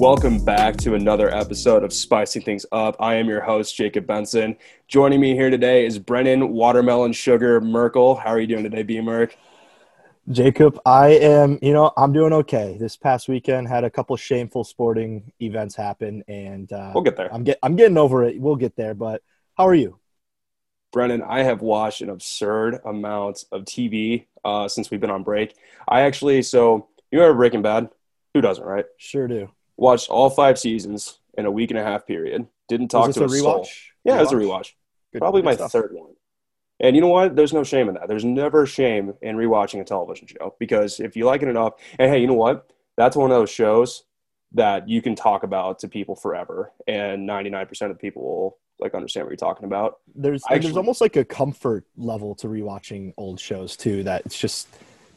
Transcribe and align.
Welcome 0.00 0.42
back 0.42 0.78
to 0.78 0.94
another 0.94 1.28
episode 1.28 1.84
of 1.84 1.92
Spicing 1.92 2.40
Things 2.40 2.64
Up. 2.72 2.96
I 3.00 3.16
am 3.16 3.28
your 3.28 3.42
host, 3.42 3.76
Jacob 3.76 4.06
Benson. 4.06 4.56
Joining 4.88 5.20
me 5.20 5.34
here 5.34 5.50
today 5.50 5.84
is 5.84 5.98
Brennan 5.98 6.48
Watermelon 6.48 7.12
Sugar 7.12 7.60
Merkel. 7.60 8.14
How 8.14 8.30
are 8.30 8.40
you 8.40 8.46
doing 8.46 8.62
today, 8.62 8.82
B 8.82 9.02
Merk? 9.02 9.36
Jacob, 10.30 10.80
I 10.86 11.08
am, 11.08 11.58
you 11.60 11.74
know, 11.74 11.92
I'm 11.98 12.14
doing 12.14 12.32
okay. 12.32 12.78
This 12.80 12.96
past 12.96 13.28
weekend 13.28 13.68
had 13.68 13.84
a 13.84 13.90
couple 13.90 14.16
shameful 14.16 14.64
sporting 14.64 15.34
events 15.42 15.76
happen, 15.76 16.24
and 16.26 16.72
uh, 16.72 16.92
We'll 16.94 17.04
get 17.04 17.18
there. 17.18 17.30
I'm 17.30 17.44
get, 17.44 17.58
I'm 17.62 17.76
getting 17.76 17.98
over 17.98 18.24
it. 18.24 18.40
We'll 18.40 18.56
get 18.56 18.76
there. 18.76 18.94
But 18.94 19.20
how 19.58 19.68
are 19.68 19.74
you? 19.74 19.98
Brennan, 20.94 21.20
I 21.20 21.42
have 21.42 21.60
watched 21.60 22.00
an 22.00 22.08
absurd 22.08 22.80
amount 22.86 23.44
of 23.52 23.66
TV 23.66 24.28
uh, 24.46 24.66
since 24.66 24.90
we've 24.90 24.98
been 24.98 25.10
on 25.10 25.24
break. 25.24 25.54
I 25.86 26.00
actually, 26.00 26.40
so 26.40 26.88
you 27.10 27.20
remember 27.20 27.36
Breaking 27.36 27.60
Bad? 27.60 27.90
Who 28.32 28.40
doesn't, 28.40 28.64
right? 28.64 28.86
Sure 28.96 29.28
do. 29.28 29.50
Watched 29.80 30.10
all 30.10 30.30
five 30.30 30.58
seasons 30.58 31.18
in 31.38 31.46
a 31.46 31.50
week 31.50 31.70
and 31.70 31.78
a 31.80 31.82
half 31.82 32.06
period. 32.06 32.46
Didn't 32.68 32.88
talk 32.88 33.06
Was 33.08 33.14
to 33.16 33.20
this 33.20 33.32
a 33.32 33.36
a 33.36 33.38
soul. 33.38 33.60
rewatch? 33.64 33.68
Yeah, 34.04 34.16
it 34.18 34.20
was 34.20 34.32
a 34.32 34.36
rewatch. 34.36 34.72
Good- 35.12 35.20
Probably 35.20 35.40
good 35.40 35.46
my 35.46 35.54
stuff. 35.54 35.72
third 35.72 35.92
one. 35.94 36.12
And 36.80 36.94
you 36.96 37.02
know 37.02 37.08
what? 37.08 37.34
There's 37.36 37.52
no 37.52 37.64
shame 37.64 37.88
in 37.88 37.94
that. 37.94 38.08
There's 38.08 38.24
never 38.24 38.64
shame 38.66 39.14
in 39.22 39.36
rewatching 39.36 39.80
a 39.80 39.84
television 39.84 40.26
show 40.28 40.54
because 40.58 41.00
if 41.00 41.16
you 41.16 41.24
like 41.26 41.42
it 41.42 41.48
enough, 41.48 41.74
and 41.98 42.10
hey, 42.10 42.20
you 42.20 42.26
know 42.26 42.34
what? 42.34 42.70
That's 42.96 43.16
one 43.16 43.30
of 43.30 43.36
those 43.36 43.50
shows 43.50 44.04
that 44.52 44.88
you 44.88 45.00
can 45.02 45.14
talk 45.14 45.42
about 45.42 45.78
to 45.80 45.88
people 45.88 46.14
forever, 46.16 46.72
and 46.86 47.28
99% 47.28 47.82
of 47.82 47.88
the 47.90 47.94
people 47.94 48.22
will 48.22 48.58
like 48.78 48.94
understand 48.94 49.26
what 49.26 49.30
you're 49.30 49.36
talking 49.36 49.64
about. 49.66 49.98
There's 50.14 50.42
and 50.50 50.62
there's 50.62 50.76
almost 50.76 51.00
like 51.02 51.16
a 51.16 51.24
comfort 51.24 51.84
level 51.96 52.34
to 52.36 52.48
rewatching 52.48 53.12
old 53.16 53.38
shows 53.40 53.76
too. 53.76 54.02
That 54.04 54.22
it's 54.26 54.38
just 54.38 54.68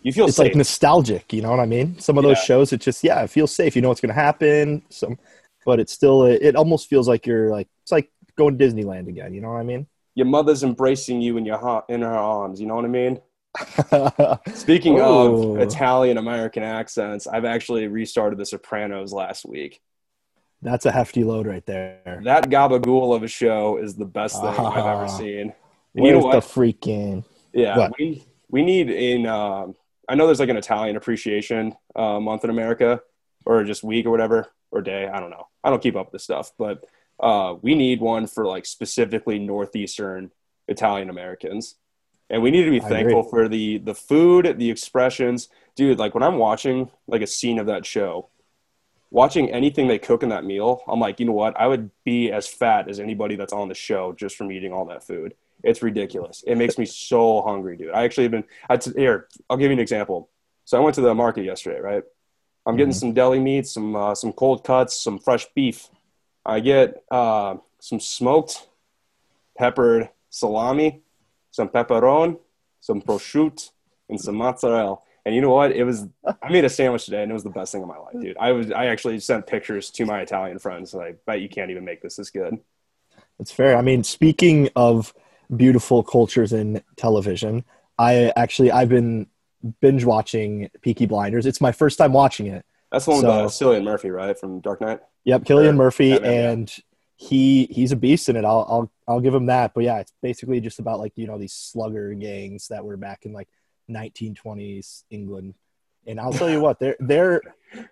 You 0.04 0.12
feel 0.14 0.26
it's 0.28 0.36
safe. 0.38 0.48
like 0.48 0.56
nostalgic. 0.56 1.32
You 1.34 1.42
know 1.42 1.50
what 1.50 1.60
I 1.60 1.66
mean? 1.66 1.98
Some 2.00 2.18
of 2.18 2.24
those 2.24 2.38
shows, 2.40 2.72
it 2.74 2.82
just 2.82 3.04
yeah, 3.04 3.22
it 3.24 3.30
feels 3.30 3.54
safe. 3.56 3.76
You 3.76 3.82
know 3.82 3.88
what's 3.90 4.02
going 4.02 4.14
to 4.14 4.22
happen. 4.22 4.84
Some, 4.90 5.18
but 5.66 5.80
it's 5.80 5.94
still 5.94 6.24
it, 6.26 6.56
almost 6.56 6.90
feels 6.90 7.08
like 7.08 7.26
you're 7.26 7.50
like 7.50 7.68
it's 7.84 7.92
like 7.92 8.12
going 8.38 8.58
to 8.58 8.64
Disneyland 8.66 9.08
again. 9.08 9.34
You 9.34 9.42
know 9.42 9.50
what 9.54 9.60
I 9.60 9.64
mean? 9.64 9.88
Your 10.16 10.28
mother's 10.28 10.62
embracing 10.64 11.22
you 11.22 11.38
in 11.38 11.46
your 11.46 11.58
ha- 11.58 11.84
in 11.90 12.02
her 12.02 12.14
arms. 12.14 12.60
You 12.62 12.68
know 12.68 12.76
what 12.76 12.86
I 12.86 12.90
mean? 12.90 13.20
Speaking 14.56 15.00
Oh. 15.00 15.56
of 15.56 15.62
Italian 15.62 16.18
American 16.18 16.64
accents, 16.64 17.28
I've 17.28 17.46
actually 17.46 17.88
restarted 17.88 18.38
The 18.40 18.46
Sopranos 18.46 19.14
last 19.14 19.46
week. 19.46 19.82
That's 20.62 20.86
a 20.86 20.92
hefty 20.92 21.24
load 21.24 21.46
right 21.46 21.66
there. 21.66 22.22
That 22.24 22.50
gabagool 22.50 23.16
of 23.16 23.24
a 23.24 23.28
show 23.28 23.78
is 23.78 23.96
the 23.96 24.06
best 24.06 24.40
thing 24.40 24.50
I've 24.50 24.78
ever 24.78 25.04
Ah. 25.06 25.08
seen. 25.08 25.54
And 25.96 26.06
you 26.06 26.12
know 26.14 26.20
what? 26.20 26.34
the 26.34 26.40
freaking? 26.40 27.24
Yeah, 27.54 27.78
What? 27.78 27.94
we 28.00 28.24
we 28.50 28.64
need 28.64 28.90
in. 28.90 29.28
Um, 29.28 29.76
I 30.08 30.16
know 30.16 30.26
there's 30.26 30.40
like 30.40 30.50
an 30.50 30.58
Italian 30.58 30.96
appreciation 30.98 31.76
uh, 31.96 32.20
month 32.20 32.44
in 32.44 32.50
America, 32.50 33.02
or 33.46 33.64
just 33.64 33.84
week 33.84 34.06
or 34.06 34.12
whatever, 34.12 34.48
or 34.72 34.82
day. 34.82 35.08
I 35.08 35.20
don't 35.20 35.30
know. 35.30 35.48
I 35.64 35.70
don't 35.70 35.82
keep 35.82 35.96
up 35.96 36.08
with 36.08 36.14
this 36.14 36.24
stuff, 36.24 36.52
but 36.58 36.86
uh, 37.20 37.56
we 37.62 37.76
need 37.76 38.02
one 38.02 38.28
for 38.28 38.46
like 38.46 38.66
specifically 38.66 39.40
northeastern 39.40 40.32
Italian 40.68 41.10
Americans, 41.10 41.76
and 42.30 42.42
we 42.42 42.52
need 42.52 42.66
to 42.66 42.72
be 42.72 42.80
thankful 42.80 43.24
for 43.24 43.48
the 43.48 43.78
the 43.78 43.96
food, 43.96 44.58
the 44.58 44.70
expressions, 44.70 45.50
dude. 45.76 46.00
Like 46.00 46.14
when 46.14 46.24
I'm 46.24 46.38
watching 46.38 46.90
like 47.08 47.22
a 47.22 47.28
scene 47.28 47.60
of 47.60 47.68
that 47.68 47.86
show. 47.86 48.30
Watching 49.12 49.52
anything 49.52 49.88
they 49.88 50.00
cook 50.00 50.24
in 50.24 50.30
that 50.30 50.44
meal, 50.44 50.82
I'm 50.88 51.00
like, 51.00 51.20
you 51.20 51.28
know 51.28 51.34
what? 51.34 51.56
I 51.56 51.68
would 51.68 51.92
be 52.04 52.32
as 52.32 52.48
fat 52.48 52.90
as 52.90 53.00
anybody 53.00 53.36
that's 53.36 53.54
on 53.54 53.68
the 53.68 53.76
show 53.76 54.12
just 54.12 54.36
from 54.36 54.52
eating 54.52 54.74
all 54.74 54.86
that 54.86 55.04
food. 55.06 55.36
It's 55.64 55.82
ridiculous. 55.82 56.44
It 56.46 56.56
makes 56.56 56.78
me 56.78 56.86
so 56.86 57.42
hungry, 57.42 57.78
dude. 57.78 57.92
I 57.92 58.04
actually 58.04 58.24
have 58.26 58.32
been. 58.32 58.44
I 58.70 58.78
t- 58.78 58.92
here, 58.96 59.28
I'll 59.50 59.58
give 59.58 59.68
you 59.72 59.74
an 59.74 59.80
example. 59.80 60.30
So 60.66 60.78
I 60.78 60.82
went 60.82 60.96
to 60.96 61.02
the 61.02 61.14
market 61.16 61.46
yesterday, 61.46 61.80
right? 61.80 62.04
I'm 62.66 62.76
getting 62.78 62.94
Mhm. 62.94 63.00
some 63.00 63.14
deli 63.14 63.40
meat, 63.40 63.68
some 63.68 63.96
uh, 63.96 64.16
some 64.16 64.34
cold 64.34 64.64
cuts, 64.64 64.96
some 64.96 65.20
fresh 65.20 65.48
beef. 65.54 65.90
I 66.46 66.60
get 66.60 67.04
uh, 67.12 67.56
some 67.80 68.00
smoked, 68.00 68.68
peppered 69.58 70.10
salami, 70.30 71.02
some 71.52 71.70
pepperoni, 71.70 72.38
some 72.82 73.02
prosciutto, 73.02 73.72
and 74.10 74.20
some 74.20 74.36
mozzarella. 74.36 74.98
And 75.26 75.34
you 75.34 75.40
know 75.42 75.52
what? 75.52 75.72
It 75.72 75.86
was. 75.86 76.06
I 76.42 76.50
made 76.52 76.66
a 76.66 76.70
sandwich 76.70 77.06
today, 77.06 77.24
and 77.24 77.32
it 77.32 77.34
was 77.34 77.44
the 77.44 77.50
best 77.50 77.72
thing 77.72 77.82
of 77.82 77.88
my 77.88 77.98
life, 77.98 78.16
dude. 78.20 78.36
I 78.38 78.52
was. 78.52 78.72
I 78.72 78.88
actually 78.88 79.20
sent 79.22 79.48
pictures 79.48 79.90
to 79.92 80.06
my 80.06 80.20
Italian 80.22 80.60
friends, 80.60 80.94
and 80.94 81.02
I 81.02 81.14
bet 81.26 81.40
you 81.40 81.48
can't 81.48 81.72
even 81.72 81.86
make 81.86 82.02
this 82.02 82.18
this 82.18 82.30
good. 82.30 82.60
It's 83.40 83.52
fair. 83.52 83.78
I 83.78 83.82
mean, 83.82 84.04
speaking 84.04 84.70
of 84.76 85.14
beautiful 85.58 86.04
cultures 86.04 86.54
in 86.54 86.82
television, 86.96 87.64
I 87.98 88.32
actually 88.36 88.72
I've 88.72 88.90
been 88.90 89.28
binge 89.82 90.04
watching 90.06 90.70
Peaky 90.82 91.06
Blinders. 91.06 91.46
It's 91.46 91.62
my 91.62 91.72
first 91.72 91.98
time 91.98 92.14
watching 92.14 92.48
it. 92.48 92.66
That's 92.92 93.06
the 93.06 93.12
one 93.12 93.18
with 93.22 93.30
uh, 93.30 93.50
So- 93.50 93.70
Cillian 93.72 93.84
Murphy, 93.84 94.10
right, 94.12 94.38
from 94.38 94.60
Dark 94.60 94.82
Knight. 94.82 95.00
Yep, 95.26 95.44
Cillian 95.46 95.64
Sure. 95.66 95.74
Murphy, 95.74 96.08
Yeah, 96.08 96.20
man, 96.20 96.32
yeah. 96.34 96.50
and 96.52 96.76
he 97.16 97.66
he's 97.72 97.92
a 97.92 97.96
beast 97.96 98.28
in 98.30 98.36
it. 98.36 98.44
I'll 98.46 98.66
I'll 98.70 98.92
I'll 99.08 99.22
give 99.22 99.34
him 99.34 99.46
that. 99.46 99.74
But 99.74 99.84
yeah, 99.86 100.00
it's 100.00 100.14
basically 100.22 100.60
just 100.60 100.80
about 100.80 101.00
like 101.00 101.14
you 101.16 101.28
know 101.28 101.38
these 101.38 101.54
slugger 101.54 102.14
gangs 102.14 102.68
that 102.68 102.84
were 102.84 102.98
back 102.98 103.26
in 103.26 103.32
like 103.34 103.48
1920s 103.90 105.04
England. 105.10 105.56
And 106.06 106.20
I'll 106.20 106.34
tell 106.34 106.50
you 106.50 106.60
what, 106.60 106.80
they're 106.80 106.98
they're 107.00 107.42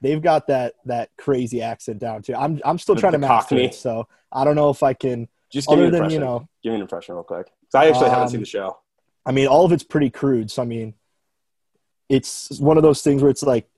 they've 0.01 0.21
got 0.21 0.47
that 0.47 0.73
that 0.85 1.09
crazy 1.17 1.61
accent 1.61 1.99
down 1.99 2.21
too. 2.23 2.35
I'm 2.35 2.59
I'm 2.65 2.77
still 2.77 2.95
trying 2.95 3.13
to 3.13 3.17
master 3.19 3.55
it, 3.57 3.73
so 3.73 4.07
I 4.31 4.43
don't 4.43 4.55
know 4.55 4.69
if 4.69 4.83
I 4.83 4.93
can. 4.93 5.29
Just 5.51 5.67
give 5.67 5.77
me 5.79 5.85
Other 5.87 5.97
an 5.97 6.03
than 6.03 6.09
you 6.11 6.17
impression. 6.17 6.21
know, 6.21 6.49
give 6.63 6.71
me 6.71 6.75
an 6.75 6.81
impression 6.81 7.15
real 7.15 7.23
quick. 7.23 7.47
I 7.75 7.87
actually 7.89 8.09
haven't 8.09 8.23
Um, 8.23 8.29
seen 8.29 8.39
the 8.39 8.45
show. 8.45 8.77
I 9.25 9.31
mean, 9.31 9.47
all 9.47 9.65
of 9.65 9.71
it's 9.71 9.83
pretty 9.83 10.09
crude. 10.09 10.49
So 10.49 10.61
I 10.61 10.65
mean, 10.65 10.93
it's 12.09 12.59
one 12.59 12.77
of 12.77 12.83
those 12.83 13.01
things 13.01 13.21
where 13.21 13.31
it's 13.31 13.43
like, 13.43 13.69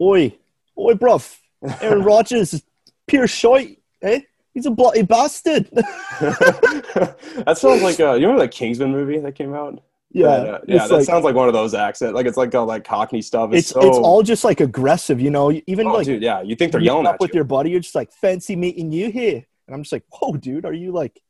"Oi, 0.00 0.36
oi, 0.78 0.94
bruv, 0.94 1.38
Aaron 1.80 2.02
Rodgers 2.04 2.52
is 2.54 2.62
pure 3.06 3.26
shite, 3.26 3.80
eh? 4.02 4.20
He's 4.54 4.66
a 4.66 4.70
bloody 4.70 5.02
bastard." 5.02 5.68
that 5.72 7.54
sounds 7.56 7.82
like 7.82 7.98
uh, 8.00 8.12
you 8.14 8.26
remember 8.26 8.40
that 8.40 8.50
Kingsman 8.52 8.92
movie 8.92 9.18
that 9.18 9.34
came 9.34 9.54
out? 9.54 9.82
yeah, 10.10 10.26
That, 10.26 10.48
uh, 10.54 10.58
yeah. 10.68 10.86
That 10.86 10.90
like, 10.96 11.04
sounds 11.06 11.24
like 11.24 11.34
one 11.34 11.48
of 11.48 11.54
those 11.54 11.74
accents. 11.74 12.14
Like 12.14 12.26
it's 12.26 12.36
like 12.36 12.54
all 12.54 12.66
like 12.66 12.84
Cockney 12.84 13.22
stuff. 13.22 13.50
It's, 13.52 13.70
it's 13.70 13.70
so, 13.70 13.88
it's 13.88 13.96
all 13.98 14.22
just 14.22 14.44
like 14.44 14.60
aggressive, 14.60 15.20
you 15.20 15.30
know. 15.30 15.50
Even 15.66 15.86
Oh, 15.86 15.94
like 15.94 16.04
dude, 16.06 16.22
yeah. 16.22 16.42
You 16.42 16.54
think 16.54 16.72
they're 16.72 16.80
yelling 16.82 17.06
up 17.06 17.14
at 17.14 17.20
with 17.20 17.30
you? 17.32 17.36
your 17.38 17.44
buddy, 17.44 17.70
you're 17.70 17.80
just 17.80 17.94
like, 17.94 18.12
"Fancy 18.12 18.56
meeting 18.56 18.92
you 18.92 19.10
here," 19.10 19.44
and 19.66 19.74
I'm 19.74 19.82
just 19.82 19.92
like, 19.92 20.04
"Whoa, 20.12 20.32
dude, 20.34 20.64
are 20.64 20.72
you 20.72 20.92
like, 20.92 21.20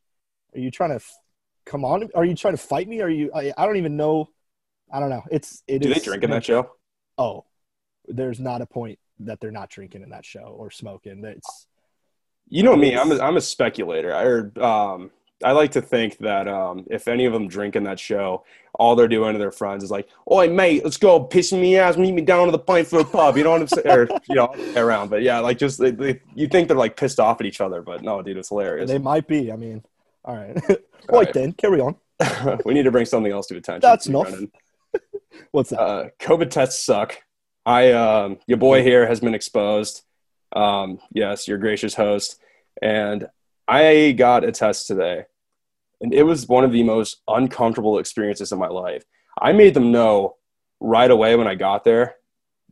are 0.55 0.61
you 0.61 0.71
trying 0.71 0.91
to 0.91 0.97
f- 0.97 1.13
come 1.67 1.85
on? 1.85 2.09
Are 2.15 2.25
you 2.25 2.35
trying 2.35 2.55
to 2.55 2.63
fight 2.63 2.89
me? 2.89 3.01
Are 3.01 3.09
you? 3.11 3.31
I, 3.35 3.53
I 3.57 3.67
don't 3.67 3.77
even 3.77 3.97
know. 3.97 4.29
I 4.93 5.01
don't 5.01 5.11
know. 5.11 5.23
It's 5.31 5.63
it 5.67 5.81
Do 5.81 5.89
they 5.89 5.97
is- 5.97 6.03
drink 6.05 6.23
in 6.23 6.31
that 6.31 6.45
show? 6.45 6.71
oh, 7.19 7.45
there's 8.09 8.41
not 8.41 8.63
a 8.63 8.67
point 8.67 8.99
that 9.21 9.41
they're 9.41 9.51
not 9.53 9.71
drinking 9.71 10.03
in 10.03 10.11
that 10.11 10.25
show 10.25 10.41
or 10.59 10.71
smoking. 10.71 11.25
It's 11.25 11.67
You 12.49 12.63
know 12.63 12.75
me. 12.77 12.97
I'm 12.97 13.13
a, 13.13 13.19
I'm 13.21 13.37
a 13.37 13.41
speculator. 13.41 14.13
I 14.15 14.25
heard, 14.25 14.59
um, 14.59 15.11
I 15.45 15.53
like 15.53 15.73
to 15.73 15.83
think 15.83 16.19
that 16.19 16.49
um, 16.49 16.85
if 16.91 17.09
any 17.09 17.25
of 17.25 17.33
them 17.33 17.49
drink 17.49 17.77
in 17.77 17.85
that 17.85 17.99
show, 17.99 18.45
all 18.75 18.95
they're 18.97 19.09
doing 19.09 19.33
to 19.35 19.39
their 19.39 19.53
friends 19.53 19.85
is 19.85 19.91
like, 19.91 20.09
"Oi, 20.31 20.49
mate, 20.49 20.85
let's 20.85 20.97
go 20.97 21.25
pissing 21.25 21.61
me 21.61 21.77
ass, 21.77 21.97
meet 21.97 22.13
me 22.13 22.23
down 22.23 22.47
to 22.47 22.53
the 22.53 22.59
pint 22.59 22.87
for 22.87 23.01
a 23.01 23.05
pub." 23.05 23.37
You 23.37 23.45
know 23.45 23.51
what 23.51 23.61
I'm 23.63 23.69
saying? 23.69 23.87
Or 23.89 24.09
you 24.29 24.35
know, 24.35 24.55
around. 24.77 25.11
But 25.11 25.23
yeah, 25.23 25.39
like 25.41 25.59
just 25.59 25.79
they, 25.79 25.91
they, 25.91 26.21
you 26.35 26.49
think 26.49 26.69
they're 26.69 26.77
like 26.77 26.97
pissed 26.97 27.21
off 27.21 27.41
at 27.41 27.47
each 27.47 27.61
other, 27.61 27.83
but 27.83 28.03
no, 28.03 28.23
dude, 28.23 28.37
it's 28.37 28.49
hilarious. 28.49 28.89
they 28.91 28.99
might 28.99 29.27
be. 29.27 29.53
I 29.53 29.57
mean, 29.57 29.83
all 30.25 30.37
right, 30.37 30.57
All 30.69 30.77
right 31.19 31.27
right. 31.27 31.33
then, 31.33 31.53
carry 31.53 31.81
on. 31.81 31.97
we 32.65 32.75
need 32.75 32.85
to 32.85 32.91
bring 32.91 33.07
something 33.07 33.33
else 33.33 33.47
to 33.49 33.57
attention. 33.57 33.81
That's 33.81 34.07
Brennan. 34.07 34.35
enough. 34.35 35.03
What's 35.51 35.71
that? 35.71 35.81
Uh, 35.81 36.09
COVID 36.21 36.51
tests 36.51 36.85
suck. 36.85 37.23
I, 37.65 37.93
um, 37.93 38.39
your 38.47 38.59
boy 38.59 38.83
here 38.83 39.07
has 39.07 39.21
been 39.21 39.35
exposed. 39.35 40.03
Um, 40.55 40.99
yes, 41.13 41.49
your 41.49 41.59
gracious 41.59 41.95
host, 41.95 42.39
and 42.81 43.29
I 43.69 44.13
got 44.13 44.45
a 44.45 44.53
test 44.53 44.87
today, 44.87 45.25
and 46.03 46.13
it 46.13 46.25
was 46.25 46.49
one 46.49 46.65
of 46.65 46.73
the 46.73 46.83
most 46.83 47.23
uncomfortable 47.29 47.99
experiences 47.99 48.53
of 48.53 48.59
my 48.59 48.69
life. 48.69 49.05
I 49.41 49.53
made 49.53 49.75
them 49.75 49.93
know 49.93 50.37
right 50.81 51.11
away 51.11 51.37
when 51.37 51.47
I 51.47 51.55
got 51.55 51.85
there 51.85 52.17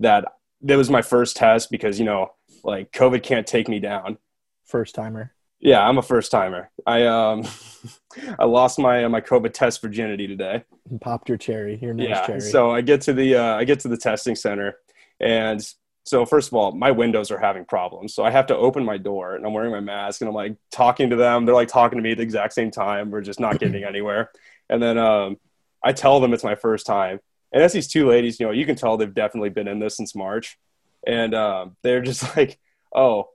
that 0.00 0.24
that 0.62 0.76
was 0.76 0.90
my 0.90 1.00
first 1.00 1.36
test 1.36 1.70
because 1.70 1.98
you 1.98 2.04
know, 2.04 2.32
like 2.64 2.92
COVID 2.92 3.22
can't 3.22 3.46
take 3.46 3.68
me 3.68 3.78
down. 3.78 4.18
First 4.66 4.94
timer. 4.94 5.32
Yeah, 5.60 5.86
I'm 5.86 5.98
a 5.98 6.02
first 6.02 6.30
timer. 6.30 6.70
I 6.86 7.06
um, 7.06 7.44
I 8.38 8.44
lost 8.44 8.78
my 8.78 9.06
my 9.08 9.20
COVID 9.20 9.52
test 9.52 9.80
virginity 9.80 10.26
today. 10.26 10.64
Popped 11.00 11.28
your 11.28 11.38
cherry. 11.38 11.78
Your 11.80 11.94
nose 11.94 12.08
yeah 12.08 12.26
cherry. 12.26 12.40
so 12.40 12.72
i 12.72 12.80
get 12.80 13.00
to 13.02 13.12
the 13.12 13.36
uh, 13.36 13.54
i 13.54 13.64
get 13.64 13.80
to 13.80 13.88
the 13.88 13.96
testing 13.96 14.34
center 14.34 14.76
and 15.20 15.66
so 16.04 16.24
first 16.24 16.48
of 16.48 16.54
all 16.54 16.72
my 16.72 16.90
windows 16.90 17.30
are 17.30 17.38
having 17.38 17.64
problems. 17.64 18.14
So 18.14 18.24
i 18.24 18.30
have 18.30 18.46
to 18.46 18.56
open 18.56 18.84
my 18.84 18.96
door 18.96 19.36
and 19.36 19.44
i'm 19.46 19.52
wearing 19.52 19.72
my 19.72 19.80
mask 19.80 20.20
and 20.20 20.28
i'm 20.28 20.34
like 20.34 20.56
talking 20.70 21.10
to 21.10 21.16
them. 21.16 21.44
They're 21.44 21.54
like 21.54 21.68
talking 21.68 21.98
to 21.98 22.02
me 22.02 22.12
at 22.12 22.18
the 22.18 22.22
exact 22.22 22.52
same 22.52 22.70
time. 22.70 23.10
We're 23.10 23.20
just 23.20 23.40
not 23.40 23.58
getting 23.58 23.84
anywhere. 23.88 24.30
And 24.68 24.82
then 24.82 24.98
um, 24.98 25.38
i 25.84 25.92
tell 25.92 26.20
them 26.20 26.32
it's 26.32 26.44
my 26.44 26.54
first 26.54 26.86
time. 26.86 27.20
And 27.52 27.62
as 27.62 27.72
these 27.72 27.88
two 27.88 28.08
ladies 28.08 28.40
you 28.40 28.46
know 28.46 28.52
you 28.52 28.66
can 28.66 28.76
tell 28.76 28.96
they've 28.96 29.12
definitely 29.12 29.50
been 29.50 29.68
in 29.68 29.78
this 29.78 29.96
since 29.96 30.14
march. 30.14 30.58
And 31.06 31.34
um, 31.34 31.76
they're 31.82 32.02
just 32.02 32.24
like 32.36 32.58
oh 32.94 33.28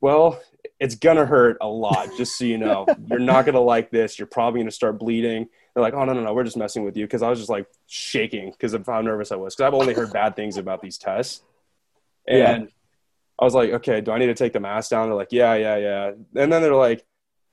well 0.00 0.40
it's 0.80 0.96
gonna 0.96 1.24
hurt 1.24 1.56
a 1.60 1.66
lot 1.66 2.10
just 2.16 2.36
so 2.36 2.44
you 2.44 2.58
know. 2.58 2.86
You're 3.08 3.18
not 3.18 3.46
gonna 3.46 3.60
like 3.60 3.90
this. 3.90 4.18
You're 4.18 4.26
probably 4.26 4.60
gonna 4.60 4.70
start 4.70 4.98
bleeding. 4.98 5.48
They're 5.74 5.82
like, 5.82 5.94
oh 5.94 6.04
no 6.04 6.12
no 6.12 6.22
no, 6.22 6.34
we're 6.34 6.44
just 6.44 6.56
messing 6.56 6.84
with 6.84 6.96
you. 6.96 7.06
Because 7.06 7.22
I 7.22 7.30
was 7.30 7.38
just 7.38 7.50
like 7.50 7.66
shaking 7.86 8.50
because 8.50 8.74
of 8.74 8.86
how 8.86 9.00
nervous 9.00 9.32
I 9.32 9.36
was. 9.36 9.54
Because 9.54 9.68
I've 9.68 9.74
only 9.74 9.94
heard 9.94 10.12
bad 10.12 10.36
things 10.36 10.56
about 10.56 10.82
these 10.82 10.98
tests, 10.98 11.42
Yeah. 12.28 12.50
and 12.52 12.68
I 13.38 13.44
was 13.44 13.54
like, 13.54 13.70
okay, 13.70 14.00
do 14.00 14.12
I 14.12 14.18
need 14.18 14.26
to 14.26 14.34
take 14.34 14.52
the 14.52 14.60
mask 14.60 14.90
down? 14.90 15.08
They're 15.08 15.16
like, 15.16 15.32
yeah, 15.32 15.54
yeah, 15.54 15.76
yeah. 15.76 16.06
And 16.08 16.52
then 16.52 16.62
they're 16.62 16.74
like, 16.74 17.04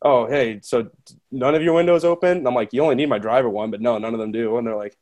oh, 0.04 0.28
hey, 0.28 0.60
so 0.62 0.90
none 1.32 1.56
of 1.56 1.62
your 1.64 1.74
windows 1.74 2.06
open? 2.06 2.38
And 2.38 2.48
I'm 2.48 2.56
like, 2.56 2.72
you 2.74 2.82
only 2.84 2.96
need 2.96 3.10
my 3.10 3.20
driver 3.20 3.50
one, 3.50 3.72
but 3.72 3.82
no, 3.82 3.98
none 3.98 4.14
of 4.14 4.20
them 4.20 4.32
do. 4.32 4.58
And 4.58 4.66
they're 4.68 4.76
like, 4.76 4.96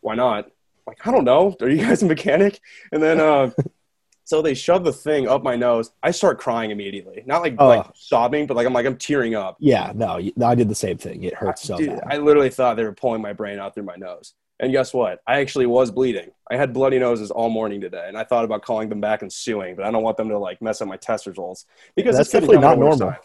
why 0.00 0.14
not? 0.14 0.46
I'm 0.46 0.52
like, 0.86 1.06
I 1.06 1.10
don't 1.10 1.24
know. 1.24 1.56
Are 1.60 1.68
you 1.68 1.78
guys 1.78 2.02
a 2.02 2.06
mechanic? 2.06 2.60
And 2.92 3.02
then, 3.02 3.18
uh, 3.20 3.50
so 4.24 4.40
they 4.40 4.54
shove 4.54 4.84
the 4.84 4.92
thing 4.92 5.28
up 5.28 5.42
my 5.42 5.56
nose. 5.56 5.90
I 6.02 6.10
start 6.12 6.38
crying 6.38 6.70
immediately. 6.70 7.22
Not 7.26 7.42
like, 7.42 7.56
Oh. 7.58 7.68
like 7.68 7.86
sobbing, 7.94 8.46
but 8.46 8.56
like 8.56 8.66
I'm 8.66 8.72
like 8.72 8.86
I'm 8.86 8.96
tearing 8.96 9.34
up. 9.34 9.56
Yeah, 9.60 9.92
no, 9.94 10.18
I 10.42 10.54
did 10.54 10.68
the 10.68 10.74
same 10.74 10.96
thing. 10.96 11.24
It 11.24 11.34
hurts 11.34 11.62
so 11.62 11.76
Dude, 11.76 11.88
bad. 11.90 12.02
I 12.08 12.16
literally 12.18 12.50
thought 12.50 12.76
they 12.76 12.84
were 12.84 12.92
pulling 12.92 13.20
my 13.20 13.32
brain 13.34 13.58
out 13.58 13.74
through 13.74 13.82
my 13.84 13.96
nose. 13.96 14.32
And 14.60 14.72
guess 14.72 14.94
what? 14.94 15.20
I 15.26 15.40
actually 15.40 15.66
was 15.66 15.90
bleeding. 15.90 16.30
I 16.50 16.56
had 16.56 16.72
bloody 16.72 16.98
noses 16.98 17.30
all 17.30 17.50
morning 17.50 17.80
today, 17.80 18.04
and 18.06 18.16
I 18.16 18.24
thought 18.24 18.44
about 18.44 18.62
calling 18.62 18.88
them 18.88 19.00
back 19.00 19.22
and 19.22 19.32
suing, 19.32 19.74
but 19.74 19.84
I 19.84 19.90
don't 19.90 20.02
want 20.02 20.16
them 20.16 20.28
to 20.28 20.38
like 20.38 20.62
mess 20.62 20.80
up 20.80 20.88
my 20.88 20.96
test 20.96 21.26
results 21.26 21.66
because 21.96 22.16
That's 22.16 22.30
definitely 22.30 22.58
not 22.58 22.78
normal. 22.78 23.10
time. 23.10 23.18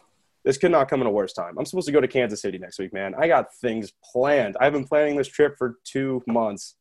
This 0.44 0.58
could 0.58 0.72
not 0.72 0.90
come 0.90 1.02
in 1.02 1.08
a 1.08 1.12
worse 1.12 1.34
time. 1.34 1.58
I'm 1.60 1.66
supposed 1.66 1.86
to 1.88 1.92
go 1.92 2.02
to 2.02 2.08
Kansas 2.08 2.42
City 2.42 2.58
next 2.58 2.80
week, 2.80 2.94
man. 2.94 3.14
I 3.18 3.28
got 3.28 3.54
things 3.56 3.94
planned. 4.04 4.58
I've 4.60 4.74
been 4.74 4.86
planning 4.86 5.18
this 5.18 5.28
trip 5.28 5.56
for 5.58 5.78
two 5.84 6.24
months, 6.26 6.76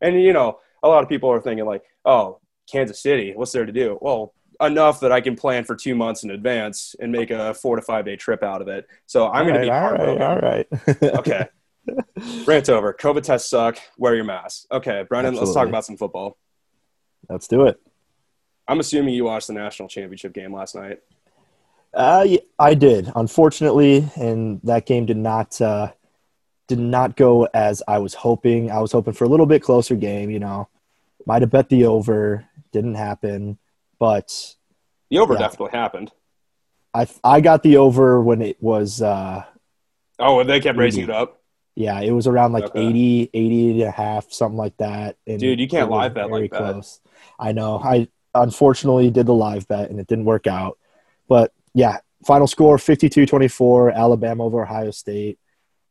and 0.00 0.20
you 0.20 0.32
know, 0.32 0.58
a 0.82 0.88
lot 0.88 1.04
of 1.04 1.08
people 1.08 1.30
are 1.30 1.40
thinking 1.40 1.66
like, 1.66 1.82
"Oh, 2.04 2.40
Kansas 2.70 3.00
City, 3.00 3.32
what's 3.36 3.52
there 3.52 3.66
to 3.66 3.72
do?" 3.72 3.98
Well, 4.00 4.34
enough 4.60 5.00
that 5.00 5.12
I 5.12 5.20
can 5.20 5.36
plan 5.36 5.64
for 5.64 5.76
two 5.76 5.94
months 5.94 6.24
in 6.24 6.30
advance 6.30 6.94
and 7.00 7.12
make 7.12 7.30
a 7.30 7.54
four 7.54 7.76
to 7.76 7.82
five 7.82 8.04
day 8.04 8.16
trip 8.16 8.42
out 8.42 8.62
of 8.62 8.68
it. 8.68 8.86
So 9.06 9.28
I'm 9.28 9.46
going 9.46 9.60
to 9.60 9.66
be 9.66 9.70
all 9.70 9.92
right. 9.92 10.20
All 10.20 10.38
right. 10.38 10.66
Okay. 11.18 11.48
Rant 12.46 12.68
over. 12.68 12.92
COVID 12.94 13.22
tests 13.22 13.50
suck. 13.50 13.78
Wear 13.98 14.14
your 14.14 14.24
mask. 14.24 14.66
Okay, 14.70 15.04
Brennan, 15.08 15.34
let's 15.34 15.52
talk 15.54 15.68
about 15.68 15.84
some 15.84 15.96
football. 15.96 16.36
Let's 17.28 17.48
do 17.48 17.66
it. 17.66 17.80
I'm 18.68 18.80
assuming 18.80 19.14
you 19.14 19.24
watched 19.24 19.48
the 19.48 19.52
national 19.54 19.88
championship 19.88 20.32
game 20.32 20.54
last 20.54 20.74
night. 20.74 21.00
Uh, 21.92 22.26
I 22.58 22.74
did, 22.74 23.10
unfortunately, 23.14 24.08
and 24.16 24.60
that 24.64 24.86
game 24.86 25.04
did 25.06 25.16
not 25.16 25.60
uh, 25.60 25.92
did 26.68 26.78
not 26.78 27.16
go 27.16 27.46
as 27.52 27.82
I 27.86 27.98
was 27.98 28.14
hoping. 28.14 28.70
I 28.70 28.80
was 28.80 28.92
hoping 28.92 29.12
for 29.12 29.24
a 29.24 29.28
little 29.28 29.46
bit 29.46 29.62
closer 29.62 29.94
game. 29.96 30.30
You 30.30 30.38
know, 30.38 30.68
might 31.26 31.42
have 31.42 31.50
bet 31.50 31.68
the 31.68 31.84
over, 31.84 32.46
didn't 32.72 32.94
happen, 32.94 33.58
but 33.98 34.54
The 35.10 35.18
over 35.18 35.34
Yeah. 35.34 35.40
definitely 35.40 35.78
happened. 35.78 36.12
I 36.94 37.06
I 37.22 37.40
got 37.42 37.62
the 37.62 37.76
over 37.76 38.22
when 38.22 38.40
it 38.40 38.62
was 38.62 39.02
uh, 39.02 39.44
Oh, 40.18 40.40
and 40.40 40.48
they 40.48 40.60
kept 40.60 40.78
raising 40.78 41.04
it 41.04 41.10
up. 41.10 41.41
Yeah, 41.74 42.00
it 42.00 42.12
was 42.12 42.26
around 42.26 42.52
like 42.52 42.64
Okay. 42.64 42.86
80, 42.86 43.30
80 43.32 43.70
and 43.70 43.82
a 43.82 43.90
half, 43.90 44.32
something 44.32 44.58
like 44.58 44.76
that. 44.76 45.16
And 45.26 45.38
Dude, 45.38 45.60
you 45.60 45.68
can't 45.68 45.90
live 45.90 46.14
bet 46.14 46.30
like 46.30 46.50
that. 46.50 46.98
I 47.38 47.52
know. 47.52 47.80
I 47.82 48.08
unfortunately 48.34 49.10
did 49.10 49.26
the 49.26 49.34
live 49.34 49.66
bet 49.68 49.90
and 49.90 49.98
it 49.98 50.06
didn't 50.06 50.24
work 50.24 50.46
out. 50.46 50.78
But 51.28 51.52
yeah, 51.74 51.98
final 52.26 52.46
score 52.46 52.76
52-24, 52.76 53.94
Alabama 53.94 54.44
over 54.44 54.62
Ohio 54.62 54.90
State. 54.90 55.38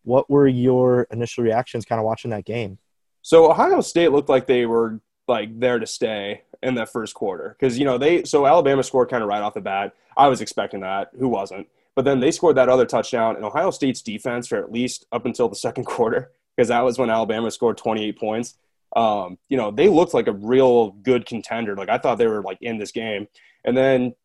What 0.04 0.30
were 0.30 0.48
your 0.48 1.07
initial 1.12 1.44
reactions 1.44 1.86
kind 1.86 2.00
of 2.00 2.06
watching 2.06 2.31
that 2.31 2.45
game? 2.45 2.78
So 3.22 3.50
Ohio 3.51 3.81
State 3.81 4.12
looked 4.12 4.30
like 4.30 4.48
they 4.48 4.66
were 4.66 5.00
like 5.28 5.60
there 5.60 5.80
to 5.80 5.88
stay 5.88 6.42
in 6.63 6.75
that 6.75 6.92
first 6.92 7.13
quarter 7.13 7.56
because 7.57 7.78
you 7.78 7.86
know 7.86 7.98
they 7.98 8.24
so 8.24 8.45
Alabama 8.45 8.83
scored 8.83 9.10
kind 9.10 9.24
of 9.24 9.30
right 9.30 9.42
off 9.42 9.54
the 9.54 9.62
bat. 9.62 9.94
I 10.18 10.28
was 10.28 10.42
expecting 10.42 10.81
that. 10.81 11.12
Who 11.18 11.28
wasn't? 11.30 11.68
But 11.95 12.05
then 12.05 12.19
they 12.19 12.31
scored 12.31 12.57
that 12.57 12.69
other 12.69 12.85
touchdown, 12.85 13.35
and 13.35 13.43
Ohio 13.43 13.71
State's 13.71 14.01
defense 14.01 14.47
for 14.47 14.57
at 14.57 14.71
least 14.71 15.05
up 15.11 15.25
until 15.25 15.49
the 15.49 15.55
second 15.55 15.83
quarter 15.85 16.31
because 16.55 16.69
that 16.69 16.81
was 16.83 16.97
when 16.97 17.09
Alabama 17.09 17.51
scored 17.51 17.77
28 17.77 18.17
points. 18.19 18.55
Um, 18.95 19.38
you 19.47 19.55
know 19.57 19.71
they 19.71 19.88
looked 19.88 20.13
like 20.13 20.27
a 20.27 20.33
real 20.33 20.91
good 20.91 21.25
contender. 21.25 21.75
Like 21.75 21.89
I 21.89 21.97
thought 21.97 22.17
they 22.17 22.27
were 22.27 22.41
like 22.41 22.57
in 22.61 22.77
this 22.77 22.91
game, 22.91 23.27
and 23.63 23.75
then 23.75 24.15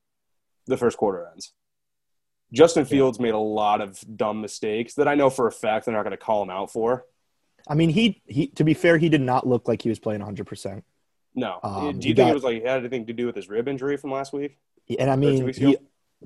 the 0.66 0.76
first 0.76 0.96
quarter 0.96 1.28
ends. 1.32 1.52
Justin 2.52 2.84
Fields 2.84 3.18
made 3.18 3.34
a 3.34 3.38
lot 3.38 3.80
of 3.80 4.00
dumb 4.16 4.40
mistakes 4.40 4.94
that 4.94 5.08
I 5.08 5.14
know 5.14 5.30
for 5.30 5.46
a 5.46 5.52
fact 5.52 5.86
they're 5.86 5.94
not 5.94 6.02
going 6.02 6.12
to 6.12 6.16
call 6.16 6.42
him 6.42 6.50
out 6.50 6.72
for. 6.72 7.04
I 7.68 7.74
mean, 7.74 7.90
he 7.90 8.22
he 8.26 8.48
to 8.48 8.64
be 8.64 8.74
fair, 8.74 8.98
he 8.98 9.08
did 9.08 9.20
not 9.20 9.46
look 9.46 9.66
like 9.68 9.82
he 9.82 9.88
was 9.88 9.98
playing 9.98 10.20
100%. 10.20 10.82
No. 11.34 11.58
Um, 11.62 11.98
Do 11.98 12.08
you 12.08 12.14
think 12.14 12.26
got- 12.26 12.30
it 12.30 12.34
was 12.34 12.44
like 12.44 12.56
it 12.58 12.66
had 12.66 12.78
anything 12.78 13.06
to 13.06 13.12
do 13.12 13.26
with 13.26 13.36
his 13.36 13.48
rib 13.48 13.68
injury 13.68 13.96
from 13.96 14.10
last 14.10 14.32
week? 14.32 14.58
And 14.98 15.10
I 15.10 15.16
mean, 15.16 15.52
he? 15.52 15.76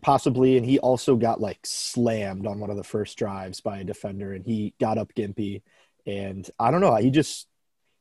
Possibly 0.03 0.57
and 0.57 0.65
he 0.65 0.79
also 0.79 1.17
got 1.17 1.41
like 1.41 1.59
slammed 1.65 2.47
on 2.47 2.61
one 2.61 2.71
of 2.71 2.77
the 2.77 2.85
first 2.85 3.19
drives 3.19 3.61
by 3.61 3.79
a 3.79 3.85
defender 3.85 4.33
and 4.33 4.45
he 4.47 4.73
got 4.81 4.99
up 4.99 5.13
gimpy 5.15 5.63
and 6.07 6.49
I 6.59 6.71
don't 6.71 6.81
know, 6.81 6.95
he 6.97 7.11
just 7.11 7.47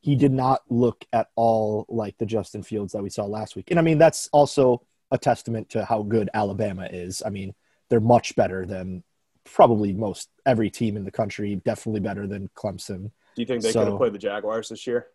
he 0.00 0.16
did 0.16 0.32
not 0.32 0.62
look 0.70 1.04
at 1.12 1.28
all 1.36 1.84
like 1.88 2.16
the 2.18 2.26
Justin 2.26 2.62
Fields 2.62 2.92
that 2.94 3.02
we 3.02 3.10
saw 3.10 3.26
last 3.26 3.54
week. 3.54 3.70
And 3.70 3.78
I 3.78 3.82
mean, 3.82 3.98
that's 3.98 4.28
also 4.32 4.82
a 5.10 5.18
testament 5.18 5.68
to 5.70 5.84
how 5.84 6.02
good 6.02 6.30
Alabama 6.32 6.88
is. 6.90 7.22
I 7.24 7.28
mean, 7.30 7.54
they're 7.90 8.00
much 8.00 8.34
better 8.34 8.64
than 8.64 9.02
probably 9.44 9.92
most 9.92 10.30
every 10.46 10.70
team 10.70 10.96
in 10.96 11.04
the 11.04 11.10
country, 11.10 11.56
definitely 11.56 12.00
better 12.00 12.26
than 12.26 12.48
Clemson. 12.54 13.10
Do 13.34 13.42
you 13.42 13.46
think 13.46 13.62
they 13.62 13.72
So- 13.72 13.80
could 13.80 13.88
have 13.88 13.98
played 13.98 14.12
the 14.14 14.18
Jaguars 14.18 14.68
this 14.70 14.86
year? 14.86 15.08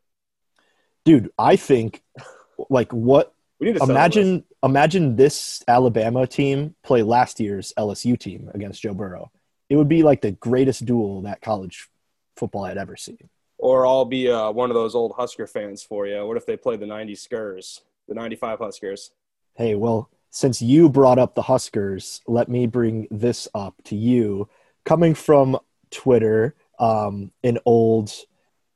Dude, 1.03 1.31
I 1.37 1.55
think 1.55 2.03
like 2.69 2.91
what 2.91 3.33
We 3.59 3.67
need 3.67 3.77
to 3.77 3.83
imagine 3.85 4.43
imagine 4.65 5.15
this 5.15 5.63
Alabama 5.67 6.27
team 6.27 6.75
play 6.83 7.03
last 7.03 7.39
year's 7.39 7.73
LSU 7.77 8.17
team 8.19 8.49
against 8.53 8.81
Joe 8.81 8.93
Burrow. 8.93 9.31
It 9.69 9.75
would 9.77 9.89
be 9.89 10.03
like 10.03 10.21
the 10.21 10.31
greatest 10.31 10.85
duel 10.85 11.21
that 11.21 11.41
college 11.41 11.87
football 12.35 12.65
had 12.65 12.77
ever 12.77 12.95
seen. 12.95 13.29
or 13.57 13.87
I'll 13.87 14.05
be 14.05 14.29
uh, 14.29 14.51
one 14.51 14.69
of 14.69 14.75
those 14.75 14.95
old 14.95 15.13
Husker 15.15 15.47
fans 15.47 15.81
for 15.81 16.05
you. 16.05 16.25
What 16.25 16.37
if 16.37 16.45
they 16.45 16.57
play 16.57 16.75
the 16.77 16.85
'90s 16.85 17.25
Skurs, 17.27 17.81
the 18.07 18.13
'95 18.13 18.59
Huskers? 18.59 19.11
Hey, 19.55 19.75
well, 19.75 20.09
since 20.29 20.61
you 20.61 20.89
brought 20.89 21.17
up 21.17 21.33
the 21.35 21.41
Huskers, 21.43 22.21
let 22.27 22.49
me 22.49 22.67
bring 22.67 23.07
this 23.09 23.47
up 23.55 23.81
to 23.85 23.95
you. 23.95 24.49
Coming 24.83 25.13
from 25.15 25.57
Twitter, 25.91 26.55
um, 26.77 27.31
an 27.43 27.57
old 27.65 28.11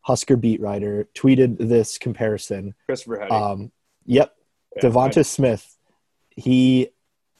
Husker 0.02 0.38
beat 0.38 0.62
writer 0.62 1.10
tweeted 1.14 1.58
this 1.60 1.98
comparison. 1.98 2.74
Christopher 2.86 3.20
Heady. 3.20 3.32
Um, 3.32 3.72
yep, 4.06 4.34
Yeah, 4.78 4.84
Devonta 4.84 5.26
Smith. 5.26 5.78
He, 6.40 6.90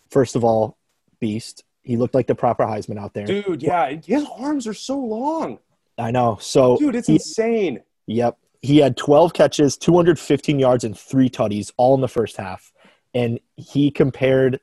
first 0.10 0.36
of 0.36 0.44
all, 0.44 0.78
beast. 1.20 1.64
He 1.82 1.98
looked 1.98 2.14
like 2.14 2.28
the 2.28 2.36
proper 2.36 2.66
Heisman 2.66 3.00
out 3.00 3.14
there. 3.14 3.26
Dude, 3.26 3.64
yeah, 3.64 3.90
his 3.92 4.26
arms 4.38 4.68
are 4.68 4.74
so 4.74 5.00
long, 5.00 5.60
I 5.98 6.12
know. 6.12 6.38
So, 6.42 6.78
dude. 6.78 6.96
It's 6.96 7.08
he- 7.08 7.14
insane. 7.14 7.82
Yep. 8.08 8.38
He 8.62 8.80
had 8.80 8.98
12 8.98 9.34
catches, 9.34 9.78
215 9.78 10.60
yards, 10.60 10.84
and 10.84 10.98
three 10.98 11.30
tutties 11.30 11.72
all 11.78 11.96
in 11.96 12.02
the 12.02 12.10
first 12.10 12.36
half. 12.36 12.74
And 13.14 13.40
he 13.56 13.90
compared 13.90 14.60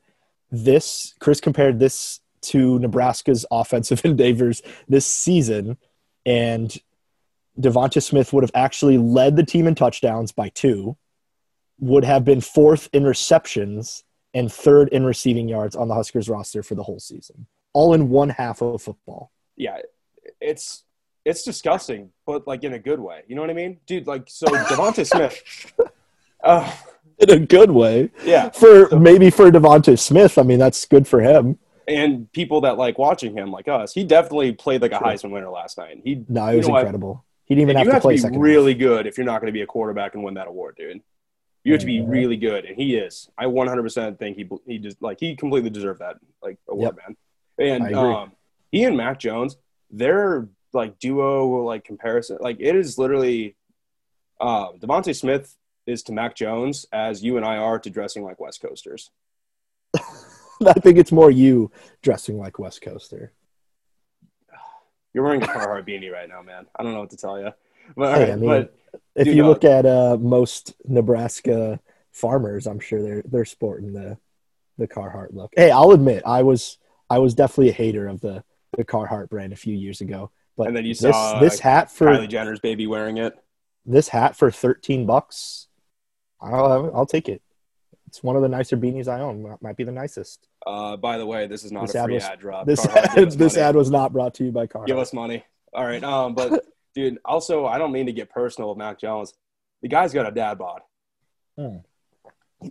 this, 0.51 1.15
Chris 1.19 1.41
compared 1.41 1.79
this 1.79 2.19
to 2.41 2.77
Nebraska's 2.79 3.45
offensive 3.49 4.01
endeavors 4.05 4.61
this 4.87 5.05
season. 5.05 5.77
And 6.25 6.77
Devonta 7.59 8.03
Smith 8.03 8.33
would 8.33 8.43
have 8.43 8.51
actually 8.53 8.99
led 8.99 9.35
the 9.35 9.43
team 9.43 9.65
in 9.65 9.73
touchdowns 9.73 10.31
by 10.31 10.49
two, 10.49 10.95
would 11.79 12.03
have 12.03 12.23
been 12.23 12.41
fourth 12.41 12.89
in 12.93 13.03
receptions, 13.03 14.03
and 14.33 14.51
third 14.51 14.89
in 14.89 15.03
receiving 15.05 15.47
yards 15.47 15.75
on 15.75 15.87
the 15.87 15.93
Huskers 15.95 16.29
roster 16.29 16.61
for 16.63 16.75
the 16.75 16.83
whole 16.83 16.99
season, 16.99 17.47
all 17.73 17.93
in 17.93 18.09
one 18.09 18.29
half 18.29 18.61
of 18.61 18.81
football. 18.81 19.31
Yeah, 19.55 19.77
it's 20.41 20.83
it's 21.25 21.43
disgusting, 21.43 22.11
but 22.25 22.47
like 22.47 22.63
in 22.63 22.73
a 22.73 22.79
good 22.79 22.99
way. 22.99 23.23
You 23.27 23.35
know 23.35 23.41
what 23.41 23.49
I 23.49 23.53
mean, 23.53 23.79
dude? 23.85 24.07
Like 24.07 24.23
so, 24.27 24.45
Devonta 24.47 25.05
Smith. 25.05 25.73
Uh, 26.43 26.71
In 27.19 27.31
a 27.31 27.39
good 27.39 27.71
way. 27.71 28.11
yeah, 28.23 28.49
For 28.51 28.89
maybe 28.97 29.29
for 29.31 29.49
Devonta 29.51 29.97
Smith, 29.97 30.37
I 30.37 30.43
mean, 30.43 30.59
that's 30.59 30.85
good 30.85 31.07
for 31.07 31.19
him. 31.21 31.57
and 31.87 32.31
people 32.31 32.61
that 32.61 32.77
like 32.77 32.97
watching 32.99 33.35
him, 33.35 33.51
like 33.51 33.67
us, 33.67 33.93
he 33.93 34.03
definitely 34.03 34.51
played 34.53 34.81
like 34.81 34.91
a 34.91 34.99
Sure. 34.99 35.07
Heisman 35.07 35.31
winner 35.31 35.49
last 35.49 35.77
night. 35.77 36.01
He 36.03 36.23
No, 36.29 36.47
it 36.47 36.51
You 36.51 36.57
was 36.57 36.67
know 36.67 36.73
what? 36.73 36.79
incredible. 36.81 37.25
He 37.45 37.55
didn't 37.55 37.69
even 37.69 37.77
have 37.77 37.85
you 37.85 37.91
to 37.91 37.95
have 37.95 38.01
play 38.03 38.17
to 38.17 38.29
be 38.29 38.37
really 38.37 38.73
good 38.75 39.07
if 39.07 39.17
you're 39.17 39.25
not 39.25 39.39
going 39.41 39.47
to 39.47 39.53
be 39.53 39.61
a 39.61 39.65
quarterback 39.65 40.13
and 40.15 40.23
win 40.23 40.33
that 40.35 40.47
award, 40.47 40.75
dude. 40.77 41.01
You 41.67 41.73
have 41.73 41.81
to 41.81 41.85
be 41.85 41.99
really 41.99 42.37
good, 42.37 42.63
and 42.63 42.77
he 42.77 42.95
is. 42.95 43.29
I 43.37 43.43
100% 43.43 44.17
think 44.17 44.37
he 44.37 44.49
he 44.65 44.77
just 44.77 45.01
like 45.01 45.19
he 45.19 45.35
completely 45.35 45.69
deserved 45.69 45.99
that 45.99 46.15
like 46.41 46.57
award, 46.69 46.95
man. 46.95 47.17
And 47.59 47.93
um, 47.93 48.31
he 48.71 48.85
and 48.85 48.95
Mac 48.95 49.19
Jones, 49.19 49.57
their 49.91 50.47
like 50.71 50.97
duo 50.97 51.63
like 51.65 51.83
comparison, 51.83 52.37
like 52.39 52.55
it 52.61 52.73
is 52.73 52.97
literally. 52.97 53.57
Uh, 54.39 54.71
Devonta 54.79 55.13
Smith 55.13 55.57
is 55.85 56.03
to 56.03 56.13
Mac 56.13 56.35
Jones 56.35 56.85
as 56.93 57.21
you 57.21 57.35
and 57.35 57.45
I 57.45 57.57
are 57.57 57.79
to 57.79 57.89
dressing 57.89 58.23
like 58.23 58.39
West 58.39 58.61
Coasters. 58.61 59.11
I 59.93 60.73
think 60.73 60.97
it's 60.97 61.11
more 61.11 61.29
you 61.29 61.69
dressing 62.01 62.37
like 62.37 62.59
West 62.59 62.81
Coaster. 62.81 63.33
You're 65.13 65.25
wearing 65.25 65.43
a 65.43 65.47
Carhartt 65.47 65.85
beanie 65.85 66.13
right 66.13 66.29
now, 66.29 66.41
man. 66.41 66.65
I 66.77 66.83
don't 66.83 66.93
know 66.93 67.01
what 67.01 67.09
to 67.09 67.17
tell 67.17 67.37
you, 67.41 67.51
but, 67.95 68.15
Hey, 68.17 68.31
I 68.31 68.35
mean, 68.35 68.49
but 68.49 68.75
If 69.15 69.25
Dude, 69.25 69.35
you 69.37 69.45
uh, 69.45 69.47
look 69.47 69.63
at 69.63 69.85
uh, 69.85 70.17
most 70.19 70.75
Nebraska 70.85 71.79
farmers, 72.11 72.67
I'm 72.67 72.79
sure 72.79 73.01
they're 73.01 73.23
they're 73.25 73.45
sporting 73.45 73.93
the 73.93 74.17
the 74.77 74.87
Carhartt 74.87 75.33
look. 75.33 75.51
Hey, 75.55 75.71
I'll 75.71 75.91
admit 75.91 76.23
I 76.25 76.43
was 76.43 76.77
I 77.09 77.19
was 77.19 77.33
definitely 77.33 77.69
a 77.69 77.73
hater 77.73 78.07
of 78.07 78.21
the 78.21 78.43
the 78.75 78.83
Carhartt 78.85 79.29
brand 79.29 79.53
a 79.53 79.55
few 79.55 79.75
years 79.75 80.01
ago. 80.01 80.29
But 80.57 80.67
And 80.67 80.75
then 80.77 80.85
you 80.85 80.93
this 80.93 81.01
saw, 81.15 81.39
this 81.39 81.59
hat 81.59 81.91
for 81.91 82.07
Kylie 82.07 82.27
Jenner's 82.29 82.59
baby 82.59 82.87
wearing 82.87 83.17
it. 83.17 83.33
this 83.85 84.07
hat 84.09 84.35
for 84.35 84.49
13 84.51 85.05
bucks, 85.05 85.67
I'll 86.41 86.91
I'll 86.95 87.05
take 87.05 87.29
it. 87.29 87.41
It's 88.07 88.23
one 88.23 88.35
of 88.35 88.41
the 88.41 88.47
nicer 88.49 88.77
beanies 88.77 89.07
I 89.07 89.19
own. 89.19 89.55
Might 89.61 89.75
be 89.77 89.83
the 89.83 89.91
nicest. 89.91 90.47
Uh, 90.65 90.95
by 90.97 91.17
the 91.17 91.25
way, 91.25 91.45
this 91.47 91.63
is 91.63 91.71
not 91.71 91.87
This 91.87 91.95
a 91.95 91.99
ad 91.99 92.05
free 92.05 92.13
was- 92.15 92.23
ad 92.23 92.39
drop. 92.39 92.65
This 92.65 92.85
Carhartt, 92.85 93.17
ad, 93.17 93.31
this 93.37 93.55
money. 93.55 93.65
ad 93.67 93.75
was 93.75 93.91
not 93.91 94.13
brought 94.13 94.33
to 94.35 94.45
you 94.45 94.51
by 94.51 94.65
Carhartt. 94.67 94.87
Give 94.87 94.97
us 94.97 95.11
money. 95.13 95.43
All 95.73 95.85
right. 95.85 96.03
Um, 96.03 96.33
but 96.33 96.65
dude, 96.97 97.19
also 97.23 97.65
I 97.67 97.77
don't 97.77 97.91
mean 97.91 98.07
to 98.07 98.11
get 98.11 98.29
personal 98.29 98.69
with 98.69 98.77
Mac 98.77 98.99
Jones. 98.99 99.33
The 99.81 99.87
guy's 99.87 100.11
got 100.13 100.27
a 100.27 100.31
dad 100.31 100.57
bod. 100.57 100.81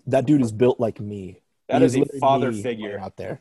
that 0.06 0.26
dude 0.26 0.42
is 0.42 0.52
built 0.52 0.80
like 0.80 1.00
me. 1.00 1.40
That 1.68 1.80
He 1.80 1.86
is 1.86 1.96
a 1.96 2.04
father 2.18 2.52
me 2.52 2.62
figure. 2.62 2.98
out 3.00 3.16
there. 3.16 3.40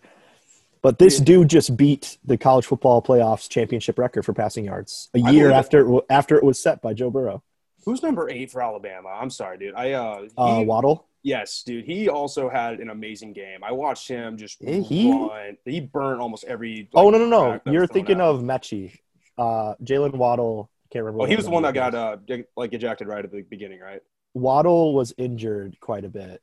But 0.81 0.99
this 0.99 1.19
dude 1.19 1.49
just 1.49 1.75
beat 1.75 2.17
the 2.23 2.37
college 2.37 2.65
football 2.67 3.01
playoffs 3.01 3.49
championship 3.49 3.97
record 3.97 4.23
for 4.23 4.33
passing 4.33 4.65
yards 4.65 5.09
a 5.15 5.19
year 5.31 5.49
after 5.51 5.79
it, 5.79 5.87
wa- 5.87 6.01
after 6.11 6.37
it 6.37 6.43
was 6.43 6.59
set 6.59 6.79
by 6.81 6.93
Joe 6.93 7.09
Burrow. 7.09 7.41
Who's 7.85 8.03
number 8.03 8.29
eight 8.29 8.51
for 8.51 8.61
Alabama? 8.61 9.09
I'm 9.09 9.31
sorry, 9.31 9.57
dude. 9.57 9.73
I 9.75 9.93
uh, 9.93 10.21
he, 10.21 10.29
Uh, 10.37 10.61
Waddle. 10.61 11.07
yes, 11.23 11.63
dude. 11.63 11.85
He 11.85 12.07
also 12.09 12.49
had 12.49 12.79
an 12.79 12.89
amazing 12.91 13.33
game. 13.33 13.63
I 13.63 13.71
watched 13.71 14.07
him 14.07 14.37
just 14.37 14.61
Yeah, 14.61 14.75
he- 14.79 15.11
run. 15.11 15.57
He 15.65 15.79
burnt 15.81 16.21
almost 16.21 16.43
every. 16.45 16.87
oh 16.93 17.09
no 17.09 17.17
no 17.17 17.27
no! 17.27 17.41
crack 17.49 17.63
that 17.63 17.69
was 17.71 17.73
You're 17.73 17.87
thinking 17.87 18.21
at 18.21 18.29
him. 18.29 18.35
of 18.35 18.41
Metchie. 18.43 18.99
Uh, 19.39 19.73
Jaylen 19.83 20.13
Waddle. 20.15 20.69
Can't 20.95 21.03
remember. 21.03 21.23
Oh, 21.23 21.25
he 21.25 21.35
was 21.35 21.43
the 21.43 21.51
one 21.51 21.63
that 21.63 21.73
got 21.73 21.93
uh 21.93 22.15
like 22.55 22.71
ejected 22.71 23.09
right 23.09 23.25
at 23.25 23.29
the 23.29 23.41
beginning, 23.41 23.81
right? 23.81 24.01
Waddle 24.33 24.93
was 24.93 25.13
injured 25.17 25.77
quite 25.81 26.05
a 26.05 26.09
bit, 26.09 26.41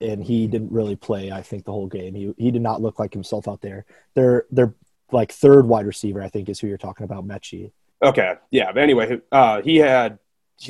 and 0.00 0.24
he 0.24 0.48
didn't 0.48 0.72
really 0.72 0.96
play. 0.96 1.30
I 1.30 1.40
think 1.42 1.64
the 1.64 1.70
whole 1.70 1.86
game. 1.86 2.16
He 2.16 2.34
he 2.36 2.50
did 2.50 2.62
not 2.62 2.82
look 2.82 2.98
like 2.98 3.12
himself 3.12 3.46
out 3.46 3.60
there. 3.60 3.84
They're 4.14 4.46
they're 4.50 4.74
like 5.12 5.30
third 5.30 5.66
wide 5.66 5.86
receiver. 5.86 6.20
I 6.20 6.30
think 6.30 6.48
is 6.48 6.58
who 6.58 6.66
you're 6.66 6.78
talking 6.78 7.04
about, 7.04 7.28
Metchie. 7.28 7.70
Okay, 8.02 8.34
yeah. 8.50 8.72
But 8.72 8.82
anyway, 8.82 9.20
uh, 9.30 9.62
he 9.62 9.76
had 9.76 10.18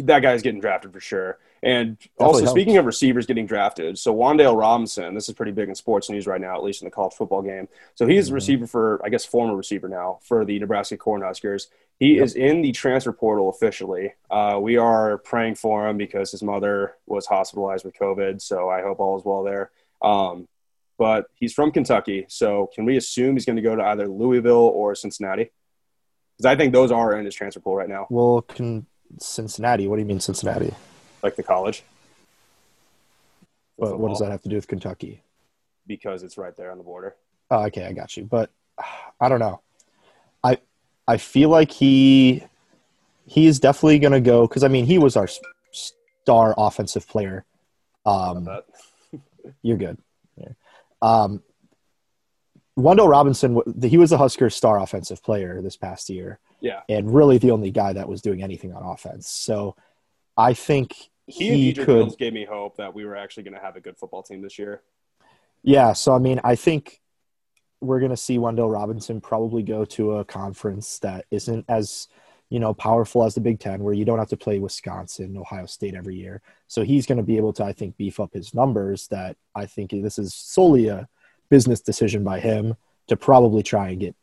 that 0.01 0.21
guy's 0.21 0.43
getting 0.43 0.61
drafted 0.61 0.93
for 0.93 1.01
sure. 1.01 1.39
And 1.63 1.97
also, 2.19 2.41
helps. 2.41 2.51
speaking 2.51 2.77
of 2.77 2.85
receivers 2.85 3.25
getting 3.25 3.47
drafted, 3.47 3.99
so 3.99 4.15
Wan'Dale 4.15 4.55
Robinson, 4.55 5.15
this 5.15 5.31
is 5.31 5.35
pretty 5.35 5.53
big 5.53 5.71
in 5.71 5.75
sports 5.75 6.11
news 6.11 6.27
right 6.27 6.39
now, 6.41 6.55
at 6.57 6.63
least 6.63 6.83
in 6.83 6.85
the 6.87 6.91
college 6.91 7.15
football 7.15 7.41
game. 7.41 7.69
So 7.95 8.07
he's 8.07 8.29
a 8.29 8.33
Mhm. 8.33 8.35
receiver 8.35 8.67
for, 8.67 9.01
I 9.03 9.09
guess, 9.09 9.25
former 9.25 9.57
receiver 9.57 9.89
now 9.89 10.19
for 10.21 10.45
the 10.45 10.59
Nebraska 10.59 10.99
Cornhuskers. 10.99 11.69
He 12.01 12.17
Yep. 12.17 12.25
is 12.25 12.35
in 12.35 12.63
the 12.63 12.73
transfer 12.73 13.13
portal 13.13 13.49
officially. 13.49 14.13
Uh, 14.31 14.59
we 14.61 14.77
are 14.77 15.19
praying 15.19 15.55
for 15.55 15.89
him 15.89 15.97
because 15.97 16.31
his 16.33 16.43
mother 16.43 16.97
was 17.07 17.27
hospitalized 17.27 17.85
with 17.85 17.95
COVID. 17.97 18.43
So 18.43 18.69
I 18.69 18.83
hope 18.83 18.99
all 19.01 19.17
is 19.19 19.25
well 19.25 19.43
there. 19.45 19.71
Um, 20.03 20.49
but 20.99 21.27
he's 21.35 21.53
from 21.53 21.71
Kentucky. 21.71 22.27
So 22.29 22.69
can 22.75 22.85
we 22.85 22.97
assume 22.97 23.35
he's 23.37 23.45
going 23.47 23.57
to 23.57 23.63
go 23.63 23.77
to 23.77 23.83
either 23.83 24.07
Louisville 24.09 24.53
or 24.75 24.95
Cincinnati? 24.95 25.51
Because 26.37 26.47
I 26.47 26.57
think 26.57 26.73
those 26.73 26.91
are 26.91 27.17
in 27.17 27.25
his 27.25 27.35
transfer 27.35 27.61
pool 27.61 27.77
right 27.77 27.89
now, 27.89 28.07
Well, 28.11 28.43
can 28.43 28.87
Cincinnati? 29.21 29.87
What 29.87 29.97
do 29.97 30.03
you 30.03 30.07
mean 30.07 30.21
Cincinnati? 30.21 30.75
like 31.23 31.37
the 31.37 31.43
college. 31.43 31.85
What, 33.77 33.99
what 33.99 34.09
does 34.11 34.19
that 34.21 34.31
have 34.31 34.43
to 34.43 34.49
do 34.49 34.57
with 34.57 34.69
Kentucky? 34.69 35.23
Because 35.87 36.23
it's 36.23 36.37
right 36.39 36.57
there 36.57 36.71
on 36.71 36.79
the 36.79 36.85
border. 36.85 37.17
Oh, 37.51 37.65
okay, 37.67 37.87
I 37.87 37.93
got 37.93 38.17
you. 38.17 38.25
But 38.25 38.51
I 39.21 39.29
don't 39.29 39.41
know. 39.41 39.61
I 41.07 41.17
feel 41.19 41.49
like 41.49 41.71
he 41.71 42.45
he 43.27 43.47
is 43.47 43.59
definitely 43.61 43.99
going 43.99 44.13
to 44.13 44.21
go 44.21 44.47
because 44.47 44.65
I 44.65 44.69
mean 44.69 44.87
he 44.87 44.99
was 44.99 45.17
our 45.17 45.29
star 45.71 46.55
offensive 46.57 47.09
player. 47.09 47.45
Um, 48.07 48.49
you're 49.63 49.77
good. 49.77 49.99
Yeah. 50.37 50.53
Um, 51.03 51.43
Wendell 52.77 53.09
Robinson, 53.09 53.61
he 53.83 53.99
was 53.99 54.11
the 54.11 54.19
Husker 54.19 54.51
star 54.51 54.81
offensive 54.81 55.23
player 55.23 55.63
this 55.63 55.77
past 55.77 56.11
year, 56.11 56.41
yeah, 56.61 56.81
and 56.89 57.15
really 57.15 57.39
the 57.39 57.53
only 57.53 57.71
guy 57.71 57.93
that 57.93 58.09
was 58.09 58.21
doing 58.21 58.43
anything 58.43 58.73
on 58.73 58.83
offense. 58.83 59.29
So 59.29 59.77
I 60.37 60.55
think 60.55 61.11
he 61.27 61.57
he 61.57 61.73
could. 61.73 61.89
Mills 61.89 62.17
gave 62.17 62.33
me 62.33 62.45
hope 62.45 62.77
that 62.79 62.93
we 62.93 63.05
were 63.05 63.17
actually 63.17 63.45
going 63.45 63.55
to 63.55 63.61
have 63.61 63.77
a 63.77 63.81
good 63.81 63.97
football 63.97 64.23
team 64.25 64.43
this 64.43 64.59
year. 64.59 64.83
Yeah, 65.63 65.93
so 65.93 66.15
I 66.15 66.19
mean, 66.19 66.41
I 66.43 66.57
think 66.57 67.01
we're 67.81 68.01
going 68.01 68.11
to 68.11 68.17
see 68.17 68.39
Wendell 68.39 68.71
Robinson 68.71 69.21
probably 69.21 69.63
go 69.63 69.85
to 69.85 70.13
a 70.13 70.25
conference 70.25 70.99
that 71.01 71.27
isn't 71.31 71.65
as 71.69 72.09
you 72.51 72.61
know 72.61 72.75
powerful 72.75 73.25
as 73.25 73.35
the 73.35 73.41
Big 73.41 73.59
Ten, 73.59 73.83
where 73.83 73.95
you 73.95 74.05
don't 74.05 74.19
have 74.19 74.29
to 74.29 74.37
play 74.37 74.59
Wisconsin, 74.59 75.37
Ohio 75.37 75.67
State 75.67 75.95
every 75.95 76.17
year. 76.17 76.41
So 76.69 76.83
he's 76.83 77.07
going 77.07 77.19
to 77.19 77.25
be 77.25 77.37
able 77.37 77.53
to, 77.55 77.65
I 77.65 77.73
think, 77.73 77.97
beef 77.97 78.21
up 78.21 78.33
his 78.33 78.55
numbers. 78.55 79.09
That 79.09 79.37
I 79.55 79.67
think 79.67 79.91
this 79.91 80.19
is 80.19 80.35
solely 80.35 80.89
a 80.89 81.09
business 81.51 81.81
decision 81.81 82.25
by 82.25 82.41
him 82.41 82.77
to 83.09 83.17
probably 83.17 83.63
try 83.63 83.91
and 83.91 84.01
get 84.01 84.15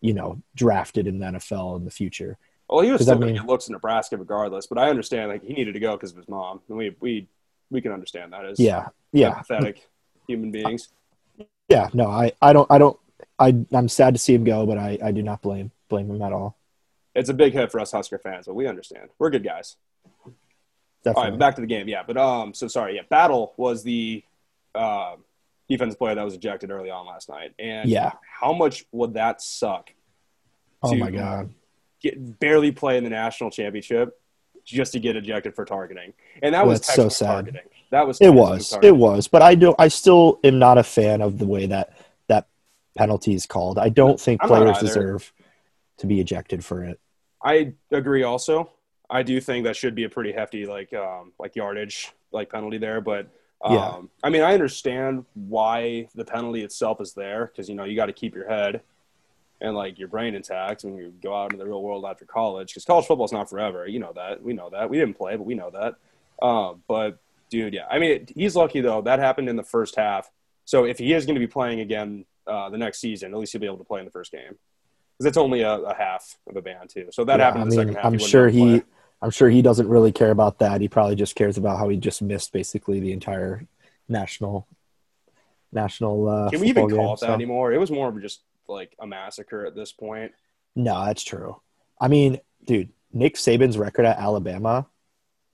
you 0.00 0.14
know 0.14 0.40
drafted 0.54 1.06
in 1.06 1.18
the 1.18 1.26
NFL 1.26 1.76
in 1.76 1.84
the 1.84 1.90
future. 1.90 2.38
Well, 2.68 2.80
he 2.80 2.92
was 2.92 3.02
still 3.02 3.14
I 3.14 3.18
going 3.18 3.34
to 3.34 3.40
get 3.40 3.48
looks 3.48 3.68
in 3.68 3.72
Nebraska 3.72 4.16
regardless, 4.16 4.66
but 4.66 4.78
I 4.78 4.90
understand 4.90 5.30
like 5.30 5.42
he 5.42 5.54
needed 5.54 5.72
to 5.74 5.80
go 5.80 5.92
because 5.92 6.10
of 6.10 6.18
his 6.18 6.28
mom, 6.28 6.60
and 6.68 6.76
we 6.76 6.94
we 7.00 7.28
we 7.70 7.80
can 7.80 7.92
understand 7.92 8.32
that 8.32 8.44
as 8.44 8.60
Yeah, 8.60 8.88
yeah, 9.12 9.34
pathetic 9.34 9.88
human 10.26 10.50
beings. 10.50 10.88
Yeah. 11.68 11.88
No, 11.92 12.06
I, 12.06 12.32
I 12.40 12.52
don't, 12.52 12.70
I 12.70 12.78
don't, 12.78 12.98
I, 13.38 13.54
I'm 13.72 13.88
sad 13.88 14.14
to 14.14 14.18
see 14.18 14.34
him 14.34 14.44
go, 14.44 14.66
but 14.66 14.78
I, 14.78 14.98
I 15.02 15.12
do 15.12 15.22
not 15.22 15.42
blame 15.42 15.70
blame 15.88 16.10
him 16.10 16.20
at 16.22 16.32
all. 16.32 16.58
It's 17.14 17.28
a 17.28 17.34
big 17.34 17.52
hit 17.52 17.70
for 17.72 17.80
us 17.80 17.92
Husker 17.92 18.18
fans, 18.18 18.46
but 18.46 18.54
we 18.54 18.66
understand. 18.66 19.10
We're 19.18 19.30
good 19.30 19.44
guys. 19.44 19.76
Definitely. 21.04 21.30
right, 21.30 21.38
back 21.38 21.54
to 21.54 21.60
the 21.60 21.66
game. 21.66 21.88
Yeah, 21.88 22.02
but 22.06 22.16
um, 22.16 22.54
so 22.54 22.68
sorry. 22.68 22.96
Yeah, 22.96 23.02
Battle 23.08 23.54
was 23.56 23.82
the 23.82 24.24
uh, 24.74 25.16
defensive 25.68 25.98
player 25.98 26.14
that 26.14 26.24
was 26.24 26.34
ejected 26.34 26.70
early 26.70 26.90
on 26.90 27.06
last 27.06 27.28
night, 27.28 27.54
and 27.58 27.88
yeah. 27.88 28.12
how 28.40 28.52
much 28.52 28.84
would 28.92 29.14
that 29.14 29.40
suck? 29.40 29.90
Oh 30.82 30.94
my 30.94 31.10
god. 31.10 31.54
Get 32.00 32.38
barely 32.38 32.70
play 32.72 32.96
in 32.96 33.04
the 33.04 33.10
national 33.10 33.50
championship 33.50 34.20
just 34.64 34.92
to 34.92 35.00
get 35.00 35.16
ejected 35.16 35.54
for 35.54 35.64
targeting, 35.64 36.12
and 36.42 36.54
that 36.54 36.66
Well, 36.66 36.74
was 36.74 36.86
so 36.86 37.08
sad. 37.08 37.26
targeting. 37.26 37.62
That 37.90 38.06
was 38.06 38.20
It 38.20 38.32
was. 38.32 38.76
It 38.82 38.96
was. 38.96 39.28
But 39.28 39.42
I 39.42 39.54
do 39.54 39.74
I 39.78 39.88
still 39.88 40.40
am 40.44 40.58
not 40.58 40.78
a 40.78 40.82
fan 40.82 41.20
of 41.20 41.38
the 41.38 41.46
way 41.46 41.66
that 41.66 41.96
that 42.28 42.46
penalty 42.96 43.34
is 43.34 43.46
called. 43.46 43.78
I 43.78 43.88
don't 43.88 44.20
think 44.20 44.42
I'm 44.42 44.48
players 44.48 44.78
deserve 44.78 45.32
to 45.98 46.06
be 46.06 46.20
ejected 46.20 46.64
for 46.64 46.84
it. 46.84 47.00
I 47.42 47.74
agree. 47.90 48.22
Also, 48.22 48.70
I 49.10 49.22
do 49.22 49.40
think 49.40 49.64
that 49.64 49.76
should 49.76 49.94
be 49.94 50.04
a 50.04 50.08
pretty 50.08 50.32
hefty 50.32 50.66
like 50.66 50.92
um, 50.92 51.32
like 51.38 51.56
yardage 51.56 52.12
like 52.32 52.50
penalty 52.50 52.78
there. 52.78 53.00
But 53.00 53.28
um, 53.62 53.74
Yeah. 53.74 54.00
I 54.22 54.30
mean, 54.30 54.42
I 54.42 54.52
understand 54.52 55.24
why 55.34 56.08
the 56.14 56.24
penalty 56.24 56.62
itself 56.62 57.00
is 57.00 57.14
there 57.14 57.46
because 57.46 57.68
you 57.68 57.74
know 57.74 57.84
you 57.84 57.96
got 57.96 58.06
to 58.06 58.12
keep 58.12 58.34
your 58.34 58.48
head 58.48 58.82
and 59.60 59.74
like 59.74 59.98
your 59.98 60.08
brain 60.08 60.34
intact 60.34 60.84
when 60.84 60.96
you 60.96 61.12
go 61.22 61.34
out 61.34 61.52
into 61.52 61.56
the 61.56 61.68
real 61.68 61.82
world 61.82 62.04
after 62.04 62.24
college. 62.24 62.68
Because 62.68 62.84
college 62.84 63.06
football 63.06 63.26
is 63.26 63.32
not 63.32 63.50
forever. 63.50 63.86
You 63.86 63.98
know 63.98 64.12
that. 64.14 64.42
We 64.42 64.52
know 64.52 64.70
that. 64.70 64.88
We 64.88 64.98
didn't 64.98 65.14
play, 65.14 65.36
but 65.36 65.46
we 65.46 65.54
know 65.54 65.70
that. 65.70 65.94
Um, 66.44 66.82
but 66.86 67.18
dude, 67.50 67.74
yeah. 67.74 67.86
I 67.90 67.98
mean, 67.98 68.26
he's 68.34 68.54
lucky 68.56 68.80
though. 68.80 69.02
That 69.02 69.18
happened 69.18 69.48
in 69.48 69.56
the 69.56 69.62
first 69.62 69.96
half. 69.96 70.30
So 70.64 70.84
if 70.84 70.98
he 70.98 71.12
is 71.12 71.24
going 71.26 71.34
to 71.36 71.40
be 71.40 71.46
playing 71.46 71.80
again 71.80 72.24
uh, 72.46 72.68
the 72.70 72.78
next 72.78 73.00
season, 73.00 73.32
at 73.32 73.38
least 73.38 73.52
he'll 73.52 73.60
be 73.60 73.66
able 73.66 73.78
to 73.78 73.84
play 73.84 74.00
in 74.00 74.04
the 74.04 74.10
first 74.10 74.32
game 74.32 74.56
because 75.16 75.26
it's 75.26 75.36
only 75.36 75.62
a, 75.62 75.72
a 75.72 75.94
half 75.94 76.36
of 76.48 76.56
a 76.56 76.62
band 76.62 76.90
too. 76.90 77.08
So 77.10 77.24
that 77.24 77.38
Yeah, 77.38 77.44
happened 77.46 77.60
I 77.60 77.62
in 77.64 77.68
the 77.70 77.76
mean, 77.76 77.80
second 77.86 77.94
half. 77.96 78.04
I'm 78.04 78.12
wouldn't 78.12 78.28
sure 78.30 78.50
be 78.50 78.56
able 78.58 78.66
to 78.66 78.72
he. 78.78 78.82
I'm 79.20 79.30
sure 79.30 79.48
he 79.50 79.62
doesn't 79.62 79.88
really 79.88 80.12
care 80.12 80.30
about 80.30 80.60
that. 80.60 80.80
He 80.80 80.88
probably 80.88 81.16
just 81.16 81.34
cares 81.34 81.56
about 81.58 81.78
how 81.78 81.88
he 81.88 81.96
just 81.96 82.22
missed 82.22 82.52
basically 82.52 83.00
the 83.00 83.12
entire 83.12 83.66
national 84.08 84.66
national 85.72 86.28
uh 86.28 86.50
Can 86.50 86.60
we 86.60 86.68
even 86.68 86.88
call 86.88 86.96
game, 86.96 87.06
it 87.14 87.20
that 87.20 87.26
so- 87.26 87.34
anymore? 87.34 87.72
It 87.72 87.78
was 87.78 87.90
more 87.90 88.08
of 88.08 88.20
just 88.20 88.42
like 88.68 88.94
a 89.00 89.06
massacre 89.06 89.66
at 89.66 89.74
this 89.74 89.92
point. 89.92 90.32
No, 90.76 91.04
that's 91.06 91.22
true. 91.22 91.60
I 92.00 92.08
mean, 92.08 92.38
dude, 92.64 92.90
Nick 93.12 93.34
Saban's 93.34 93.76
record 93.78 94.04
at 94.04 94.18
Alabama 94.18 94.86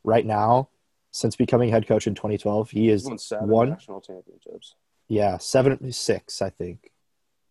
right 0.03 0.27
now, 0.27 0.69
since 1.15 1.37
becoming 1.37 1.69
head 1.71 1.87
coach 1.87 2.09
in 2.09 2.15
2012, 2.17 2.71
he 2.71 2.89
is 2.89 3.05
won 3.05 3.19
seven 3.19 3.49
one. 3.49 3.71
national 3.71 4.01
championships. 4.01 4.75
yeah 5.07 5.39
seven 5.39 5.93
six, 5.93 6.43
I 6.43 6.51
think. 6.51 6.91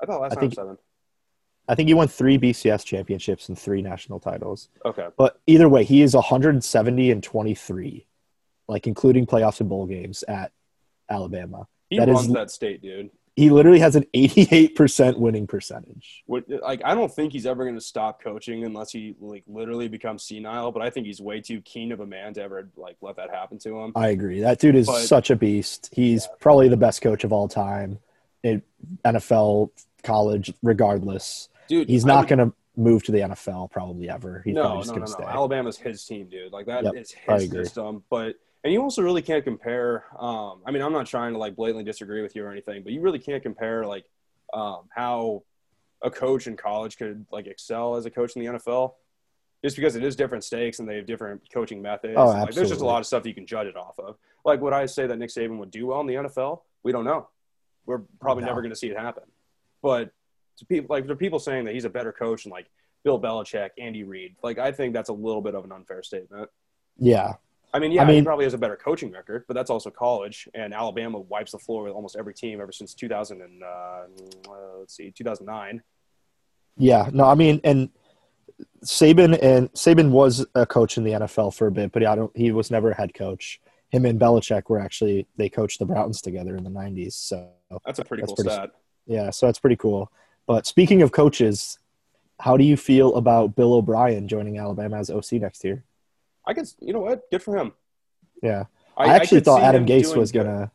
I 0.02 0.06
thought 0.06 0.20
last 0.22 0.34
I 0.34 0.36
time 0.36 0.40
think- 0.42 0.54
seven. 0.56 0.78
I 1.70 1.76
think 1.76 1.88
he 1.88 1.94
won 1.94 2.10
three 2.10 2.38
BCS 2.38 2.84
championships 2.84 3.48
and 3.48 3.58
three 3.58 3.82
national 3.82 4.20
titles. 4.20 4.68
Okay. 4.84 5.08
But 5.18 5.40
either 5.48 5.70
way, 5.70 5.86
he 5.86 6.02
is 6.02 6.14
170 6.14 7.10
and 7.10 7.24
23, 7.24 8.06
like 8.68 8.86
including 8.86 9.26
playoffs 9.26 9.62
and 9.62 9.70
bowl 9.70 9.86
games 9.86 10.24
at 10.28 10.52
Alabama. 11.10 11.66
He 11.90 12.00
That 12.00 12.10
is- 12.10 12.16
runs 12.16 12.34
that 12.34 12.52
state, 12.52 12.82
dude. 12.82 13.12
He 13.36 13.50
literally 13.50 13.80
has 13.80 13.96
an 13.96 14.06
88% 14.14 15.18
winning 15.18 15.48
percentage. 15.48 16.24
What, 16.28 16.46
like 16.62 16.82
I 16.86 16.94
don't 16.94 17.12
think 17.12 17.34
he's 17.34 17.46
ever 17.46 17.64
going 17.64 17.76
to 17.76 17.82
stop 17.82 18.22
coaching 18.22 18.64
unless 18.64 18.92
he 18.92 19.16
like 19.20 19.44
literally 19.48 19.88
becomes 19.88 20.24
senile. 20.24 20.72
But 20.72 20.84
I 20.84 20.90
think 20.90 21.08
he's 21.08 21.20
way 21.20 21.42
too 21.42 21.62
keen 21.62 21.92
of 21.92 22.00
a 22.00 22.06
man 22.06 22.34
to 22.36 22.42
ever 22.44 22.70
like 22.78 22.98
let 23.02 23.16
that 23.16 23.32
happen 23.32 23.58
to 23.60 23.80
him. 23.80 23.92
I 23.96 24.10
agree. 24.10 24.42
That 24.42 24.60
dude 24.60 24.76
is 24.76 24.88
But- 24.88 25.06
such 25.06 25.30
a 25.32 25.36
beast. 25.36 25.90
He's 25.92 26.28
probably 26.40 26.70
the 26.70 26.78
best 26.78 27.02
coach 27.02 27.24
of 27.24 27.34
all 27.34 27.48
time 27.48 28.00
in 28.44 28.62
NFL, 29.04 29.72
college, 30.04 30.54
regardless. 30.62 31.50
Dude, 31.68 31.90
He's 31.90 32.06
not 32.06 32.28
going 32.28 32.40
to 32.40 32.54
move 32.76 33.04
to 33.04 33.12
the 33.12 33.20
NFL 33.20 33.72
probably 33.72 34.10
ever. 34.10 34.42
He's 34.46 34.54
no, 34.54 34.62
probably 34.62 34.76
no, 34.78 34.82
just 34.82 34.90
no, 34.90 34.94
going 34.94 35.02
no. 35.02 35.06
to 35.08 35.12
stay. 35.14 35.24
Alabama's 35.24 35.78
his 35.78 36.06
team, 36.06 36.28
dude. 36.28 36.52
Like 36.52 36.66
that 36.66 36.84
Yep, 36.84 36.96
is 36.96 37.12
his 37.12 37.50
system. 37.50 38.04
But 38.10 38.36
and 38.64 38.72
you 38.72 38.82
also 38.82 39.02
really 39.02 39.22
can't 39.22 39.44
compare. 39.44 40.06
Um, 40.18 40.62
I 40.66 40.72
mean, 40.72 40.82
I'm 40.82 40.94
not 40.94 41.06
trying 41.06 41.34
to 41.34 41.40
like 41.40 41.56
blatantly 41.56 41.84
disagree 41.84 42.22
with 42.22 42.36
you 42.36 42.46
or 42.46 42.52
anything, 42.52 42.84
but 42.84 42.94
you 42.94 43.02
really 43.02 43.20
can't 43.20 43.44
compare 43.44 43.86
like 43.86 44.06
um, 44.54 44.84
how 44.94 45.44
a 46.02 46.10
coach 46.12 46.48
in 46.48 46.56
college 46.56 46.98
could 46.98 47.26
like 47.32 47.48
excel 47.48 47.96
as 47.96 48.06
a 48.06 48.10
coach 48.12 48.36
in 48.36 48.44
the 48.44 48.52
NFL. 48.60 48.94
Just 49.64 49.78
because 49.78 49.96
it 49.96 50.04
is 50.04 50.18
different 50.18 50.44
stakes 50.44 50.80
and 50.80 50.90
they 50.90 50.98
have 50.98 51.06
different 51.06 51.42
coaching 51.54 51.82
methods. 51.82 52.16
Oh, 52.18 52.26
Like, 52.28 52.54
there's 52.54 52.68
just 52.70 52.82
a 52.82 52.86
lot 52.86 53.00
of 53.00 53.06
stuff 53.06 53.26
you 53.26 53.34
can 53.34 53.46
judge 53.48 53.68
it 53.68 53.78
off 53.78 53.98
of. 53.98 54.18
like 54.44 54.60
would 54.60 54.74
I 54.74 54.86
say 54.86 55.08
that 55.08 55.18
Nick 55.18 55.30
Saban 55.30 55.58
would 55.58 55.72
do 55.72 55.86
well 55.88 56.02
in 56.02 56.08
the 56.08 56.16
NFL? 56.16 56.62
We 56.84 56.92
don't 56.92 57.06
know. 57.06 57.30
We're 57.86 58.00
probably 58.20 58.42
No. 58.44 58.48
never 58.50 58.62
going 58.62 58.72
to 58.72 58.76
see 58.76 58.90
it 58.90 58.98
happen. 58.98 59.24
But 59.82 60.12
to 60.58 60.66
people 60.66 60.94
like 60.94 61.06
there 61.06 61.14
are 61.14 61.18
people 61.18 61.40
saying 61.40 61.64
that 61.66 61.74
he's 61.74 61.86
a 61.86 61.90
better 61.90 62.12
coach 62.12 62.44
than 62.44 62.52
like 62.52 62.70
Bill 63.06 63.20
Belichick, 63.20 63.70
Andy 63.78 64.04
Reid. 64.04 64.36
Like 64.44 64.58
I 64.60 64.72
think 64.74 64.94
that's 64.94 65.10
a 65.10 65.14
little 65.14 65.42
bit 65.42 65.56
of 65.56 65.64
an 65.64 65.72
unfair 65.72 66.04
statement. 66.04 66.50
Yeah, 66.98 67.34
I 67.74 67.80
mean, 67.80 67.92
yeah, 67.92 68.04
I 68.04 68.06
mean- 68.06 68.18
he 68.18 68.22
probably 68.24 68.46
has 68.46 68.54
a 68.54 68.58
better 68.58 68.76
coaching 68.76 69.12
record, 69.12 69.46
but 69.48 69.56
that's 69.56 69.70
also 69.72 69.90
college. 69.90 70.48
And 70.54 70.74
Alabama 70.74 71.20
wipes 71.20 71.54
the 71.54 71.58
floor 71.60 71.84
with 71.84 71.94
almost 71.94 72.16
every 72.16 72.34
team 72.34 72.62
ever 72.62 72.72
since 72.72 72.94
2000 72.94 73.42
and 73.42 73.64
uh, 73.64 73.68
uh, 74.48 74.80
let's 74.80 74.96
see, 74.96 75.12
2009. 75.12 75.82
yeah. 76.78 77.10
No, 77.12 77.26
I 77.26 77.36
mean, 77.36 77.60
and 77.64 77.90
Saban 78.86 79.38
and 79.42 79.72
Saban 79.74 80.12
was 80.12 80.46
a 80.56 80.66
coach 80.66 80.98
in 80.98 81.04
the 81.04 81.12
NFL 81.12 81.56
for 81.56 81.68
a 81.68 81.72
bit, 81.72 81.92
but 81.92 82.06
I 82.06 82.16
don't. 82.16 82.36
He 82.36 82.52
was 82.52 82.70
never 82.70 82.92
a 82.92 82.96
head 82.96 83.14
coach. 83.14 83.60
Him 83.90 84.06
and 84.06 84.20
Belichick 84.20 84.70
were 84.70 84.80
actually 84.80 85.28
they 85.38 85.50
coached 85.50 85.80
the 85.80 85.86
Browns 85.86 86.22
together 86.22 86.56
in 86.56 86.64
the 86.64 86.70
'90s. 86.70 87.14
So 87.14 87.50
That's 87.86 88.00
a 88.00 88.06
pretty 88.06 88.22
That's 88.22 88.32
cool 88.32 88.36
pretty- 88.36 88.52
stat. 88.52 88.72
yeah, 89.08 89.30
so 89.32 89.46
that's 89.48 89.60
pretty 89.60 89.76
cool. 89.78 90.12
But 90.46 90.68
speaking 90.68 91.02
of 91.02 91.12
coaches, 91.12 91.80
how 92.40 92.58
do 92.58 92.64
you 92.64 92.76
feel 92.78 93.16
about 93.16 93.56
Bill 93.56 93.74
O'Brien 93.74 94.28
joining 94.28 94.58
Alabama 94.60 94.98
as 94.98 95.10
OC 95.10 95.34
next 95.34 95.64
year? 95.64 95.84
I 96.46 96.54
guess 96.54 96.76
you 96.80 96.94
know 96.94 97.00
what? 97.00 97.30
Good 97.32 97.42
for 97.44 97.58
him. 97.58 97.74
Yeah, 98.42 98.66
I, 98.98 99.16
actually 99.16 99.38
could 99.40 99.46
thought 99.46 99.62
Adam 99.64 99.86
Gase 99.86 100.16
was 100.16 100.32
good. 100.32 100.44
gonna 100.46 100.72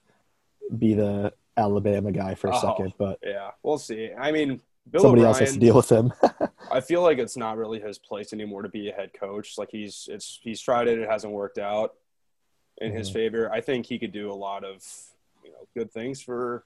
be 0.78 0.94
the 0.94 1.32
Alabama 1.56 2.12
guy 2.12 2.34
for 2.34 2.48
a 2.48 2.56
Oh. 2.56 2.60
second, 2.60 2.94
but 2.98 3.18
Yeah, 3.22 3.50
we'll 3.62 3.78
see. 3.78 4.10
I 4.16 4.32
mean, 4.32 4.60
Bill 4.90 5.02
somebody 5.02 5.20
O'Brien, 5.22 5.26
else 5.26 5.38
has 5.40 5.52
to 5.52 5.58
deal 5.58 5.74
with 5.76 5.90
him. 5.90 6.12
I 6.70 6.80
feel 6.80 7.02
like 7.02 7.18
it's 7.18 7.36
not 7.36 7.56
really 7.58 7.80
his 7.80 7.98
place 7.98 8.32
anymore 8.32 8.62
to 8.62 8.68
be 8.68 8.88
a 8.88 8.92
head 8.92 9.12
coach. 9.12 9.58
Like 9.58 9.70
he's 9.70 10.08
it's 10.10 10.38
he's 10.42 10.60
tried 10.60 10.88
it, 10.88 10.98
it 10.98 11.08
hasn't 11.08 11.32
worked 11.32 11.58
out 11.58 11.94
in 12.78 12.92
his 12.92 13.10
Mhm. 13.10 13.12
favor. 13.14 13.52
I 13.52 13.60
think 13.60 13.86
he 13.86 13.98
could 13.98 14.12
do 14.12 14.30
a 14.30 14.34
lot 14.34 14.64
of 14.64 14.82
you 15.44 15.50
know 15.50 15.66
good 15.76 15.90
things 15.92 16.22
for 16.22 16.64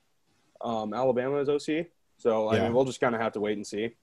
um, 0.61 0.95
Alabama 0.95 1.39
as 1.41 1.49
OC. 1.49 1.87
So 2.19 2.47
I 2.49 2.57
Yeah. 2.57 2.65
mean, 2.65 2.75
we'll 2.75 2.85
just 2.85 3.01
kind 3.01 3.15
of 3.17 3.21
have 3.21 3.33
to 3.33 3.41
wait 3.41 3.57
and 3.57 3.67
see. 3.67 3.97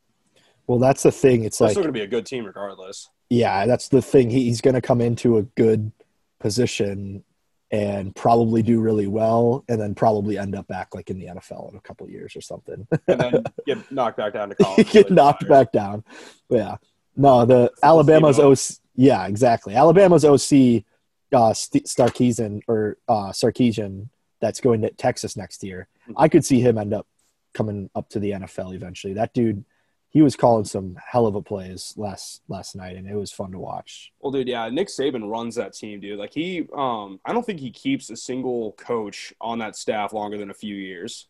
well, 0.67 0.77
that's 0.79 1.03
the 1.03 1.11
thing. 1.11 1.45
It's 1.45 1.57
They're 1.59 1.67
like 1.67 1.73
still 1.73 1.83
going 1.83 1.93
to 1.93 1.97
be 1.97 2.03
a 2.03 2.07
good 2.07 2.25
team 2.25 2.45
regardless. 2.45 3.09
Yeah, 3.29 3.65
that's 3.65 3.89
the 3.89 4.01
thing. 4.01 4.29
He, 4.29 4.45
he's 4.45 4.61
going 4.61 4.73
to 4.73 4.81
come 4.81 5.01
into 5.01 5.37
a 5.37 5.43
good 5.43 5.91
position 6.39 7.23
and 7.71 8.15
probably 8.15 8.63
do 8.63 8.79
really 8.79 9.05
well, 9.05 9.63
and 9.69 9.79
then 9.79 9.93
probably 9.93 10.39
end 10.39 10.55
up 10.55 10.67
back 10.67 10.95
like 10.95 11.11
in 11.11 11.19
the 11.19 11.27
NFL 11.27 11.69
in 11.71 11.77
a 11.77 11.81
couple 11.81 12.09
years 12.09 12.35
or 12.35 12.41
something. 12.41 12.87
And 13.07 13.21
then 13.21 13.43
get 13.67 13.91
knocked 13.91 14.17
back 14.17 14.33
down 14.33 14.49
to 14.49 14.55
college. 14.55 14.91
Get 14.91 15.11
knocked 15.11 15.47
back 15.47 15.71
down. 15.71 16.03
Yeah. 16.49 16.77
No, 17.15 17.45
the 17.45 17.71
Alabama's. 17.83 18.39
OC. 18.39 18.77
Yeah, 18.95 19.27
exactly. 19.27 19.75
Alabama's 19.75 20.25
OC, 20.25 20.83
uh, 21.31 21.53
St- 21.53 21.85
Sarkisian 21.85 22.61
or 22.67 22.97
uh, 23.07 23.29
Sarkisian, 23.29 24.09
that's 24.41 24.59
going 24.59 24.81
to 24.81 24.89
Texas 24.91 25.37
next 25.37 25.63
year. 25.63 25.87
Mhm. 26.09 26.15
I 26.17 26.27
could 26.27 26.43
see 26.43 26.59
him 26.61 26.77
end 26.77 26.93
up 26.93 27.05
coming 27.53 27.89
up 27.95 28.09
to 28.09 28.19
the 28.19 28.31
NFL 28.31 28.73
eventually. 28.73 29.13
That 29.13 29.33
dude, 29.33 29.63
he 30.11 30.21
was 30.23 30.35
calling 30.35 30.65
some 30.65 30.97
hell 31.05 31.27
of 31.27 31.35
a 31.35 31.41
plays 31.41 31.93
last 31.97 32.41
last 32.47 32.75
night, 32.75 32.95
and 32.97 33.07
it 33.07 33.15
was 33.15 33.31
fun 33.31 33.51
to 33.51 33.59
watch. 33.59 34.11
Well, 34.19 34.31
dude, 34.31 34.47
yeah, 34.47 34.67
Nick 34.69 34.87
Saban 34.87 35.29
runs 35.29 35.55
that 35.55 35.73
team, 35.73 35.99
dude. 35.99 36.17
Like 36.17 36.33
he, 36.33 36.67
um, 36.75 37.19
I 37.25 37.31
don't 37.33 37.45
think 37.45 37.59
he 37.59 37.69
keeps 37.71 38.09
a 38.09 38.15
single 38.17 38.71
coach 38.73 39.33
on 39.39 39.59
that 39.59 39.75
staff 39.75 40.11
longer 40.13 40.37
than 40.37 40.49
a 40.49 40.53
few 40.55 40.75
years. 40.75 41.27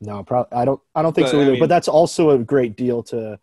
No, 0.00 0.24
probably 0.24 0.56
I 0.58 0.64
don't. 0.64 0.80
I 0.94 1.02
don't 1.02 1.14
think 1.14 1.26
But, 1.28 1.30
so 1.30 1.40
I 1.40 1.44
mean- 1.50 1.60
but 1.60 1.68
that's 1.68 1.88
also 1.88 2.30
a 2.30 2.38
great 2.38 2.76
deal 2.76 3.02
to 3.04 3.38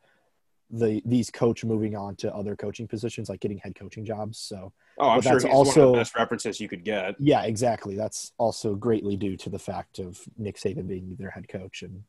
the 0.71 1.01
these 1.05 1.31
coach 1.31 1.63
moving 1.65 1.95
on 1.95 2.15
to 2.17 2.35
other 2.35 2.55
coaching 2.55 2.87
positions, 2.87 3.27
like 3.29 3.39
getting 3.39 3.57
head 3.57 3.73
coaching 3.73 4.05
jobs. 4.05 4.37
So 4.37 4.71
Oh, 4.99 5.09
I'm 5.09 5.21
sure 5.21 5.31
that's 5.31 5.45
he's 5.45 5.51
one 5.53 5.61
of 5.61 5.67
also- 5.67 5.91
the 5.93 5.97
best 5.97 6.15
references 6.15 6.59
you 6.59 6.67
could 6.67 6.83
get. 6.83 7.15
yeah, 7.19 7.43
exactly. 7.43 7.95
That's 7.95 8.33
also 8.37 8.75
greatly 8.75 9.15
due 9.15 9.37
to 9.37 9.49
the 9.49 9.57
fact 9.57 9.97
of 9.99 10.19
Nick 10.37 10.57
Saban 10.57 10.87
being 10.87 11.15
their 11.17 11.29
head 11.31 11.47
coach. 11.47 11.81
And 11.81 12.03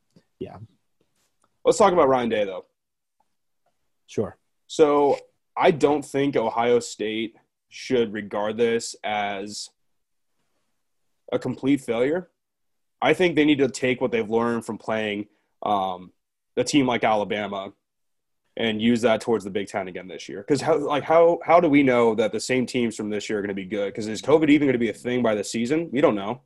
Let's 1.64 1.78
talk 1.78 1.92
about 1.92 2.08
Ryan 2.08 2.28
Day 2.28 2.44
though. 2.44 2.66
sure, 4.06 4.36
So 4.66 5.18
I 5.56 5.70
don't 5.70 6.04
think 6.04 6.36
Ohio 6.36 6.80
State 6.80 7.36
should 7.68 8.12
regard 8.12 8.56
this 8.56 8.96
as 9.04 9.70
a 11.32 11.38
complete 11.38 11.80
failure. 11.80 12.30
I 13.02 13.14
think 13.14 13.36
they 13.36 13.44
need 13.44 13.58
to 13.58 13.68
take 13.68 14.00
what 14.00 14.10
they've 14.10 14.28
learned 14.28 14.66
from 14.66 14.78
playing 14.78 15.28
um, 15.62 16.12
a 16.56 16.64
team 16.64 16.86
like 16.86 17.04
Alabama 17.04 17.72
and 18.56 18.82
use 18.82 19.00
that 19.02 19.20
towards 19.20 19.44
the 19.44 19.50
Big 19.50 19.68
Ten 19.68 19.88
again 19.88 20.08
this 20.08 20.28
year. 20.28 20.44
Because 20.46 20.60
how 20.60 20.76
like 20.76 21.04
how 21.04 21.38
how 21.44 21.60
do 21.60 21.68
we 21.68 21.82
know 21.82 22.14
that 22.14 22.32
the 22.32 22.40
same 22.40 22.66
teams 22.66 22.96
from 22.96 23.08
this 23.08 23.28
year 23.28 23.38
are 23.38 23.42
going 23.42 23.48
to 23.48 23.54
be 23.54 23.64
good? 23.64 23.86
Because 23.86 24.08
is 24.08 24.20
COVID 24.20 24.50
even 24.50 24.66
going 24.66 24.74
to 24.74 24.78
be 24.78 24.90
a 24.90 24.94
thing 24.94 25.22
by 25.22 25.34
the 25.34 25.44
season? 25.44 25.88
We 25.92 26.00
don't 26.00 26.14
know. 26.14 26.42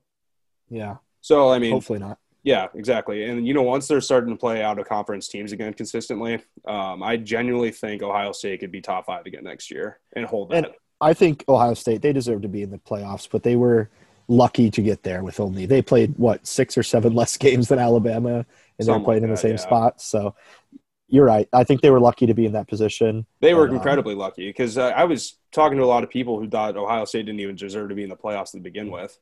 yeah, 0.68 0.96
So 1.20 1.50
I 1.50 1.58
mean, 1.58 1.72
hopefully 1.72 1.98
not. 1.98 2.18
Yeah, 2.44 2.68
exactly. 2.74 3.24
And 3.24 3.46
you 3.46 3.54
know, 3.54 3.62
once 3.62 3.88
they're 3.88 4.02
starting 4.02 4.30
to 4.30 4.38
play 4.38 4.62
out 4.62 4.78
of 4.78 4.86
conference 4.86 5.28
teams 5.28 5.50
again 5.50 5.72
consistently, 5.72 6.34
um, 6.66 7.02
I 7.02 7.16
genuinely 7.16 7.70
think 7.70 8.02
Ohio 8.02 8.32
State 8.32 8.60
could 8.60 8.70
be 8.70 8.82
top 8.82 9.06
five 9.06 9.24
again 9.24 9.44
next 9.44 9.70
year 9.70 9.98
and 10.14 10.24
hold 10.26 10.50
that. 10.50 10.66
And- 10.66 10.74
I 11.00 11.12
think 11.12 11.44
Ohio 11.48 11.74
State 11.74 12.02
they 12.02 12.12
deserve 12.12 12.42
to 12.42 12.48
be 12.48 12.62
in 12.62 12.70
the 12.70 12.78
playoffs, 12.78 13.28
but 13.30 13.42
they 13.42 13.56
were 13.56 13.90
lucky 14.28 14.70
to 14.70 14.80
get 14.80 15.02
there 15.02 15.22
with 15.22 15.38
only 15.38 15.66
they 15.66 15.82
played 15.82 16.14
what 16.16 16.46
six 16.46 16.78
or 16.78 16.82
seven 16.82 17.14
less 17.20 17.36
games 17.36 17.68
than 17.68 17.78
Alabama, 17.78 18.46
and 18.78 18.88
they're 18.88 19.00
playing 19.00 19.22
like 19.22 19.28
in 19.28 19.30
the 19.30 19.36
same 19.36 19.52
yeah. 19.52 19.56
spot. 19.56 20.00
So 20.00 20.34
you're 21.08 21.24
right. 21.24 21.48
I 21.52 21.64
think 21.64 21.80
they 21.80 21.90
were 21.90 22.00
lucky 22.00 22.26
to 22.26 22.34
be 22.34 22.46
in 22.46 22.52
that 22.52 22.68
position. 22.68 23.26
they 23.40 23.54
were 23.54 23.66
but, 23.66 23.70
um, 23.70 23.76
incredibly 23.76 24.14
lucky 24.14 24.48
because 24.48 24.78
uh, 24.78 24.92
I 24.96 25.04
was 25.04 25.36
talking 25.52 25.78
to 25.78 25.84
a 25.84 25.86
lot 25.86 26.04
of 26.04 26.10
people 26.10 26.38
who 26.38 26.48
thought 26.48 26.76
Ohio 26.76 27.04
State 27.04 27.26
didn't 27.26 27.40
even 27.40 27.56
deserve 27.56 27.88
to 27.88 27.94
be 27.94 28.02
in 28.02 28.08
the 28.08 28.16
playoffs 28.16 28.52
to 28.52 28.60
begin 28.60 28.90
with. 28.90 29.18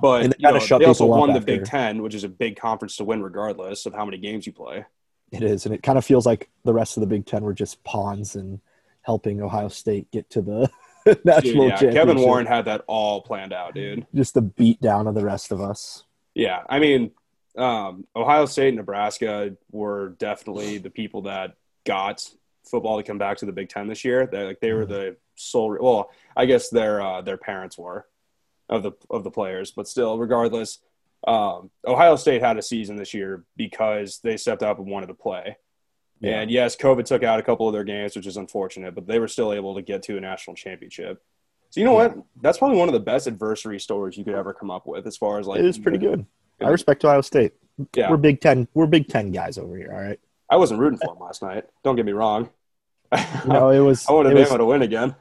But 0.00 0.22
And 0.22 0.32
they 0.32 0.36
you 0.38 0.52
know, 0.52 0.58
shut 0.58 0.80
they 0.80 0.86
also 0.86 1.06
won 1.06 1.32
the. 1.32 1.40
Big 1.40 1.64
Ten, 1.64 2.02
which 2.02 2.14
is 2.14 2.24
a 2.24 2.28
big 2.28 2.56
conference 2.56 2.96
to 2.96 3.04
win 3.04 3.22
regardless 3.22 3.86
of 3.86 3.94
how 3.94 4.04
many 4.04 4.18
games 4.18 4.46
you 4.46 4.52
play. 4.52 4.84
It 5.32 5.42
is, 5.42 5.64
and 5.64 5.74
it 5.74 5.82
kind 5.82 5.96
of 5.96 6.04
feels 6.04 6.26
like 6.26 6.50
the 6.64 6.74
rest 6.74 6.96
of 6.96 7.02
the 7.02 7.06
Big 7.06 7.26
Ten 7.26 7.42
were 7.42 7.54
just 7.54 7.82
pawns 7.84 8.34
and 8.34 8.60
helping 9.02 9.40
Ohio 9.40 9.68
State 9.68 10.10
get 10.10 10.28
to 10.30 10.42
the 10.42 10.70
Dude, 11.06 11.24
national 11.24 11.64
yeah, 11.64 11.70
championship. 11.70 11.92
Kevin 11.94 12.18
Warren 12.20 12.46
had 12.46 12.66
that 12.66 12.84
all 12.86 13.22
planned 13.22 13.52
out, 13.52 13.74
dude. 13.74 14.06
just 14.14 14.34
the 14.34 14.42
beat 14.42 14.80
down 14.80 15.06
of 15.06 15.14
the 15.14 15.24
rest 15.24 15.52
of 15.52 15.60
us. 15.60 16.04
Yeah, 16.34 16.62
I 16.68 16.78
mean, 16.78 17.12
um, 17.56 18.06
Ohio 18.14 18.46
State 18.46 18.68
and 18.68 18.76
Nebraska 18.76 19.56
were 19.70 20.10
definitely 20.18 20.78
the 20.78 20.90
people 20.90 21.22
that 21.22 21.54
got 21.84 22.28
football 22.64 22.98
to 22.98 23.02
come 23.02 23.18
back 23.18 23.38
to 23.38 23.46
the 23.46 23.52
Big 23.52 23.68
Ten 23.68 23.88
this 23.88 24.04
year. 24.04 24.28
They 24.30 24.44
like 24.44 24.60
they 24.60 24.72
were 24.72 24.86
the 24.86 25.16
sole. 25.36 25.76
Well, 25.80 26.10
I 26.36 26.46
guess 26.46 26.68
their 26.70 27.00
uh, 27.00 27.22
their 27.22 27.36
parents 27.36 27.78
were 27.78 28.06
of 28.70 28.82
the 28.82 28.92
of 29.10 29.24
the 29.24 29.30
players, 29.30 29.70
but 29.72 29.86
still, 29.86 30.16
regardless, 30.18 30.78
um, 31.28 31.70
Ohio 31.86 32.16
State 32.16 32.40
had 32.40 32.56
a 32.56 32.62
season 32.62 32.96
this 32.96 33.12
year 33.12 33.44
because 33.56 34.20
they 34.22 34.38
stepped 34.38 34.62
up 34.62 34.78
and 34.78 34.86
wanted 34.88 35.08
to 35.08 35.14
play. 35.14 35.58
Yeah. 36.20 36.40
And 36.40 36.50
yes, 36.50 36.76
COVID 36.76 37.04
took 37.04 37.22
out 37.22 37.38
a 37.40 37.42
couple 37.42 37.66
of 37.66 37.72
their 37.74 37.84
games, 37.84 38.14
which 38.16 38.26
is 38.26 38.36
unfortunate, 38.38 38.94
but 38.94 39.06
they 39.06 39.18
were 39.18 39.28
still 39.28 39.52
able 39.52 39.74
to 39.74 39.82
get 39.82 40.02
to 40.04 40.16
a 40.16 40.20
national 40.20 40.54
championship. 40.56 41.22
So 41.70 41.80
you 41.80 41.84
know 41.86 41.92
Yeah. 42.00 42.08
what? 42.08 42.24
That's 42.42 42.58
probably 42.58 42.78
one 42.78 42.88
of 42.88 42.92
the 42.94 43.00
best 43.00 43.26
adversary 43.26 43.78
stories 43.80 44.16
you 44.16 44.24
could 44.24 44.34
ever 44.34 44.52
come 44.54 44.70
up 44.70 44.86
with, 44.86 45.06
as 45.06 45.16
far 45.16 45.38
as 45.38 45.46
like 45.46 45.60
it 45.60 45.66
is 45.66 45.78
pretty 45.78 45.98
good. 45.98 46.24
I 46.62 46.68
respect 46.68 47.04
Ohio 47.04 47.22
State. 47.22 47.52
Yeah, 47.94 48.10
We're 48.10 48.18
Big 48.18 48.40
Ten. 48.40 48.68
We're 48.74 48.86
Big 48.86 49.08
Ten 49.08 49.30
guys 49.32 49.56
over 49.56 49.76
here. 49.76 49.90
All 49.92 50.00
right. 50.00 50.20
I 50.50 50.56
wasn't 50.56 50.80
rooting 50.80 50.98
for 50.98 51.14
them 51.14 51.22
last 51.22 51.42
night. 51.42 51.64
Don't 51.84 51.96
get 51.96 52.04
me 52.04 52.12
wrong. 52.12 52.50
No, 53.46 53.70
it 53.70 53.78
was. 53.80 54.06
I 54.08 54.12
wanted 54.12 54.36
Bama 54.36 54.58
to 54.58 54.64
win 54.64 54.82
again. 54.82 55.14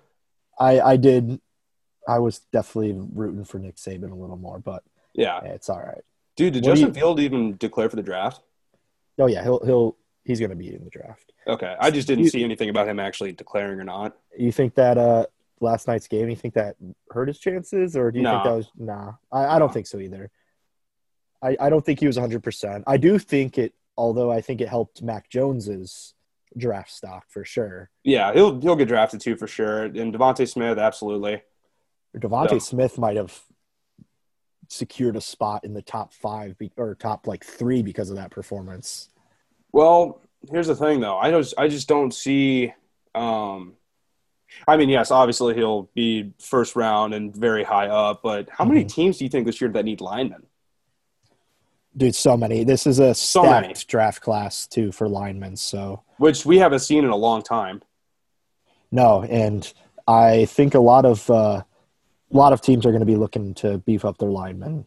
I 0.59 0.81
I 0.81 0.97
did. 0.97 1.39
I 2.10 2.17
was 2.19 2.39
definitely 2.52 2.93
rooting 3.13 3.45
for 3.45 3.60
Nick 3.60 3.76
Saban 3.76 4.12
a 4.12 4.15
little 4.15 4.36
more, 4.38 4.60
but 4.60 4.84
Yeah, 5.13 5.39
it's 5.43 5.69
all 5.69 5.80
right. 5.80 6.02
dude. 6.36 6.54
Did 6.54 6.63
What 6.65 6.72
Justin 6.72 6.88
you- 6.89 6.93
Field 6.93 7.19
even 7.19 7.56
declare 7.58 7.89
for 7.89 7.95
the 7.95 8.04
draft? 8.04 8.41
Oh 9.19 9.28
yeah, 9.28 9.43
he'll 9.43 9.63
he'll 9.65 9.98
he's 10.24 10.39
gonna 10.39 10.56
be 10.56 10.74
in 10.74 10.84
the 10.84 10.89
draft. 10.89 11.32
Okay, 11.48 11.76
I 11.80 11.91
just 11.91 12.08
didn't 12.08 12.24
You- 12.26 12.30
see 12.32 12.43
anything 12.43 12.69
about 12.69 12.88
him 12.88 13.00
actually 13.00 13.32
declaring 13.34 13.80
or 13.80 13.84
not. 13.84 14.17
You 14.38 14.52
think 14.52 14.74
that 14.76 14.98
uh 14.98 15.26
last 15.62 15.88
night's 15.88 16.08
game? 16.08 16.30
You 16.30 16.36
think 16.36 16.56
that 16.56 16.76
hurt 17.12 17.28
his 17.28 17.38
chances, 17.39 17.95
or 17.95 18.12
do 18.12 18.19
you 18.19 18.26
think 18.26 18.43
that 18.43 18.56
was 18.56 18.72
nah? 18.78 19.13
I, 19.32 19.56
I 19.56 19.60
don't 19.60 19.72
think 19.74 19.86
so 19.88 20.00
either. 20.00 20.32
I 21.43 21.58
I 21.60 21.69
don't 21.69 21.86
think 21.86 22.00
he 22.00 22.08
was 22.08 22.17
100. 22.17 22.41
percent 22.43 22.84
I 22.88 22.98
do 22.98 23.19
think 23.19 23.58
it, 23.58 23.74
although 23.98 24.32
I 24.32 24.41
think 24.41 24.62
it 24.62 24.69
helped 24.69 25.02
Mac 25.04 25.30
Jones's 25.30 26.13
draft 26.58 26.89
stock 26.91 27.26
for 27.30 27.45
sure. 27.45 27.89
Yeah, 28.04 28.34
he'll 28.34 28.60
he'll 28.62 28.76
get 28.76 28.88
drafted 28.88 29.22
too 29.22 29.36
for 29.36 29.48
sure. 29.48 29.84
And 29.84 30.13
Devonta 30.13 30.48
Smith, 30.50 30.78
absolutely. 30.80 31.41
Devonta 32.17 32.54
Yeah. 32.54 32.58
Smith 32.60 32.98
might 32.98 33.17
have 33.17 33.39
secured 34.67 35.15
a 35.15 35.22
spot 35.22 35.63
in 35.63 35.74
the 35.74 35.82
top 35.82 36.13
five 36.13 36.58
be, 36.58 36.72
or 36.78 36.95
top 36.95 37.28
like 37.28 37.43
three 37.43 37.82
because 37.82 38.10
of 38.10 38.15
that 38.17 38.32
performance. 38.32 39.10
Well, 39.72 40.22
here's 40.50 40.67
the 40.67 40.76
thing 40.76 41.00
though. 41.00 41.17
I 41.17 41.32
just 41.32 41.54
I 41.58 41.67
just 41.67 41.88
don't 41.88 42.13
see. 42.13 42.74
Um, 43.15 43.74
I 44.67 44.78
mean, 44.78 44.89
yes, 44.89 45.12
obviously 45.12 45.54
he'll 45.54 45.84
be 45.93 46.32
first 46.39 46.76
round 46.76 47.13
and 47.13 47.36
very 47.36 47.63
high 47.63 47.88
up, 47.88 48.22
but 48.24 48.50
how 48.50 48.65
many 48.65 48.84
Mhm. 48.84 48.89
teams 48.89 49.17
do 49.19 49.24
you 49.26 49.30
think 49.30 49.45
this 49.45 49.62
year 49.62 49.69
that 49.72 49.86
need 49.86 50.02
linemen? 50.02 50.48
Dude, 51.95 52.15
so 52.15 52.38
many. 52.38 52.63
This 52.63 52.88
is 52.88 53.00
a 53.00 53.13
So 53.13 53.41
stacked 53.43 53.62
many. 53.67 53.74
draft 53.88 54.22
class 54.22 54.65
too 54.67 54.91
for 54.91 55.08
linemen. 55.08 55.56
So 55.56 56.04
Which 56.17 56.45
we 56.45 56.58
haven't 56.60 56.80
seen 56.80 57.04
in 57.04 57.10
a 57.10 57.15
long 57.15 57.41
time. 57.41 57.82
no, 58.91 59.24
and 59.24 59.72
I 60.08 60.45
think 60.45 60.74
a 60.74 60.80
lot 60.80 61.06
of 61.06 61.30
uh, 61.30 61.63
a 62.32 62.38
lot 62.38 62.54
of 62.54 62.62
teams 62.62 62.86
are 62.86 62.92
going 62.92 63.00
to 63.02 63.06
be 63.06 63.15
looking 63.15 63.54
to 63.56 63.78
beef 63.80 64.06
up 64.06 64.18
their 64.18 64.30
linemen 64.30 64.86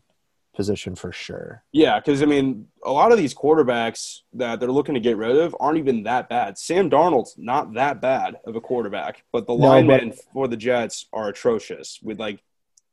position 0.54 0.94
for 0.94 1.12
sure. 1.12 1.64
Yeah, 1.72 1.98
because 1.98 2.22
I 2.22 2.26
mean, 2.26 2.68
a 2.84 2.92
lot 2.92 3.10
of 3.10 3.18
these 3.18 3.34
quarterbacks 3.34 4.20
that 4.34 4.60
they're 4.60 4.70
looking 4.70 4.94
to 4.94 5.00
get 5.00 5.16
rid 5.16 5.36
of 5.36 5.56
aren't 5.58 5.78
even 5.78 6.02
that 6.02 6.28
bad. 6.28 6.58
Sam 6.58 6.90
Darnold's 6.90 7.34
not 7.38 7.72
that 7.74 8.00
bad 8.02 8.36
of 8.44 8.54
a 8.54 8.60
quarterback, 8.60 9.24
but 9.32 9.46
the 9.46 9.56
No, 9.56 9.66
linemen 9.68 10.10
but- 10.10 10.18
for 10.32 10.48
the 10.48 10.56
Jets 10.58 11.06
are 11.12 11.28
atrocious. 11.28 12.00
With 12.02 12.20
like 12.20 12.42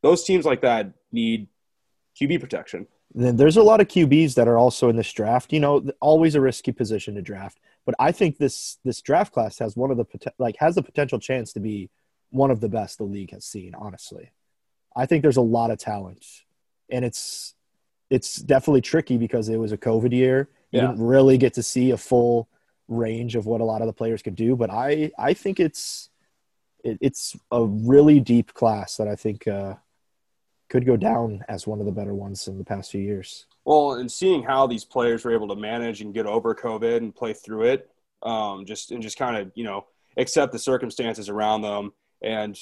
those 0.01 0.23
teams 0.23 0.45
like 0.45 0.61
that 0.61 0.93
need 1.11 1.47
QB 2.19 2.39
protection. 2.39 2.87
Then 3.13 3.35
there's 3.37 3.57
a 3.57 3.63
lot 3.63 3.81
of 3.81 3.87
QBs 3.87 4.35
that 4.35 4.47
are 4.47 4.57
also 4.57 4.87
in 4.87 4.95
this 4.95 5.11
draft. 5.11 5.51
You 5.51 5.59
know, 5.59 5.83
always 5.99 6.35
a 6.35 6.41
risky 6.41 6.71
position 6.71 7.15
to 7.15 7.21
draft, 7.21 7.59
but 7.85 7.93
I 7.99 8.11
think 8.13 8.37
this 8.37 8.77
this 8.85 9.01
draft 9.01 9.33
class 9.33 9.59
has 9.59 9.75
one 9.75 9.91
of 9.91 9.97
the 9.97 10.05
like 10.37 10.55
has 10.59 10.75
the 10.75 10.83
potential 10.83 11.19
chance 11.19 11.51
to 11.53 11.59
be 11.59 11.89
one 12.29 12.51
of 12.51 12.61
the 12.61 12.69
best 12.69 12.99
the 12.99 13.03
league 13.03 13.31
has 13.31 13.43
seen. 13.45 13.73
Honestly, 13.75 14.31
I 14.99 15.05
think 15.05 15.21
there's 15.21 15.37
a 15.37 15.41
lot 15.41 15.71
of 15.71 15.77
talent, 15.79 16.25
and 16.91 17.05
it's 17.05 17.55
it's 18.09 18.35
definitely 18.37 18.81
tricky 18.81 19.17
because 19.17 19.47
it 19.49 19.57
was 19.57 19.71
a 19.71 19.77
COVID 19.77 20.11
year. 20.11 20.49
You 20.71 20.81
Yeah. 20.81 20.87
didn't 20.87 21.05
really 21.05 21.37
get 21.37 21.53
to 21.53 21.63
see 21.63 21.91
a 21.91 21.97
full 21.97 22.49
range 22.87 23.35
of 23.35 23.45
what 23.45 23.61
a 23.61 23.63
lot 23.63 23.81
of 23.81 23.87
the 23.87 23.93
players 23.93 24.21
could 24.21 24.35
do, 24.35 24.55
but 24.55 24.69
I 24.69 25.11
I 25.17 25.33
think 25.33 25.59
it's 25.59 26.09
it, 26.83 26.97
it's 27.01 27.35
a 27.51 27.63
really 27.65 28.19
deep 28.19 28.53
class 28.53 28.97
that 28.97 29.07
I 29.07 29.15
think 29.15 29.47
uh, 29.47 29.75
could 30.69 30.85
go 30.85 30.97
down 30.97 31.43
as 31.47 31.65
one 31.65 31.79
of 31.79 31.85
the 31.85 31.91
better 31.91 32.13
ones 32.13 32.47
in 32.47 32.57
the 32.57 32.63
past 32.65 32.91
few 32.91 33.01
years. 33.01 33.45
Well, 33.65 33.93
and 33.93 34.11
seeing 34.11 34.43
how 34.43 34.67
these 34.67 34.85
players 34.85 35.23
were 35.23 35.33
able 35.33 35.47
to 35.49 35.55
manage 35.55 36.01
and 36.01 36.13
get 36.13 36.25
over 36.25 36.53
COVID 36.55 36.97
and 36.97 37.15
play 37.15 37.33
through 37.33 37.63
it, 37.63 37.89
um, 38.23 38.65
just 38.65 38.91
and 38.91 39.01
just 39.01 39.17
kind 39.17 39.37
of 39.37 39.51
you 39.55 39.63
know 39.63 39.85
accept 40.17 40.51
the 40.51 40.59
circumstances 40.59 41.29
around 41.29 41.61
them 41.61 41.93
and 42.21 42.59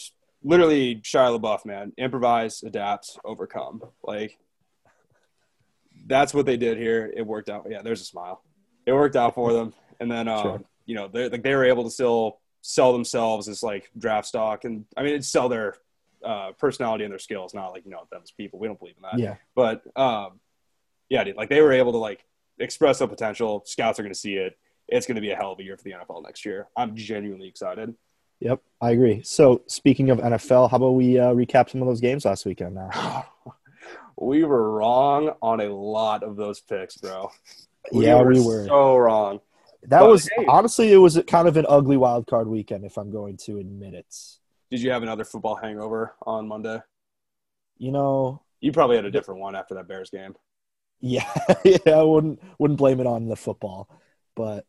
literally 0.47 0.95
Shia 0.97 1.37
LaBeouf, 1.37 1.65
man, 1.65 1.91
improvise, 1.97 2.63
adapt, 2.63 3.19
overcome. 3.25 3.81
Like 4.03 4.37
that's 6.05 6.33
what 6.33 6.45
they 6.45 6.57
did 6.57 6.77
here. 6.77 7.11
It 7.15 7.25
worked 7.25 7.49
out. 7.49 7.67
Yeah, 7.69 7.81
there's 7.81 8.01
a 8.01 8.05
smile. 8.05 8.41
It 8.85 8.93
worked 8.93 9.17
out 9.17 9.35
for 9.35 9.51
them, 9.51 9.73
and 9.99 10.09
then 10.09 10.27
um, 10.29 10.41
Sure. 10.41 10.61
you 10.85 10.95
know 10.95 11.09
they 11.09 11.29
like 11.29 11.43
they 11.43 11.53
were 11.53 11.65
able 11.65 11.83
to 11.83 11.89
still 11.91 12.39
sell 12.61 12.93
themselves 12.93 13.47
as 13.49 13.61
like 13.61 13.91
draft 13.97 14.27
stock, 14.27 14.63
and 14.63 14.85
I 14.95 15.03
mean, 15.03 15.15
it's 15.15 15.27
sell 15.27 15.49
their 15.49 15.75
uh, 16.23 16.53
personality 16.53 17.03
and 17.03 17.11
their 17.11 17.19
skills, 17.19 17.53
not 17.53 17.73
like 17.73 17.83
you 17.85 17.91
know 17.91 18.07
them 18.11 18.21
as 18.23 18.31
people. 18.31 18.59
We 18.59 18.67
don't 18.67 18.79
believe 18.79 18.95
in 18.95 19.03
that 19.03 19.19
Yeah, 19.19 19.35
but 19.53 19.83
um, 19.99 20.39
yeah, 21.09 21.25
dude, 21.25 21.35
like 21.35 21.49
they 21.49 21.61
were 21.61 21.73
able 21.73 21.91
to 21.91 21.97
like 21.97 22.23
express 22.57 22.99
the 22.99 23.07
potential. 23.07 23.63
Scouts 23.65 23.99
are 23.99 24.03
going 24.03 24.13
to 24.13 24.19
see 24.19 24.35
it. 24.35 24.57
It's 24.87 25.05
going 25.05 25.15
to 25.15 25.21
be 25.21 25.31
a 25.31 25.35
hell 25.35 25.51
of 25.51 25.59
a 25.59 25.63
year 25.63 25.75
for 25.75 25.83
the 25.83 25.91
NFL 25.91 26.23
next 26.23 26.45
year. 26.45 26.69
I'm 26.77 26.95
genuinely 26.95 27.49
excited. 27.49 27.93
Yep, 28.39 28.61
I 28.81 28.91
agree. 28.91 29.21
So 29.23 29.61
speaking 29.67 30.09
of 30.09 30.19
NFL, 30.19 30.69
how 30.71 30.77
about 30.77 30.91
we 30.91 31.19
uh, 31.19 31.33
recap 31.33 31.69
some 31.69 31.81
of 31.81 31.87
those 31.87 32.01
games 32.01 32.25
last 32.25 32.45
weekend? 32.45 32.75
Now, 32.75 33.25
we 34.19 34.43
were 34.43 34.71
wrong 34.71 35.33
on 35.41 35.61
a 35.61 35.73
lot 35.73 36.23
of 36.23 36.35
those 36.35 36.59
picks, 36.59 36.97
bro. 36.97 37.31
yeah, 37.91 38.21
we 38.21 38.39
were. 38.39 38.65
so 38.67 38.97
wrong. 38.97 39.39
that 39.83 39.99
but 39.99 40.09
was 40.09 40.29
hey. 40.35 40.45
honestly, 40.47 40.91
it 40.91 40.97
was 40.97 41.21
kind 41.27 41.47
of 41.47 41.57
an 41.57 41.65
ugly 41.69 41.97
wild 41.97 42.27
card 42.27 42.47
weekend, 42.47 42.85
if 42.85 42.97
I'm 42.97 43.11
going 43.11 43.37
to 43.45 43.59
admit 43.59 43.93
it. 43.93 44.15
Did 44.69 44.81
you 44.81 44.91
have 44.91 45.03
another 45.03 45.23
football 45.23 45.55
hangover 45.55 46.15
on 46.25 46.47
Monday? 46.47 46.81
You 47.77 47.91
know, 47.91 48.41
You 48.59 48.71
probably 48.71 48.95
had 48.95 49.05
a 49.05 49.11
different 49.11 49.39
one 49.39 49.55
after 49.55 49.75
that 49.75 49.87
Bears 49.87 50.09
game. 50.09 50.35
Yeah, 50.99 51.31
yeah, 51.63 51.77
I 51.91 52.01
wouldn't 52.01 52.41
wouldn't 52.57 52.79
blame 52.79 52.99
it 52.99 53.05
on 53.05 53.27
the 53.27 53.35
football, 53.35 53.87
but 54.35 54.65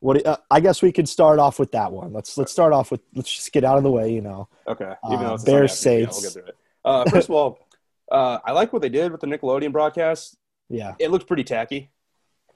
what 0.00 0.24
uh, 0.26 0.36
I 0.50 0.60
guess 0.60 0.80
we 0.82 0.92
could 0.92 1.08
start 1.08 1.38
off 1.38 1.58
with 1.58 1.72
that 1.72 1.90
one. 1.92 2.12
Let's 2.12 2.36
let's 2.38 2.52
start 2.52 2.72
off 2.72 2.90
with 2.90 3.00
let's 3.14 3.32
just 3.32 3.52
get 3.52 3.64
out 3.64 3.76
of 3.78 3.82
the 3.82 3.90
way. 3.90 4.12
You 4.12 4.20
know, 4.22 4.48
Okay, 4.66 4.84
Uh, 5.02 5.12
even 5.12 5.26
though 5.26 5.34
it's 5.34 5.44
Bears 5.44 5.72
afternoon, 5.72 6.00
yeah, 6.00 6.08
we'll 6.12 6.22
get 6.22 6.32
through 6.32 6.42
it. 6.44 6.56
Uh, 6.84 7.04
first 7.10 7.28
of 7.28 7.34
all, 7.34 7.58
uh, 8.12 8.38
I 8.44 8.52
like 8.52 8.72
what 8.72 8.82
they 8.82 8.88
did 8.88 9.10
with 9.12 9.20
the 9.20 9.26
Nickelodeon 9.26 9.72
broadcast. 9.72 10.36
yeah, 10.68 10.94
It 10.98 11.10
looked 11.10 11.26
pretty 11.26 11.44
tacky, 11.44 11.90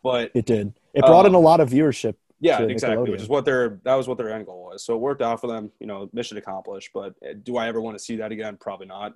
but 0.03 0.31
it 0.35 0.47
did. 0.47 0.73
It 0.95 1.01
brought 1.01 1.25
Uh, 1.25 1.29
in 1.31 1.35
a 1.35 1.41
lot 1.41 1.61
of 1.61 1.71
viewership. 1.71 2.15
Yeah, 2.39 2.61
exactly. 2.63 3.11
Which 3.11 3.23
is 3.23 3.29
what 3.29 3.45
their 3.45 3.81
that 3.85 3.95
was 3.95 4.09
what 4.09 4.19
their 4.19 4.31
end 4.33 4.47
goal 4.47 4.65
was. 4.71 4.85
So 4.85 4.95
it 4.95 4.99
worked 4.99 5.23
out 5.23 5.41
for 5.41 5.47
them. 5.47 5.71
You 5.79 5.87
know, 5.87 6.11
mission 6.13 6.37
accomplished. 6.39 6.91
But 6.93 7.15
uh, 7.25 7.35
do 7.43 7.57
I 7.57 7.69
ever 7.69 7.81
want 7.81 7.97
to 7.97 8.03
see 8.03 8.17
that 8.17 8.33
again? 8.33 8.57
Probably 8.61 8.87
not. 8.87 9.15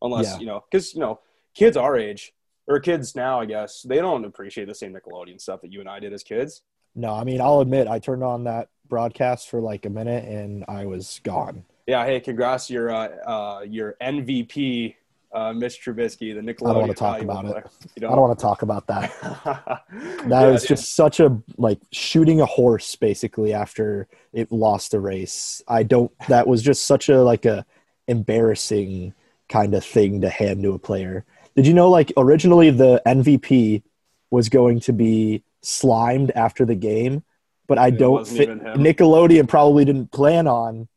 Unless 0.00 0.32
Yeah. 0.32 0.38
you 0.38 0.46
know, 0.46 0.64
because 0.70 0.94
you 0.94 1.00
know, 1.00 1.20
kids 1.54 1.76
our 1.76 1.96
age 1.96 2.32
or 2.66 2.80
kids 2.80 3.14
now, 3.14 3.40
I 3.40 3.44
guess 3.46 3.82
they 3.82 3.96
don't 3.96 4.24
appreciate 4.24 4.66
the 4.66 4.74
same 4.74 4.94
Nickelodeon 4.94 5.40
stuff 5.40 5.60
that 5.62 5.72
you 5.72 5.80
and 5.80 5.88
I 5.88 5.98
did 6.00 6.12
as 6.12 6.22
kids. 6.22 6.62
No, 6.98 7.14
I 7.14 7.22
mean 7.22 7.40
I'll 7.40 7.60
admit 7.60 7.86
I 7.86 8.00
turned 8.00 8.24
on 8.24 8.44
that 8.44 8.68
broadcast 8.88 9.48
for 9.48 9.60
like 9.60 9.86
a 9.86 9.90
minute 9.90 10.24
and 10.24 10.64
I 10.66 10.84
was 10.84 11.20
gone. 11.22 11.64
Yeah. 11.86 12.04
Hey, 12.04 12.18
congrats 12.18 12.68
your 12.68 12.90
uh, 12.90 13.08
uh, 13.24 13.60
your 13.60 13.94
MVP, 14.02 14.96
uh, 15.32 15.52
Mitch 15.52 15.80
Trubisky, 15.80 16.34
the 16.34 16.40
Nickelodeon. 16.40 16.70
I 16.70 16.72
don't 16.72 16.80
wanna 16.80 16.94
talk 16.94 17.12
valuable 17.20 17.38
about 17.38 17.44
it. 17.44 17.50
player. 17.50 17.70
You 18.00 18.08
I 18.08 18.10
don't 18.10 18.20
want 18.20 18.38
to 18.38 18.42
talk 18.42 18.62
about 18.62 18.86
that. 18.88 19.12
that 19.44 20.28
That 20.28 20.46
was 20.46 20.64
just 20.64 20.96
such 20.96 21.20
a 21.20 21.40
like 21.56 21.78
shooting 21.92 22.40
a 22.40 22.46
horse 22.46 22.96
basically 22.96 23.54
after 23.54 24.08
it 24.32 24.50
lost 24.50 24.92
a 24.92 24.98
race. 24.98 25.62
I 25.68 25.84
don't 25.84 26.10
that 26.26 26.48
was 26.48 26.62
just 26.62 26.84
such 26.84 27.08
a 27.08 27.22
like 27.22 27.46
a 27.46 27.64
embarrassing 28.08 29.14
kind 29.48 29.72
of 29.72 29.84
thing 29.84 30.20
to 30.22 30.30
hand 30.30 30.64
to 30.64 30.72
a 30.72 30.80
player. 30.80 31.24
Did 31.54 31.68
you 31.68 31.74
know 31.74 31.90
like 31.90 32.12
originally 32.16 32.70
the 32.70 33.00
MVP 33.06 33.84
was 34.30 34.48
going 34.48 34.80
to 34.80 34.92
be 34.92 35.44
slimed 35.62 36.30
after 36.32 36.64
the 36.64 36.74
game, 36.74 37.24
but 37.66 37.78
I 37.78 37.88
It 37.88 37.98
don't 37.98 38.26
fit. 38.26 38.48
Nickelodeon 38.48 39.48
probably 39.48 39.84
didn't 39.84 40.12
plan 40.12 40.46
on 40.46 40.88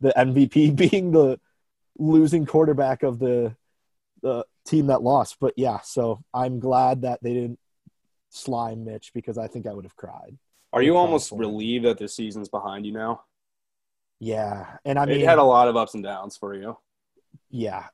the 0.00 0.12
MVP 0.16 0.74
being 0.90 1.12
the 1.12 1.38
losing 1.98 2.46
quarterback 2.46 3.02
of 3.02 3.18
the 3.18 3.56
the 4.22 4.44
team 4.66 4.86
that 4.86 5.02
lost. 5.02 5.36
But 5.40 5.54
yeah, 5.56 5.80
so 5.80 6.22
I'm 6.32 6.58
glad 6.60 7.02
that 7.02 7.22
they 7.22 7.34
didn't 7.34 7.58
slime 8.30 8.84
Mitch 8.84 9.12
because 9.14 9.38
I 9.38 9.46
think 9.48 9.66
I 9.66 9.72
would 9.72 9.84
have 9.84 9.96
cried. 9.96 10.38
Are 10.72 10.82
you 10.82 10.96
almost 10.96 11.30
relieved 11.30 11.84
that 11.84 11.98
the 11.98 12.08
season's 12.08 12.48
behind 12.48 12.84
you 12.84 12.92
now? 12.92 13.22
Yeah, 14.18 14.78
and 14.84 14.98
I 14.98 15.06
mean, 15.06 15.20
it 15.20 15.26
had 15.26 15.38
a 15.38 15.44
lot 15.44 15.68
of 15.68 15.76
ups 15.76 15.94
and 15.94 16.02
downs 16.02 16.36
for 16.36 16.54
you. 16.54 16.76
yeah, 17.50 17.84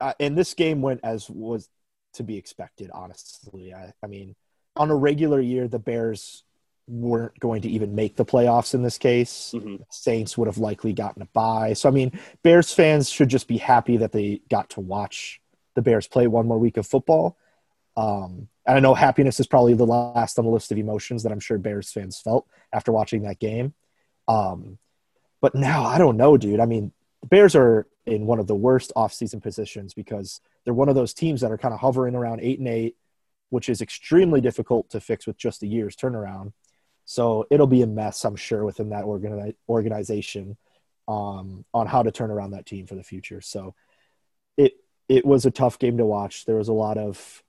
uh, 0.00 0.12
and 0.20 0.36
this 0.36 0.54
game 0.54 0.82
went 0.82 1.00
as 1.02 1.28
was 1.30 1.68
to 2.14 2.22
be 2.22 2.36
expected. 2.36 2.90
Honestly, 2.92 3.72
I, 3.74 3.92
I 4.02 4.06
mean, 4.06 4.36
on 4.80 4.90
a 4.90 4.96
regular 4.96 5.40
year, 5.40 5.68
the 5.68 5.78
Bears 5.78 6.42
weren't 6.88 7.38
going 7.38 7.60
to 7.62 7.68
even 7.68 7.94
make 7.94 8.16
the 8.16 8.24
playoffs 8.24 8.72
in 8.72 8.82
this 8.82 8.96
case. 8.96 9.52
Mhm. 9.54 9.84
Saints 9.90 10.38
would 10.38 10.48
have 10.48 10.56
likely 10.56 10.94
gotten 10.94 11.20
a 11.20 11.26
bye. 11.26 11.74
So 11.74 11.86
I 11.88 11.92
mean, 11.92 12.18
Bears 12.42 12.72
fans 12.72 13.10
should 13.10 13.28
just 13.28 13.46
be 13.46 13.58
happy 13.58 13.98
that 13.98 14.12
they 14.12 14.40
got 14.48 14.70
to 14.70 14.80
watch 14.80 15.40
the 15.74 15.82
Bears 15.82 16.08
play 16.08 16.26
one 16.26 16.48
more 16.48 16.58
week 16.58 16.78
of 16.78 16.86
football. 16.86 17.36
Um, 17.94 18.48
and 18.66 18.76
I 18.78 18.80
know 18.80 18.94
happiness 18.94 19.38
is 19.38 19.46
probably 19.46 19.74
the 19.74 19.86
last 19.86 20.38
on 20.38 20.46
the 20.46 20.50
list 20.50 20.72
of 20.72 20.78
emotions 20.78 21.22
that 21.22 21.32
I'm 21.32 21.40
sure 21.40 21.58
Bears 21.58 21.92
fans 21.92 22.18
felt 22.18 22.46
after 22.72 22.90
watching 22.90 23.22
that 23.22 23.38
game. 23.38 23.74
Um, 24.26 24.78
but 25.42 25.54
now 25.54 25.84
I 25.84 25.98
don't 25.98 26.16
know, 26.16 26.38
dude. 26.38 26.60
I 26.60 26.66
mean, 26.66 26.92
the 27.20 27.28
Bears 27.28 27.54
are 27.54 27.86
in 28.06 28.24
one 28.24 28.40
of 28.40 28.46
the 28.46 28.54
worst 28.54 28.92
offseason 28.96 29.42
positions 29.42 29.92
because 29.92 30.40
they're 30.64 30.74
one 30.74 30.88
of 30.88 30.94
those 30.94 31.14
teams 31.14 31.42
that 31.42 31.52
are 31.52 31.58
kind 31.58 31.74
of 31.74 31.80
hovering 31.80 32.14
around 32.14 32.40
eight 32.40 32.58
and 32.58 32.68
eight, 32.68 32.96
which 33.50 33.68
is 33.68 33.82
extremely 33.82 34.40
difficult 34.40 34.90
to 34.90 35.00
fix 35.00 35.26
with 35.26 35.36
just 35.36 35.62
a 35.62 35.66
year's 35.66 35.96
turnaround. 35.96 36.52
So 37.04 37.46
it'll 37.50 37.66
be 37.66 37.82
a 37.82 37.86
mess, 37.86 38.24
I'm 38.24 38.36
sure, 38.36 38.64
within 38.64 38.90
that 38.90 39.04
organi- 39.04 39.56
organization 39.68 40.56
um, 41.08 41.64
on 41.74 41.86
how 41.86 42.02
to 42.02 42.12
turn 42.12 42.30
around 42.30 42.52
that 42.52 42.66
team 42.66 42.86
for 42.86 42.94
the 42.94 43.02
future. 43.02 43.40
So 43.40 43.74
it 44.56 44.74
it 45.08 45.26
was 45.26 45.44
a 45.44 45.50
tough 45.50 45.78
game 45.78 45.98
to 45.98 46.04
watch. 46.04 46.44
There 46.44 46.56
was 46.56 46.68
a 46.68 46.72
lot 46.72 46.96
of 46.96 47.42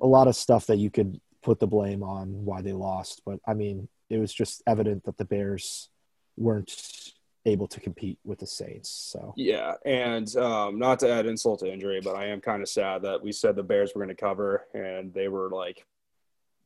a 0.00 0.06
lot 0.06 0.28
of 0.28 0.36
stuff 0.36 0.66
that 0.66 0.76
you 0.76 0.90
could 0.90 1.20
put 1.42 1.60
the 1.60 1.66
blame 1.66 2.02
on 2.02 2.44
why 2.44 2.60
they 2.62 2.72
lost, 2.72 3.22
but 3.24 3.40
I 3.46 3.54
mean, 3.54 3.88
it 4.10 4.18
was 4.18 4.32
just 4.32 4.62
evident 4.66 5.04
that 5.04 5.16
the 5.16 5.24
Bears 5.24 5.88
weren't 6.36 7.13
able 7.46 7.66
to 7.68 7.80
compete 7.80 8.18
with 8.24 8.38
the 8.38 8.46
Saints. 8.46 8.88
So 8.88 9.34
Yeah, 9.36 9.74
and 9.84 10.34
um, 10.36 10.78
not 10.78 10.98
to 11.00 11.10
add 11.10 11.26
insult 11.26 11.60
to 11.60 11.72
injury, 11.72 12.00
but 12.02 12.16
I 12.16 12.26
am 12.26 12.40
kind 12.40 12.62
of 12.62 12.68
sad 12.68 13.02
that 13.02 13.22
we 13.22 13.32
said 13.32 13.56
the 13.56 13.62
Bears 13.62 13.92
were 13.94 14.04
going 14.04 14.14
to 14.14 14.20
cover, 14.20 14.66
and 14.74 15.12
they 15.12 15.28
were 15.28 15.50
like 15.50 15.84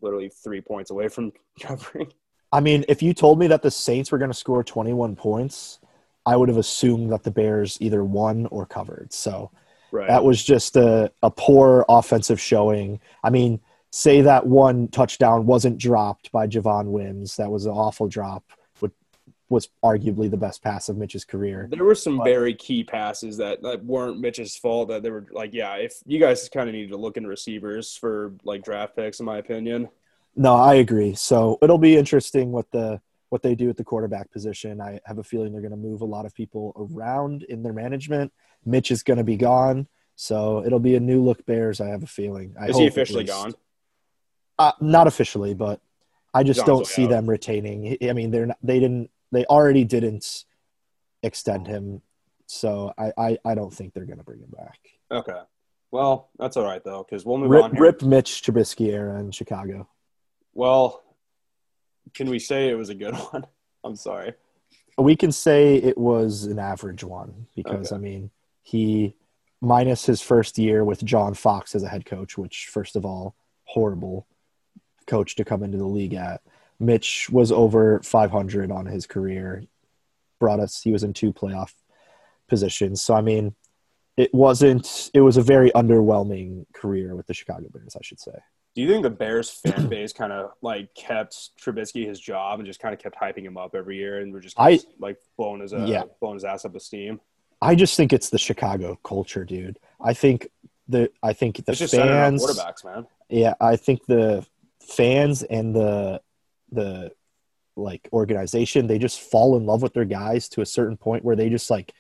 literally 0.01 0.29
three 0.29 0.61
points 0.61 0.91
away 0.91 1.09
from 1.09 1.33
covering. 1.61 2.13
I 2.53 2.61
mean, 2.61 2.85
if 2.89 3.03
you 3.03 3.13
told 3.13 3.39
me 3.39 3.47
that 3.49 3.63
the 3.63 3.71
Saints 3.71 4.11
were 4.11 4.19
going 4.19 4.31
to 4.31 4.37
score 4.37 4.65
21 4.65 5.17
points, 5.17 5.81
I 6.25 6.37
would 6.37 6.49
have 6.49 6.59
assumed 6.59 7.13
that 7.13 7.23
the 7.23 7.31
Bears 7.31 7.77
either 7.81 8.05
won 8.05 8.47
or 8.47 8.67
covered. 8.67 9.13
So 9.13 9.51
Right. 9.91 10.09
that 10.09 10.25
was 10.25 10.43
just 10.43 10.77
a, 10.77 11.11
a 11.23 11.31
poor 11.31 11.85
offensive 11.89 12.41
showing. 12.41 13.01
I 13.25 13.31
mean, 13.31 13.61
say 13.91 14.21
that 14.23 14.47
one 14.47 14.89
touchdown 14.89 15.47
wasn't 15.47 15.79
dropped 15.79 16.31
by 16.31 16.47
Javon 16.47 16.87
Wims. 16.91 17.37
That 17.37 17.51
was 17.51 17.65
an 17.65 17.73
awful 17.73 18.09
drop, 18.09 18.45
was 19.51 19.69
arguably 19.83 20.31
the 20.31 20.37
best 20.37 20.63
pass 20.63 20.89
of 20.89 20.97
Mitch's 20.99 21.25
career. 21.25 21.69
there 21.71 21.85
were 21.85 21.95
some 21.95 22.19
But- 22.19 22.25
very 22.25 22.55
key 22.55 22.85
passes 22.85 23.37
that, 23.39 23.63
that 23.63 23.85
weren't 23.85 24.21
Mitch's 24.21 24.57
fault. 24.57 24.89
That 24.89 25.03
they 25.03 25.11
were 25.11 25.27
like, 25.33 25.55
yeah, 25.55 25.77
if 25.77 25.95
you 26.07 26.19
guys 26.19 26.49
kind 26.49 26.69
of 26.69 26.75
need 26.75 26.91
to 26.91 26.97
look 26.97 27.17
into 27.17 27.29
receivers 27.29 27.97
for 27.97 28.35
like 28.45 28.63
draft 28.63 28.95
picks, 28.97 29.21
in 29.21 29.27
my 29.27 29.39
opinion. 29.39 29.89
No, 30.37 30.55
I 30.55 30.75
agree. 30.75 31.15
So 31.15 31.59
it'll 31.63 31.79
be 31.79 31.97
interesting 31.97 32.53
what 32.53 32.71
the 32.71 33.01
what 33.31 33.43
they 33.43 33.55
do 33.55 33.69
at 33.69 33.77
the 33.77 33.85
quarterback 33.85 34.31
position. 34.31 34.81
I 34.81 35.01
have 35.05 35.19
a 35.19 35.25
feeling 35.25 35.53
they're 35.53 35.61
going 35.61 35.71
to 35.73 35.77
move 35.77 36.01
a 36.01 36.07
lot 36.07 36.25
of 36.25 36.35
people 36.35 36.73
around 36.95 37.43
in 37.43 37.63
their 37.63 37.75
management. 37.75 38.33
Mitch 38.65 38.91
is 38.91 39.03
going 39.03 39.19
to 39.19 39.25
be 39.25 39.37
gone, 39.37 39.87
so 40.17 40.63
it'll 40.65 40.79
be 40.79 40.95
a 40.95 41.01
new 41.01 41.23
look 41.23 41.45
Bears. 41.45 41.81
I 41.81 41.89
have 41.89 42.03
a 42.03 42.07
feeling. 42.07 42.55
I 42.59 42.69
Is 42.69 42.79
he 42.79 42.87
officially 42.87 43.25
gone? 43.25 43.55
Uh, 44.59 44.73
not 44.81 45.07
officially, 45.07 45.55
but 45.55 45.81
I 46.35 46.43
just 46.43 46.59
John's 46.61 46.67
don't 46.67 46.87
see 46.87 47.05
out. 47.05 47.11
them 47.11 47.29
retaining. 47.29 47.97
I 48.03 48.13
mean, 48.13 48.31
they're 48.31 48.47
not, 48.47 48.59
they 48.63 48.81
didn't 48.81 49.11
they 49.33 49.45
already 49.47 49.85
didn't 49.85 50.45
extend 51.23 51.67
him, 51.67 52.03
so 52.47 52.93
I 52.99 53.13
I, 53.19 53.39
I 53.45 53.55
don't 53.55 53.73
think 53.73 53.93
they're 53.95 54.07
going 54.07 54.19
to 54.19 54.25
bring 54.25 54.41
him 54.41 54.51
back. 54.57 54.79
Okay. 55.11 55.41
Well, 55.91 56.29
that's 56.39 56.57
all 56.57 56.65
right 56.65 56.83
though, 56.85 57.05
because 57.09 57.25
we'll 57.25 57.39
move 57.39 57.51
Rip, 57.51 57.65
on. 57.65 57.71
Here. 57.73 57.83
rip 57.83 58.03
Mitch 58.03 58.43
Trubisky 58.43 58.93
era 58.93 59.19
in 59.19 59.31
Chicago. 59.31 59.89
Well, 60.53 61.03
can 62.15 62.29
we 62.29 62.39
say 62.39 62.69
it 62.69 62.75
was 62.77 62.91
a 62.91 62.95
good 62.95 63.15
one? 63.31 63.47
I'm 63.85 63.97
sorry. 63.97 64.35
We 64.99 65.15
can 65.17 65.31
say 65.33 65.77
it 65.77 65.97
was 65.97 66.45
an 66.45 66.59
average 66.59 67.05
one 67.05 67.47
because 67.55 67.93
Okay. 67.93 67.97
I 67.97 67.99
mean 67.99 68.31
he 68.63 69.15
minus 69.61 70.05
his 70.05 70.21
first 70.21 70.59
year 70.59 70.85
with 70.85 71.05
John 71.05 71.35
Fox 71.35 71.75
as 71.75 71.83
a 71.83 71.89
head 71.89 72.05
coach, 72.05 72.37
which 72.37 72.69
first 72.71 72.97
of 72.97 73.05
all 73.05 73.35
horrible 73.65 74.27
coach 75.07 75.37
to 75.37 75.45
come 75.45 75.63
into 75.63 75.79
the 75.79 75.87
league 75.87 76.15
at. 76.15 76.43
Mitch 76.81 77.29
was 77.31 77.51
over 77.53 78.01
500 78.03 78.71
on 78.71 78.87
his 78.87 79.07
career. 79.07 79.65
Brought 80.41 80.61
us. 80.61 80.83
He 80.83 80.93
was 80.93 81.03
in 81.03 81.13
two 81.13 81.33
playoff 81.33 81.73
positions. 82.49 83.03
So 83.03 83.15
I 83.15 83.21
mean, 83.21 83.55
it 84.17 84.33
wasn't. 84.33 85.11
It 85.15 85.21
was 85.21 85.37
a 85.37 85.43
very 85.43 85.71
underwhelming 85.73 86.67
career 86.73 87.15
with 87.17 87.27
the 87.27 87.35
Chicago 87.35 87.67
Bears, 87.73 87.97
I 87.97 88.01
should 88.03 88.21
say. 88.21 88.33
Do 88.75 88.83
you 88.83 88.89
think 88.89 89.03
the 89.03 89.11
Bears 89.11 89.51
fan 89.51 89.87
base 89.91 90.13
kind 90.13 90.33
of 90.33 90.53
like 90.63 90.95
kept 90.95 91.51
Trubisky 91.61 92.07
his 92.07 92.21
job 92.21 92.61
and 92.61 92.67
just 92.67 92.79
kind 92.81 92.95
of 92.95 93.01
kept 93.01 93.17
hyping 93.17 93.43
him 93.45 93.57
up 93.57 93.75
every 93.75 93.97
year, 93.97 94.21
and 94.21 94.33
we're 94.33 94.41
just 94.41 94.59
I- 94.59 94.81
like 95.01 95.19
blowing 95.37 95.61
his 95.61 95.73
uh, 95.73 95.85
Yeah. 95.89 96.05
blowing 96.21 96.35
his 96.35 96.45
ass 96.45 96.65
up 96.65 96.73
with 96.75 96.83
steam? 96.83 97.21
I 97.61 97.75
just 97.75 97.97
think 97.97 98.13
it's 98.13 98.31
the 98.31 98.39
Chicago 98.39 98.97
culture, 99.03 99.45
dude. 99.45 99.81
I 100.01 100.15
think 100.15 100.49
the 100.87 101.11
I 101.25 101.33
think 101.33 101.57
the 101.65 101.73
It's 101.73 101.81
just 101.81 101.95
fans. 101.95 102.45
quarterbacks, 102.47 102.85
man. 102.85 103.07
Yeah, 103.29 103.55
I 103.61 103.75
think 103.75 104.07
the 104.07 104.47
fans 104.81 105.43
and 105.43 105.75
the 105.75 106.21
the 106.73 107.13
like 107.77 108.09
organization 108.13 108.87
they 108.87 108.99
just 108.99 109.21
fall 109.21 109.57
in 109.57 109.65
love 109.65 109.83
with 109.83 109.95
their 109.95 110.05
guys 110.05 110.49
to 110.49 110.61
a 110.61 110.67
certain 110.67 110.97
point 110.97 111.25
where 111.25 111.37
they 111.37 111.49
just 111.49 111.71
like 111.71 111.93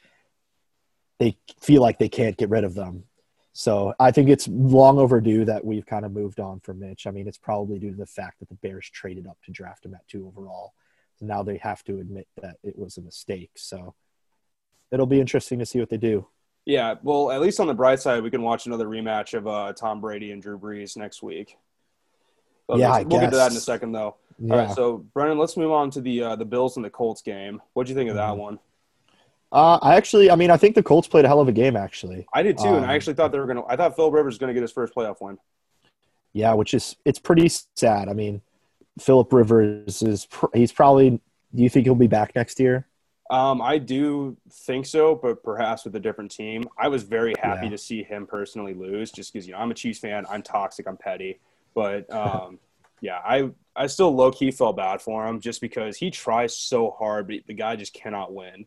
they 1.20 1.36
feel 1.60 1.82
like 1.82 1.98
they 1.98 2.08
can't 2.08 2.36
get 2.36 2.50
rid 2.50 2.64
of 2.64 2.74
them. 2.74 3.04
So 3.52 3.92
I 3.98 4.12
think 4.12 4.28
it's 4.28 4.46
long 4.46 4.98
overdue 4.98 5.44
that 5.46 5.64
we've 5.64 5.84
kind 5.84 6.04
of 6.04 6.12
moved 6.12 6.38
on 6.38 6.60
from 6.60 6.78
Mitch. 6.78 7.08
I 7.08 7.10
mean, 7.10 7.26
it's 7.26 7.38
probably 7.38 7.80
due 7.80 7.90
to 7.90 7.96
the 7.96 8.06
fact 8.06 8.38
that 8.38 8.48
the 8.48 8.54
Bears 8.54 8.88
traded 8.88 9.26
up 9.26 9.36
to 9.44 9.50
draft 9.50 9.84
him 9.84 9.94
at 9.94 10.06
two 10.06 10.28
overall. 10.28 10.74
So 11.16 11.26
now 11.26 11.42
they 11.42 11.56
have 11.56 11.82
to 11.84 11.98
admit 11.98 12.28
that 12.40 12.56
it 12.62 12.78
was 12.78 12.98
a 12.98 13.02
mistake. 13.02 13.50
So 13.56 13.94
it'll 14.92 15.06
be 15.06 15.20
interesting 15.20 15.58
to 15.58 15.66
see 15.66 15.80
what 15.80 15.90
they 15.90 15.96
do. 15.96 16.28
Yeah, 16.66 16.94
well, 17.02 17.32
at 17.32 17.40
least 17.40 17.58
on 17.58 17.66
the 17.66 17.74
bright 17.74 17.98
side, 17.98 18.22
we 18.22 18.30
can 18.30 18.42
watch 18.42 18.66
another 18.66 18.86
rematch 18.86 19.34
of 19.34 19.48
uh, 19.48 19.72
Tom 19.72 20.00
Brady 20.00 20.30
and 20.30 20.40
Drew 20.40 20.58
Brees 20.58 20.96
next 20.96 21.22
week. 21.22 21.56
But 22.68 22.78
Yeah, 22.78 22.92
I 22.92 23.02
we'll 23.02 23.20
get 23.20 23.30
to 23.30 23.36
that 23.38 23.50
in 23.50 23.56
a 23.56 23.60
second, 23.60 23.92
though. 23.92 24.16
Yeah. 24.38 24.54
All 24.54 24.60
right, 24.60 24.70
so 24.74 24.98
Brennan, 25.14 25.38
let's 25.38 25.56
move 25.56 25.72
on 25.72 25.90
to 25.90 26.00
the 26.00 26.22
uh, 26.22 26.36
the 26.36 26.44
Bills 26.44 26.76
and 26.76 26.84
the 26.84 26.90
Colts 26.90 27.22
game. 27.22 27.60
What 27.72 27.86
do 27.86 27.90
you 27.92 27.96
think 27.96 28.10
of 28.10 28.16
that 28.16 28.34
Mhm. 28.34 28.38
one? 28.38 28.58
Uh, 29.50 29.78
I 29.82 29.96
actually, 29.96 30.30
I 30.30 30.36
mean, 30.36 30.50
I 30.50 30.56
think 30.56 30.74
the 30.74 30.82
Colts 30.82 31.08
played 31.08 31.24
a 31.24 31.28
hell 31.28 31.40
of 31.40 31.48
a 31.48 31.52
game, 31.52 31.74
actually. 31.76 32.26
I 32.34 32.42
did 32.42 32.58
too, 32.58 32.66
and 32.68 32.84
Um, 32.84 32.90
I 32.90 32.94
actually 32.94 33.14
thought 33.14 33.32
they 33.32 33.38
were 33.38 33.46
gonna. 33.46 33.64
I 33.66 33.76
thought 33.76 33.96
Phil 33.96 34.10
Rivers 34.10 34.32
was 34.34 34.38
gonna 34.38 34.52
get 34.54 34.62
his 34.62 34.72
first 34.72 34.94
playoff 34.94 35.20
win. 35.20 35.38
Yeah, 36.34 36.52
which 36.54 36.74
is 36.74 36.96
it's 37.04 37.18
pretty 37.18 37.48
sad. 37.48 38.08
I 38.08 38.12
mean, 38.12 38.42
Philip 39.00 39.32
Rivers 39.32 40.02
is 40.02 40.28
he's 40.54 40.72
probably. 40.72 41.10
Do 41.54 41.62
you 41.62 41.70
think 41.70 41.86
he'll 41.86 41.94
be 41.94 42.06
back 42.06 42.34
next 42.36 42.60
year? 42.60 42.86
Um, 43.30 43.60
I 43.62 43.78
do 43.78 44.36
think 44.50 44.84
so, 44.86 45.14
but 45.14 45.42
perhaps 45.42 45.84
with 45.84 45.96
a 45.96 46.00
different 46.00 46.30
team. 46.30 46.64
I 46.78 46.88
was 46.88 47.02
very 47.02 47.34
happy 47.40 47.66
Yeah. 47.66 47.70
to 47.70 47.78
see 47.78 48.02
him 48.02 48.26
personally 48.26 48.74
lose, 48.74 49.10
just 49.10 49.32
because 49.32 49.46
you 49.46 49.54
know 49.54 49.58
I'm 49.60 49.70
a 49.70 49.74
Chiefs 49.74 49.98
fan. 49.98 50.26
I'm 50.28 50.42
toxic. 50.42 50.86
I'm 50.86 50.96
petty, 50.98 51.40
but 51.74 52.10
um, 52.12 52.58
yeah, 53.00 53.18
I 53.24 53.50
I 53.76 53.86
still 53.86 54.14
low 54.14 54.30
key 54.30 54.50
felt 54.50 54.76
bad 54.76 55.00
for 55.00 55.26
him 55.26 55.40
just 55.40 55.60
because 55.60 55.96
he 55.96 56.10
tries 56.10 56.56
so 56.56 56.90
hard, 56.98 57.28
but 57.28 57.36
the 57.46 57.54
guy 57.54 57.76
just 57.76 57.94
cannot 57.94 58.32
win. 58.34 58.66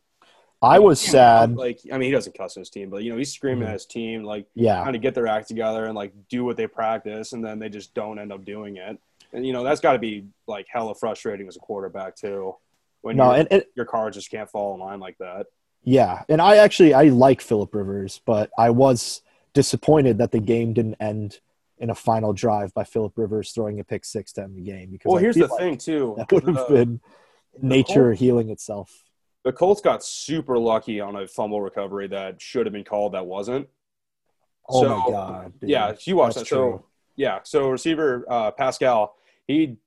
I 0.61 0.79
was 0.79 0.99
sad. 1.01 1.55
Like 1.55 1.79
I 1.91 1.97
mean, 1.97 2.07
he 2.07 2.11
doesn't 2.11 2.37
cuss 2.37 2.55
in 2.55 2.61
his 2.61 2.69
team, 2.69 2.89
but 2.89 3.03
you 3.03 3.11
know 3.11 3.17
he's 3.17 3.33
screaming 3.33 3.65
Mhm. 3.65 3.69
at 3.69 3.73
his 3.73 3.85
team, 3.85 4.23
like 4.23 4.45
Yeah, 4.53 4.81
trying 4.81 4.93
to 4.93 4.99
get 4.99 5.15
their 5.15 5.27
act 5.27 5.47
together 5.47 5.85
and 5.85 5.95
like 5.95 6.13
do 6.29 6.43
what 6.45 6.55
they 6.57 6.67
practice, 6.67 7.33
and 7.33 7.43
then 7.43 7.59
they 7.59 7.69
just 7.69 7.93
don't 7.93 8.19
end 8.19 8.31
up 8.31 8.45
doing 8.45 8.77
it. 8.77 8.99
And 9.33 9.45
you 9.45 9.53
know 9.53 9.63
that's 9.63 9.81
got 9.81 9.93
to 9.93 9.99
be 9.99 10.25
like 10.47 10.67
hella 10.69 10.93
frustrating 10.95 11.47
as 11.47 11.55
a 11.55 11.59
quarterback 11.59 12.15
too, 12.15 12.55
when 13.01 13.17
no, 13.17 13.25
your 13.25 13.33
and, 13.33 13.47
and 13.51 13.63
your 13.75 13.85
cards 13.85 14.17
just 14.17 14.29
can't 14.29 14.49
fall 14.49 14.73
in 14.75 14.79
line 14.81 14.99
like 14.99 15.17
that. 15.17 15.47
yeah, 15.83 16.23
and 16.29 16.41
I 16.41 16.57
actually 16.57 16.93
I 16.93 17.05
like 17.05 17.41
Philip 17.41 17.73
Rivers, 17.73 18.21
but 18.25 18.51
I 18.57 18.69
was 18.69 19.21
disappointed 19.53 20.19
that 20.19 20.31
the 20.31 20.39
game 20.39 20.73
didn't 20.73 20.95
end 20.99 21.39
in 21.81 21.89
a 21.89 21.95
final 21.95 22.31
drive 22.31 22.73
by 22.73 22.83
Philip 22.83 23.13
Rivers 23.17 23.51
throwing 23.51 23.79
a 23.79 23.83
pick 23.83 24.05
six 24.05 24.31
to 24.33 24.43
end 24.43 24.55
the 24.55 24.61
game. 24.61 24.91
Because 24.91 25.09
Well, 25.09 25.17
I 25.17 25.21
here's 25.21 25.35
the 25.35 25.47
like 25.47 25.59
thing 25.59 25.77
too. 25.77 26.13
that 26.17 26.31
would 26.31 26.43
have 26.55 26.67
been 26.69 27.01
nature 27.61 28.09
Colts- 28.11 28.19
healing 28.19 28.49
itself. 28.51 29.03
the 29.43 29.51
Colts 29.51 29.81
got 29.81 30.03
super 30.03 30.57
lucky 30.57 30.99
on 31.01 31.15
a 31.15 31.27
fumble 31.27 31.59
recovery 31.61 32.07
that 32.07 32.39
should 32.41 32.65
have 32.67 32.71
been 32.73 32.83
called 32.85 33.13
that 33.13 33.25
wasn't. 33.25 33.67
Oh 34.69 34.83
So, 34.83 34.89
my 34.99 35.09
god! 35.09 35.53
dude. 35.59 35.69
Yeah, 35.71 35.93
you 36.05 36.15
watched 36.15 36.35
that. 36.35 36.39
That's 36.41 36.49
So 36.49 36.85
yeah, 37.15 37.39
so 37.43 37.69
receiver 37.69 38.25
uh, 38.29 38.51
Pascal, 38.51 39.15
he 39.47 39.77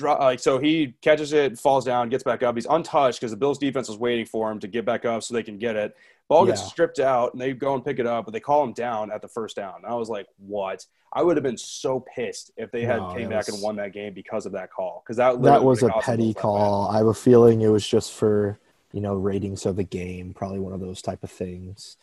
like 0.00 0.40
so 0.40 0.58
he 0.58 0.94
catches 1.02 1.32
it, 1.32 1.58
falls 1.58 1.84
down, 1.84 2.08
gets 2.08 2.22
back 2.24 2.42
up. 2.42 2.54
He's 2.54 2.66
untouched 2.66 3.20
because 3.20 3.30
the 3.30 3.36
Bills 3.36 3.58
defense 3.58 3.88
was 3.88 3.98
waiting 3.98 4.26
for 4.26 4.50
him 4.50 4.60
to 4.60 4.68
get 4.68 4.84
back 4.84 5.04
up 5.04 5.22
so 5.22 5.34
they 5.34 5.42
can 5.42 5.58
get 5.58 5.76
it. 5.76 5.96
Ball 6.28 6.44
gets 6.44 6.60
Yeah. 6.60 6.66
stripped 6.68 6.98
out, 7.00 7.32
and 7.32 7.40
they 7.40 7.54
go 7.54 7.74
and 7.74 7.82
pick 7.84 7.98
it 7.98 8.06
up, 8.06 8.26
but 8.26 8.32
they 8.32 8.40
call 8.40 8.62
him 8.62 8.74
down 8.74 9.10
at 9.10 9.22
the 9.22 9.28
first 9.28 9.56
down. 9.56 9.76
And 9.82 9.86
I 9.86 9.94
was 9.94 10.10
like, 10.10 10.26
what? 10.46 10.84
I 11.10 11.22
would 11.22 11.38
have 11.38 11.42
been 11.42 11.56
so 11.56 12.00
pissed 12.14 12.50
if 12.58 12.70
they 12.70 12.82
had 12.82 12.98
No, 12.98 13.14
came 13.14 13.30
back 13.30 13.46
was- 13.46 13.54
and 13.54 13.62
won 13.62 13.76
that 13.76 13.92
game 13.94 14.12
because 14.12 14.44
of 14.44 14.52
that 14.52 14.70
call. 14.70 15.02
Because 15.04 15.16
that 15.16 15.40
that 15.42 15.64
was 15.64 15.80
a 15.82 15.86
would've 15.86 15.94
cost 15.94 16.06
the 16.06 16.12
petty 16.12 16.34
call. 16.34 16.88
I 16.88 16.98
have 16.98 17.06
a 17.06 17.14
feeling 17.14 17.62
it 17.62 17.68
was 17.68 17.86
just 17.86 18.12
for 18.12 18.58
you 18.92 19.00
know 19.00 19.14
ratings 19.14 19.64
of 19.64 19.76
the 19.76 19.84
game, 19.84 20.34
probably 20.34 20.58
one 20.58 20.74
of 20.74 20.80
those 20.80 21.00
type 21.00 21.24
of 21.24 21.30
things. 21.30 21.96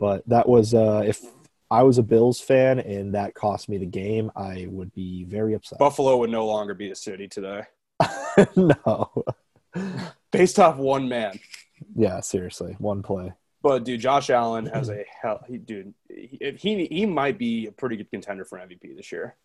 But 0.00 0.28
that 0.28 0.48
was 0.48 0.74
uh, 0.74 1.04
if 1.06 1.20
I 1.70 1.82
was 1.82 1.98
a 1.98 2.02
Bills 2.02 2.40
fan 2.40 2.78
and 2.78 3.14
that 3.14 3.34
cost 3.34 3.68
me 3.68 3.78
the 3.78 3.86
game, 3.86 4.30
I 4.34 4.66
would 4.70 4.94
be 4.94 5.24
very 5.24 5.54
upset. 5.54 5.78
Buffalo 5.78 6.16
would 6.18 6.30
no 6.30 6.46
longer 6.46 6.74
be 6.74 6.90
a 6.90 6.94
city 6.94 7.28
today, 7.28 7.62
no, 8.56 9.24
based 10.30 10.58
off 10.58 10.76
one 10.76 11.08
man. 11.08 11.38
yeah, 11.94 12.20
seriously, 12.20 12.76
one 12.78 13.02
play. 13.02 13.32
But 13.62 13.84
dude, 13.84 14.00
Josh 14.00 14.30
Allen 14.30 14.66
has 14.66 14.88
a 14.88 15.04
hell. 15.20 15.44
He, 15.46 15.58
dude, 15.58 15.92
he, 16.08 16.56
he 16.56 16.86
he 16.86 17.06
might 17.06 17.38
be 17.38 17.66
a 17.66 17.72
pretty 17.72 17.96
good 17.96 18.10
contender 18.10 18.44
for 18.44 18.58
MVP 18.58 18.96
this 18.96 19.10
year. 19.10 19.36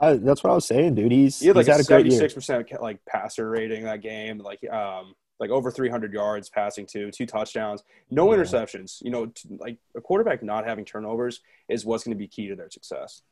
I, 0.00 0.14
that's 0.14 0.42
what 0.42 0.50
I 0.50 0.54
was 0.54 0.66
saying, 0.66 0.94
dude. 0.94 1.12
He's 1.12 1.38
He 1.38 1.48
had 1.48 1.56
like 1.56 1.66
he's 1.66 1.68
a 1.68 1.72
had 1.72 1.80
a 1.80 1.84
great 1.84 1.98
seventy 1.98 2.16
six 2.16 2.34
percent 2.34 2.72
like 2.80 3.04
passer 3.04 3.48
rating 3.48 3.84
that 3.84 4.00
game, 4.00 4.38
like 4.38 4.68
um 4.70 5.14
like 5.42 5.50
over 5.50 5.72
three 5.72 5.88
hundred 5.88 6.12
yards 6.12 6.48
passing 6.48 6.86
to 6.86 7.10
two 7.10 7.26
touchdowns, 7.26 7.82
no 8.10 8.30
Yeah. 8.32 8.38
interceptions. 8.38 9.02
You 9.02 9.10
know, 9.10 9.26
t- 9.26 9.48
like 9.58 9.76
a 9.96 10.00
quarterback 10.00 10.40
not 10.42 10.64
having 10.64 10.84
turnovers 10.84 11.40
is 11.68 11.84
what's 11.84 12.04
going 12.04 12.16
to 12.16 12.18
be 12.18 12.28
key 12.28 12.46
to 12.48 12.54
their 12.54 12.70
success. 12.70 13.22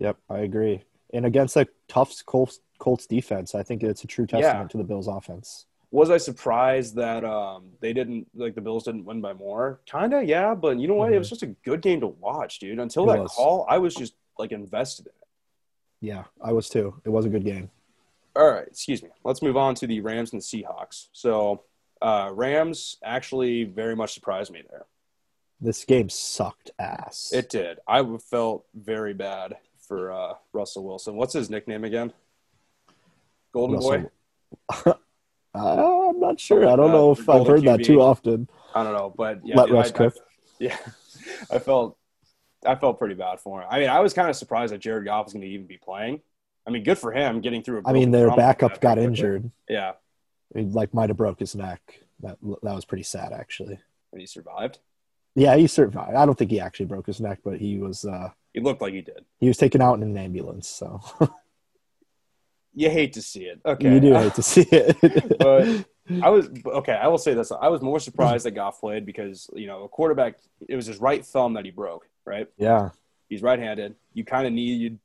Yep, 0.00 0.16
I 0.28 0.38
agree. 0.40 0.82
And 1.14 1.24
against 1.24 1.56
a 1.56 1.68
tough 1.86 2.12
Colts, 2.26 2.58
Colts 2.78 3.06
defense, 3.06 3.54
I 3.54 3.62
think 3.62 3.84
it's 3.84 4.02
a 4.02 4.08
true 4.08 4.26
Yeah. 4.28 4.40
testament 4.40 4.70
to 4.72 4.78
the 4.78 4.84
Bills' 4.84 5.06
offense. 5.06 5.66
Was 5.92 6.10
I 6.10 6.18
surprised 6.18 6.96
that 6.96 7.24
um 7.24 7.70
they 7.80 7.92
didn't 7.92 8.26
like 8.34 8.56
the 8.56 8.60
Bills 8.60 8.82
didn't 8.84 9.04
win 9.04 9.20
by 9.20 9.32
more? 9.32 9.80
Kind 9.88 10.12
of, 10.12 10.24
yeah. 10.24 10.54
But 10.56 10.78
you 10.80 10.88
know 10.88 10.94
what? 10.94 11.12
It 11.12 11.18
was 11.18 11.28
just 11.30 11.44
a 11.44 11.52
good 11.68 11.82
game 11.82 12.00
to 12.00 12.08
watch, 12.08 12.58
dude. 12.58 12.80
Until 12.80 13.04
Mm-hmm. 13.04 13.10
It 13.10 13.16
that 13.18 13.22
was. 13.22 13.32
call, 13.32 13.64
I 13.68 13.78
was 13.78 13.94
just 13.94 14.14
like 14.38 14.50
invested 14.50 15.06
in 15.06 15.12
it. 15.12 15.28
Yeah, 16.00 16.24
I 16.42 16.52
was 16.52 16.68
too. 16.68 17.00
It 17.04 17.10
was 17.10 17.26
a 17.26 17.28
good 17.28 17.44
game. 17.44 17.70
All 18.40 18.50
right, 18.50 18.66
excuse 18.66 19.02
me. 19.02 19.10
Let's 19.22 19.42
move 19.42 19.58
on 19.58 19.74
to 19.76 19.86
the 19.86 20.00
Rams 20.00 20.32
and 20.32 20.40
the 20.40 20.44
Seahawks. 20.44 21.08
So, 21.12 21.64
uh, 22.00 22.30
Rams 22.32 22.96
actually 23.04 23.64
very 23.64 23.94
much 23.94 24.14
surprised 24.14 24.50
me 24.50 24.62
there. 24.70 24.86
This 25.60 25.84
game 25.84 26.08
sucked 26.08 26.70
ass. 26.78 27.32
It 27.34 27.50
did. 27.50 27.80
I 27.86 28.02
felt 28.30 28.64
very 28.74 29.12
bad 29.12 29.58
for 29.86 30.10
uh, 30.10 30.32
Russell 30.54 30.84
Wilson. 30.84 31.16
What's 31.16 31.34
his 31.34 31.50
nickname 31.50 31.84
again? 31.84 32.14
Golden 33.52 33.78
Boy. 33.78 34.04
Uh, 35.52 36.10
I'm 36.10 36.20
not 36.20 36.38
sure. 36.38 36.62
I 36.68 36.76
don't 36.76 36.90
Uh, 36.90 36.92
know 36.92 37.10
if 37.10 37.28
I've 37.28 37.44
heard 37.44 37.64
that 37.64 37.82
too 37.82 38.00
often. 38.00 38.48
I 38.72 38.84
don't 38.84 38.92
know, 38.92 39.12
but 39.16 39.40
yeah, 39.44 39.56
Let 39.56 39.70
Russ 39.70 39.90
cook. 39.90 40.14
yeah, 40.60 40.76
I 41.50 41.58
felt 41.58 41.98
I 42.64 42.76
felt 42.76 43.00
pretty 43.00 43.16
bad 43.16 43.40
for 43.40 43.60
him. 43.60 43.66
I 43.68 43.80
mean, 43.80 43.88
I 43.90 43.98
was 43.98 44.14
kind 44.14 44.30
of 44.30 44.36
surprised 44.36 44.72
that 44.72 44.78
Jared 44.78 45.06
Goff 45.06 45.26
was 45.26 45.32
going 45.32 45.42
to 45.42 45.48
even 45.48 45.66
be 45.66 45.76
playing. 45.76 46.20
I 46.66 46.70
mean, 46.70 46.82
good 46.84 46.98
for 46.98 47.12
him 47.12 47.40
getting 47.40 47.62
through. 47.62 47.82
I 47.84 47.90
I 47.90 47.92
mean, 47.92 48.10
their 48.10 48.30
backup 48.34 48.80
got 48.80 48.98
injured. 48.98 49.50
Yeah, 49.68 49.92
He 50.54 50.62
like 50.62 50.92
might 50.94 51.08
have 51.10 51.16
broke 51.16 51.40
his 51.40 51.54
neck. 51.54 51.80
That 52.20 52.38
that 52.62 52.74
was 52.74 52.84
pretty 52.84 53.04
sad, 53.04 53.32
actually. 53.32 53.78
and 54.12 54.20
he 54.20 54.26
survived. 54.26 54.78
Yeah, 55.34 55.56
he 55.56 55.66
survived. 55.66 56.14
I 56.16 56.26
don't 56.26 56.36
think 56.36 56.50
he 56.50 56.60
actually 56.60 56.86
broke 56.86 57.06
his 57.06 57.20
neck, 57.20 57.38
but 57.44 57.58
he 57.58 57.78
was 57.78 58.04
uh, 58.04 58.30
He 58.52 58.60
looked 58.60 58.82
like 58.82 58.92
he 58.92 59.00
did. 59.00 59.24
he 59.38 59.48
was 59.48 59.56
taken 59.56 59.80
out 59.80 59.94
in 59.94 60.02
an 60.02 60.16
ambulance. 60.16 60.68
So 60.68 61.00
you 62.74 62.90
hate 62.90 63.12
to 63.14 63.22
see 63.22 63.44
it. 63.44 63.60
Okay, 63.64 63.92
You 63.92 64.00
do 64.00 64.14
hate 64.14 64.34
to 64.34 64.42
see 64.42 64.62
it. 64.70 65.38
But- 65.38 65.84
I 66.22 66.28
was 66.28 66.50
okay. 66.66 66.94
I 66.94 67.06
will 67.06 67.18
say 67.18 67.34
this: 67.34 67.52
I 67.52 67.68
was 67.68 67.82
more 67.82 68.00
surprised 68.00 68.44
that 68.44 68.50
Goff 68.50 68.80
played 68.80 69.06
because 69.06 69.48
you 69.54 69.68
know 69.68 69.84
a 69.84 69.88
quarterback. 69.88 70.38
It 70.68 70.74
was 70.74 70.86
his 70.86 70.98
right 70.98 71.24
thumb 71.24 71.54
that 71.54 71.64
he 71.64 71.70
broke. 71.70 72.08
Right, 72.26 72.48
yeah, 72.58 72.88
he's 73.28 73.42
right-handed. 73.42 73.94
You 74.12 74.24
kind 74.24 74.44
of 74.44 74.52
need 74.52 74.98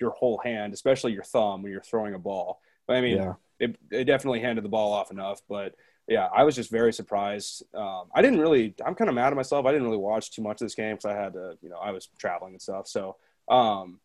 your 0.00 0.10
whole 0.10 0.38
hand, 0.38 0.72
especially 0.72 1.12
your 1.12 1.22
thumb, 1.22 1.62
when 1.62 1.72
you're 1.72 1.80
throwing 1.80 2.14
a 2.14 2.18
ball. 2.18 2.60
But 2.86 2.96
I 2.96 3.00
mean, 3.00 3.16
yeah. 3.18 3.34
it, 3.58 3.76
it 3.90 4.04
definitely 4.04 4.40
handed 4.40 4.64
the 4.64 4.68
ball 4.68 4.92
off 4.92 5.10
enough. 5.10 5.42
But 5.48 5.74
yeah, 6.08 6.28
I 6.34 6.44
was 6.44 6.56
just 6.56 6.70
very 6.70 6.92
surprised. 6.92 7.62
Um, 7.74 8.08
I 8.14 8.22
didn't 8.22 8.40
really. 8.40 8.74
I'm 8.84 8.94
kind 8.94 9.08
of 9.08 9.14
mad 9.14 9.28
at 9.28 9.36
myself. 9.36 9.66
I 9.66 9.72
didn't 9.72 9.86
really 9.86 9.98
watch 9.98 10.32
too 10.32 10.42
much 10.42 10.60
of 10.60 10.66
this 10.66 10.74
game 10.74 10.96
because 10.96 11.04
I 11.04 11.14
had 11.14 11.34
to. 11.34 11.56
You 11.62 11.68
know, 11.68 11.78
I 11.78 11.92
was 11.92 12.08
traveling 12.18 12.54
and 12.54 12.62
stuff. 12.62 12.88
So, 12.88 13.16
um, 13.48 14.00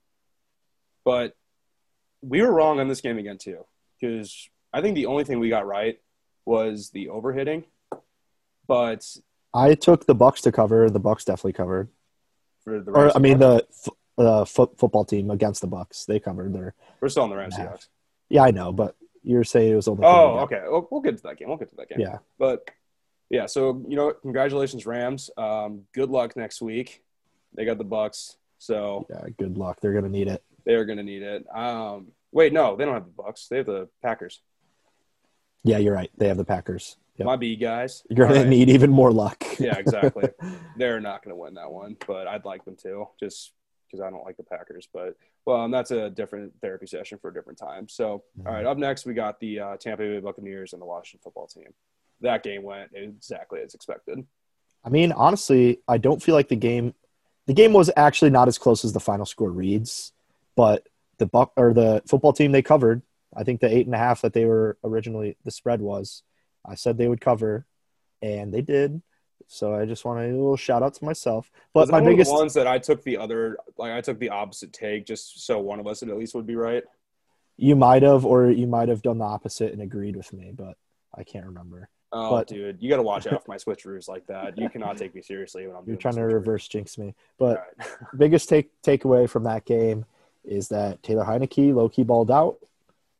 but 1.03 1.35
we 2.21 2.41
were 2.41 2.51
wrong 2.51 2.79
on 2.79 2.87
this 2.87 3.01
game 3.01 3.17
again 3.17 3.37
too 3.37 3.65
because 3.99 4.49
I 4.73 4.81
think 4.81 4.95
the 4.95 5.05
only 5.05 5.23
thing 5.23 5.39
we 5.39 5.49
got 5.49 5.65
right 5.65 5.99
was 6.45 6.89
the 6.89 7.07
overhitting. 7.07 7.63
But 8.67 9.05
I 9.53 9.75
took 9.75 10.05
the 10.05 10.15
Bucks 10.15 10.41
to 10.41 10.51
cover. 10.51 10.89
The 10.89 10.99
Bucks 10.99 11.25
definitely 11.25 11.53
covered. 11.53 11.89
for 12.63 12.81
the 12.81 12.91
Or 12.91 13.15
I 13.15 13.19
mean, 13.19 13.39
the 13.39 13.65
uh, 14.17 14.45
foot 14.45 14.77
football 14.77 15.05
team 15.05 15.31
against 15.31 15.61
the 15.61 15.67
Bucks, 15.67 16.05
they 16.05 16.19
covered 16.19 16.53
their. 16.53 16.73
we're 17.01 17.09
still 17.09 17.23
on 17.23 17.29
the 17.29 17.35
Rams. 17.35 17.55
Yeah, 18.29 18.43
I 18.43 18.51
know, 18.51 18.71
but 18.71 18.95
you're 19.23 19.43
saying 19.43 19.73
it 19.73 19.75
was 19.75 19.87
only. 19.87 20.03
Oh, 20.05 20.39
okay. 20.39 20.63
We'll, 20.65 20.87
we'll 20.89 21.01
get 21.01 21.17
to 21.17 21.23
that 21.23 21.37
game. 21.37 21.49
We'll 21.49 21.57
get 21.57 21.69
to 21.69 21.75
that 21.77 21.89
game. 21.89 21.99
Yeah, 21.99 22.19
But 22.37 22.69
yeah, 23.29 23.47
so 23.47 23.83
you 23.87 23.95
know, 23.95 24.13
congratulations, 24.13 24.85
Rams. 24.85 25.29
Um, 25.37 25.83
good 25.93 26.09
luck 26.09 26.35
next 26.35 26.61
week. 26.61 27.03
They 27.55 27.65
got 27.65 27.77
the 27.77 27.83
Bucks, 27.83 28.37
so 28.59 29.07
yeah. 29.09 29.27
Good 29.37 29.57
luck. 29.57 29.79
They're 29.81 29.93
gonna 29.93 30.09
need 30.09 30.27
it. 30.27 30.43
they're 30.65 30.85
gonna 30.85 31.03
need 31.03 31.23
it. 31.23 31.45
Um, 31.53 32.11
wait, 32.31 32.53
no, 32.53 32.75
they 32.75 32.85
don't 32.85 32.93
have 32.93 33.05
the 33.05 33.23
Bucks. 33.23 33.47
They 33.47 33.57
have 33.57 33.65
the 33.65 33.89
Packers. 34.01 34.41
Yeah, 35.63 35.79
you're 35.79 35.95
right. 35.95 36.11
They 36.17 36.27
have 36.27 36.37
the 36.37 36.45
Packers. 36.45 36.97
Yep. 37.17 37.25
My 37.25 37.35
B 37.37 37.55
guys. 37.55 38.03
You're 38.09 38.27
gonna 38.27 38.41
right. 38.41 38.47
need 38.47 38.69
even 38.69 38.91
more 38.91 39.11
luck. 39.11 39.43
Yeah, 39.59 39.77
exactly. 39.77 40.29
they're 40.77 40.99
not 40.99 41.23
gonna 41.23 41.35
win 41.35 41.55
that 41.55 41.71
one, 41.71 41.97
but 42.05 42.27
I'd 42.27 42.45
like 42.45 42.65
them 42.65 42.75
to, 42.83 43.07
just 43.19 43.53
because 43.85 44.01
I 44.01 44.09
don't 44.09 44.23
like 44.23 44.37
the 44.37 44.43
Packers. 44.43 44.87
But 44.93 45.15
well, 45.45 45.61
um, 45.61 45.71
that's 45.71 45.91
a 45.91 46.09
different 46.09 46.53
therapy 46.61 46.87
session 46.87 47.17
for 47.19 47.29
a 47.29 47.33
different 47.33 47.59
time. 47.59 47.87
So, 47.87 48.23
all 48.45 48.53
right, 48.53 48.65
up 48.65 48.77
next 48.77 49.05
we 49.05 49.13
got 49.13 49.39
the 49.39 49.59
uh, 49.59 49.77
Tampa 49.77 50.03
Bay 50.03 50.19
Buccaneers 50.19 50.73
and 50.73 50.81
the 50.81 50.85
Washington 50.85 51.21
Football 51.23 51.47
Team. 51.47 51.73
That 52.21 52.43
game 52.43 52.63
went 52.63 52.91
exactly 52.93 53.61
as 53.61 53.73
expected. 53.73 54.25
I 54.83 54.89
mean, 54.89 55.11
honestly, 55.11 55.79
I 55.87 55.97
don't 55.97 56.21
feel 56.21 56.35
like 56.35 56.49
the 56.49 56.55
game. 56.55 56.93
The 57.47 57.53
game 57.53 57.73
was 57.73 57.91
actually 57.95 58.31
not 58.31 58.47
as 58.47 58.57
close 58.57 58.83
as 58.83 58.93
the 58.93 58.99
final 58.99 59.25
score 59.25 59.51
reads, 59.51 60.13
but 60.55 60.87
the 61.17 61.25
buck 61.25 61.51
or 61.55 61.73
the 61.73 62.01
football 62.07 62.33
team 62.33 62.51
they 62.51 62.61
covered. 62.61 63.01
I 63.35 63.43
think 63.43 63.59
the 63.59 63.75
eight 63.75 63.85
and 63.85 63.95
a 63.95 63.99
half 63.99 64.21
that 64.21 64.33
they 64.33 64.45
were 64.45 64.77
originally 64.83 65.37
the 65.43 65.51
spread 65.51 65.81
was. 65.81 66.23
I 66.65 66.75
said 66.75 66.97
they 66.97 67.07
would 67.07 67.21
cover, 67.21 67.65
and 68.21 68.53
they 68.53 68.61
did. 68.61 69.01
So 69.47 69.75
I 69.75 69.85
just 69.85 70.05
want 70.05 70.19
a 70.19 70.27
little 70.27 70.57
shout 70.57 70.83
out 70.83 70.93
to 70.95 71.05
myself. 71.05 71.51
But 71.73 71.89
my 71.89 72.01
biggest, 72.01 72.31
the 72.31 72.35
ones 72.37 72.53
that 72.55 72.67
I 72.67 72.79
took 72.79 73.03
the 73.03 73.17
other, 73.17 73.57
like 73.77 73.91
I 73.91 74.01
took 74.01 74.19
the 74.19 74.29
opposite 74.29 74.73
take, 74.73 75.05
just 75.05 75.45
so 75.45 75.59
one 75.59 75.79
of 75.79 75.87
us 75.87 76.01
at 76.03 76.17
least 76.17 76.33
would 76.35 76.47
be 76.47 76.55
right. 76.55 76.83
you 77.57 77.75
might 77.75 78.01
have, 78.03 78.25
or 78.25 78.49
you 78.49 78.67
might 78.67 78.89
have 78.89 79.01
done 79.01 79.19
the 79.19 79.25
opposite 79.25 79.71
and 79.71 79.81
agreed 79.81 80.15
with 80.15 80.33
me, 80.33 80.51
but 80.53 80.77
I 81.15 81.23
can't 81.23 81.45
remember. 81.45 81.89
Oh, 82.11 82.31
But- 82.31 82.47
dude, 82.47 82.77
you 82.81 82.89
got 82.89 82.97
to 82.97 83.03
watch 83.03 83.27
out 83.27 83.43
for 83.45 83.51
my 83.51 83.57
switcheroos 83.57 84.07
like 84.07 84.25
that. 84.27 84.57
You 84.57 84.69
cannot 84.69 84.97
take 84.97 85.13
me 85.13 85.21
seriously 85.21 85.67
when 85.67 85.75
I'm. 85.75 85.83
You're 85.85 85.97
trying 85.97 86.15
to 86.15 86.23
reverse 86.23 86.67
jinx 86.67 86.97
me. 86.97 87.13
But 87.37 87.63
right. 87.77 87.87
biggest 88.17 88.49
take 88.49 88.71
takeaway 88.81 89.29
from 89.29 89.43
that 89.43 89.65
game 89.65 90.05
is 90.43 90.69
that 90.69 91.03
Taylor 91.03 91.25
Heinicke 91.25 91.73
low 91.73 91.89
key 91.89 92.03
balled 92.03 92.31
out, 92.31 92.57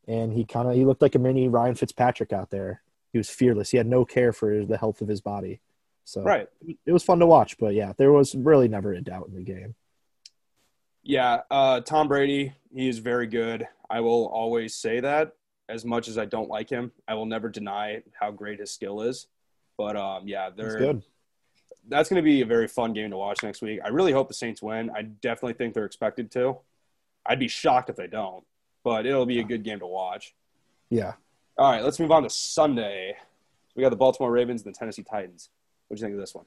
and 0.08 0.32
he 0.32 0.44
kind 0.44 0.68
of 0.68 0.74
he 0.74 0.84
looked 0.84 1.02
like 1.02 1.14
a 1.14 1.18
mini 1.18 1.48
Ryan 1.48 1.74
Fitzpatrick 1.74 2.32
out 2.32 2.50
there. 2.50 2.82
He 3.12 3.18
was 3.18 3.30
fearless. 3.30 3.70
He 3.70 3.76
had 3.76 3.86
no 3.86 4.04
care 4.04 4.32
for 4.32 4.64
the 4.64 4.76
health 4.76 5.00
of 5.00 5.08
his 5.08 5.20
body. 5.20 5.60
So 6.06 6.22
right. 6.22 6.48
it 6.86 6.92
was 6.92 7.02
fun 7.02 7.18
to 7.18 7.26
watch. 7.26 7.58
But 7.58 7.74
yeah, 7.74 7.92
there 7.98 8.12
was 8.12 8.34
really 8.34 8.68
never 8.68 8.92
a 8.92 9.00
doubt 9.00 9.26
in 9.28 9.34
the 9.34 9.42
game. 9.42 9.74
Yeah, 11.02 11.40
uh, 11.50 11.80
Tom 11.80 12.06
Brady, 12.08 12.54
he 12.72 12.88
is 12.88 12.98
very 12.98 13.26
good. 13.26 13.66
I 13.90 14.00
will 14.00 14.26
always 14.26 14.74
say 14.74 15.00
that. 15.00 15.34
As 15.68 15.84
much 15.84 16.06
as 16.06 16.16
I 16.16 16.24
don't 16.24 16.48
like 16.48 16.70
him, 16.70 16.92
I 17.08 17.14
will 17.14 17.26
never 17.26 17.48
deny 17.48 18.02
how 18.18 18.30
great 18.30 18.60
his 18.60 18.70
skill 18.70 19.00
is. 19.02 19.26
But 19.76 19.96
um, 19.96 20.28
yeah, 20.28 20.50
they're 20.56 20.78
good. 20.78 21.02
that's 21.88 22.08
going 22.08 22.22
to 22.22 22.24
be 22.24 22.40
a 22.40 22.46
very 22.46 22.68
fun 22.68 22.92
game 22.92 23.10
to 23.10 23.16
watch 23.16 23.42
next 23.42 23.60
week. 23.62 23.80
I 23.84 23.88
really 23.88 24.12
hope 24.12 24.28
the 24.28 24.34
Saints 24.34 24.62
win. 24.62 24.90
I 24.94 25.02
definitely 25.02 25.54
think 25.54 25.74
they're 25.74 25.84
expected 25.84 26.30
to. 26.32 26.58
I'd 27.26 27.40
be 27.40 27.48
shocked 27.48 27.90
if 27.90 27.96
they 27.96 28.06
don't, 28.06 28.44
but 28.84 29.06
it'll 29.06 29.26
be 29.26 29.40
a 29.40 29.44
good 29.44 29.64
game 29.64 29.80
to 29.80 29.86
watch. 29.86 30.34
Yeah. 30.88 31.14
All 31.58 31.72
right, 31.72 31.82
let's 31.82 31.98
move 31.98 32.12
on 32.12 32.22
to 32.22 32.30
Sunday. 32.30 33.16
We 33.74 33.82
got 33.82 33.90
the 33.90 33.96
Baltimore 33.96 34.30
Ravens 34.30 34.62
and 34.62 34.72
the 34.72 34.78
Tennessee 34.78 35.02
Titans. 35.02 35.50
What 35.88 35.96
do 35.96 36.00
you 36.00 36.06
think 36.06 36.14
of 36.14 36.20
this 36.20 36.34
one? 36.34 36.46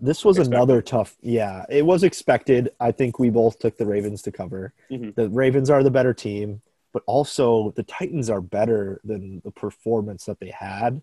This 0.00 0.24
was 0.24 0.38
Expected. 0.38 0.56
another 0.56 0.82
tough. 0.82 1.16
Yeah, 1.22 1.64
it 1.68 1.84
was 1.86 2.02
expected. 2.02 2.70
I 2.80 2.90
think 2.92 3.18
we 3.18 3.30
both 3.30 3.58
took 3.58 3.76
the 3.76 3.86
Ravens 3.86 4.20
to 4.22 4.32
cover. 4.32 4.72
Mhm. 4.90 5.14
The 5.14 5.28
Ravens 5.30 5.70
are 5.70 5.82
the 5.82 5.90
better 5.90 6.12
team, 6.12 6.60
but 6.92 7.02
also 7.06 7.70
the 7.76 7.82
Titans 7.84 8.28
are 8.28 8.40
better 8.40 9.00
than 9.04 9.40
the 9.44 9.50
performance 9.52 10.24
that 10.24 10.40
they 10.40 10.50
had. 10.50 11.00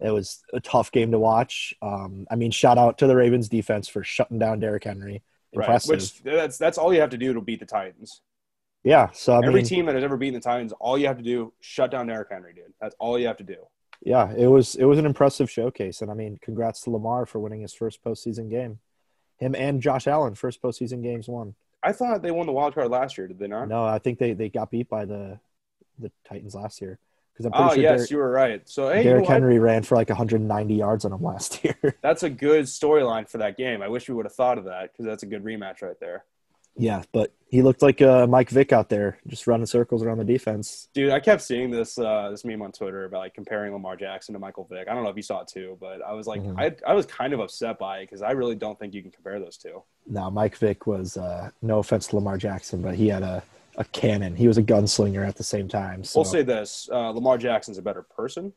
It 0.00 0.10
was 0.10 0.42
a 0.52 0.60
tough 0.60 0.90
game 0.90 1.10
to 1.12 1.18
watch. 1.18 1.74
Um, 1.82 2.26
I 2.30 2.36
mean, 2.36 2.50
shout 2.50 2.78
out 2.78 2.98
to 2.98 3.06
the 3.06 3.14
Ravens 3.14 3.48
defense 3.48 3.88
for 3.88 4.02
shutting 4.02 4.38
down 4.38 4.58
Derrick 4.58 4.84
Henry. 4.84 5.22
Impressive. 5.52 5.90
Right. 5.90 5.96
Which 6.00 6.22
that's 6.22 6.58
that's 6.58 6.78
all 6.78 6.92
you 6.92 7.00
have 7.00 7.10
to 7.10 7.18
do 7.18 7.32
to 7.34 7.40
beat 7.40 7.60
the 7.60 7.66
Titans. 7.66 8.22
yeah. 8.82 9.10
So 9.12 9.34
I 9.34 9.38
Every 9.38 9.54
mean, 9.60 9.64
team 9.64 9.86
that 9.86 9.94
has 9.94 10.02
ever 10.02 10.16
beaten 10.16 10.34
the 10.34 10.40
Titans, 10.40 10.72
all 10.80 10.98
you 10.98 11.06
have 11.06 11.18
to 11.18 11.22
do 11.22 11.52
shut 11.60 11.90
down 11.90 12.06
Derrick 12.08 12.28
Henry, 12.30 12.52
dude. 12.54 12.72
That's 12.80 12.96
all 12.98 13.18
you 13.18 13.26
have 13.28 13.36
to 13.36 13.44
do. 13.44 13.66
Yeah, 14.02 14.32
it 14.36 14.46
was 14.46 14.74
it 14.74 14.84
was 14.84 14.98
an 14.98 15.06
impressive 15.06 15.50
showcase, 15.50 16.02
and 16.02 16.10
I 16.10 16.14
mean, 16.14 16.38
congrats 16.42 16.80
to 16.82 16.90
Lamar 16.90 17.26
for 17.26 17.38
winning 17.38 17.62
his 17.62 17.74
first 17.74 18.02
postseason 18.04 18.50
game. 18.50 18.78
Him 19.38 19.54
and 19.54 19.80
Josh 19.82 20.06
Allen 20.06 20.34
first 20.34 20.62
postseason 20.62 21.02
games 21.02 21.28
won. 21.28 21.54
I 21.82 21.92
thought 21.92 22.22
they 22.22 22.30
won 22.30 22.46
the 22.46 22.52
wild 22.52 22.74
card 22.74 22.90
last 22.90 23.18
year, 23.18 23.28
did 23.28 23.38
they 23.38 23.48
not? 23.48 23.68
No, 23.68 23.84
I 23.84 23.98
think 23.98 24.18
they, 24.18 24.32
they 24.32 24.48
got 24.48 24.70
beat 24.70 24.88
by 24.88 25.04
the 25.04 25.38
the 25.98 26.10
Titans 26.28 26.54
last 26.54 26.80
year 26.80 26.98
because 27.32 27.46
I'm 27.46 27.52
pretty 27.52 27.64
Oh 27.70 27.74
sure 27.74 27.82
yes, 27.82 27.96
Derrick, 27.96 28.10
you 28.10 28.16
were 28.18 28.30
right. 28.30 28.68
So 28.68 28.88
hey, 28.88 28.98
you 28.98 29.04
know 29.04 29.10
Derrick? 29.16 29.28
Henry 29.28 29.58
ran 29.58 29.82
for 29.82 29.96
like 29.96 30.08
190 30.08 30.74
yards 30.74 31.04
on 31.04 31.12
him 31.12 31.22
last 31.22 31.62
year. 31.64 31.96
that's 32.02 32.22
a 32.22 32.30
good 32.30 32.64
storyline 32.64 33.28
for 33.28 33.38
that 33.38 33.56
game. 33.56 33.82
I 33.82 33.88
wish 33.88 34.08
we 34.08 34.14
would 34.14 34.26
have 34.26 34.34
thought 34.34 34.58
of 34.58 34.64
that 34.64 34.92
because 34.92 35.04
that's 35.04 35.22
a 35.22 35.26
good 35.26 35.44
rematch 35.44 35.82
right 35.82 35.98
there. 36.00 36.24
Yeah, 36.76 37.02
but 37.12 37.32
he 37.48 37.62
looked 37.62 37.82
like 37.82 38.02
uh, 38.02 38.26
Mike 38.26 38.50
Vick 38.50 38.72
out 38.72 38.88
there, 38.88 39.16
just 39.28 39.46
running 39.46 39.66
circles 39.66 40.02
around 40.02 40.18
the 40.18 40.24
defense. 40.24 40.88
Dude, 40.92 41.10
I 41.12 41.20
kept 41.20 41.40
seeing 41.42 41.70
this 41.70 41.98
uh, 41.98 42.28
this 42.30 42.44
meme 42.44 42.62
on 42.62 42.72
Twitter 42.72 43.04
about 43.04 43.18
like 43.18 43.34
comparing 43.34 43.72
Lamar 43.72 43.94
Jackson 43.96 44.32
to 44.32 44.38
Michael 44.40 44.64
Vick. 44.64 44.88
I 44.88 44.94
don't 44.94 45.04
know 45.04 45.10
if 45.10 45.16
you 45.16 45.22
saw 45.22 45.40
it 45.42 45.48
too, 45.48 45.76
but 45.80 46.02
I 46.02 46.12
was 46.12 46.26
like, 46.26 46.42
Mhm. 46.42 46.58
I, 46.58 46.74
I 46.90 46.94
was 46.94 47.06
kind 47.06 47.32
of 47.32 47.40
upset 47.40 47.78
by 47.78 47.98
it 47.98 48.06
because 48.06 48.22
I 48.22 48.32
really 48.32 48.56
don't 48.56 48.76
think 48.78 48.92
you 48.92 49.02
can 49.02 49.10
compare 49.12 49.38
those 49.38 49.56
two. 49.56 49.82
Now, 50.06 50.30
Mike 50.30 50.56
Vick 50.56 50.86
was 50.86 51.16
uh, 51.16 51.50
no 51.62 51.78
offense 51.78 52.08
to 52.08 52.16
Lamar 52.16 52.36
Jackson, 52.38 52.82
but 52.82 52.94
he 52.96 53.06
had 53.08 53.22
a, 53.22 53.42
a 53.76 53.84
cannon. 53.84 54.34
He 54.34 54.48
was 54.48 54.58
a 54.58 54.62
gunslinger 54.62 55.26
at 55.26 55.36
the 55.36 55.44
same 55.44 55.68
time. 55.68 56.02
So 56.02 56.20
We'll 56.20 56.24
say 56.24 56.42
this: 56.42 56.88
uh, 56.92 57.10
Lamar 57.10 57.38
Jackson's 57.38 57.78
a 57.78 57.82
better 57.82 58.02
person. 58.02 58.52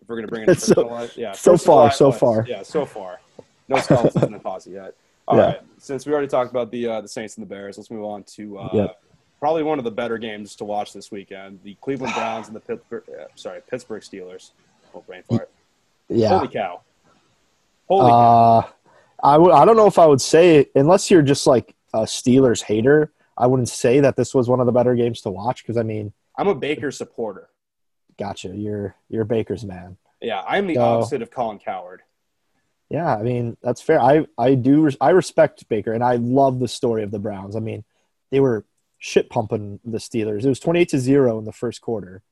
If 0.00 0.08
we're 0.08 0.16
gonna 0.16 0.28
bring 0.28 0.48
it 0.48 0.58
So- 0.60 1.08
yeah, 1.16 1.32
so 1.32 1.58
far, 1.58 1.92
so 1.92 2.10
far. 2.10 2.46
yeah, 2.48 2.62
so 2.62 2.86
far. 2.86 3.20
No 3.68 3.76
skeletons 3.78 4.24
in 4.24 4.32
the 4.32 4.38
posse 4.38 4.70
yet. 4.70 4.94
All 5.28 5.38
right, 5.38 5.54
Yeah. 5.56 5.60
since 5.78 6.04
we 6.06 6.12
already 6.12 6.28
talked 6.28 6.50
about 6.50 6.70
the 6.70 6.86
uh, 6.88 7.00
the 7.00 7.08
Saints 7.08 7.36
and 7.36 7.42
the 7.44 7.48
Bears, 7.48 7.78
let's 7.78 7.90
move 7.90 8.04
on 8.04 8.24
to 8.24 8.58
uh, 8.58 8.92
probably 9.38 9.62
one 9.62 9.78
of 9.78 9.84
the 9.84 9.90
better 9.90 10.18
games 10.18 10.56
to 10.56 10.64
watch 10.64 10.92
this 10.92 11.10
weekend: 11.10 11.60
the 11.62 11.74
Cleveland 11.80 12.14
Browns 12.14 12.48
and 12.48 12.56
the 12.56 12.60
Pittsburgh, 12.60 13.04
uh, 13.08 13.24
sorry, 13.36 13.60
Pittsburgh 13.70 14.02
Steelers. 14.02 14.50
Oh, 14.94 15.00
brain 15.06 15.22
fart! 15.28 15.50
yeah. 16.08 16.28
Holy 16.28 16.48
cow! 16.48 16.80
Holy 17.88 18.10
cow! 18.10 18.58
Uh, 18.58 18.68
I 19.22 19.38
would. 19.38 19.52
I 19.52 19.64
don't 19.64 19.76
know 19.76 19.86
if 19.86 19.98
I 19.98 20.06
would 20.06 20.20
say 20.20 20.66
unless 20.74 21.10
you're 21.10 21.22
just 21.22 21.46
like 21.46 21.74
a 21.94 22.00
Steelers 22.00 22.62
hater. 22.62 23.12
I 23.38 23.46
wouldn't 23.46 23.68
say 23.70 24.00
that 24.00 24.16
this 24.16 24.34
was 24.34 24.48
one 24.48 24.60
of 24.60 24.66
the 24.66 24.72
better 24.72 24.94
games 24.94 25.20
to 25.22 25.30
watch 25.30 25.62
because 25.62 25.76
I 25.76 25.82
mean, 25.84 26.12
I'm 26.36 26.48
a 26.48 26.54
Baker 26.54 26.90
supporter. 26.90 27.48
gotcha. 28.18 28.48
You're 28.48 28.94
you're 29.08 29.24
Baker's 29.24 29.64
man. 29.64 29.96
Yeah, 30.20 30.42
I'm 30.46 30.66
the 30.66 30.74
No. 30.74 30.82
opposite 30.98 31.22
of 31.22 31.30
Colin 31.30 31.58
Cowherd. 31.58 32.02
Yeah, 32.92 33.16
I 33.16 33.22
mean 33.22 33.56
that's 33.62 33.80
fair. 33.80 33.98
I 34.00 34.26
I 34.36 34.54
do 34.54 34.90
I 35.00 35.10
respect 35.10 35.66
Baker 35.68 35.92
and 35.94 36.04
I 36.04 36.16
love 36.16 36.60
the 36.60 36.68
story 36.68 37.02
of 37.02 37.10
the 37.10 37.18
Browns. 37.18 37.56
I 37.56 37.60
mean, 37.60 37.84
they 38.30 38.38
were 38.40 38.66
shit 38.98 39.30
pumping 39.30 39.80
the 39.84 39.96
Steelers. 39.98 40.44
It 40.44 40.48
was 40.50 40.60
twenty 40.60 40.80
eight 40.80 40.90
to 40.90 40.98
zero 40.98 41.38
in 41.38 41.46
the 41.46 41.52
first 41.52 41.80
quarter. 41.80 42.22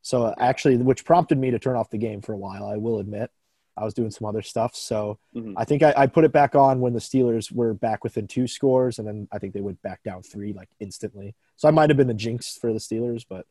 So 0.00 0.34
actually, 0.38 0.78
which 0.78 1.04
prompted 1.04 1.36
me 1.36 1.50
to 1.50 1.58
turn 1.58 1.76
off 1.76 1.90
the 1.90 1.98
game 1.98 2.22
for 2.22 2.32
a 2.32 2.38
while. 2.38 2.64
I 2.66 2.76
will 2.78 2.98
admit, 2.98 3.30
I 3.76 3.84
was 3.84 3.92
doing 3.92 4.10
some 4.10 4.26
other 4.26 4.40
stuff. 4.40 4.74
So 4.74 5.18
Mhm. 5.34 5.52
I 5.56 5.64
think 5.64 5.82
I, 5.82 5.92
I 5.94 6.06
put 6.06 6.24
it 6.24 6.32
back 6.32 6.54
on 6.54 6.80
when 6.80 6.94
the 6.94 7.00
Steelers 7.00 7.52
were 7.52 7.74
back 7.74 8.02
within 8.02 8.26
two 8.26 8.46
scores, 8.46 8.98
and 8.98 9.06
then 9.06 9.28
I 9.32 9.38
think 9.38 9.52
they 9.52 9.60
went 9.60 9.82
back 9.82 10.02
down 10.02 10.22
three 10.22 10.54
like 10.54 10.70
instantly. 10.80 11.34
So 11.56 11.68
I 11.68 11.72
might 11.72 11.90
have 11.90 11.96
been 11.98 12.06
the 12.06 12.14
jinx 12.14 12.56
for 12.56 12.72
the 12.72 12.78
Steelers, 12.78 13.26
but 13.28 13.44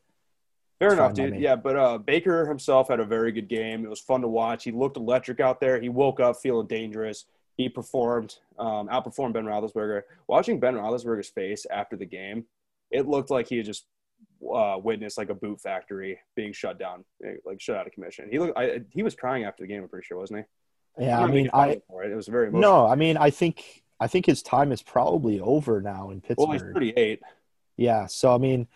Fair 0.78 0.88
It's 0.88 0.98
enough, 0.98 1.14
dude. 1.14 1.36
Yeah, 1.36 1.56
but 1.56 1.76
uh, 1.76 1.98
Baker 1.98 2.46
himself 2.46 2.88
had 2.88 3.00
a 3.00 3.04
very 3.04 3.32
good 3.32 3.48
game. 3.48 3.84
It 3.84 3.88
was 3.88 4.00
fun 4.00 4.20
to 4.20 4.28
watch. 4.28 4.64
He 4.64 4.72
looked 4.72 4.96
electric 4.96 5.40
out 5.40 5.60
there. 5.60 5.80
He 5.80 5.88
woke 5.88 6.20
up 6.20 6.36
feeling 6.36 6.66
dangerous. 6.66 7.24
He 7.56 7.70
performed, 7.70 8.36
um, 8.58 8.88
outperformed 8.88 9.32
Ben 9.32 9.44
Roethlisberger. 9.44 10.02
Watching 10.26 10.60
Ben 10.60 10.74
Roethlisberger's 10.74 11.30
face 11.30 11.64
after 11.70 11.96
the 11.96 12.04
game, 12.04 12.44
it 12.90 13.08
looked 13.08 13.30
like 13.30 13.48
he 13.48 13.56
had 13.56 13.66
just 13.66 13.86
uh, 14.54 14.78
witnessed 14.82 15.16
like 15.16 15.30
a 15.30 15.34
boot 15.34 15.60
factory 15.60 16.18
being 16.34 16.52
shut 16.52 16.78
down, 16.78 17.04
eh, 17.24 17.36
like 17.46 17.60
shut 17.60 17.76
out 17.76 17.86
of 17.86 17.92
commission. 17.92 18.28
He 18.30 18.38
looked, 18.38 18.58
I, 18.58 18.82
he 18.90 19.02
was 19.02 19.14
crying 19.14 19.44
after 19.44 19.62
the 19.62 19.68
game. 19.68 19.82
I'm 19.82 19.88
pretty 19.88 20.04
sure, 20.06 20.18
wasn't 20.18 20.40
he? 20.98 21.04
Yeah, 21.06 21.20
I 21.20 21.26
mean, 21.26 21.50
I 21.52 21.80
for 21.88 22.04
it. 22.04 22.12
it 22.12 22.14
was 22.14 22.26
very 22.26 22.48
emotional. 22.48 22.84
no, 22.84 22.86
I 22.86 22.94
mean, 22.94 23.16
I 23.16 23.30
think 23.30 23.82
I 24.00 24.06
think 24.06 24.26
his 24.26 24.42
time 24.42 24.72
is 24.72 24.82
probably 24.82 25.40
over 25.40 25.82
now 25.82 26.10
in 26.10 26.20
Pittsburgh. 26.20 26.48
well, 26.48 26.52
he's 26.52 26.62
38. 26.62 27.20
Yeah, 27.76 28.06
so 28.06 28.34
I 28.34 28.38
mean, 28.38 28.66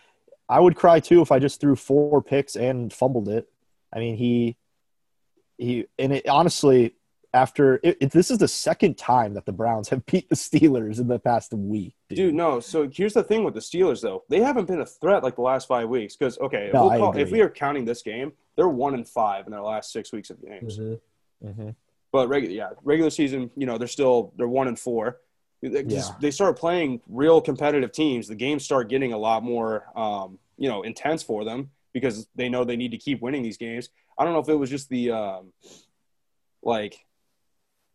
I 0.51 0.59
would 0.59 0.75
cry 0.75 0.99
too 0.99 1.21
if 1.21 1.31
I 1.31 1.39
just 1.39 1.61
threw 1.61 1.77
four 1.77 2.21
picks 2.21 2.57
and 2.57 2.91
fumbled 2.91 3.29
it. 3.29 3.47
I 3.93 3.99
mean, 3.99 4.17
he 4.17 4.57
he 5.57 5.85
and 5.97 6.11
it 6.11 6.27
honestly 6.27 6.95
after 7.33 7.79
it, 7.83 7.97
it, 8.01 8.11
this 8.11 8.29
is 8.29 8.39
the 8.39 8.49
second 8.49 8.97
time 8.97 9.33
that 9.35 9.45
the 9.45 9.53
Browns 9.53 9.87
have 9.87 10.05
beat 10.07 10.27
the 10.27 10.35
Steelers 10.35 10.99
in 10.99 11.07
the 11.07 11.19
past 11.19 11.53
week. 11.53 11.95
Dude, 12.09 12.17
Dude, 12.17 12.35
no. 12.35 12.59
So 12.59 12.89
here's 12.89 13.13
the 13.13 13.23
thing 13.23 13.45
with 13.45 13.53
the 13.53 13.61
Steelers, 13.61 14.01
though. 14.01 14.25
They 14.27 14.41
haven't 14.41 14.65
been 14.65 14.81
a 14.81 14.85
threat 14.85 15.23
like 15.23 15.35
the 15.35 15.41
last 15.41 15.69
five 15.69 15.87
weeks. 15.87 16.17
Because 16.17 16.37
okay, 16.39 16.69
No, 16.73 16.87
we'll 16.87 16.99
call, 16.99 17.17
if 17.17 17.31
we 17.31 17.39
are 17.39 17.49
counting 17.49 17.85
this 17.85 18.01
game, 18.01 18.33
they're 18.57 18.67
one 18.67 18.93
and 18.93 19.07
five 19.07 19.45
in 19.45 19.51
their 19.51 19.61
last 19.61 19.93
six 19.93 20.11
weeks 20.11 20.29
of 20.29 20.41
games. 20.41 20.77
Mhm. 20.77 21.75
But 22.11 22.27
regular, 22.27 22.53
yeah, 22.53 22.69
regular 22.83 23.09
season, 23.09 23.49
you 23.55 23.65
know, 23.65 23.77
they're 23.77 23.87
still 23.87 24.33
they're 24.35 24.49
one 24.49 24.67
and 24.67 24.77
four. 24.77 25.21
Yeah. 25.61 26.01
they 26.19 26.31
start 26.31 26.57
playing 26.57 27.01
real 27.07 27.39
competitive 27.41 27.91
teams. 27.91 28.27
The 28.27 28.35
games 28.35 28.63
start 28.63 28.89
getting 28.89 29.13
a 29.13 29.17
lot 29.17 29.43
more, 29.43 29.85
um, 29.95 30.39
you 30.57 30.67
know, 30.69 30.81
intense 30.81 31.21
for 31.23 31.43
them 31.45 31.69
because 31.93 32.27
they 32.35 32.49
know 32.49 32.63
they 32.63 32.77
need 32.77 32.91
to 32.91 32.97
keep 32.97 33.21
winning 33.21 33.43
these 33.43 33.57
games. 33.57 33.89
I 34.17 34.23
don't 34.23 34.33
know 34.33 34.39
if 34.39 34.49
it 34.49 34.55
was 34.55 34.69
just 34.69 34.89
the 34.89 35.11
um, 35.11 35.53
like 36.63 37.05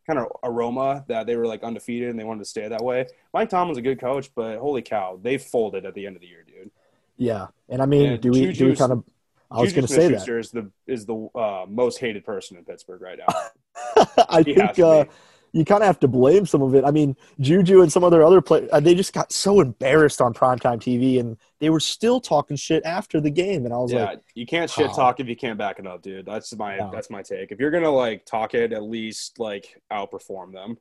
kind 0.07 0.19
of 0.19 0.27
aroma 0.43 1.05
that 1.09 1.27
they 1.27 1.37
were 1.37 1.47
like 1.47 1.65
undefeated 1.65 2.11
and 2.11 2.19
they 2.19 2.25
wanted 2.25 2.41
to 2.41 2.45
stay 2.45 2.69
that 2.69 2.83
way. 2.85 3.07
Mike 3.35 3.49
Tomlin's 3.49 3.79
a 3.79 3.83
good 3.83 4.01
coach, 4.01 4.31
but 4.35 4.59
holy 4.59 4.83
cow, 4.83 5.19
they 5.21 5.39
folded 5.39 5.85
at 5.85 5.95
the 5.95 6.07
end 6.07 6.17
of 6.17 6.23
the 6.23 6.29
year, 6.29 6.45
dude. 6.47 6.71
Yeah, 7.17 7.49
and 7.69 7.83
I 7.83 7.87
mean, 7.87 8.13
And 8.13 8.21
do 8.21 8.31
we 8.31 8.53
do 8.53 8.67
we 8.67 8.77
kind 8.77 8.93
of? 8.93 9.05
I 9.51 9.61
was 9.61 9.73
going 9.73 9.87
to 9.87 9.93
say 9.93 10.09
that. 10.09 10.23
Smith-Schuster 10.23 10.39
is 10.39 10.51
the 10.51 10.71
is 10.87 11.07
the 11.07 11.29
uh, 11.35 11.67
most 11.69 11.99
hated 11.99 12.25
person 12.25 12.57
in 12.57 12.65
Pittsburgh 12.65 13.01
right 13.01 13.19
now. 13.19 14.07
I 14.29 14.43
He 14.43 14.55
think 14.55 14.79
uh. 14.79 15.05
You 15.53 15.65
kind 15.65 15.83
of 15.83 15.87
have 15.87 16.01
to 16.01 16.09
blame 16.09 16.47
some 16.47 16.63
of 16.63 16.75
it. 16.75 16.85
I 16.85 16.91
mean, 16.91 17.17
Juju 17.41 17.83
and 17.83 17.91
some 17.91 18.05
other 18.05 18.23
other 18.23 18.41
players, 18.41 18.69
uh, 18.73 18.81
they 18.81 18.95
just 18.95 19.13
got 19.13 19.33
so 19.33 19.61
embarrassed 19.61 20.21
on 20.21 20.35
primetime 20.35 20.79
TV, 20.79 21.19
and 21.21 21.37
they 21.61 21.71
were 21.71 21.81
still 21.81 22.21
talking 22.21 22.57
shit 22.57 22.85
after 22.85 23.21
the 23.21 23.31
game. 23.31 23.65
And 23.65 23.73
I 23.75 23.79
was 23.79 23.93
yeah, 23.93 24.05
like, 24.05 24.23
you 24.35 24.47
can't 24.47 24.71
shit 24.71 24.93
talk 24.93 25.21
if 25.21 25.29
you 25.29 25.37
can't 25.37 25.59
back 25.59 25.79
it 25.79 25.87
up, 25.87 26.03
dude. 26.03 26.27
That's 26.27 26.55
my 26.57 26.77
No. 26.77 26.91
that's 26.93 27.11
my 27.11 27.23
take. 27.23 27.53
If 27.53 27.61
you're 27.61 27.71
gonna 27.71 27.91
like 27.91 28.27
talk 28.27 28.55
it, 28.55 28.73
at 28.73 28.83
least 28.83 29.39
like 29.39 29.81
outperform 29.93 30.53
them. 30.53 30.79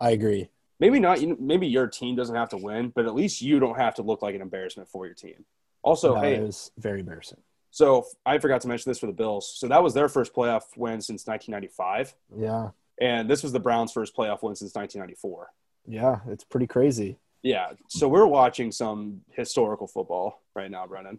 I 0.00 0.10
agree. 0.10 0.50
Maybe 0.78 0.98
not. 0.98 1.20
Maybe 1.38 1.66
your 1.66 1.86
team 1.86 2.16
doesn't 2.16 2.34
have 2.34 2.48
to 2.50 2.56
win, 2.56 2.88
but 2.94 3.04
at 3.06 3.14
least 3.14 3.42
you 3.42 3.58
don't 3.60 3.76
have 3.76 3.94
to 3.96 4.02
look 4.02 4.22
like 4.22 4.34
an 4.34 4.40
embarrassment 4.40 4.88
for 4.88 5.04
your 5.06 5.14
team. 5.14 5.44
Also, 5.82 6.14
no, 6.14 6.20
hey, 6.20 6.36
it 6.36 6.42
was 6.42 6.70
very 6.78 7.00
embarrassing. 7.00 7.38
so 7.70 8.06
I 8.26 8.38
forgot 8.38 8.60
to 8.62 8.68
mention 8.68 8.90
this 8.90 8.98
for 8.98 9.06
the 9.06 9.12
Bills. 9.12 9.50
So 9.56 9.68
that 9.68 9.82
was 9.82 9.94
their 9.94 10.08
first 10.08 10.34
playoff 10.34 10.62
win 10.76 11.00
since 11.00 11.26
1995, 11.26 12.14
Yeah, 12.36 12.70
and 13.00 13.28
this 13.28 13.42
was 13.42 13.52
the 13.52 13.60
Browns' 13.60 13.92
first 13.92 14.14
playoff 14.16 14.42
win 14.42 14.54
since 14.54 14.74
1994. 14.74 15.48
yeah, 15.86 16.20
it's 16.28 16.44
pretty 16.44 16.66
crazy. 16.66 17.16
Yeah, 17.42 17.72
so 17.88 18.06
we're 18.06 18.26
watching 18.26 18.70
some 18.70 19.22
historical 19.32 19.86
football 19.86 20.42
right 20.54 20.70
now, 20.70 20.86
Brennan. 20.86 21.18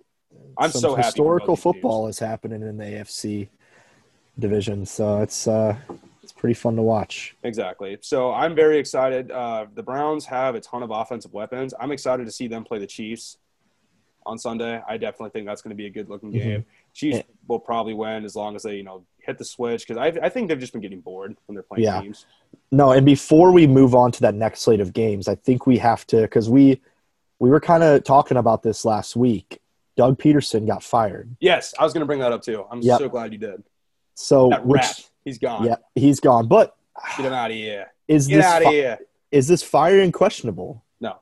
I'm 0.58 0.72
Some 0.72 0.82
so 0.82 0.96
happy 0.96 1.08
Historical 1.08 1.56
these 1.56 1.64
teams. 1.64 1.74
football 1.76 2.08
is 2.08 2.20
happening 2.20 2.62
in 2.62 2.78
the 2.78 2.86
AFC 2.86 3.50
division, 4.40 4.86
so 4.86 5.22
it's 5.22 5.48
uh, 5.48 5.76
it's 6.24 6.32
pretty 6.32 6.54
fun 6.54 6.76
to 6.78 6.82
watch. 6.84 7.36
Exactly. 7.44 7.98
So 8.02 8.32
I'm 8.32 8.56
very 8.56 8.78
excited. 8.78 9.32
Uh, 9.32 9.66
the 9.74 9.84
Browns 9.84 10.26
have 10.26 10.56
a 10.56 10.62
ton 10.62 10.84
of 10.84 10.92
offensive 10.92 11.34
weapons. 11.34 11.74
I'm 11.80 11.92
excited 11.92 12.26
to 12.28 12.32
see 12.32 12.48
them 12.48 12.64
play 12.64 12.78
the 12.80 12.88
Chiefs 12.88 13.38
on 14.26 14.38
Sunday. 14.38 14.80
I 14.88 14.98
definitely 14.98 15.32
think 15.32 15.48
that's 15.48 15.62
going 15.64 15.72
to 15.72 15.76
be 15.76 15.88
a 15.88 15.90
good 15.90 16.08
looking 16.08 16.30
Mhm. 16.32 16.34
game. 16.44 16.66
Chiefs 16.94 17.18
Yeah. 17.18 17.24
will 17.48 17.60
probably 17.60 17.94
win 17.96 18.24
as 18.24 18.36
long 18.36 18.56
as 18.56 18.64
they, 18.64 18.76
you 18.76 18.84
know, 18.84 19.04
hit 19.26 19.38
the 19.38 19.46
switch 19.46 19.88
because 19.88 19.98
I, 19.98 20.08
I 20.26 20.30
think 20.30 20.48
they've 20.50 20.60
just 20.60 20.74
been 20.74 20.82
getting 20.82 21.02
bored 21.02 21.36
when 21.46 21.54
they're 21.56 21.64
playing 21.64 21.84
Yeah. 21.84 22.02
teams. 22.02 22.26
No, 22.72 22.92
and 22.92 23.06
before 23.06 23.52
we 23.52 23.68
move 23.68 23.94
on 23.96 24.12
to 24.14 24.22
that 24.22 24.36
next 24.36 24.62
slate 24.62 24.80
of 24.80 24.94
games, 24.94 25.28
I 25.28 25.36
think 25.36 25.66
we 25.68 25.78
have 25.78 26.06
to 26.08 26.22
because 26.22 26.50
we 26.50 26.82
we 27.40 27.50
were 27.50 27.60
kind 27.60 27.84
of 27.84 28.04
talking 28.04 28.38
about 28.38 28.62
this 28.64 28.86
last 28.86 29.16
week. 29.16 29.60
Doug 29.98 30.18
Pederson 30.20 30.66
got 30.68 30.84
fired, 30.84 31.36
Yes, 31.40 31.74
I 31.78 31.84
was 31.84 31.92
going 31.94 32.02
to 32.02 32.06
bring 32.06 32.20
that 32.20 32.32
up 32.32 32.42
too. 32.42 32.66
I'm 32.72 32.82
Yep. 32.82 33.00
so 33.00 33.10
glad 33.10 33.34
you 33.34 33.38
did. 33.40 33.64
so 34.16 34.50
That 34.50 34.66
which 34.66 34.82
rat, 34.82 35.10
he's 35.26 35.38
gone. 35.38 35.66
yeah, 35.66 35.76
he's 35.96 36.20
gone. 36.20 36.48
But 36.48 36.76
Get 37.18 37.26
him 37.26 37.34
out 37.34 37.52
of 37.52 37.58
here. 37.58 37.92
is 38.08 38.28
Get 38.28 38.38
this 38.38 38.46
out 38.46 38.62
of 38.62 38.66
fi- 38.68 38.72
here. 38.74 39.00
is 39.32 39.48
this 39.48 39.62
firing 39.64 40.12
questionable? 40.12 40.84
No. 41.02 41.18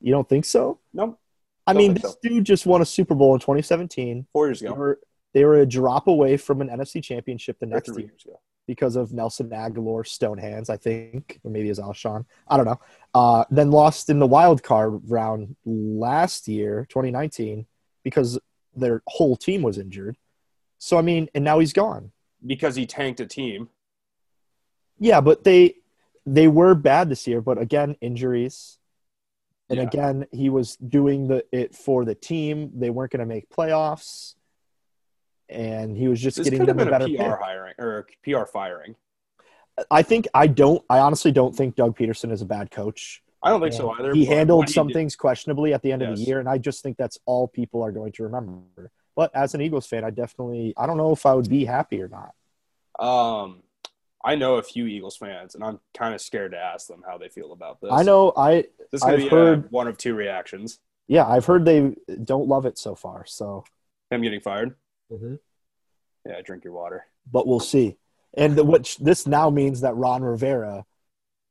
You 0.00 0.12
don't 0.12 0.28
think 0.28 0.44
so? 0.46 0.78
Nope. 0.92 1.18
I 1.66 1.72
Don't 1.74 1.78
mean, 1.82 1.94
this 1.94 2.16
dude 2.22 2.44
just 2.44 2.64
won 2.66 2.80
a 2.82 2.86
Super 2.86 3.14
Bowl 3.14 3.34
in 3.34 3.40
2017. 3.40 4.26
Four 4.32 4.46
years 4.48 4.62
ago. 4.62 4.72
were, 4.74 4.98
they 5.34 5.44
were 5.44 5.60
a 5.60 5.66
drop 5.66 6.08
away 6.08 6.36
from 6.36 6.60
an 6.60 6.68
NFC 6.68 7.02
championship 7.02 7.58
the 7.58 7.66
next 7.66 7.96
year 7.98 8.10
because 8.66 8.96
of 8.96 9.12
Nelson 9.12 9.48
Agholor 9.48 10.04
Stonehands, 10.04 10.68
I 10.68 10.76
think, 10.76 11.40
or 11.42 11.50
maybe 11.50 11.68
it 11.68 11.70
was 11.70 11.78
Alshon. 11.78 12.26
I 12.48 12.56
don't 12.56 12.66
know. 12.66 12.80
Uh, 13.14 13.44
then 13.50 13.70
lost 13.70 14.10
in 14.10 14.18
the 14.18 14.26
wild 14.26 14.62
card 14.62 15.00
round 15.08 15.56
last 15.64 16.48
year, 16.48 16.86
2019, 16.90 17.66
because 18.04 18.38
their 18.76 19.02
whole 19.06 19.36
team 19.36 19.62
was 19.62 19.78
injured. 19.78 20.16
So 20.78 20.98
I 20.98 21.02
mean, 21.02 21.28
and 21.34 21.44
now 21.44 21.58
he's 21.58 21.72
gone. 21.72 22.12
Because 22.46 22.76
he 22.76 22.86
tanked 22.86 23.20
a 23.20 23.26
team. 23.26 23.68
Yeah, 24.98 25.20
but 25.20 25.44
they 25.44 25.76
they 26.26 26.46
were 26.46 26.74
bad 26.74 27.08
this 27.08 27.26
year, 27.26 27.40
but 27.40 27.58
again, 27.58 27.96
injuries. 28.00 28.78
And 29.70 29.78
Yeah. 29.78 29.84
again, 29.84 30.26
he 30.30 30.50
was 30.50 30.76
doing 30.76 31.28
the 31.28 31.44
it 31.52 31.74
for 31.74 32.04
the 32.04 32.14
team. 32.14 32.70
They 32.74 32.90
weren't 32.90 33.12
going 33.12 33.20
to 33.20 33.26
make 33.26 33.48
playoffs, 33.48 34.34
and 35.48 35.96
he 35.96 36.08
was 36.08 36.20
just 36.20 36.36
This 36.36 36.44
getting 36.44 36.60
could 36.60 36.68
have 36.68 36.76
them 36.76 36.88
a 36.88 36.90
been 36.90 37.02
a 37.02 37.16
better 37.16 37.16
PR 37.16 37.34
pick. 37.36 37.42
hiring 37.46 37.74
or 37.78 37.98
a 37.98 38.04
PR 38.40 38.44
firing. 38.46 38.96
I 39.90 40.02
think 40.02 40.26
I 40.34 40.46
don't. 40.48 40.82
I 40.90 40.98
honestly 40.98 41.30
don't 41.32 41.54
think 41.54 41.76
Doug 41.76 41.96
Pederson 41.96 42.32
is 42.32 42.42
a 42.42 42.46
bad 42.46 42.70
coach. 42.70 43.22
I 43.42 43.50
don't 43.50 43.60
think 43.60 43.72
so 43.72 43.90
either. 43.90 44.12
He 44.12 44.24
handled 44.24 44.58
what 44.58 44.68
he 44.68 44.74
some 44.74 44.90
things 44.90 45.14
questionably 45.14 45.72
at 45.72 45.82
the 45.82 45.92
end 45.92 46.02
of 46.02 46.16
the 46.16 46.22
year, 46.22 46.40
and 46.40 46.48
I 46.48 46.58
just 46.58 46.82
think 46.82 46.96
that's 46.96 47.18
all 47.26 47.46
people 47.46 47.82
are 47.84 47.92
going 47.92 48.10
to 48.12 48.24
remember. 48.24 48.90
But 49.14 49.30
as 49.34 49.54
an 49.54 49.60
Eagles 49.60 49.86
fan, 49.86 50.04
I 50.04 50.10
definitely 50.10 50.74
I 50.76 50.86
don't 50.86 50.96
know 50.96 51.12
if 51.12 51.24
I 51.24 51.34
would 51.34 51.48
be 51.48 51.64
happy 51.64 52.02
or 52.02 52.08
not. 52.08 52.34
Um, 52.98 53.62
I 54.24 54.34
know 54.34 54.56
a 54.56 54.62
few 54.64 54.86
Eagles 54.86 55.16
fans, 55.16 55.54
and 55.54 55.62
I'm 55.62 55.78
kind 55.96 56.12
of 56.14 56.20
scared 56.20 56.50
to 56.50 56.58
ask 56.58 56.88
them 56.88 57.04
how 57.06 57.16
they 57.18 57.28
feel 57.28 57.52
about 57.52 57.80
this. 57.80 57.90
I 57.92 58.02
know 58.02 58.32
I 58.36 58.64
this 58.90 59.00
is 59.00 59.02
I've 59.04 59.18
be 59.18 59.28
heard- 59.28 59.64
uh, 59.66 59.68
one 59.70 59.86
of 59.86 59.96
two 59.96 60.14
reactions: 60.16 60.80
yeah 61.06 61.24
I've 61.24 61.44
heard 61.46 61.64
they 61.64 61.94
don't 62.24 62.48
love 62.48 62.66
it 62.66 62.76
so 62.78 62.96
far. 62.96 63.24
So, 63.26 63.62
him 64.10 64.22
getting 64.22 64.40
fired. 64.40 64.74
Mm-hmm. 65.12 65.34
Yeah, 66.26 66.40
drink 66.42 66.64
your 66.64 66.72
water. 66.74 67.06
but 67.30 67.46
we'll 67.46 67.60
see. 67.60 67.96
And 68.34 68.56
the, 68.56 68.64
what 68.64 68.96
this 69.00 69.26
now 69.26 69.48
means 69.50 69.80
that 69.80 69.96
Ron 69.96 70.22
Rivera 70.22 70.84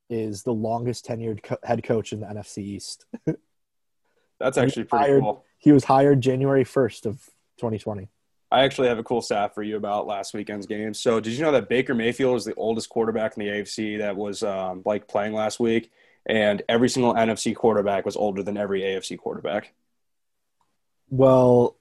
is 0.10 0.44
the 0.44 0.54
longest 0.54 1.06
tenured 1.06 1.42
co- 1.44 1.58
head 1.64 1.84
coach 1.84 2.14
in 2.14 2.20
the 2.20 2.28
NFC 2.28 2.60
East. 2.60 3.06
That's 4.40 4.58
actually 4.58 4.84
pretty 4.84 5.06
hired- 5.06 5.22
cool. 5.24 5.44
He 5.58 5.72
was 5.72 5.84
hired 5.84 6.22
January 6.22 6.64
first 6.64 7.06
of 7.08 7.16
2020. 7.58 8.10
I 8.52 8.64
actually 8.64 8.88
have 8.88 9.00
a 9.00 9.04
cool 9.04 9.22
stat 9.22 9.54
for 9.56 9.64
you 9.64 9.76
about 9.76 10.08
last 10.08 10.34
weekend's 10.34 10.68
game. 10.68 10.94
So, 10.94 11.20
did 11.20 11.34
you 11.34 11.42
know 11.44 11.52
that 11.52 11.68
Baker 11.68 11.94
Mayfield 11.96 12.38
is 12.38 12.46
the 12.46 12.54
oldest 12.54 12.88
quarterback 12.90 13.36
in 13.36 13.44
the 13.44 13.50
AFC 13.52 13.98
that 13.98 14.16
was 14.16 14.44
um, 14.44 14.84
like 14.86 15.08
playing 15.08 15.34
last 15.34 15.60
week, 15.60 15.92
and 16.26 16.62
every 16.70 16.88
single 16.88 17.14
NFC 17.16 17.54
quarterback 17.56 18.06
was 18.06 18.16
older 18.16 18.44
than 18.44 18.56
every 18.56 18.82
AFC 18.82 19.18
quarterback? 19.18 19.74
Well, 21.10 21.76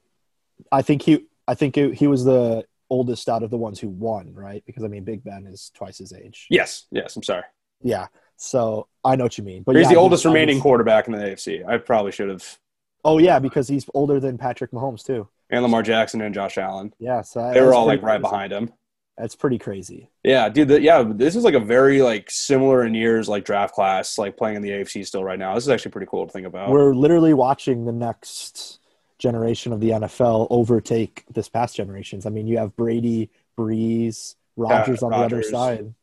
I 0.72 0.82
think 0.82 1.02
he 1.02 1.26
I 1.48 1.54
think 1.54 1.74
he, 1.76 1.92
he 1.92 2.06
was 2.06 2.24
the 2.24 2.64
oldest 2.90 3.28
out 3.28 3.42
of 3.42 3.50
the 3.50 3.56
ones 3.56 3.80
who 3.80 3.88
won, 3.88 4.32
right? 4.34 4.62
Because 4.66 4.84
I 4.84 4.88
mean, 4.88 5.04
Big 5.04 5.24
Ben 5.24 5.46
is 5.46 5.70
twice 5.74 5.98
his 5.98 6.12
age. 6.12 6.46
Yes, 6.50 6.86
yes. 6.90 7.16
I'm 7.16 7.22
sorry. 7.22 7.44
Yeah. 7.82 8.06
So 8.36 8.86
I 9.04 9.16
know 9.16 9.24
what 9.24 9.38
you 9.38 9.44
mean. 9.44 9.62
But 9.62 9.76
He's 9.76 9.84
yeah, 9.84 9.90
the 9.94 9.96
oldest 9.96 10.24
was- 10.24 10.32
remaining 10.32 10.60
quarterback 10.60 11.06
in 11.06 11.12
the 11.12 11.18
AFC. 11.18 11.66
I 11.66 11.78
probably 11.78 12.12
should 12.12 12.28
have. 12.28 12.58
Oh 13.04 13.18
yeah, 13.18 13.38
because 13.38 13.68
he's 13.68 13.86
older 13.94 14.18
than 14.20 14.36
Patrick 14.38 14.72
Mahomes 14.72 15.04
too. 15.04 15.28
And 15.50 15.62
Lamar 15.62 15.82
Jackson 15.82 16.20
and 16.20 16.34
Josh 16.34 16.58
Allen. 16.58 16.92
Yeah. 16.98 17.22
So 17.22 17.52
They 17.52 17.60
were 17.60 17.72
all 17.74 17.86
like 17.86 18.02
right 18.02 18.20
crazy. 18.20 18.22
behind 18.30 18.52
him. 18.52 18.72
That's 19.16 19.34
pretty 19.36 19.58
crazy. 19.58 20.10
Yeah, 20.24 20.48
dude. 20.50 20.68
The, 20.68 20.80
yeah, 20.82 21.02
this 21.06 21.36
is 21.36 21.44
like 21.44 21.54
a 21.54 21.60
very 21.60 22.02
like 22.02 22.30
similar 22.30 22.84
in 22.84 22.92
years 22.94 23.28
like 23.28 23.44
draft 23.46 23.74
class, 23.74 24.18
like 24.18 24.36
playing 24.36 24.56
in 24.56 24.62
the 24.62 24.70
AFC 24.70 25.06
still 25.06 25.24
right 25.24 25.38
now. 25.38 25.54
This 25.54 25.64
is 25.64 25.70
actually 25.70 25.92
pretty 25.92 26.08
cool 26.10 26.26
to 26.26 26.32
think 26.32 26.46
about. 26.46 26.68
We're 26.70 26.94
literally 26.94 27.32
watching 27.32 27.86
the 27.86 27.92
next 27.92 28.80
generation 29.18 29.72
of 29.72 29.80
the 29.80 29.90
NFL 29.90 30.46
overtake 30.50 31.24
this 31.32 31.48
past 31.48 31.76
generations. 31.76 32.26
I 32.26 32.30
mean, 32.30 32.46
you 32.46 32.58
have 32.58 32.76
Brady, 32.76 33.30
Brees, 33.58 34.34
Rodgers 34.56 35.02
on 35.02 35.10
the 35.10 35.16
other 35.16 35.42
side. 35.42 35.94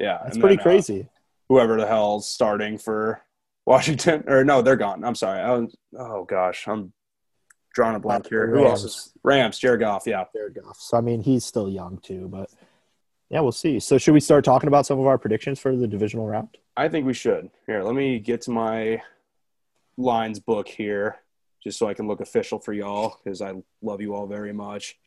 yeah, 0.00 0.18
and 0.24 0.40
pretty 0.40 0.56
then, 0.56 0.60
uh, 0.60 0.62
crazy. 0.62 1.08
whoever 1.48 1.76
the 1.76 1.86
hell's 1.86 2.28
starting 2.28 2.78
for 2.78 3.22
Washington, 3.66 4.24
or 4.28 4.44
no, 4.44 4.62
they're 4.62 4.76
gone. 4.76 5.04
I'm 5.04 5.14
sorry. 5.14 5.40
I 5.40 5.50
was, 5.52 5.76
oh 5.98 6.24
gosh, 6.24 6.66
I'm 6.66 6.92
drawing 7.74 7.96
a 7.96 8.00
blank 8.00 8.28
here. 8.28 8.48
Who 8.48 8.66
else 8.66 8.84
is 8.84 9.12
Rams? 9.22 9.58
Jared 9.58 9.80
Goff. 9.80 10.04
Yeah. 10.06 10.24
Jared 10.34 10.54
Goff. 10.54 10.76
So 10.78 10.96
I 10.96 11.00
mean, 11.00 11.22
he's 11.22 11.44
still 11.44 11.68
young 11.68 11.98
too, 11.98 12.28
but 12.28 12.50
yeah, 13.30 13.40
we'll 13.40 13.52
see. 13.52 13.78
So 13.78 13.96
should 13.96 14.14
we 14.14 14.20
start 14.20 14.44
talking 14.44 14.66
about 14.68 14.86
some 14.86 14.98
of 14.98 15.06
our 15.06 15.18
predictions 15.18 15.60
for 15.60 15.76
the 15.76 15.86
divisional 15.86 16.26
round? 16.26 16.48
I 16.76 16.88
think 16.88 17.06
we 17.06 17.14
should. 17.14 17.50
Here, 17.66 17.82
let 17.82 17.94
me 17.94 18.18
get 18.18 18.42
to 18.42 18.50
my 18.50 19.02
lines 19.96 20.40
book 20.40 20.66
here. 20.66 21.16
Just 21.62 21.78
so 21.78 21.86
I 21.88 21.94
can 21.94 22.06
look 22.08 22.20
official 22.20 22.58
for 22.58 22.72
y'all 22.72 23.16
because 23.22 23.42
I 23.42 23.52
love 23.82 24.00
you 24.00 24.14
all 24.14 24.26
very 24.26 24.52
much. 24.52 24.98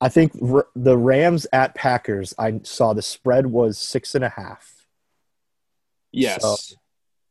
I 0.00 0.08
think 0.08 0.32
r- 0.42 0.66
the 0.74 0.96
Rams 0.96 1.46
at 1.52 1.74
Packers. 1.74 2.34
I 2.38 2.60
saw 2.64 2.92
the 2.92 3.02
spread 3.02 3.46
was 3.46 3.78
six 3.78 4.14
and 4.14 4.24
a 4.24 4.30
half. 4.30 4.86
Yes, 6.10 6.42
So- 6.42 6.56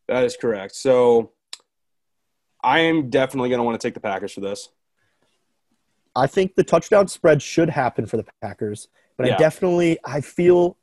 that 0.08 0.24
is 0.24 0.36
correct. 0.38 0.76
So 0.76 1.32
I 2.64 2.80
am 2.82 3.10
definitely 3.10 3.50
going 3.50 3.60
to 3.60 3.64
want 3.64 3.80
to 3.80 3.86
take 3.86 3.94
the 3.94 4.00
Packers 4.00 4.34
for 4.34 4.42
this. 4.42 4.70
I 6.16 6.28
think 6.28 6.56
the 6.56 6.64
touchdown 6.64 7.08
spread 7.08 7.42
should 7.42 7.70
happen 7.70 8.06
for 8.06 8.18
the 8.18 8.26
Packers, 8.42 8.88
but 9.18 9.26
Yeah. 9.28 9.36
I 9.36 9.38
definitely 9.38 9.98
I 10.04 10.22
feel 10.22 10.78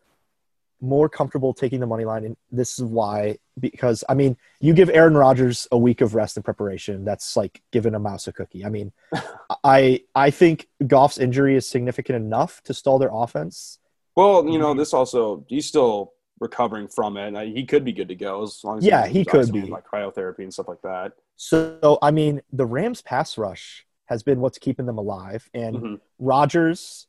more 0.80 1.08
comfortable 1.08 1.52
taking 1.54 1.80
the 1.80 1.86
money 1.86 2.04
line, 2.04 2.24
and 2.24 2.36
this 2.50 2.78
is 2.78 2.84
why. 2.84 3.38
Because 3.58 4.04
I 4.08 4.14
mean, 4.14 4.36
you 4.60 4.72
give 4.74 4.88
Aaron 4.90 5.14
Rodgers 5.16 5.66
a 5.72 5.78
week 5.78 6.00
of 6.00 6.14
rest 6.14 6.36
and 6.36 6.44
preparation. 6.44 7.04
That's 7.04 7.36
like 7.36 7.60
giving 7.72 7.94
a 7.94 7.98
mouse 7.98 8.28
a 8.28 8.32
cookie. 8.32 8.64
I 8.64 8.68
mean, 8.68 8.92
I 9.64 10.02
I 10.14 10.30
think 10.30 10.68
Goff's 10.86 11.18
injury 11.18 11.56
is 11.56 11.68
significant 11.68 12.16
enough 12.16 12.62
to 12.64 12.74
stall 12.74 12.98
their 12.98 13.10
offense. 13.12 13.78
Well, 14.16 14.44
you 14.44 14.52
Mm-hmm. 14.52 14.60
know, 14.60 14.74
this 14.74 14.94
also 14.94 15.44
he's 15.48 15.66
still 15.66 16.12
recovering 16.40 16.86
from 16.86 17.16
it. 17.16 17.34
Uh, 17.34 17.40
He 17.40 17.64
could 17.64 17.84
be 17.84 17.92
good 17.92 18.08
to 18.08 18.14
go 18.14 18.42
as 18.44 18.60
long 18.62 18.78
as 18.78 18.84
Yeah, 18.84 19.06
he 19.06 19.24
could 19.24 19.52
be. 19.52 19.62
like 19.62 19.84
cryotherapy 19.88 20.40
and 20.44 20.52
stuff 20.54 20.68
like 20.68 20.82
that. 20.82 21.12
So 21.36 21.98
I 22.00 22.12
mean, 22.12 22.42
the 22.52 22.66
Rams 22.66 23.02
pass 23.02 23.36
rush 23.36 23.84
has 24.06 24.22
been 24.22 24.40
what's 24.40 24.58
keeping 24.58 24.86
them 24.86 24.98
alive, 24.98 25.50
and 25.52 25.76
Mhm. 25.76 26.00
Rodgers, 26.20 27.07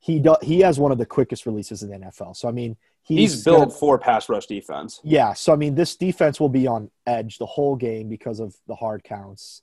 he 0.00 0.18
do, 0.18 0.34
he 0.42 0.60
has 0.60 0.80
one 0.80 0.90
of 0.92 0.98
the 0.98 1.06
quickest 1.06 1.46
releases 1.46 1.82
in 1.82 1.90
the 1.90 1.98
NFL. 1.98 2.34
So 2.36 2.48
I 2.48 2.52
mean, 2.52 2.76
he's, 3.02 3.32
He's, 3.34 3.44
built 3.44 3.58
gonna- 3.58 3.70
for 3.70 3.98
pass 3.98 4.28
rush 4.28 4.46
defense. 4.46 5.00
yeah. 5.04 5.32
So 5.34 5.52
I 5.52 5.56
mean, 5.56 5.74
this 5.74 5.94
defense 5.96 6.40
will 6.40 6.48
be 6.48 6.66
on 6.66 6.90
edge 7.06 7.38
the 7.38 7.46
whole 7.46 7.76
game 7.76 8.08
because 8.08 8.40
of 8.40 8.56
the 8.66 8.74
hard 8.74 9.04
counts, 9.04 9.62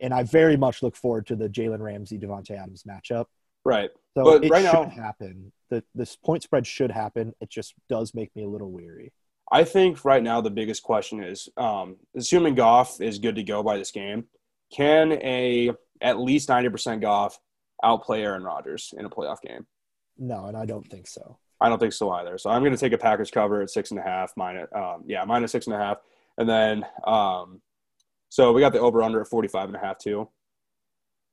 and 0.00 0.12
I 0.14 0.22
very 0.22 0.56
much 0.56 0.82
look 0.82 0.94
forward 0.94 1.26
to 1.28 1.36
the 1.36 1.48
Jalen 1.48 1.80
Ramsey 1.80 2.18
Davante 2.18 2.50
Adams 2.52 2.84
matchup. 2.84 3.26
Right. 3.64 3.90
So 4.16 4.24
But 4.24 4.44
it 4.44 4.50
right 4.50 4.64
should 4.64 4.72
now- 4.72 4.84
happen. 4.90 5.52
The 5.70 5.82
this 5.94 6.16
point 6.16 6.42
spread 6.42 6.66
should 6.66 6.90
happen. 6.90 7.34
It 7.40 7.50
just 7.50 7.74
does 7.88 8.14
make 8.14 8.34
me 8.36 8.44
a 8.44 8.48
little 8.48 8.70
weary. 8.70 9.12
I 9.50 9.64
think 9.64 10.04
right 10.04 10.22
now 10.22 10.40
the 10.42 10.50
biggest 10.50 10.82
question 10.82 11.22
is, 11.22 11.48
um, 11.56 11.96
assuming 12.14 12.54
Goff 12.54 13.00
is 13.00 13.18
good 13.18 13.36
to 13.36 13.42
go 13.42 13.62
by 13.62 13.78
this 13.78 13.90
game, 13.90 14.24
can 14.70 15.12
a 15.12 15.70
at 16.02 16.18
least 16.18 16.48
ninety 16.50 16.68
percent 16.68 17.00
Goff 17.00 17.38
outplay 17.82 18.22
Aaron 18.22 18.44
Rodgers 18.44 18.92
in 18.96 19.04
a 19.06 19.10
playoff 19.10 19.40
game? 19.40 19.66
No, 20.18 20.46
and 20.46 20.56
I 20.56 20.66
don't 20.66 20.88
think 20.88 21.06
so. 21.06 21.38
I 21.60 21.68
don't 21.68 21.78
think 21.78 21.92
so 21.92 22.10
either. 22.10 22.38
So 22.38 22.50
I'm 22.50 22.62
going 22.62 22.72
to 22.72 22.78
take 22.78 22.92
a 22.92 22.98
Packers 22.98 23.30
cover 23.30 23.62
at 23.62 23.70
six 23.70 23.90
and 23.90 23.98
a 23.98 24.02
half, 24.02 24.32
minus, 24.36 24.68
um, 24.74 25.04
yeah, 25.06 25.24
minus 25.24 25.52
six 25.52 25.66
and 25.66 25.74
a 25.74 25.78
half, 25.78 25.98
and 26.36 26.48
then 26.48 26.84
um, 27.06 27.60
so 28.28 28.52
we 28.52 28.60
got 28.60 28.72
the 28.72 28.80
over 28.80 29.02
under 29.02 29.20
at 29.20 29.28
45 29.28 29.68
and 29.68 29.76
a 29.76 29.80
half 29.80 29.98
too. 29.98 30.28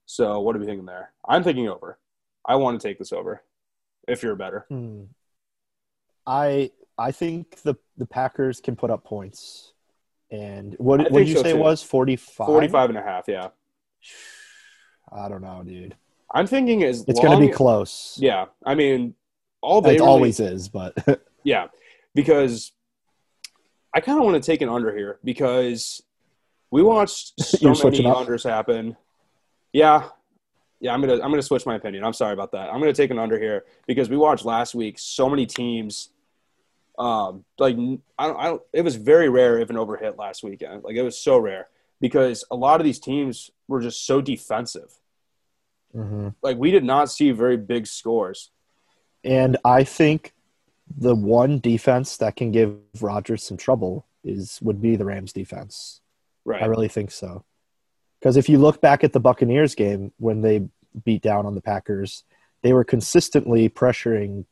So 0.06 0.40
what 0.42 0.56
are 0.56 0.60
we 0.60 0.66
thinking 0.66 0.86
there? 0.86 1.12
I'm 1.28 1.44
thinking 1.44 1.68
over. 1.68 2.00
I 2.46 2.56
want 2.56 2.80
to 2.80 2.88
take 2.88 3.00
this 3.00 3.12
over. 3.12 3.44
If 4.08 4.22
you're 4.22 4.36
better, 4.36 4.66
Hmm. 4.70 5.06
I 6.28 6.72
I 6.98 7.12
think 7.12 7.62
the 7.64 7.76
the 7.98 8.06
Packers 8.06 8.62
can 8.62 8.76
put 8.76 8.92
up 8.92 9.04
points. 9.04 9.74
And 10.32 10.76
what, 10.80 11.00
what 11.12 11.20
did 11.20 11.28
you 11.28 11.36
so, 11.36 11.44
say 11.44 11.50
it 11.52 11.58
was? 11.58 11.84
45? 11.84 12.48
45 12.48 12.90
and 12.90 12.98
a 12.98 13.02
half. 13.02 13.26
Yeah, 13.28 13.50
I 15.12 15.28
don't 15.28 15.42
know, 15.42 15.64
dude. 15.64 15.96
I'm 16.36 16.46
thinking 16.48 16.82
is 16.82 17.06
It's 17.08 17.20
going 17.20 17.40
to 17.40 17.48
be 17.48 17.52
close. 17.52 18.18
Yeah, 18.22 18.46
I 18.66 18.76
mean, 18.76 19.16
all 19.62 19.82
they 19.82 19.92
it 19.92 19.94
really- 20.00 20.08
always 20.08 20.40
is, 20.40 20.68
but 20.70 20.94
Yeah, 21.44 21.68
because 22.14 22.72
I 23.94 24.02
kind 24.02 24.20
of 24.20 24.26
want 24.26 24.36
to 24.42 24.46
take 24.46 24.62
an 24.62 24.70
under 24.70 24.96
here 24.96 25.20
because 25.24 26.04
we 26.72 26.84
watched 26.84 27.40
so 27.42 27.70
many 27.70 28.04
unders 28.04 28.48
happen. 28.48 28.98
Yeah, 29.72 30.10
yeah, 30.82 30.94
I'm 30.94 31.00
gonna 31.02 31.14
I'm 31.16 31.32
gonna 31.32 31.42
switch 31.42 31.66
my 31.66 31.76
opinion. 31.76 32.04
I'm 32.04 32.14
sorry 32.14 32.34
about 32.34 32.52
that. 32.52 32.70
I'm 32.70 32.80
gonna 32.80 32.94
take 32.94 33.12
an 33.12 33.20
under 33.20 33.40
here 33.40 33.64
because 33.88 34.10
we 34.10 34.18
watched 34.18 34.44
last 34.44 34.76
week 34.76 35.00
so 35.00 35.30
many 35.30 35.46
teams. 35.46 36.10
Um, 37.00 37.46
like 37.60 37.76
I 38.18 38.28
don't, 38.28 38.38
I 38.40 38.44
don't. 38.48 38.62
It 38.74 38.82
was 38.82 38.96
very 38.98 39.30
rare 39.30 39.60
if 39.60 39.70
an 39.70 39.78
over 39.78 39.96
hit 39.98 40.18
last 40.18 40.44
weekend. 40.44 40.84
Like 40.84 40.96
it 40.96 41.02
was 41.02 41.18
so 41.18 41.38
rare 41.38 41.68
because 42.02 42.44
a 42.52 42.56
lot 42.56 42.82
of 42.82 42.86
these 42.86 43.00
teams 43.00 43.52
were 43.68 43.82
just 43.82 44.06
so 44.06 44.20
defensive. 44.22 44.94
Mhm. 45.96 46.36
Like 46.42 46.58
we 46.58 46.72
did 46.72 46.84
not 46.84 47.10
see 47.10 47.32
very 47.32 47.58
big 47.58 47.88
scores. 47.88 48.52
and 49.24 49.58
I 49.66 49.84
think 49.84 50.34
the 50.96 51.16
one 51.16 51.60
defense 51.60 52.18
that 52.18 52.36
can 52.36 52.52
give 52.52 52.78
Rodgers 53.02 53.42
some 53.44 53.58
trouble 53.58 54.06
is 54.24 54.60
would 54.62 54.82
be 54.82 54.96
the 54.96 55.06
Rams 55.06 55.34
defense. 55.34 56.02
Right. 56.44 56.62
I 56.62 56.66
really 56.68 56.88
think 56.90 57.10
so. 57.10 57.44
Because 58.20 58.38
if 58.38 58.48
you 58.50 58.60
look 58.60 58.82
back 58.82 59.04
at 59.04 59.14
the 59.14 59.20
Buccaneers 59.20 59.74
game 59.74 60.12
when 60.18 60.42
they 60.42 60.68
beat 61.04 61.22
down 61.24 61.46
on 61.48 61.56
the 61.56 61.62
Packers, 61.62 62.24
they 62.62 62.72
were 62.74 62.84
consistently 62.84 63.68
pressuring 63.68 64.46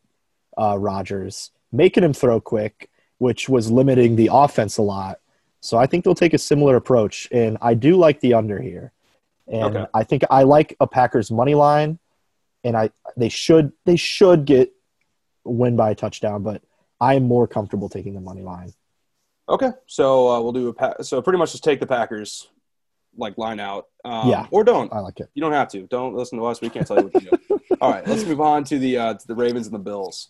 uh, 0.58 0.78
Rodgers, 0.80 1.52
making 1.72 2.04
him 2.04 2.14
throw 2.14 2.40
quick, 2.42 2.90
which 3.20 3.48
was 3.48 3.72
limiting 3.72 4.16
the 4.16 4.30
offense 4.32 4.78
a 4.78 4.82
lot. 4.82 5.20
So 5.62 5.78
I 5.78 5.86
think 5.86 6.04
they'll 6.04 6.16
take 6.16 6.34
a 6.34 6.38
similar 6.40 6.76
approach, 6.76 7.28
and 7.32 7.58
I 7.62 7.74
do 7.76 7.96
like 7.96 8.20
the 8.22 8.34
under 8.34 8.60
here. 8.60 8.92
And 9.48 9.76
Okay. 9.76 9.86
I 9.94 10.04
think 10.04 10.24
I 10.30 10.44
like 10.44 10.76
a 10.80 10.88
Packers 10.88 11.30
money 11.32 11.56
line, 11.56 12.00
and 12.64 12.78
I 12.78 12.90
they 13.18 13.30
should 13.30 13.74
they 13.86 13.96
should 13.98 14.46
get 14.46 14.72
win 15.44 15.76
by 15.76 15.92
a 15.92 15.96
touchdown, 15.96 16.44
but 16.44 16.62
I 17.02 17.16
am 17.16 17.24
more 17.28 17.48
comfortable 17.48 17.90
taking 17.90 18.14
the 18.14 18.22
money 18.22 18.42
line. 18.42 18.74
Okay, 19.50 19.72
so 19.88 20.30
uh, 20.30 20.40
we'll 20.42 20.54
do 20.54 20.70
a 20.70 20.74
pa- 20.74 21.02
so 21.02 21.22
pretty 21.22 21.38
much 21.38 21.52
just 21.52 21.64
take 21.66 21.82
the 21.82 21.86
Packers 21.88 22.48
like 23.18 23.38
line 23.38 23.60
out. 23.60 23.88
Um, 24.06 24.30
Yeah. 24.30 24.48
or 24.52 24.64
don't. 24.64 24.92
I 24.94 25.00
like 25.00 25.20
it. 25.20 25.30
You 25.34 25.42
don't 25.42 25.52
have 25.52 25.68
to. 25.70 25.82
Don't 25.88 26.16
listen 26.16 26.40
to 26.40 26.46
us. 26.46 26.62
We 26.62 26.70
can't 26.70 26.88
tell 26.88 26.98
you 26.98 27.04
what 27.10 27.14
to 27.14 27.20
do. 27.20 27.60
All 27.82 27.92
right, 27.92 28.08
let's 28.08 28.24
move 28.26 28.40
on 28.40 28.64
to 28.66 28.80
the 28.80 28.98
uh, 28.98 29.14
to 29.16 29.28
the 29.28 29.36
Ravens 29.36 29.68
and 29.68 29.76
the 29.76 29.80
Bills. 29.80 30.30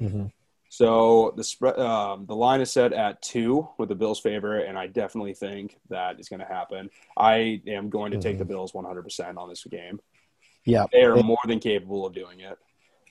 Mhm. 0.00 0.32
So 0.74 1.32
the 1.36 1.44
spread 1.44 1.78
um, 1.78 2.26
the 2.26 2.34
line 2.34 2.60
is 2.60 2.68
set 2.68 2.92
at 2.92 3.22
two 3.22 3.68
with 3.78 3.88
the 3.88 3.94
Bills 3.94 4.18
favor, 4.18 4.58
and 4.58 4.76
I 4.76 4.88
definitely 4.88 5.32
think 5.32 5.78
that 5.88 6.18
is 6.18 6.28
going 6.28 6.40
to 6.40 6.46
happen. 6.46 6.90
I 7.16 7.62
am 7.68 7.90
going 7.90 8.10
to 8.10 8.18
take 8.18 8.38
the 8.38 8.44
Bills 8.44 8.74
100 8.74 9.02
percent 9.02 9.38
on 9.38 9.48
this 9.48 9.62
game. 9.62 10.00
Yeah, 10.64 10.86
They 10.90 11.04
are 11.04 11.14
more 11.22 11.38
than 11.46 11.60
capable 11.60 12.04
of 12.04 12.12
doing 12.12 12.40
it. 12.40 12.58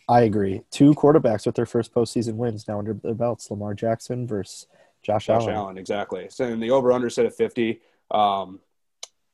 I 0.09 0.23
agree. 0.23 0.63
Two 0.71 0.93
quarterbacks 0.93 1.45
with 1.45 1.55
their 1.55 1.65
first 1.65 1.93
postseason 1.93 2.33
wins 2.33 2.67
now 2.67 2.79
under 2.79 2.95
their 2.95 3.13
belts: 3.13 3.49
Lamar 3.49 3.73
Jackson 3.73 4.27
versus 4.27 4.67
Josh, 5.01 5.27
Josh 5.27 5.43
Allen. 5.43 5.55
Allen, 5.55 5.77
exactly. 5.77 6.27
So 6.29 6.43
in 6.43 6.59
the 6.59 6.71
over 6.71 6.91
under 6.91 7.09
set 7.09 7.25
at 7.25 7.33
50. 7.33 7.79
Um, 8.11 8.59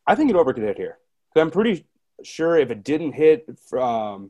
I 0.05 0.13
think 0.13 0.29
it 0.29 0.35
over 0.35 0.53
could 0.53 0.61
hit 0.61 0.77
here. 0.77 0.99
I'm 1.35 1.49
pretty 1.49 1.87
sure 2.23 2.57
if 2.57 2.69
it 2.69 2.83
didn't 2.83 3.13
hit 3.13 3.49
um, 3.73 4.29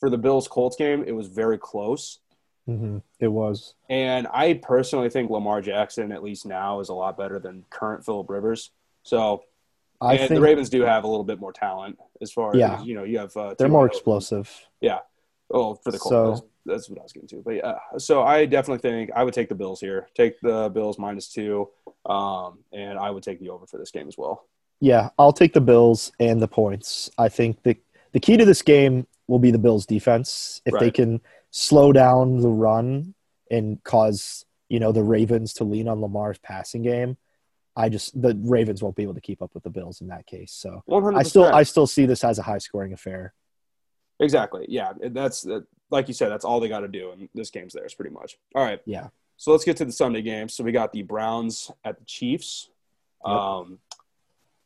for 0.00 0.08
the 0.08 0.16
Bills 0.16 0.48
Colts 0.48 0.76
game, 0.76 1.04
it 1.06 1.12
was 1.12 1.26
very 1.26 1.58
close. 1.58 2.20
Hmm 2.66 2.98
It 3.20 3.28
was. 3.28 3.74
And 3.88 4.26
I 4.32 4.54
personally 4.54 5.08
think 5.08 5.30
Lamar 5.30 5.60
Jackson, 5.62 6.12
at 6.12 6.22
least 6.22 6.46
now, 6.46 6.80
is 6.80 6.88
a 6.88 6.94
lot 6.94 7.16
better 7.16 7.38
than 7.38 7.64
current 7.70 8.04
Philip 8.04 8.28
Rivers. 8.28 8.70
So 9.02 9.44
I 10.00 10.16
think 10.16 10.30
the 10.30 10.40
Ravens 10.40 10.68
do 10.68 10.82
have 10.82 11.04
a 11.04 11.06
little 11.08 11.24
bit 11.24 11.40
more 11.40 11.52
talent 11.52 11.98
as 12.20 12.32
far 12.32 12.54
Yeah. 12.56 12.80
as 12.80 12.84
you 12.86 12.94
know. 12.94 13.04
You 13.04 13.18
have 13.18 13.36
uh, 13.36 13.54
they're 13.58 13.68
more 13.68 13.88
T.Y. 13.88 14.42
Yeah. 14.80 14.98
Oh, 15.50 15.74
for 15.76 15.92
the 15.92 15.98
Colts, 15.98 16.10
So- 16.10 16.30
that's, 16.30 16.42
that's 16.66 16.90
what 16.90 16.98
I 16.98 17.02
was 17.04 17.12
getting 17.12 17.28
to. 17.28 17.36
But 17.36 17.54
yeah, 17.54 17.74
so 17.98 18.22
I 18.24 18.46
definitely 18.46 18.80
think 18.80 19.10
I 19.14 19.22
would 19.22 19.32
take 19.32 19.48
the 19.48 19.54
Bills 19.54 19.80
here. 19.80 20.08
Take 20.14 20.40
the 20.40 20.68
Bills 20.74 20.98
minus 20.98 21.28
two, 21.32 21.68
um, 22.04 22.58
and 22.72 22.98
I 22.98 23.10
would 23.10 23.22
take 23.22 23.38
the 23.38 23.50
over 23.50 23.66
for 23.66 23.78
this 23.78 23.92
game 23.92 24.08
as 24.08 24.18
well. 24.18 24.46
Yeah, 24.80 25.10
I'll 25.18 25.32
take 25.32 25.52
the 25.54 25.60
Bills 25.60 26.10
and 26.18 26.42
the 26.42 26.48
points. 26.48 27.10
I 27.16 27.28
think 27.28 27.62
the 27.62 27.76
the 28.12 28.18
key 28.20 28.36
to 28.36 28.44
this 28.44 28.62
game 28.62 29.06
will 29.28 29.38
be 29.38 29.50
the 29.52 29.58
Bills' 29.58 29.86
defense. 29.86 30.60
If 30.66 30.74
they 30.80 30.90
can 30.90 31.20
slow 31.56 31.90
down 31.90 32.38
the 32.40 32.48
run 32.50 33.14
and 33.50 33.82
cause 33.82 34.44
you 34.68 34.78
know 34.78 34.92
the 34.92 35.02
Ravens 35.02 35.54
to 35.54 35.64
lean 35.64 35.88
on 35.88 36.00
Lamar's 36.02 36.38
passing 36.38 36.82
game, 36.82 37.16
I 37.74 37.88
just 37.88 38.20
the 38.20 38.38
Ravens 38.42 38.82
won't 38.82 38.96
be 38.96 39.02
able 39.04 39.14
to 39.14 39.20
keep 39.20 39.40
up 39.40 39.54
with 39.54 39.62
the 39.62 39.70
Bills 39.70 40.00
in 40.02 40.08
that 40.08 40.26
case. 40.26 40.52
So 40.52 40.82
One 40.84 41.02
hundred. 41.02 41.18
I 41.18 41.22
still 41.22 41.44
I 41.44 41.62
still 41.62 41.86
see 41.86 42.04
this 42.04 42.24
as 42.24 42.38
a 42.38 42.42
high 42.42 42.58
scoring 42.58 42.92
affair. 42.92 43.32
exactly. 44.20 44.66
Yeah, 44.68 44.92
that's 45.10 45.42
that, 45.42 45.66
like 45.90 46.08
you 46.08 46.14
said. 46.14 46.28
That's 46.30 46.44
all 46.44 46.60
they 46.60 46.68
got 46.68 46.80
to 46.80 46.88
do, 46.88 47.12
and 47.12 47.28
this 47.34 47.50
game's 47.50 47.72
theirs 47.72 47.94
pretty 47.94 48.10
much. 48.14 48.36
All 48.54 48.62
right. 48.64 48.80
Yeah. 48.84 49.08
So 49.38 49.52
let's 49.52 49.64
get 49.64 49.76
to 49.78 49.84
the 49.84 49.92
Sunday 49.92 50.22
game. 50.22 50.48
So 50.48 50.64
we 50.64 50.72
got 50.72 50.92
the 50.92 51.02
Browns 51.02 51.70
at 51.84 51.98
the 51.98 52.04
Chiefs. 52.04 52.70
Yep. 53.26 53.34
Um, 53.34 53.78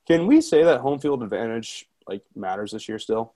can 0.07 0.27
we 0.27 0.41
say 0.41 0.65
that 0.65 0.81
home 0.81 0.99
field 0.99 1.23
advantage 1.23 1.89
like 2.09 2.23
matters 2.35 2.73
this 2.73 2.89
year 2.89 2.99
still? 2.99 3.35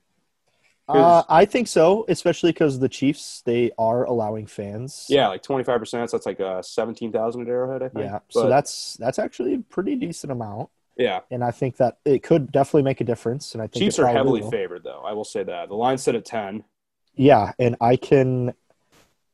Uh, 0.86 1.22
I 1.28 1.46
think 1.46 1.66
so, 1.68 2.04
especially 2.08 2.52
because 2.52 2.78
the 2.78 2.88
Chiefs 2.88 3.42
they 3.46 3.70
are 3.78 4.04
allowing 4.04 4.46
fans. 4.46 5.06
Yeah, 5.08 5.28
like 5.28 5.42
twenty 5.42 5.64
five 5.64 5.80
percent. 5.80 6.10
So 6.10 6.16
that's 6.16 6.26
like 6.26 6.40
uh, 6.40 6.60
seventeen 6.62 7.10
thousand 7.10 7.42
at 7.42 7.48
Arrowhead. 7.48 7.82
I 7.82 7.88
think. 7.88 8.04
yeah. 8.04 8.18
So 8.28 8.48
that's 8.48 8.96
that's 8.98 9.18
actually 9.18 9.54
a 9.54 9.58
pretty 9.60 9.96
decent 9.96 10.30
amount, 10.30 10.68
yeah. 10.96 11.20
and 11.30 11.42
I 11.42 11.52
think 11.52 11.78
that 11.78 11.98
it 12.04 12.22
could 12.22 12.52
definitely 12.52 12.82
make 12.82 13.00
a 13.00 13.04
difference. 13.04 13.54
And 13.54 13.62
I 13.62 13.66
think 13.66 13.82
Chiefs 13.82 13.98
are 13.98 14.06
heavily 14.06 14.42
will. 14.42 14.50
favored, 14.50 14.84
though. 14.84 15.02
I 15.04 15.14
will 15.14 15.24
say 15.24 15.42
that 15.42 15.68
the 15.68 15.74
line 15.74 15.96
set 15.96 16.14
at 16.16 16.24
ten. 16.26 16.64
Yeah, 17.14 17.52
and 17.58 17.76
I 17.80 17.96
can 17.96 18.52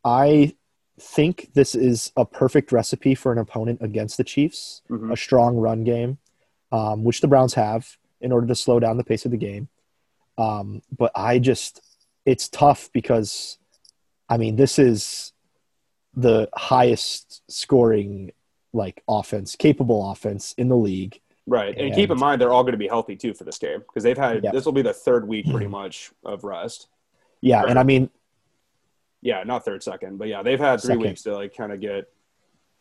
I 0.05 0.55
think 1.01 1.51
this 1.55 1.75
is 1.75 2.13
a 2.17 2.25
perfect 2.25 2.73
recipe 2.73 3.15
for 3.15 3.33
an 3.33 3.39
opponent 3.39 3.81
against 3.83 4.19
the 4.19 4.25
Chiefs. 4.25 4.83
Mhm. 4.91 5.13
A 5.13 5.17
strong 5.17 5.57
run 5.57 5.83
game. 5.85 6.19
um, 6.73 7.03
which 7.03 7.21
the 7.21 7.27
Browns 7.27 7.55
have 7.55 7.97
in 8.21 8.31
order 8.31 8.47
to 8.47 8.55
slow 8.55 8.79
down 8.79 8.97
the 8.97 9.03
pace 9.03 9.25
of 9.25 9.33
the 9.33 9.37
game. 9.37 9.67
Um, 10.39 10.83
but 10.97 11.13
I 11.15 11.39
just, 11.39 11.81
it's 12.25 12.49
tough 12.49 12.91
because, 12.93 13.59
I 14.29 14.37
mean, 14.37 14.57
this 14.57 14.79
is 14.79 15.33
the 16.15 16.49
highest 16.55 17.43
scoring 17.51 18.33
like 18.73 19.03
offense, 19.09 19.57
capable 19.57 20.11
offense 20.11 20.55
in 20.57 20.69
the 20.69 20.77
league. 20.77 21.21
Right, 21.47 21.77
and, 21.77 21.87
and 21.87 21.95
keep 21.95 22.11
in 22.11 22.19
mind 22.19 22.41
they're 22.41 22.53
all 22.53 22.63
going 22.63 22.73
to 22.73 22.79
be 22.79 22.87
healthy 22.87 23.17
too 23.17 23.35
for 23.35 23.45
this 23.45 23.59
game 23.59 23.81
because 23.81 24.05
they've 24.05 24.17
had 24.17 24.43
this 24.53 24.65
will 24.65 24.73
be 24.73 24.83
the 24.83 24.93
third 24.93 25.27
week 25.27 25.51
pretty 25.51 25.67
much 25.67 26.13
of 26.25 26.45
rest. 26.45 26.87
Yeah, 27.41 27.65
and 27.67 27.79
I 27.79 27.83
mean, 27.83 28.11
yeah, 29.21 29.43
not 29.45 29.65
third, 29.65 29.83
second, 29.83 30.19
but 30.19 30.29
yeah, 30.29 30.43
they've 30.43 30.61
had 30.61 30.81
three 30.81 30.95
second. 30.95 31.03
weeks 31.03 31.23
to 31.23 31.35
like 31.35 31.57
kind 31.57 31.73
of 31.73 31.81
get 31.81 32.13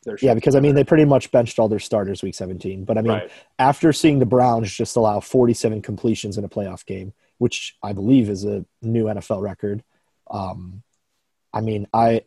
their. 0.04 0.18
Yeah, 0.22 0.34
because 0.34 0.56
I 0.56 0.60
mean 0.60 0.76
they 0.76 0.84
pretty 0.84 1.06
much 1.06 1.32
benched 1.32 1.58
all 1.58 1.68
their 1.68 1.80
starters 1.80 2.22
week 2.22 2.36
17, 2.36 2.84
but 2.84 2.98
I 2.98 3.02
mean 3.02 3.14
right. 3.14 3.32
after 3.58 3.92
seeing 3.92 4.20
the 4.20 4.26
Browns 4.26 4.72
just 4.72 4.96
allow 4.96 5.20
47 5.20 5.82
completions 5.82 6.38
in 6.38 6.44
a 6.44 6.50
playoff 6.50 6.86
game, 6.86 7.14
which 7.40 7.76
I 7.82 7.94
believe 7.94 8.30
is 8.30 8.46
a 8.46 8.64
new 8.82 9.06
NFL 9.06 9.42
record. 9.42 9.84
Um, 10.30 10.84
I 11.52 11.62
mean, 11.62 11.88
I, 11.92 12.22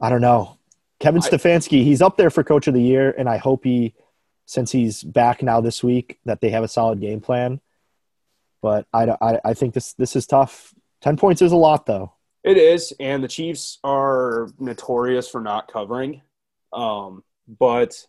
I 0.00 0.10
don't 0.10 0.20
know. 0.20 0.58
Kevin 0.98 1.20
Stefanski, 1.20 1.84
he's 1.84 2.02
up 2.02 2.16
there 2.16 2.30
for 2.30 2.42
coach 2.42 2.66
of 2.66 2.74
the 2.74 2.82
year, 2.82 3.14
and 3.16 3.28
I 3.28 3.36
hope 3.36 3.64
he, 3.64 3.94
since 4.46 4.72
he's 4.72 5.02
back 5.02 5.42
now 5.42 5.60
this 5.60 5.84
week, 5.84 6.18
that 6.24 6.40
they 6.40 6.50
have 6.50 6.64
a 6.64 6.68
solid 6.68 7.00
game 7.00 7.20
plan. 7.20 7.60
But 8.62 8.86
I, 8.92 9.16
I, 9.20 9.40
I 9.44 9.54
think 9.54 9.74
this 9.74 9.92
this 9.92 10.16
is 10.16 10.26
tough. 10.26 10.72
Ten 11.02 11.18
points 11.18 11.42
is 11.42 11.52
a 11.52 11.56
lot, 11.56 11.84
though. 11.84 12.14
It 12.42 12.56
is, 12.56 12.92
and 12.98 13.22
the 13.22 13.28
Chiefs 13.28 13.78
are 13.84 14.48
notorious 14.58 15.28
for 15.28 15.42
not 15.42 15.70
covering. 15.70 16.22
Um, 16.72 17.22
but 17.46 18.06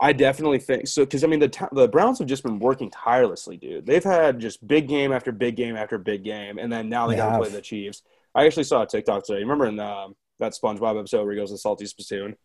I 0.00 0.12
definitely 0.12 0.58
think 0.58 0.86
so 0.86 1.04
because 1.04 1.24
I 1.24 1.26
mean 1.26 1.40
the 1.40 1.68
the 1.72 1.88
Browns 1.88 2.18
have 2.18 2.28
just 2.28 2.44
been 2.44 2.58
working 2.58 2.90
tirelessly, 2.90 3.56
dude. 3.56 3.84
They've 3.84 4.04
had 4.04 4.38
just 4.38 4.66
big 4.66 4.88
game 4.88 5.12
after 5.12 5.32
big 5.32 5.56
game 5.56 5.76
after 5.76 5.98
big 5.98 6.22
game, 6.22 6.58
and 6.58 6.72
then 6.72 6.88
now 6.88 7.06
they, 7.06 7.14
they 7.14 7.18
got 7.18 7.32
to 7.32 7.38
play 7.38 7.48
the 7.48 7.60
Chiefs. 7.60 8.02
I 8.34 8.46
actually 8.46 8.64
saw 8.64 8.82
a 8.82 8.86
TikTok 8.86 9.24
today. 9.24 9.40
Remember 9.40 9.66
in 9.66 9.80
um, 9.80 10.14
that 10.38 10.52
SpongeBob 10.52 10.98
episode 10.98 11.24
where 11.24 11.32
he 11.32 11.38
goes 11.38 11.50
to 11.50 11.58
Salty 11.58 11.86
Spittoon? 11.86 12.36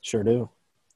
Sure 0.00 0.22
do. 0.22 0.48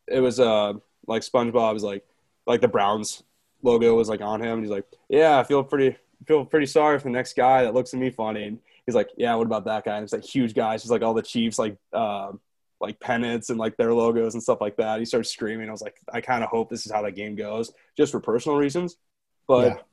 It 0.08 0.20
was 0.20 0.40
uh 0.40 0.74
like 1.06 1.22
SpongeBob 1.22 1.74
was 1.74 1.82
like 1.82 2.04
like 2.46 2.62
the 2.62 2.68
Browns 2.68 3.22
logo 3.62 3.94
was 3.94 4.08
like 4.08 4.22
on 4.22 4.40
him. 4.40 4.54
And 4.54 4.62
he's 4.62 4.70
like, 4.70 4.86
yeah, 5.08 5.38
I 5.38 5.44
feel 5.44 5.62
pretty 5.62 5.96
feel 6.26 6.46
pretty 6.46 6.66
sorry 6.66 6.98
for 6.98 7.04
the 7.04 7.10
next 7.10 7.36
guy 7.36 7.62
that 7.62 7.74
looks 7.74 7.92
at 7.92 8.00
me 8.00 8.10
funny. 8.10 8.44
And 8.44 8.58
he's 8.86 8.94
like, 8.94 9.10
yeah, 9.18 9.34
what 9.34 9.46
about 9.46 9.66
that 9.66 9.84
guy? 9.84 9.96
And 9.96 10.04
it's 10.04 10.14
like 10.14 10.24
huge 10.24 10.54
guys, 10.54 10.80
just 10.82 10.90
like 10.90 11.02
all 11.02 11.14
the 11.14 11.22
Chiefs, 11.22 11.58
like. 11.58 11.76
Uh, 11.92 12.32
like 12.80 13.00
pennants 13.00 13.50
and 13.50 13.58
like 13.58 13.76
their 13.76 13.94
logos 13.94 14.34
and 14.34 14.42
stuff 14.42 14.60
like 14.60 14.76
that. 14.76 14.98
He 14.98 15.04
started 15.04 15.28
screaming. 15.28 15.68
I 15.68 15.72
was 15.72 15.82
like, 15.82 15.96
I 16.12 16.20
kind 16.20 16.42
of 16.44 16.50
hope 16.50 16.70
this 16.70 16.86
is 16.86 16.92
how 16.92 17.02
that 17.02 17.12
game 17.12 17.36
goes, 17.36 17.72
just 17.96 18.12
for 18.12 18.20
personal 18.20 18.58
reasons. 18.58 18.96
But 19.46 19.84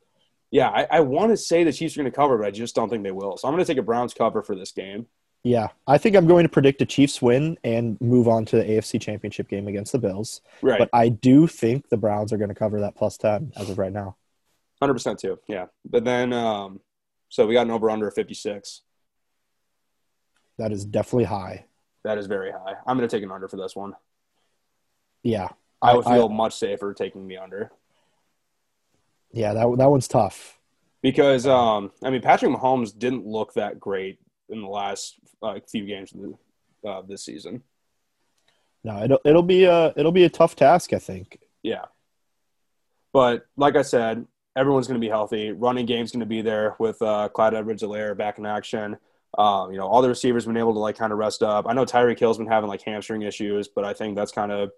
yeah, 0.52 0.70
yeah 0.70 0.70
I, 0.70 0.98
I 0.98 1.00
want 1.02 1.32
to 1.32 1.38
say 1.38 1.64
the 1.64 1.74
Chiefs 1.74 1.96
are 1.96 2.02
going 2.02 2.12
to 2.12 2.16
cover, 2.16 2.38
but 2.38 2.48
I 2.48 2.52
just 2.52 2.76
don't 2.76 2.90
think 2.90 3.04
they 3.04 3.12
will. 3.12 3.38
So 3.38 3.48
I'm 3.48 3.54
going 3.54 3.64
to 3.64 3.72
take 3.72 3.80
a 3.80 3.84
Browns 3.84 4.14
cover 4.14 4.42
for 4.42 4.56
this 4.56 4.72
game. 4.72 5.08
Yeah, 5.44 5.70
I 5.88 5.98
think 5.98 6.16
I'm 6.16 6.28
going 6.28 6.44
to 6.44 6.50
predict 6.50 6.84
a 6.84 6.86
Chiefs 6.86 7.20
win 7.22 7.58
and 7.64 8.00
move 8.00 8.28
on 8.28 8.46
to 8.46 8.58
the 8.58 8.64
AFC 8.64 9.02
Championship 9.02 9.48
game 9.48 9.68
against 9.68 9.92
the 9.92 9.98
Bills. 9.98 10.42
Right. 10.62 10.78
But 10.78 10.90
I 10.94 11.10
do 11.10 11.48
think 11.48 11.90
the 11.90 11.98
Browns 11.98 12.32
are 12.32 12.38
going 12.38 12.50
to 12.50 12.56
cover 12.56 12.82
that 12.82 12.96
plus 12.96 13.18
10 13.18 13.54
as 13.56 13.70
of 13.70 13.80
right 13.80 13.92
now. 13.92 14.18
100% 14.84 15.18
too. 15.18 15.40
Yeah. 15.48 15.68
But 15.84 16.06
then, 16.06 16.32
um, 16.32 16.80
so 17.30 17.48
we 17.48 17.54
got 17.54 17.66
an 17.66 17.72
over 17.72 17.90
under 17.90 18.08
of 18.08 18.14
56. 18.14 18.82
That 20.60 20.72
is 20.72 20.86
definitely 20.86 21.24
high. 21.24 21.66
That 22.04 22.18
is 22.18 22.28
very 22.28 22.52
high. 22.52 22.76
I'm 22.86 22.98
going 22.98 23.08
to 23.08 23.16
take 23.16 23.24
an 23.24 23.32
under 23.32 23.48
for 23.48 23.58
this 23.58 23.76
one. 23.76 23.94
Yeah. 25.24 25.50
I, 25.82 25.96
would 25.96 26.06
feel 26.06 26.30
I, 26.32 26.34
much 26.34 26.56
safer 26.56 26.94
taking 26.94 27.28
the 27.28 27.38
under. 27.38 27.72
Yeah, 29.32 29.54
that 29.54 29.78
that 29.78 29.90
one's 29.90 30.08
tough. 30.08 30.60
Because 31.02 31.48
um, 31.48 31.92
I 32.04 32.10
mean, 32.10 32.22
Patrick 32.22 32.52
Mahomes 32.52 32.98
didn't 32.98 33.26
look 33.26 33.54
that 33.54 33.80
great 33.80 34.20
in 34.50 34.62
the 34.62 34.68
last 34.68 35.20
like 35.42 35.70
few 35.70 35.86
games 35.86 36.14
of 36.14 36.22
the, 36.22 36.90
uh, 36.90 37.02
this 37.02 37.24
season. 37.24 37.64
No, 38.84 39.04
it'll 39.04 39.20
it'll 39.26 39.44
be 39.44 39.64
a 39.66 39.94
it'll 39.96 40.12
be 40.12 40.26
a 40.26 40.30
tough 40.30 40.56
task, 40.56 40.94
I 40.94 41.00
think. 41.00 41.40
Yeah, 41.64 41.86
but 43.14 43.46
like 43.56 43.76
I 43.76 43.84
said, 43.84 44.26
everyone's 44.56 44.88
going 44.88 45.00
to 45.00 45.06
be 45.06 45.10
healthy. 45.10 45.52
Running 45.52 45.86
game's 45.86 46.12
going 46.12 46.22
to 46.22 46.26
be 46.26 46.42
there 46.42 46.76
with 46.80 47.02
uh, 47.02 47.30
Clyde 47.30 47.54
Edwards-Helaire 47.54 48.18
back 48.18 48.38
in 48.38 48.46
action. 48.46 48.98
Um, 49.38 49.72
you 49.72 49.78
know, 49.78 49.88
all 49.88 50.02
the 50.02 50.10
receivers 50.10 50.46
been 50.46 50.58
able 50.58 50.74
to 50.74 50.80
like 50.80 50.98
kind 50.98 51.14
of 51.14 51.18
rest 51.18 51.42
up. 51.42 51.66
I 51.68 51.74
know 51.74 51.86
Tyreek 51.86 52.20
Hill's 52.20 52.38
been 52.38 52.48
having 52.48 52.70
like 52.70 52.82
hamstring 52.82 53.22
issues, 53.22 53.68
but 53.68 53.86
I 53.86 53.94
think 53.94 54.16
that's 54.16 54.32
kind 54.32 54.52
of 54.52 54.72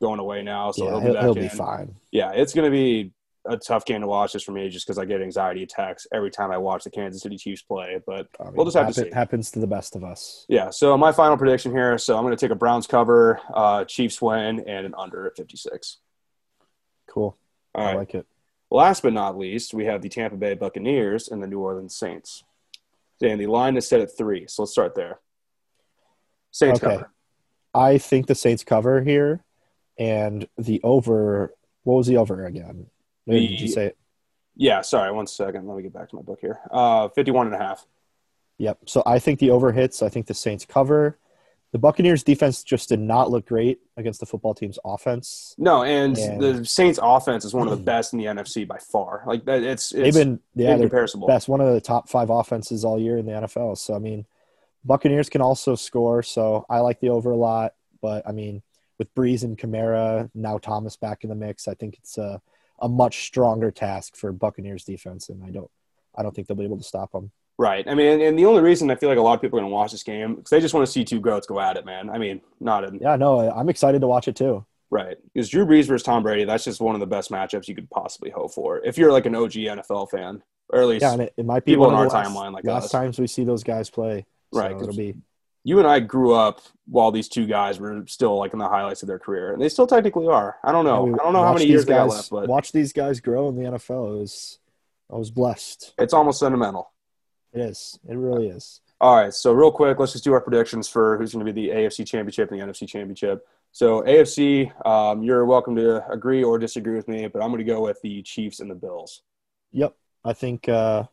going 0.00 0.20
away 0.20 0.42
now. 0.42 0.70
So 0.70 0.84
yeah, 0.84 0.90
he'll 0.90 1.00
be, 1.00 1.06
he'll, 1.06 1.22
he'll 1.22 1.34
be 1.34 1.48
fine. 1.48 1.96
Yeah, 2.12 2.32
it's 2.32 2.54
going 2.54 2.70
to 2.70 2.70
be 2.70 3.12
a 3.48 3.56
tough 3.56 3.84
game 3.84 4.00
to 4.00 4.06
watch 4.06 4.32
just 4.32 4.44
for 4.44 4.52
me, 4.52 4.68
just 4.68 4.86
because 4.86 4.98
I 4.98 5.04
get 5.04 5.22
anxiety 5.22 5.62
attacks 5.62 6.06
every 6.12 6.30
time 6.30 6.50
I 6.50 6.58
watch 6.58 6.84
the 6.84 6.90
Kansas 6.90 7.22
City 7.22 7.36
Chiefs 7.36 7.62
play. 7.62 8.00
But 8.06 8.28
I 8.40 8.44
mean, 8.44 8.54
we'll 8.54 8.64
just 8.64 8.76
have 8.76 8.86
happen, 8.86 9.04
to 9.04 9.10
see. 9.10 9.14
Happens 9.14 9.50
to 9.52 9.58
the 9.58 9.66
best 9.66 9.96
of 9.96 10.04
us. 10.04 10.46
Yeah. 10.48 10.70
So 10.70 10.96
my 10.96 11.12
final 11.12 11.36
prediction 11.36 11.72
here. 11.72 11.98
So 11.98 12.16
I'm 12.16 12.24
going 12.24 12.36
to 12.36 12.40
take 12.40 12.50
a 12.50 12.56
Browns 12.56 12.86
cover, 12.86 13.40
uh, 13.52 13.84
Chiefs 13.84 14.20
win, 14.20 14.60
and 14.60 14.86
an 14.86 14.94
under 14.96 15.26
at 15.26 15.36
56. 15.36 15.98
Cool. 17.08 17.36
All 17.74 17.84
I 17.84 17.86
right. 17.86 17.96
like 17.96 18.14
it. 18.14 18.26
Last 18.70 19.02
but 19.02 19.12
not 19.12 19.38
least, 19.38 19.74
we 19.74 19.84
have 19.84 20.02
the 20.02 20.08
Tampa 20.08 20.36
Bay 20.36 20.54
Buccaneers 20.54 21.28
and 21.28 21.42
the 21.42 21.46
New 21.46 21.60
Orleans 21.60 21.94
Saints. 21.94 22.42
And 23.22 23.40
the 23.40 23.46
line 23.46 23.76
is 23.76 23.88
set 23.88 24.00
at 24.00 24.16
three. 24.16 24.46
So 24.48 24.62
let's 24.62 24.72
start 24.72 24.94
there. 24.94 25.20
Saints 26.50 26.82
okay. 26.82 26.96
cover. 26.96 27.12
I 27.74 27.98
think 27.98 28.26
the 28.26 28.34
Saints 28.34 28.64
cover 28.64 29.02
here, 29.02 29.44
and 29.98 30.48
the 30.56 30.80
over. 30.82 31.54
What 31.82 31.96
was 31.96 32.06
the 32.06 32.16
over 32.16 32.46
again? 32.46 32.86
The, 33.26 33.48
did 33.48 33.60
you 33.60 33.68
say 33.68 33.86
it? 33.86 33.98
Yeah, 34.56 34.80
sorry. 34.80 35.12
One 35.12 35.26
second. 35.26 35.66
Let 35.66 35.76
me 35.76 35.82
get 35.82 35.92
back 35.92 36.08
to 36.10 36.16
my 36.16 36.22
book 36.22 36.38
here. 36.40 36.58
Uh, 36.70 37.08
51 37.08 37.46
and 37.46 37.54
a 37.54 37.58
half. 37.58 37.86
Yep. 38.58 38.78
So 38.86 39.02
I 39.04 39.18
think 39.18 39.38
the 39.38 39.50
over 39.50 39.72
hits. 39.72 40.02
I 40.02 40.08
think 40.08 40.26
the 40.26 40.34
Saints 40.34 40.64
cover. 40.64 41.18
The 41.72 41.78
Buccaneers 41.78 42.22
defense 42.22 42.62
just 42.62 42.88
did 42.88 43.00
not 43.00 43.30
look 43.30 43.46
great 43.46 43.80
against 43.96 44.20
the 44.20 44.26
football 44.26 44.54
team's 44.54 44.78
offense. 44.84 45.54
No, 45.58 45.82
and, 45.82 46.16
and 46.16 46.40
the 46.40 46.64
Saints 46.64 46.98
offense 47.02 47.44
is 47.44 47.52
one 47.52 47.68
of 47.68 47.76
the 47.76 47.84
best 47.84 48.12
in 48.12 48.18
the 48.18 48.26
NFC 48.26 48.66
by 48.66 48.78
far. 48.78 49.24
Like 49.26 49.42
it's, 49.46 49.92
it's 49.92 49.92
they've 49.92 50.14
been 50.14 50.40
yeah, 50.54 50.74
incomparable. 50.74 51.26
Best 51.26 51.48
one 51.48 51.60
of 51.60 51.72
the 51.74 51.80
top 51.80 52.08
five 52.08 52.30
offenses 52.30 52.84
all 52.84 52.98
year 53.00 53.18
in 53.18 53.26
the 53.26 53.32
NFL. 53.32 53.76
So 53.78 53.94
I 53.94 53.98
mean, 53.98 54.26
Buccaneers 54.84 55.28
can 55.28 55.40
also 55.40 55.74
score. 55.74 56.22
So 56.22 56.64
I 56.70 56.78
like 56.80 57.00
the 57.00 57.10
over 57.10 57.32
a 57.32 57.36
lot. 57.36 57.74
But 58.00 58.26
I 58.26 58.32
mean, 58.32 58.62
with 58.98 59.12
Brees 59.14 59.42
and 59.42 59.58
Kamara 59.58 60.30
now 60.34 60.58
Thomas 60.58 60.96
back 60.96 61.24
in 61.24 61.30
the 61.30 61.34
mix, 61.34 61.68
I 61.68 61.74
think 61.74 61.96
it's 61.98 62.16
a 62.16 62.40
a 62.80 62.88
much 62.88 63.24
stronger 63.24 63.70
task 63.70 64.16
for 64.16 64.32
Buccaneers 64.32 64.84
defense, 64.84 65.28
and 65.28 65.42
I 65.44 65.50
don't 65.50 65.70
I 66.16 66.22
don't 66.22 66.34
think 66.34 66.48
they'll 66.48 66.56
be 66.56 66.64
able 66.64 66.78
to 66.78 66.84
stop 66.84 67.12
them. 67.12 67.32
Right. 67.58 67.86
I 67.88 67.94
mean, 67.94 68.20
and 68.20 68.38
the 68.38 68.44
only 68.44 68.60
reason 68.60 68.90
I 68.90 68.96
feel 68.96 69.08
like 69.08 69.18
a 69.18 69.22
lot 69.22 69.34
of 69.34 69.40
people 69.40 69.58
are 69.58 69.62
going 69.62 69.70
to 69.70 69.74
watch 69.74 69.92
this 69.92 70.02
game 70.02 70.34
because 70.34 70.50
they 70.50 70.60
just 70.60 70.74
want 70.74 70.86
to 70.86 70.92
see 70.92 71.04
two 71.04 71.20
goats 71.20 71.46
go 71.46 71.58
at 71.58 71.76
it, 71.76 71.86
man. 71.86 72.10
I 72.10 72.18
mean, 72.18 72.42
not 72.60 72.84
in. 72.84 72.98
Yeah, 73.00 73.16
no, 73.16 73.50
I'm 73.50 73.70
excited 73.70 74.02
to 74.02 74.06
watch 74.06 74.28
it 74.28 74.36
too. 74.36 74.64
Right. 74.90 75.16
Because 75.32 75.48
Drew 75.48 75.66
Brees 75.66 75.86
versus 75.86 76.02
Tom 76.02 76.22
Brady, 76.22 76.44
that's 76.44 76.64
just 76.64 76.80
one 76.80 76.94
of 76.94 77.00
the 77.00 77.06
best 77.06 77.30
matchups 77.30 77.66
you 77.66 77.74
could 77.74 77.90
possibly 77.90 78.30
hope 78.30 78.52
for 78.52 78.84
if 78.84 78.98
you're 78.98 79.10
like 79.10 79.26
an 79.26 79.34
OG 79.34 79.52
NFL 79.52 80.10
fan, 80.10 80.42
or 80.68 80.80
at 80.80 80.86
least 80.86 81.02
yeah, 81.02 81.12
and 81.12 81.22
it, 81.22 81.34
it 81.36 81.46
might 81.46 81.64
be 81.64 81.72
people 81.72 81.88
in 81.88 81.94
our 81.94 82.08
last, 82.08 82.28
timeline 82.28 82.52
like 82.52 82.64
last 82.64 82.84
us. 82.84 82.92
times 82.92 83.18
we 83.18 83.26
see 83.26 83.44
those 83.44 83.64
guys 83.64 83.90
play. 83.90 84.26
So 84.52 84.60
right. 84.60 84.72
It'll 84.72 84.94
be. 84.94 85.14
You 85.64 85.78
and 85.80 85.88
I 85.88 85.98
grew 85.98 86.32
up 86.32 86.60
while 86.86 87.10
these 87.10 87.28
two 87.28 87.44
guys 87.46 87.80
were 87.80 88.04
still 88.06 88.38
like 88.38 88.52
in 88.52 88.60
the 88.60 88.68
highlights 88.68 89.02
of 89.02 89.08
their 89.08 89.18
career, 89.18 89.52
and 89.52 89.60
they 89.60 89.68
still 89.68 89.86
technically 89.86 90.28
are. 90.28 90.56
I 90.62 90.70
don't 90.70 90.84
know. 90.84 91.12
I 91.12 91.24
don't 91.24 91.32
know 91.32 91.42
how 91.42 91.54
many 91.54 91.66
years 91.66 91.84
guys, 91.84 91.88
they 91.88 91.94
got 91.94 92.08
left, 92.08 92.30
but 92.30 92.48
watch 92.48 92.70
these 92.70 92.92
guys 92.92 93.18
grow 93.18 93.48
in 93.48 93.56
the 93.56 93.62
NFL. 93.62 94.14
It 94.14 94.18
was, 94.20 94.58
I 95.10 95.16
was 95.16 95.32
blessed. 95.32 95.94
It's 95.98 96.14
almost 96.14 96.38
sentimental. 96.38 96.92
It 97.56 97.62
is. 97.62 97.98
It 98.06 98.16
really 98.16 98.48
is. 98.48 98.82
All 99.00 99.16
right. 99.16 99.32
So 99.32 99.52
real 99.52 99.72
quick, 99.72 99.98
let's 99.98 100.12
just 100.12 100.24
do 100.24 100.32
our 100.34 100.40
predictions 100.40 100.88
for 100.88 101.16
who's 101.16 101.32
going 101.32 101.44
to 101.44 101.52
be 101.52 101.68
the 101.68 101.74
AFC 101.74 102.06
Championship 102.06 102.50
and 102.50 102.60
the 102.60 102.64
NFC 102.64 102.86
Championship. 102.86 103.46
So 103.72 104.02
AFC, 104.02 104.86
um, 104.86 105.22
you're 105.22 105.46
welcome 105.46 105.74
to 105.76 106.06
agree 106.10 106.44
or 106.44 106.58
disagree 106.58 106.96
with 106.96 107.08
me, 107.08 107.26
but 107.28 107.42
I'm 107.42 107.48
going 107.48 107.58
to 107.58 107.64
go 107.64 107.82
with 107.82 108.00
the 108.02 108.22
Chiefs 108.22 108.60
and 108.60 108.70
the 108.70 108.74
Bills. 108.74 109.22
Yep. 109.72 109.94
I 110.22 110.34
think 110.34 110.68
uh, 110.68 111.04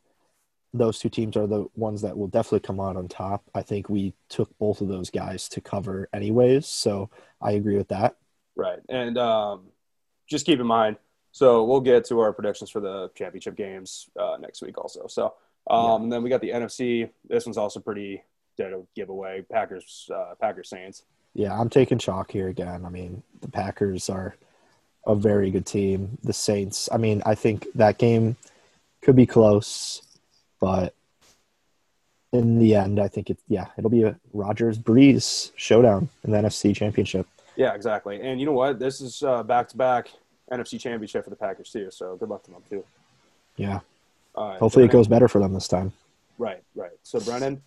those 0.73 0.99
two 0.99 1.09
teams 1.09 1.37
are 1.37 1.47
the 1.47 1.65
ones 1.75 2.01
that 2.01 2.17
will 2.17 2.27
definitely 2.27 2.61
come 2.61 2.79
out 2.79 2.97
on 2.97 3.07
top. 3.07 3.43
I 3.55 3.61
think 3.61 3.87
we 3.87 4.13
took 4.27 4.57
both 4.57 4.81
of 4.81 4.89
those 4.89 5.09
guys 5.09 5.47
to 5.49 5.61
cover 5.61 6.09
anyways, 6.13 6.67
so 6.67 7.09
I 7.41 7.51
agree 7.51 7.77
with 7.77 7.89
that. 7.89 8.17
Right. 8.55 8.79
And 8.89 9.17
um, 9.17 9.67
just 10.27 10.45
keep 10.45 10.59
in 10.59 10.67
mind, 10.67 10.97
so 11.31 11.63
we'll 11.63 11.81
get 11.81 12.05
to 12.05 12.19
our 12.19 12.33
predictions 12.33 12.69
for 12.69 12.81
the 12.81 13.11
championship 13.15 13.55
games 13.55 14.09
uh, 14.19 14.37
next 14.39 14.61
week 14.61 14.77
also. 14.77 15.07
So 15.07 15.35
um, 15.69 15.85
yeah. 15.85 15.95
And 16.03 16.13
then 16.13 16.23
we 16.23 16.29
got 16.29 16.41
the 16.41 16.51
NFC. 16.51 17.09
This 17.27 17.45
one's 17.45 17.57
also 17.57 17.79
pretty 17.79 18.23
dead 18.57 18.73
of 18.73 18.85
giveaway. 18.95 19.43
Packers, 19.51 20.09
uh, 20.13 20.35
Packers 20.39 20.69
Saints. 20.69 21.03
Yeah, 21.33 21.57
I'm 21.59 21.69
taking 21.69 21.97
chalk 21.97 22.31
here 22.31 22.47
again. 22.47 22.85
I 22.85 22.89
mean, 22.89 23.23
the 23.41 23.49
Packers 23.49 24.09
are 24.09 24.35
a 25.05 25.15
very 25.15 25.51
good 25.51 25.65
team. 25.65 26.17
The 26.23 26.33
Saints. 26.33 26.89
I 26.91 26.97
mean, 26.97 27.23
I 27.25 27.35
think 27.35 27.67
that 27.75 27.97
game 27.97 28.35
could 29.01 29.15
be 29.15 29.25
close, 29.25 30.01
but 30.59 30.93
in 32.31 32.59
the 32.59 32.75
end, 32.75 32.99
I 32.99 33.07
think 33.07 33.29
it. 33.29 33.37
Yeah, 33.47 33.67
it'll 33.77 33.89
be 33.89 34.03
a 34.03 34.15
Rodgers 34.33 34.77
Brees 34.77 35.51
showdown 35.55 36.09
in 36.23 36.31
the 36.31 36.37
NFC 36.37 36.75
Championship. 36.75 37.27
Yeah, 37.55 37.73
exactly. 37.73 38.21
And 38.21 38.39
you 38.39 38.45
know 38.45 38.53
what? 38.53 38.79
This 38.79 39.01
is 39.01 39.23
uh 39.23 39.43
back 39.43 39.69
to 39.69 39.77
back 39.77 40.09
NFC 40.51 40.79
Championship 40.79 41.23
for 41.23 41.29
the 41.29 41.35
Packers 41.35 41.71
too. 41.71 41.89
So 41.91 42.15
good 42.15 42.29
luck 42.29 42.43
to 42.43 42.51
them 42.51 42.63
too. 42.69 42.83
Yeah. 43.55 43.79
Right, 44.35 44.59
Hopefully, 44.59 44.85
so 44.85 44.89
it 44.89 44.91
goes 44.91 45.07
better 45.07 45.27
for 45.27 45.39
them 45.39 45.53
this 45.53 45.67
time. 45.67 45.93
Right, 46.37 46.63
right. 46.75 46.91
So 47.03 47.19
Brennan, 47.19 47.61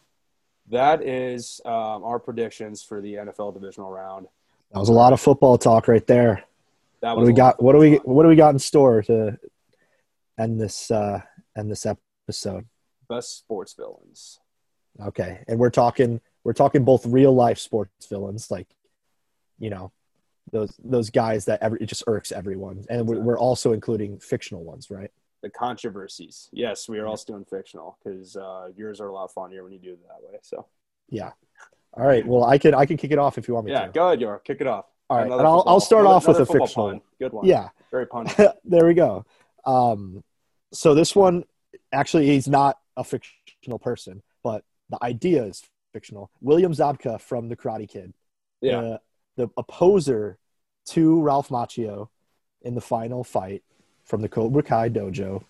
that 0.70 1.02
is 1.02 1.60
um, 1.64 2.04
our 2.04 2.18
predictions 2.18 2.82
for 2.82 3.00
the 3.00 3.14
NFL 3.14 3.54
divisional 3.54 3.90
round. 3.90 4.26
That 4.72 4.80
was 4.80 4.88
a 4.88 4.92
lot 4.92 5.12
of 5.12 5.20
football 5.20 5.58
talk 5.58 5.86
right 5.86 6.06
there. 6.06 6.44
That 7.02 7.16
What 7.16 7.22
do 7.22 7.26
we 7.26 7.32
got? 7.32 7.62
What 7.62 7.72
do 7.72 7.78
we. 7.78 7.96
What 7.96 8.24
do 8.24 8.28
we 8.28 8.36
got 8.36 8.50
in 8.50 8.58
store 8.58 9.02
to 9.02 9.38
end 10.38 10.60
this 10.60 10.90
uh, 10.90 11.20
end 11.56 11.70
this 11.70 11.86
episode? 11.86 12.66
best 13.08 13.38
sports 13.38 13.74
villains? 13.74 14.40
Okay, 15.00 15.44
and 15.48 15.58
we're 15.58 15.70
talking 15.70 16.20
we're 16.44 16.52
talking 16.52 16.84
both 16.84 17.04
real 17.06 17.34
life 17.34 17.58
sports 17.58 18.06
villains, 18.06 18.50
like 18.50 18.68
you 19.58 19.70
know 19.70 19.92
those 20.52 20.74
those 20.82 21.10
guys 21.10 21.44
that 21.46 21.62
every 21.62 21.80
it 21.80 21.86
just 21.86 22.04
irks 22.06 22.32
everyone, 22.32 22.84
and 22.88 23.06
we're, 23.06 23.20
we're 23.20 23.38
also 23.38 23.72
including 23.72 24.18
fictional 24.18 24.64
ones, 24.64 24.90
right? 24.90 25.10
The 25.46 25.50
controversies. 25.50 26.48
Yes, 26.52 26.88
we 26.88 26.98
are 26.98 27.06
also 27.06 27.32
doing 27.32 27.44
fictional 27.44 27.98
because 28.02 28.36
uh, 28.36 28.70
yours 28.74 29.00
are 29.00 29.06
a 29.06 29.14
lot 29.14 29.32
funnier 29.32 29.62
when 29.62 29.72
you 29.72 29.78
do 29.78 29.92
it 29.92 30.00
that 30.08 30.20
way. 30.28 30.38
So 30.42 30.66
Yeah. 31.08 31.30
All 31.94 32.04
right. 32.04 32.26
Well, 32.26 32.42
I 32.42 32.58
can 32.58 32.74
I 32.74 32.84
can 32.84 32.96
kick 32.96 33.12
it 33.12 33.18
off 33.18 33.38
if 33.38 33.46
you 33.46 33.54
want 33.54 33.66
me 33.66 33.72
yeah, 33.72 33.86
to. 33.86 33.92
go 33.92 34.08
ahead, 34.08 34.20
Yor. 34.20 34.40
Kick 34.44 34.60
it 34.60 34.66
off. 34.66 34.86
All 35.08 35.18
right, 35.18 35.26
Another 35.26 35.38
and 35.42 35.46
I'll 35.46 35.58
football- 35.58 35.72
I'll 35.74 35.80
start 35.80 36.00
another- 36.00 36.16
off 36.16 36.26
with 36.26 36.40
a 36.40 36.46
fictional. 36.46 36.90
pun. 36.90 37.00
Good 37.20 37.32
one. 37.32 37.46
Yeah. 37.46 37.68
very 37.92 38.06
punny. 38.06 38.52
there 38.64 38.86
we 38.86 38.94
go. 38.94 39.24
Um, 39.64 40.24
so 40.72 40.96
this 40.96 41.14
one 41.14 41.44
actually 41.92 42.26
he's 42.26 42.48
not 42.48 42.76
a 42.96 43.04
fictional 43.04 43.78
person, 43.78 44.24
but 44.42 44.64
the 44.90 44.98
idea 45.00 45.44
is 45.44 45.62
fictional. 45.92 46.28
William 46.40 46.72
Zabka 46.72 47.20
from 47.20 47.48
The 47.48 47.56
Karate 47.56 47.88
Kid, 47.88 48.14
Yeah, 48.60 48.80
the, 48.80 49.00
the 49.36 49.48
opposer 49.56 50.38
to 50.86 51.20
Ralph 51.22 51.50
Macchio 51.50 52.08
in 52.62 52.74
the 52.74 52.80
final 52.80 53.22
fight 53.22 53.62
from 54.06 54.22
the 54.22 54.28
Cobra 54.28 54.62
Kai 54.62 54.88
dojo. 54.88 55.44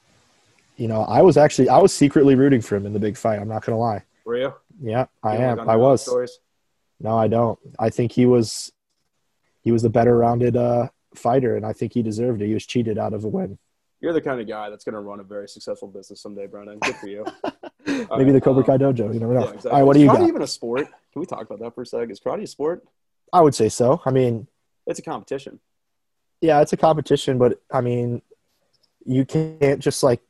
You 0.76 0.88
know, 0.88 1.02
I 1.02 1.22
was 1.22 1.36
actually 1.36 1.68
I 1.68 1.78
was 1.78 1.92
secretly 1.92 2.34
rooting 2.34 2.60
for 2.60 2.76
him 2.76 2.86
in 2.86 2.92
the 2.92 2.98
big 2.98 3.16
fight. 3.16 3.38
I'm 3.38 3.48
not 3.48 3.64
gonna 3.64 3.78
lie. 3.78 4.02
were 4.24 4.36
you? 4.36 4.54
Yeah, 4.82 5.06
I 5.22 5.36
am. 5.36 5.60
I 5.60 5.76
was. 5.76 6.02
Stories? 6.02 6.38
No, 7.00 7.16
I 7.16 7.28
don't. 7.28 7.58
I 7.78 7.90
think 7.90 8.12
he 8.12 8.26
was 8.26 8.72
he 9.62 9.72
was 9.72 9.82
the 9.82 9.90
better 9.90 10.16
rounded 10.16 10.56
uh, 10.56 10.88
fighter, 11.14 11.56
and 11.56 11.64
I 11.64 11.72
think 11.72 11.92
he 11.92 12.02
deserved 12.02 12.42
it. 12.42 12.46
He 12.46 12.54
was 12.54 12.66
cheated 12.66 12.98
out 12.98 13.14
of 13.14 13.24
a 13.24 13.28
win. 13.28 13.58
You're 14.00 14.12
the 14.12 14.20
kind 14.20 14.40
of 14.40 14.46
guy 14.46 14.68
that's 14.68 14.84
going 14.84 14.94
to 14.94 15.00
run 15.00 15.20
a 15.20 15.24
very 15.24 15.48
successful 15.48 15.88
business 15.88 16.20
someday, 16.20 16.46
Brennan. 16.46 16.78
Good 16.80 16.96
for 16.96 17.08
you. 17.08 17.24
Maybe 17.86 18.04
right, 18.10 18.32
the 18.32 18.40
Cobra 18.40 18.62
um, 18.62 18.66
Kai 18.66 18.76
dojo. 18.76 19.12
You 19.12 19.20
never 19.20 19.32
know. 19.32 19.40
Yeah, 19.40 19.46
exactly. 19.46 19.70
All 19.70 19.78
right, 19.78 19.82
what 19.84 19.94
do 19.94 20.00
you 20.00 20.06
got? 20.06 20.20
even 20.20 20.42
a 20.42 20.46
sport? 20.46 20.86
Can 21.12 21.20
we 21.20 21.26
talk 21.26 21.40
about 21.40 21.60
that 21.60 21.74
for 21.74 21.82
a 21.82 21.86
sec? 21.86 22.10
Is 22.10 22.20
karate 22.20 22.42
a 22.42 22.46
sport? 22.46 22.84
I 23.32 23.40
would 23.40 23.54
say 23.54 23.68
so. 23.68 24.02
I 24.04 24.10
mean, 24.10 24.46
It's 24.86 24.98
a 24.98 25.02
competition. 25.02 25.60
yeah, 26.40 26.60
it's 26.60 26.72
a 26.72 26.76
competition, 26.76 27.38
but 27.38 27.60
I 27.72 27.80
mean, 27.80 28.22
you 29.06 29.24
can't 29.24 29.78
just 29.80 30.02
like, 30.02 30.22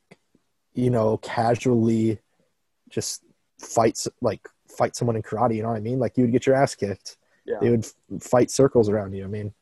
you 0.73 0.89
know, 0.89 1.17
casually 1.17 2.19
just 2.89 3.23
fight 3.59 3.97
like 4.21 4.47
fight 4.67 4.95
someone 4.95 5.15
in 5.15 5.23
karate. 5.23 5.55
You 5.55 5.63
know 5.63 5.69
what 5.69 5.77
I 5.77 5.81
mean? 5.81 5.99
Like 5.99 6.17
you 6.17 6.23
would 6.23 6.31
get 6.31 6.45
your 6.45 6.55
ass 6.55 6.75
kicked. 6.75 7.17
Yeah. 7.45 7.57
They 7.61 7.71
would 7.71 7.85
fight 8.21 8.51
circles 8.51 8.89
around 8.89 9.13
you. 9.13 9.23
I 9.23 9.27
mean, 9.27 9.53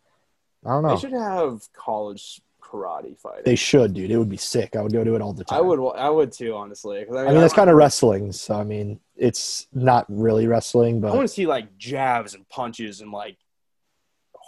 I 0.66 0.70
don't 0.72 0.84
know 0.84 0.96
They 0.96 1.02
should 1.02 1.14
have 1.14 1.62
college 1.74 2.42
karate 2.62 3.18
fighting. 3.18 3.44
They 3.46 3.56
should, 3.56 3.94
dude. 3.94 4.10
It 4.12 4.18
would 4.18 4.30
be 4.30 4.38
sick. 4.38 4.76
I 4.76 4.82
would 4.82 4.92
go 4.92 5.04
do 5.04 5.16
it 5.16 5.22
all 5.22 5.34
the 5.34 5.44
time. 5.44 5.60
I 5.60 5.62
would. 5.62 5.80
I 5.96 6.10
would 6.10 6.32
too, 6.32 6.56
honestly. 6.56 7.06
'cause 7.06 7.16
I 7.16 7.26
mean, 7.26 7.36
that's 7.36 7.54
kind 7.54 7.70
of 7.70 7.76
wrestling. 7.76 8.32
So 8.32 8.56
I 8.56 8.64
mean, 8.64 9.00
it's 9.16 9.68
not 9.72 10.06
really 10.10 10.48
wrestling, 10.48 11.00
but 11.00 11.12
I 11.12 11.16
want 11.16 11.28
to 11.28 11.34
see 11.34 11.46
like 11.46 11.78
jabs 11.78 12.34
and 12.34 12.48
punches 12.50 13.02
and 13.02 13.12
like, 13.12 13.38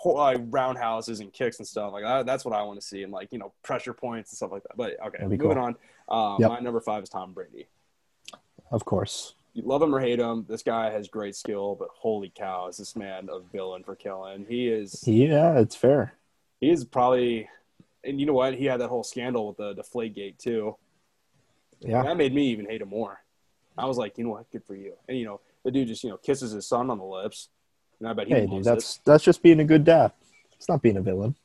like 0.06 0.40
roundhouses 0.50 1.20
and 1.20 1.32
kicks 1.34 1.58
and 1.60 1.68
stuff 1.68 1.92
like 1.94 2.04
that. 2.04 2.26
That's 2.26 2.46
what 2.46 2.54
I 2.54 2.62
want 2.64 2.80
to 2.80 2.86
see 2.86 3.04
and 3.04 3.12
like 3.12 3.32
you 3.32 3.40
know 3.40 3.54
pressure 3.64 3.94
points 3.94 4.32
and 4.32 4.38
stuff 4.38 4.52
like 4.52 4.64
that. 4.64 4.78
But 4.78 4.98
okay, 5.08 5.24
moving 5.24 5.40
cool. 5.40 5.58
on. 5.58 5.76
Um, 6.10 6.38
Yep. 6.40 6.50
My 6.50 6.60
number 6.60 6.80
five 6.82 7.04
is 7.04 7.10
Tom 7.10 7.34
Brady. 7.34 7.68
of 8.72 8.86
course, 8.86 9.34
You 9.54 9.64
love 9.64 9.82
him 9.82 9.94
or 9.94 10.00
hate 10.00 10.20
him, 10.20 10.46
this 10.48 10.64
guy 10.64 10.90
has 10.92 11.08
great 11.08 11.36
skill. 11.36 11.76
But 11.76 11.90
holy 11.94 12.32
cow, 12.36 12.68
is 12.68 12.78
this 12.78 12.96
man 12.96 13.28
a 13.32 13.40
villain 13.40 13.84
for 13.84 13.96
killing? 13.96 14.46
He 14.48 14.68
is. 14.70 15.04
yeah, 15.08 15.60
it's 15.60 15.76
fair. 15.76 16.14
He 16.62 16.70
is 16.70 16.86
probably. 16.86 17.50
And 18.04 18.20
you 18.22 18.26
know 18.26 18.34
what? 18.34 18.54
He 18.54 18.66
had 18.66 18.80
that 18.80 18.88
whole 18.90 19.04
scandal 19.04 19.48
with 19.50 19.58
the 19.58 19.74
Deflate 19.74 20.16
Gate 20.16 20.40
too. 20.40 20.78
Yeah, 21.82 22.04
That 22.04 22.18
made 22.18 22.34
me 22.34 22.48
even 22.48 22.66
hate 22.66 22.82
him 22.82 22.90
more. 22.90 23.22
I 23.78 23.86
was 23.86 23.98
like, 23.98 24.18
you 24.18 24.24
know 24.24 24.32
what? 24.32 24.50
Good 24.52 24.64
for 24.64 24.76
you. 24.76 24.94
And 25.10 25.18
you 25.18 25.26
know, 25.26 25.42
the 25.64 25.72
dude 25.72 25.88
just 25.90 26.04
you 26.04 26.10
know 26.10 26.18
kisses 26.18 26.52
his 26.52 26.68
son 26.68 26.90
on 26.90 26.98
the 27.00 27.04
lips. 27.04 27.50
And 28.00 28.10
I 28.10 28.14
bet 28.14 28.28
he 28.28 28.34
hey, 28.34 28.46
dude, 28.46 28.60
it. 28.60 28.64
that's 28.64 28.98
that's 29.06 29.24
just 29.24 29.42
being 29.42 29.60
a 29.60 29.66
good 29.66 29.84
dad. 29.84 30.12
It's 30.56 30.70
not 30.70 30.82
being 30.82 30.98
a 30.98 31.02
villain. 31.02 31.36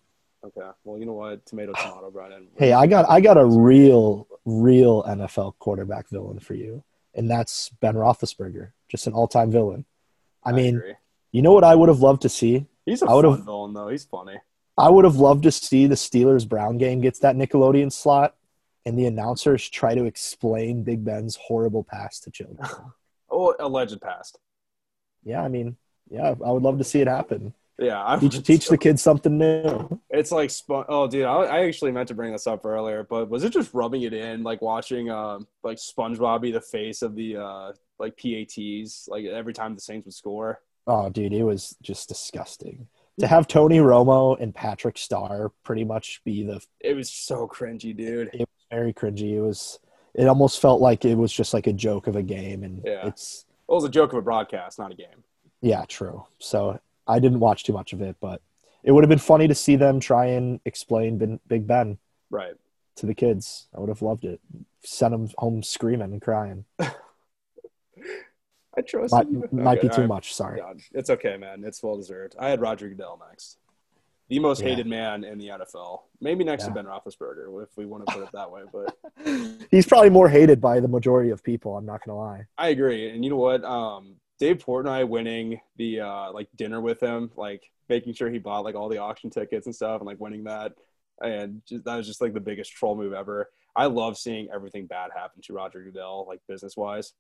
Okay. 0.44 0.68
Well, 0.84 0.98
you 0.98 1.06
know 1.06 1.12
what? 1.12 1.44
Tomato, 1.46 1.72
tomato, 1.72 2.10
Brennan. 2.10 2.48
Hey, 2.58 2.72
I 2.72 2.86
got 2.86 3.08
I 3.08 3.20
got 3.20 3.38
a 3.38 3.44
real 3.44 4.26
real 4.44 5.02
NFL 5.04 5.54
quarterback 5.58 6.08
villain 6.08 6.38
for 6.40 6.54
you, 6.54 6.82
and 7.14 7.30
that's 7.30 7.70
Ben 7.80 7.94
Roethlisberger, 7.94 8.72
just 8.88 9.06
an 9.06 9.12
all 9.12 9.28
time 9.28 9.50
villain. 9.50 9.84
I 10.44 10.52
mean, 10.52 10.76
agree. 10.76 10.94
you 11.30 11.42
know 11.42 11.52
what 11.52 11.64
I 11.64 11.74
would 11.74 11.88
have 11.88 12.00
loved 12.00 12.22
to 12.22 12.28
see? 12.28 12.66
he's 12.84 13.02
a 13.02 13.06
I 13.06 13.22
fun 13.22 13.44
villain 13.44 13.74
though. 13.74 13.88
He's 13.88 14.04
funny. 14.04 14.36
I 14.76 14.88
would 14.88 15.04
have 15.04 15.16
loved 15.16 15.44
to 15.44 15.50
see 15.52 15.86
the 15.86 15.94
Steelers 15.94 16.48
Brown 16.48 16.78
game 16.78 17.00
gets 17.00 17.18
that 17.20 17.36
Nickelodeon 17.36 17.92
slot, 17.92 18.34
and 18.84 18.98
the 18.98 19.06
announcers 19.06 19.68
try 19.68 19.94
to 19.94 20.04
explain 20.04 20.82
Big 20.82 21.04
Ben's 21.04 21.36
horrible 21.36 21.84
pass 21.84 22.20
to 22.20 22.30
children. 22.30 22.58
Oh, 23.34 23.54
alleged 23.58 23.98
past. 24.02 24.38
yeah, 25.24 25.42
I 25.42 25.48
mean, 25.48 25.78
yeah, 26.12 26.34
I 26.44 26.50
would 26.52 26.62
love 26.62 26.78
to 26.78 26.84
see 26.84 27.00
it 27.00 27.08
happen. 27.08 27.54
Yeah, 27.78 28.02
I 28.06 28.16
Teach, 28.18 28.42
teach 28.46 28.68
the 28.68 28.78
kids 28.78 29.02
something 29.02 29.38
new. 29.38 30.00
It's 30.10 30.30
like 30.30 30.50
oh, 30.68 31.08
dude, 31.08 31.24
I, 31.24 31.34
I 31.44 31.64
actually 31.66 31.90
meant 31.92 32.08
to 32.08 32.14
bring 32.14 32.32
this 32.32 32.46
up 32.46 32.64
earlier, 32.66 33.02
but 33.08 33.28
was 33.30 33.44
it 33.44 33.52
just 33.52 33.72
rubbing 33.74 34.02
it 34.02 34.12
in, 34.12 34.42
like 34.42 34.60
watching 34.62 35.10
um 35.10 35.46
like 35.64 35.78
SpongeBob 35.78 36.42
be 36.42 36.52
the 36.52 36.60
face 36.60 37.02
of 37.02 37.14
the 37.16 37.36
uh 37.38 37.72
like 37.98 38.16
PATs, 38.16 39.08
like 39.08 39.24
every 39.24 39.52
time 39.52 39.74
the 39.74 39.80
Saints 39.80 40.04
would 40.06 40.14
score. 40.14 40.60
Oh, 40.86 41.08
dude, 41.08 41.32
it 41.32 41.44
was 41.44 41.76
just 41.82 42.08
disgusting. 42.08 42.88
To 43.20 43.26
have 43.26 43.46
Tony 43.46 43.78
Romo 43.78 44.40
and 44.40 44.54
Patrick 44.54 44.98
Star 44.98 45.52
pretty 45.64 45.84
much 45.84 46.20
be 46.24 46.44
the 46.44 46.60
It 46.80 46.94
was 46.94 47.10
so 47.10 47.46
cringy, 47.48 47.96
dude. 47.96 48.30
it 48.32 48.40
was 48.40 48.66
very 48.70 48.92
cringy. 48.92 49.32
It 49.34 49.40
was 49.40 49.78
it 50.14 50.26
almost 50.26 50.60
felt 50.60 50.80
like 50.80 51.04
it 51.04 51.14
was 51.16 51.32
just 51.32 51.54
like 51.54 51.66
a 51.66 51.72
joke 51.72 52.06
of 52.06 52.16
a 52.16 52.22
game 52.22 52.62
and 52.64 52.82
Yeah. 52.84 53.06
it's 53.06 53.46
It 53.68 53.72
was 53.72 53.84
a 53.84 53.88
joke 53.88 54.12
of 54.12 54.18
a 54.18 54.22
broadcast, 54.22 54.78
not 54.78 54.92
a 54.92 54.94
game. 54.94 55.24
Yeah, 55.62 55.84
true. 55.88 56.26
So 56.38 56.78
I 57.06 57.18
didn't 57.18 57.40
watch 57.40 57.64
too 57.64 57.72
much 57.72 57.92
of 57.94 58.02
it, 58.02 58.16
but 58.20 58.42
it 58.84 58.92
would 58.92 59.02
have 59.04 59.08
been 59.08 59.18
funny 59.18 59.48
to 59.48 59.54
see 59.54 59.76
them 59.76 60.00
try 60.00 60.26
and 60.26 60.60
explain 60.64 61.16
ben, 61.18 61.40
Big 61.46 61.66
Ben 61.66 61.98
Right. 62.30 62.54
to 62.96 63.06
the 63.06 63.14
kids. 63.14 63.68
I 63.74 63.80
would 63.80 63.88
have 63.88 64.02
loved 64.02 64.24
it. 64.24 64.40
Send 64.84 65.14
them 65.14 65.28
home 65.38 65.62
screaming 65.62 66.12
and 66.12 66.20
crying. 66.20 66.64
I 68.74 68.80
trust 68.80 69.12
Might, 69.12 69.28
you. 69.30 69.46
might 69.52 69.78
Okay, 69.78 69.88
be 69.88 69.94
too 69.94 70.00
right. 70.02 70.08
much. 70.08 70.34
Sorry. 70.34 70.58
God, 70.58 70.80
it's 70.92 71.10
okay, 71.10 71.36
man. 71.36 71.62
It's 71.64 71.82
well 71.82 71.96
deserved. 71.96 72.36
I 72.38 72.48
had 72.48 72.60
Roger 72.60 72.88
Goodell 72.88 73.20
next. 73.28 73.58
The 74.28 74.38
most 74.38 74.62
Yeah. 74.62 74.70
hated 74.70 74.86
man 74.86 75.24
in 75.24 75.36
the 75.38 75.48
NFL. 75.48 76.04
Maybe 76.22 76.42
next 76.42 76.62
Yeah. 76.64 76.68
to 76.68 76.74
Ben 76.76 76.86
Roethlisberger, 76.86 77.62
if 77.62 77.76
we 77.76 77.84
want 77.84 78.06
to 78.06 78.14
put 78.14 78.22
it 78.22 78.30
that 78.32 78.50
way. 78.50 78.62
But 78.72 78.96
He's 79.70 79.84
probably 79.86 80.08
more 80.08 80.28
hated 80.28 80.58
by 80.60 80.80
the 80.80 80.88
majority 80.88 81.28
of 81.30 81.42
people. 81.42 81.76
I'm 81.76 81.84
not 81.84 82.02
gonna 82.04 82.16
lie. 82.18 82.46
I 82.56 82.68
agree. 82.68 83.10
And 83.10 83.22
you 83.22 83.30
know 83.30 83.36
what? 83.36 83.62
Um, 83.62 84.16
Dave 84.42 84.58
Portnoy 84.58 85.06
winning 85.08 85.60
the 85.76 86.00
uh, 86.00 86.32
like 86.32 86.48
dinner 86.56 86.80
with 86.80 87.00
him, 87.00 87.30
like 87.36 87.62
making 87.88 88.12
sure 88.12 88.28
he 88.28 88.38
bought 88.38 88.64
like 88.64 88.74
all 88.74 88.88
the 88.88 88.98
auction 88.98 89.30
tickets 89.30 89.66
and 89.66 89.74
stuff, 89.74 90.00
and 90.00 90.06
like 90.08 90.18
winning 90.18 90.42
that, 90.42 90.72
and 91.20 91.62
just, 91.64 91.84
that 91.84 91.94
was 91.94 92.08
just 92.08 92.20
like 92.20 92.34
the 92.34 92.40
biggest 92.40 92.72
troll 92.72 92.96
move 92.96 93.12
ever. 93.12 93.50
I 93.76 93.86
love 93.86 94.18
seeing 94.18 94.48
everything 94.52 94.86
bad 94.88 95.12
happen 95.14 95.42
to 95.42 95.52
Roger 95.52 95.80
Goodell, 95.84 96.24
like 96.28 96.40
business 96.48 96.76
wise. 96.76 97.12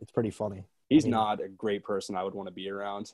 It's 0.00 0.10
pretty 0.10 0.30
funny. 0.30 0.64
He's 0.88 1.04
I 1.04 1.08
mean- 1.08 1.10
not 1.10 1.44
a 1.44 1.48
great 1.48 1.84
person 1.84 2.16
I 2.16 2.24
would 2.24 2.32
want 2.34 2.48
to 2.48 2.54
be 2.54 2.70
around. 2.70 3.12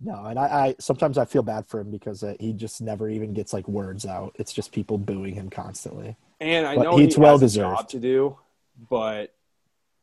No, 0.00 0.26
and 0.26 0.38
I, 0.38 0.44
I 0.44 0.74
sometimes 0.78 1.18
I 1.18 1.24
feel 1.24 1.42
bad 1.42 1.66
for 1.66 1.80
him 1.80 1.90
because 1.90 2.22
uh, 2.22 2.34
he 2.38 2.52
just 2.52 2.80
never 2.80 3.08
even 3.08 3.32
gets 3.32 3.52
like 3.52 3.66
words 3.66 4.06
out. 4.06 4.36
It's 4.38 4.52
just 4.52 4.70
people 4.70 4.98
booing 4.98 5.34
him 5.34 5.50
constantly. 5.50 6.16
And 6.40 6.64
I 6.64 6.76
But 6.76 6.82
know 6.84 6.96
he's 6.96 7.16
he 7.16 7.20
well 7.20 7.32
has 7.32 7.42
a 7.42 7.46
deserved. 7.46 7.76
job 7.76 7.88
to 7.88 7.98
do, 7.98 8.38
but 8.88 9.34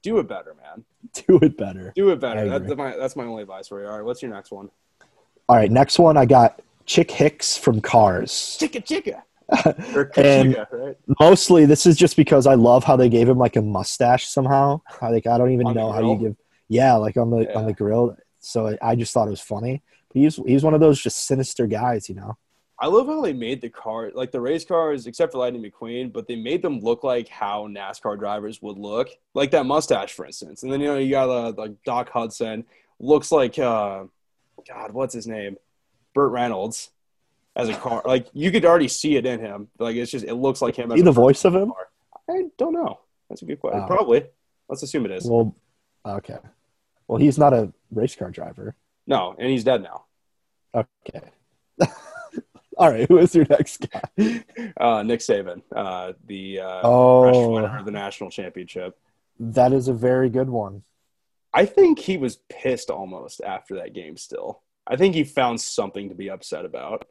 do 0.03 0.19
it 0.19 0.27
better, 0.27 0.55
man. 0.61 0.83
Do 1.13 1.37
it 1.41 1.57
better. 1.57 1.91
Do 1.95 2.09
it 2.11 2.19
better. 2.21 2.47
That's 2.59 2.75
my 2.77 2.95
that's 2.95 3.15
my 3.15 3.25
only 3.25 3.41
advice 3.43 3.67
for 3.67 3.81
you. 3.81 3.87
All 3.87 3.97
right, 3.97 4.05
what's 4.05 4.21
your 4.21 4.31
next 4.31 4.51
one? 4.51 4.69
All 5.49 5.55
right, 5.57 5.69
next 5.69 5.99
one 5.99 6.15
I 6.17 6.25
got 6.25 6.61
Chick 6.85 7.11
Hicks 7.11 7.57
from 7.57 7.81
Cars. 7.81 8.57
Chicka 8.59 8.83
chicka 8.85 9.21
And- 10.17 10.55
right? 10.71 10.97
Mostly, 11.19 11.65
this 11.65 11.85
is 11.85 11.97
just 11.97 12.15
because 12.15 12.47
I 12.47 12.53
love 12.53 12.83
how 12.83 12.95
they 12.95 13.09
gave 13.09 13.27
him 13.27 13.37
like 13.37 13.55
a 13.57 13.61
mustache 13.61 14.27
somehow. 14.27 14.81
I, 15.01 15.09
Like 15.09 15.27
I 15.27 15.37
don't 15.37 15.51
even 15.51 15.67
On 15.67 15.75
know 15.75 15.91
how 15.91 15.99
you 16.13 16.17
give. 16.17 16.35
Yeah, 16.69 16.93
like 16.95 17.17
on 17.17 17.29
the 17.29 17.53
on 17.55 17.65
the 17.65 17.73
grill. 17.73 18.17
So 18.39 18.77
I 18.81 18.95
just 18.95 19.13
thought 19.13 19.27
it 19.27 19.31
was 19.31 19.41
funny. 19.41 19.81
But 20.07 20.21
he's 20.21 20.37
he's 20.37 20.63
one 20.63 20.73
of 20.73 20.79
those 20.79 21.01
just 21.01 21.25
sinister 21.27 21.67
guys, 21.67 22.07
you 22.09 22.15
know. 22.15 22.37
I 22.83 22.87
love 22.87 23.07
how 23.07 23.21
they 23.21 23.31
made 23.31 23.61
the 23.61 23.69
car 23.69 24.11
like 24.13 24.33
the 24.33 24.41
race 24.41 24.65
cars, 24.65 25.07
except 25.07 25.31
for 25.31 25.37
Lightning 25.37 25.63
McQueen, 25.63 26.11
but 26.11 26.27
they 26.27 26.35
made 26.35 26.61
them 26.61 26.81
look 26.81 27.01
like 27.01 27.29
how 27.29 27.65
NASCAR 27.69 28.19
drivers 28.19 28.61
would 28.61 28.77
look, 28.77 29.07
like 29.33 29.51
that 29.51 29.65
mustache, 29.65 30.11
for 30.11 30.25
instance. 30.25 30.63
And 30.63 30.71
then 30.71 30.81
you 30.81 30.87
know 30.87 30.97
you 30.97 31.09
got 31.09 31.29
uh, 31.29 31.53
like 31.57 31.81
Doc 31.85 32.09
Hudson, 32.09 32.65
looks 32.99 33.31
like 33.31 33.57
uh, 33.57 34.03
God, 34.67 34.91
what's 34.91 35.13
his 35.13 35.25
name, 35.25 35.55
Burt 36.13 36.33
Reynolds. 36.33 36.89
as 37.55 37.69
a 37.69 37.73
car. 37.73 38.01
Like 38.03 38.27
you 38.33 38.51
could 38.51 38.65
already 38.65 38.89
see 38.89 39.15
it 39.15 39.25
in 39.25 39.39
him. 39.39 39.69
Like 39.79 39.95
it's 39.95 40.11
just 40.11 40.25
it 40.25 40.35
looks 40.35 40.61
like 40.61 40.75
him. 40.75 40.91
A 40.91 41.01
the 41.01 41.09
voice 41.09 41.45
of 41.45 41.55
him? 41.55 41.71
car. 41.71 41.87
I 42.29 42.47
don't 42.57 42.73
know. 42.73 42.99
That's 43.29 43.43
a 43.43 43.45
good 43.45 43.61
question. 43.61 43.79
Oh. 43.81 43.87
Probably. 43.87 44.25
Let's 44.67 44.83
assume 44.83 45.05
it 45.05 45.11
is. 45.11 45.25
Well, 45.25 45.55
okay. 46.05 46.39
Well, 47.07 47.17
he's 47.17 47.37
not 47.37 47.53
a 47.53 47.71
race 47.91 48.13
car 48.17 48.29
driver. 48.29 48.75
No, 49.07 49.37
and 49.39 49.49
he's 49.49 49.63
dead 49.63 49.83
now. 49.83 50.03
Okay. 50.75 51.29
All 52.77 52.89
right. 52.91 53.07
Who 53.09 53.17
is 53.19 53.33
your 53.35 53.45
next 53.49 53.85
guy? 53.89 54.43
Uh, 54.77 55.03
Nick 55.03 55.19
Saban, 55.19 55.61
uh, 55.75 56.13
the 56.25 56.59
uh, 56.61 56.81
Oh, 56.83 57.21
fresh 57.23 57.35
winner 57.47 57.77
of 57.79 57.85
the 57.85 57.91
national 57.91 58.29
championship. 58.29 58.97
that 59.39 59.73
is 59.73 59.87
a 59.87 59.93
very 59.93 60.29
good 60.29 60.49
one. 60.49 60.83
I 61.53 61.65
think 61.65 61.99
he 61.99 62.17
was 62.17 62.37
pissed 62.49 62.89
almost 62.89 63.41
after 63.41 63.75
that 63.75 63.93
game. 63.93 64.17
Still, 64.17 64.61
I 64.87 64.95
think 64.95 65.13
he 65.15 65.23
found 65.23 65.61
something 65.61 66.09
to 66.09 66.15
be 66.15 66.29
upset 66.29 66.65
about. 66.65 67.05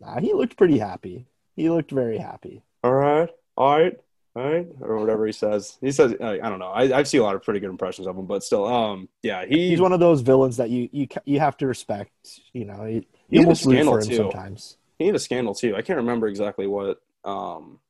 Nah, 0.00 0.20
he 0.20 0.32
looked 0.32 0.56
pretty 0.56 0.78
happy. 0.78 1.26
He 1.54 1.70
looked 1.70 1.90
very 1.92 2.18
happy. 2.18 2.62
All 2.82 2.92
right, 2.92 3.30
all 3.56 3.78
right, 3.78 3.96
all 4.34 4.42
right, 4.42 4.66
or 4.80 4.98
whatever 4.98 5.24
he 5.24 5.32
says. 5.32 5.78
He 5.80 5.92
says, 5.92 6.14
uh, 6.20 6.36
I 6.42 6.48
don't 6.50 6.58
know. 6.58 6.68
I, 6.70 6.98
I've 6.98 7.06
seen 7.08 7.20
a 7.20 7.24
lot 7.24 7.36
of 7.36 7.42
pretty 7.44 7.60
good 7.60 7.70
impressions 7.70 8.06
of 8.08 8.16
him, 8.16 8.26
but 8.26 8.42
still, 8.42 8.66
um, 8.66 9.08
yeah, 9.22 9.44
he, 9.46 9.70
He's 9.70 9.80
one 9.80 9.92
of 9.92 10.00
those 10.00 10.20
villains 10.20 10.56
that 10.58 10.68
you 10.70 10.88
you 10.92 11.06
you 11.24 11.38
have 11.40 11.56
to 11.58 11.66
respect. 11.68 12.10
You 12.52 12.64
know, 12.64 12.84
you, 12.86 13.04
He 13.30 13.36
you 13.36 13.40
almost 13.42 13.64
root 13.66 13.84
for 13.84 14.00
him 14.00 14.06
too. 14.08 14.16
sometimes. 14.16 14.76
He 14.98 15.06
had 15.06 15.14
a 15.14 15.18
scandal 15.18 15.54
too. 15.54 15.76
I 15.76 15.82
can't 15.82 15.98
remember 15.98 16.26
exactly 16.28 16.66
what. 16.66 17.00
Um, 17.24 17.80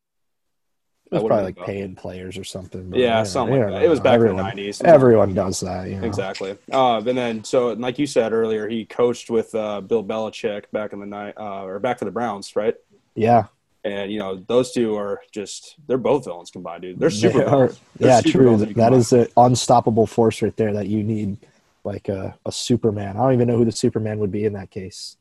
It 1.11 1.15
was 1.15 1.23
probably 1.25 1.45
like 1.45 1.57
paying 1.57 1.95
players 1.95 2.37
or 2.37 2.43
something. 2.45 2.93
yeah, 2.95 3.21
you 3.21 3.25
something 3.27 3.61
like 3.61 3.71
that. 3.71 3.83
It 3.85 3.89
was 3.89 4.01
back 4.01 4.15
everyone, 4.15 4.31
in 4.33 4.37
the 4.39 4.43
nineties. 4.43 4.83
Everyone 4.83 5.35
does 5.35 5.61
that. 5.61 5.89
You 5.89 6.01
know? 6.01 6.07
Exactly. 6.07 6.57
Uh, 6.73 6.97
and 7.07 7.17
then, 7.17 7.45
so 7.45 7.73
like 7.75 7.99
you 7.99 8.07
said 8.07 8.33
earlier, 8.33 8.69
he 8.69 8.85
coached 8.85 9.31
with 9.31 9.55
uh, 9.55 9.81
Bill 9.83 10.03
Belichick 10.03 10.65
back 10.73 10.93
in 10.93 11.01
the 11.01 11.07
night, 11.07 11.35
uh, 11.39 11.63
or 11.65 11.79
back 11.79 11.99
for 12.01 12.07
the 12.07 12.11
Browns, 12.11 12.57
right? 12.57 12.75
Yeah. 13.15 13.45
And 13.85 14.11
you 14.11 14.19
know, 14.19 14.35
those 14.49 14.73
two 14.73 14.97
are 14.97 15.21
just—they're 15.31 15.97
both 15.97 16.25
villains 16.25 16.51
combined, 16.51 16.83
dude. 16.83 16.99
They're 16.99 17.09
super 17.09 17.39
They 17.39 17.45
are- 17.45 17.69
They're 17.97 18.09
yeah, 18.09 18.21
super 18.21 18.39
true. 18.39 18.57
That 18.57 18.67
combine. 18.75 18.95
is 18.95 19.13
an 19.13 19.29
unstoppable 19.37 20.09
force 20.09 20.43
right 20.43 20.57
there 20.57 20.73
that 20.73 20.89
you 20.89 21.05
need, 21.05 21.37
like 21.85 22.09
a, 22.09 22.37
a 22.45 22.51
Superman. 22.51 23.17
I 23.17 23.21
don't 23.21 23.35
even 23.35 23.47
know 23.47 23.57
who 23.57 23.65
the 23.65 23.71
Superman 23.71 24.19
would 24.19 24.33
be 24.33 24.45
in 24.45 24.55
that 24.55 24.71
case 24.73 25.17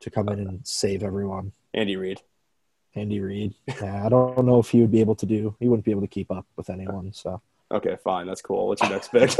to 0.00 0.10
come 0.10 0.28
in 0.28 0.40
and 0.40 0.66
save 0.66 1.02
everyone. 1.02 1.52
Andy 1.74 1.96
Reid. 1.96 2.20
Andy 2.94 3.20
Reid. 3.20 3.54
Yeah, 3.66 4.04
I 4.06 4.08
don't 4.08 4.44
know 4.46 4.58
if 4.58 4.70
he 4.70 4.80
would 4.80 4.90
be 4.90 5.00
able 5.00 5.14
to 5.16 5.26
do. 5.26 5.54
He 5.60 5.68
wouldn't 5.68 5.84
be 5.84 5.90
able 5.90 6.00
to 6.02 6.06
keep 6.08 6.30
up 6.30 6.46
with 6.56 6.70
anyone. 6.70 7.12
So, 7.12 7.40
Okay, 7.72 7.96
fine, 8.04 8.26
that's 8.26 8.40
cool. 8.42 8.68
What's 8.68 8.80
your 8.82 8.90
next 8.92 9.10
pick? 9.10 9.32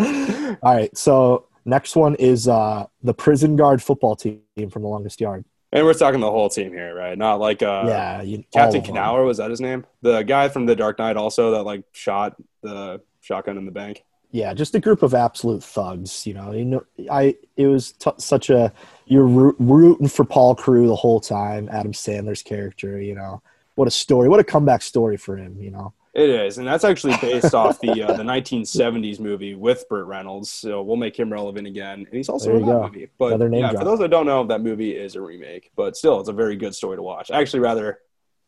all 0.62 0.74
right. 0.74 0.96
So 0.96 1.46
next 1.64 1.94
one 1.94 2.14
is 2.16 2.48
uh, 2.48 2.86
the 3.02 3.12
prison 3.14 3.56
guard 3.56 3.82
football 3.82 4.16
team 4.16 4.40
from 4.70 4.82
the 4.82 4.88
longest 4.88 5.20
yard. 5.20 5.44
and 5.70 5.84
we're 5.84 5.92
talking 5.92 6.20
the 6.20 6.30
whole 6.30 6.48
team 6.48 6.72
here, 6.72 6.94
right? 6.94 7.16
Not 7.18 7.38
like 7.38 7.62
uh, 7.62 7.84
yeah, 7.86 8.22
you, 8.22 8.42
Captain. 8.52 8.80
Knauer 8.82 9.26
was 9.26 9.36
that 9.36 9.50
his 9.50 9.60
name? 9.60 9.84
The 10.00 10.22
guy 10.22 10.48
from 10.48 10.64
The 10.64 10.74
Dark 10.74 10.98
Knight, 10.98 11.16
also 11.18 11.50
that 11.52 11.64
like 11.64 11.84
shot 11.92 12.36
the 12.62 13.02
shotgun 13.20 13.58
in 13.58 13.66
the 13.66 13.72
bank. 13.72 14.02
Yeah, 14.30 14.52
just 14.54 14.74
a 14.74 14.80
group 14.80 15.02
of 15.02 15.14
absolute 15.14 15.62
thugs. 15.62 16.26
You 16.26 16.34
know, 16.34 16.52
you 16.52 16.64
know, 16.64 16.84
I 17.10 17.36
it 17.56 17.66
was 17.68 17.92
t- 17.92 18.10
such 18.18 18.50
a 18.50 18.72
you're 19.06 19.26
root, 19.26 19.56
rooting 19.58 20.08
for 20.08 20.24
Paul 20.24 20.54
Crewe 20.54 20.88
the 20.88 20.96
whole 20.96 21.20
time. 21.20 21.68
Adam 21.70 21.92
Sandler's 21.92 22.42
character. 22.42 23.00
You 23.00 23.14
know, 23.14 23.42
what 23.76 23.88
a 23.88 23.90
story! 23.90 24.28
What 24.28 24.40
a 24.40 24.44
comeback 24.44 24.82
story 24.82 25.16
for 25.16 25.36
him. 25.36 25.56
You 25.60 25.70
know. 25.70 25.92
It 26.16 26.30
is, 26.30 26.56
and 26.56 26.66
that's 26.66 26.82
actually 26.82 27.14
based 27.20 27.54
off 27.54 27.78
the 27.78 28.02
uh, 28.02 28.14
the 28.14 28.22
1970s 28.22 29.20
movie 29.20 29.54
with 29.54 29.86
Burt 29.90 30.06
Reynolds. 30.06 30.50
So 30.50 30.82
we'll 30.82 30.96
make 30.96 31.14
him 31.14 31.30
relevant 31.30 31.66
again, 31.66 32.06
and 32.06 32.08
he's 32.10 32.30
also 32.30 32.56
in 32.56 32.60
that 32.60 32.66
go. 32.66 32.82
movie. 32.84 33.10
But 33.18 33.34
Another 33.34 33.50
name 33.50 33.60
yeah, 33.60 33.70
drop. 33.72 33.82
for 33.82 33.84
those 33.84 33.98
that 33.98 34.08
don't 34.08 34.24
know, 34.24 34.42
that 34.46 34.62
movie 34.62 34.96
is 34.96 35.14
a 35.14 35.20
remake, 35.20 35.70
but 35.76 35.94
still, 35.94 36.18
it's 36.18 36.30
a 36.30 36.32
very 36.32 36.56
good 36.56 36.74
story 36.74 36.96
to 36.96 37.02
watch. 37.02 37.30
I 37.30 37.38
actually, 37.38 37.60
rather, 37.60 37.98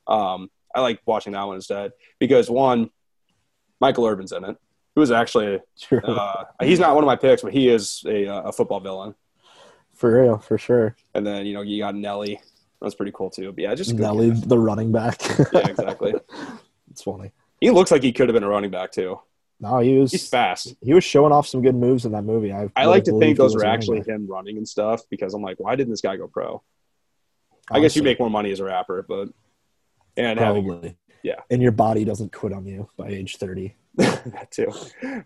um, 0.07 0.51
I 0.74 0.81
like 0.81 1.01
watching 1.05 1.35
that 1.35 1.43
one 1.43 1.57
instead 1.57 1.93
because 2.18 2.49
one, 2.49 2.89
Michael 3.83 4.07
Irvin's 4.07 4.33
in 4.33 4.45
it, 4.47 4.57
who 4.99 5.03
is 5.03 5.12
actually 5.12 5.61
uh, 5.92 6.44
he's 6.61 6.80
not 6.80 6.96
one 6.96 7.05
of 7.05 7.07
my 7.07 7.14
picks, 7.14 7.42
but 7.42 7.53
he 7.53 7.68
is 7.68 8.03
a, 8.05 8.24
a 8.24 8.53
football 8.53 8.80
villain. 8.80 9.14
for 9.94 10.20
real, 10.20 10.38
for 10.38 10.59
sure. 10.59 10.96
And 11.14 11.24
then 11.24 11.46
you 11.46 11.55
know 11.55 11.62
you 11.62 11.78
got 11.78 11.94
Nelly, 11.94 12.40
that's 12.82 12.96
pretty 12.96 13.12
cool 13.14 13.30
too. 13.30 13.53
But 13.53 13.62
yeah, 13.62 13.74
just 13.76 13.94
Nelly, 13.94 14.30
the 14.30 14.59
running 14.59 14.90
back. 14.90 15.22
Yeah, 15.53 15.68
exactly. 15.68 16.14
it's 16.90 17.03
funny. 17.03 17.30
He 17.61 17.70
looks 17.70 17.92
like 17.92 18.03
he 18.03 18.12
could 18.12 18.28
have 18.28 18.34
been 18.34 18.42
a 18.42 18.49
running 18.49 18.70
back 18.72 18.90
too. 18.90 19.20
No, 19.61 19.78
he 19.78 19.99
was 19.99 20.11
He's 20.11 20.28
fast. 20.28 20.74
he 20.80 20.94
was 20.94 21.05
showing 21.05 21.32
off 21.32 21.46
some 21.46 21.62
good 21.62 21.74
moves 21.76 22.05
in 22.05 22.12
that 22.12 22.22
movie. 22.22 22.53
I, 22.53 22.68
I 22.76 22.86
like 22.86 23.05
to 23.05 23.18
think 23.18 23.38
those 23.38 23.55
were 23.55 23.64
actually 23.64 24.01
back, 24.01 24.09
him 24.09 24.26
running 24.26 24.57
and 24.57 24.68
stuff 24.68 25.03
because 25.11 25.32
I'm 25.34 25.42
like, 25.42 25.59
why 25.61 25.76
didn't 25.76 25.90
this 25.90 26.01
guy 26.01 26.16
go 26.16 26.26
pro? 26.26 26.62
I 27.70 27.80
guess 27.80 27.94
you 27.94 28.03
make 28.03 28.18
more 28.18 28.30
money 28.30 28.51
as 28.51 28.59
a 28.61 28.64
rapper, 28.64 29.05
but 29.09 29.28
and 30.16 30.40
having 30.40 30.64
probably. 30.64 30.96
yeah. 31.22 31.40
And 31.51 31.62
your 31.62 31.72
body 31.72 32.05
doesn't 32.05 32.32
quit 32.32 32.53
on 32.53 32.66
you 32.66 32.88
by 32.96 33.09
age 33.09 33.36
thirty. 33.36 33.76
that 34.30 34.49
too. 34.53 34.72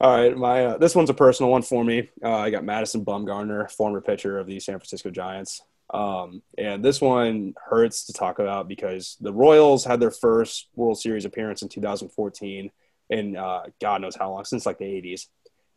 All 0.01 0.17
right, 0.17 0.35
my 0.35 0.65
uh, 0.65 0.79
this 0.79 0.95
one's 0.95 1.11
a 1.11 1.15
personal 1.15 1.53
one 1.53 1.61
for 1.61 1.85
me. 1.85 2.09
Uh, 2.25 2.37
I 2.37 2.49
got 2.49 2.65
Madison 2.65 3.05
Bumgarner, 3.05 3.71
former 3.71 4.01
pitcher 4.01 4.39
of 4.39 4.47
the 4.47 4.61
San 4.61 4.79
Francisco 4.79 5.11
Giants, 5.11 5.61
um, 5.93 6.41
and 6.57 6.83
this 6.83 6.99
one 6.99 7.53
hurts 7.63 8.07
to 8.07 8.15
talk 8.15 8.39
about 8.39 8.69
because 8.69 9.19
the 9.21 9.33
Royals 9.33 9.85
had 9.85 10.01
their 10.01 10.11
first 10.11 10.69
World 10.75 10.99
Series 10.99 11.27
appearance 11.27 11.61
in 11.61 11.69
2014, 11.69 12.71
and 13.11 13.37
uh, 13.37 13.65
God 13.79 14.01
knows 14.01 14.17
how 14.17 14.31
long 14.31 14.47
since 14.47 14.65
like 14.65 14.79
the 14.79 14.87
80s, 14.87 15.27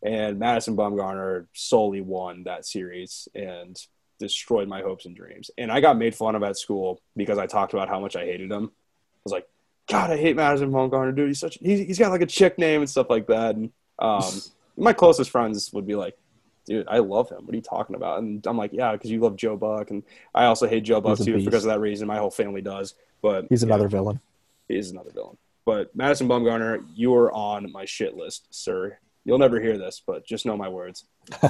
and 0.02 0.40
Madison 0.40 0.78
Bumgarner 0.78 1.48
solely 1.52 2.00
won 2.00 2.46
that 2.46 2.66
series 2.66 3.28
and 3.36 3.78
destroyed 4.20 4.70
my 4.70 4.82
hopes 4.82 5.06
and 5.06 5.18
dreams. 5.18 5.52
And 5.58 5.70
I 5.70 5.82
got 5.82 5.98
made 5.98 6.16
fun 6.16 6.36
of 6.36 6.44
at 6.44 6.58
school 6.58 7.02
because 7.18 7.38
I 7.38 7.46
talked 7.46 7.74
about 7.74 7.90
how 7.90 8.00
much 8.00 8.16
I 8.16 8.24
hated 8.24 8.50
him. 8.50 8.72
I 8.72 9.20
was 9.26 9.34
like, 9.34 9.50
God, 9.88 10.12
I 10.12 10.18
hate 10.18 10.36
Madison 10.36 10.72
Bumgarner, 10.72 11.16
dude. 11.16 11.28
He's 11.28 11.40
such 11.40 11.58
he's, 11.62 11.80
he's 11.80 12.00
got 12.00 12.12
like 12.12 12.22
a 12.22 12.26
chick 12.26 12.58
name 12.58 12.82
and 12.82 12.90
stuff 12.90 13.10
like 13.10 13.28
that. 13.28 13.56
And 13.56 13.72
um, 14.00 14.24
my 14.78 14.94
closest 14.94 15.30
friends 15.30 15.72
would 15.74 15.86
be 15.86 15.96
like, 15.96 16.18
dude, 16.66 16.88
I 16.88 17.00
love 17.00 17.30
him. 17.30 17.46
What 17.46 17.54
are 17.54 17.56
you 17.56 17.62
talking 17.62 17.96
about? 17.96 18.20
And 18.20 18.46
I'm 18.48 18.58
like, 18.58 18.72
yeah, 18.74 18.92
because 18.94 19.12
you 19.12 19.20
love 19.20 19.36
Joe 19.36 19.56
Buck, 19.58 19.92
and 19.92 20.04
I 20.34 20.46
also 20.46 20.68
hate 20.68 20.84
Joe 20.84 21.02
Buck 21.02 21.20
too 21.20 21.36
beast. 21.36 21.46
because 21.46 21.66
of 21.66 21.70
that 21.70 21.80
reason. 21.80 22.08
My 22.08 22.18
whole 22.18 22.32
family 22.32 22.62
does, 22.62 22.96
but 23.22 23.46
He's 23.50 23.62
yeah, 23.62 23.68
another 23.68 23.88
villain. 23.88 24.20
he 24.68 24.78
is 24.78 24.92
another 24.92 25.12
villain. 25.12 25.38
But 25.66 25.96
Madison 25.96 26.28
Bumgarner, 26.28 26.86
you 26.96 27.14
are 27.16 27.32
on 27.32 27.72
my 27.72 27.86
shit 27.86 28.16
list, 28.16 28.48
sir. 28.52 28.98
You'll 29.24 29.40
never 29.40 29.60
hear 29.60 29.78
this, 29.78 30.02
but 30.06 30.26
just 30.26 30.46
know 30.46 30.56
my 30.56 30.70
words. 30.70 31.06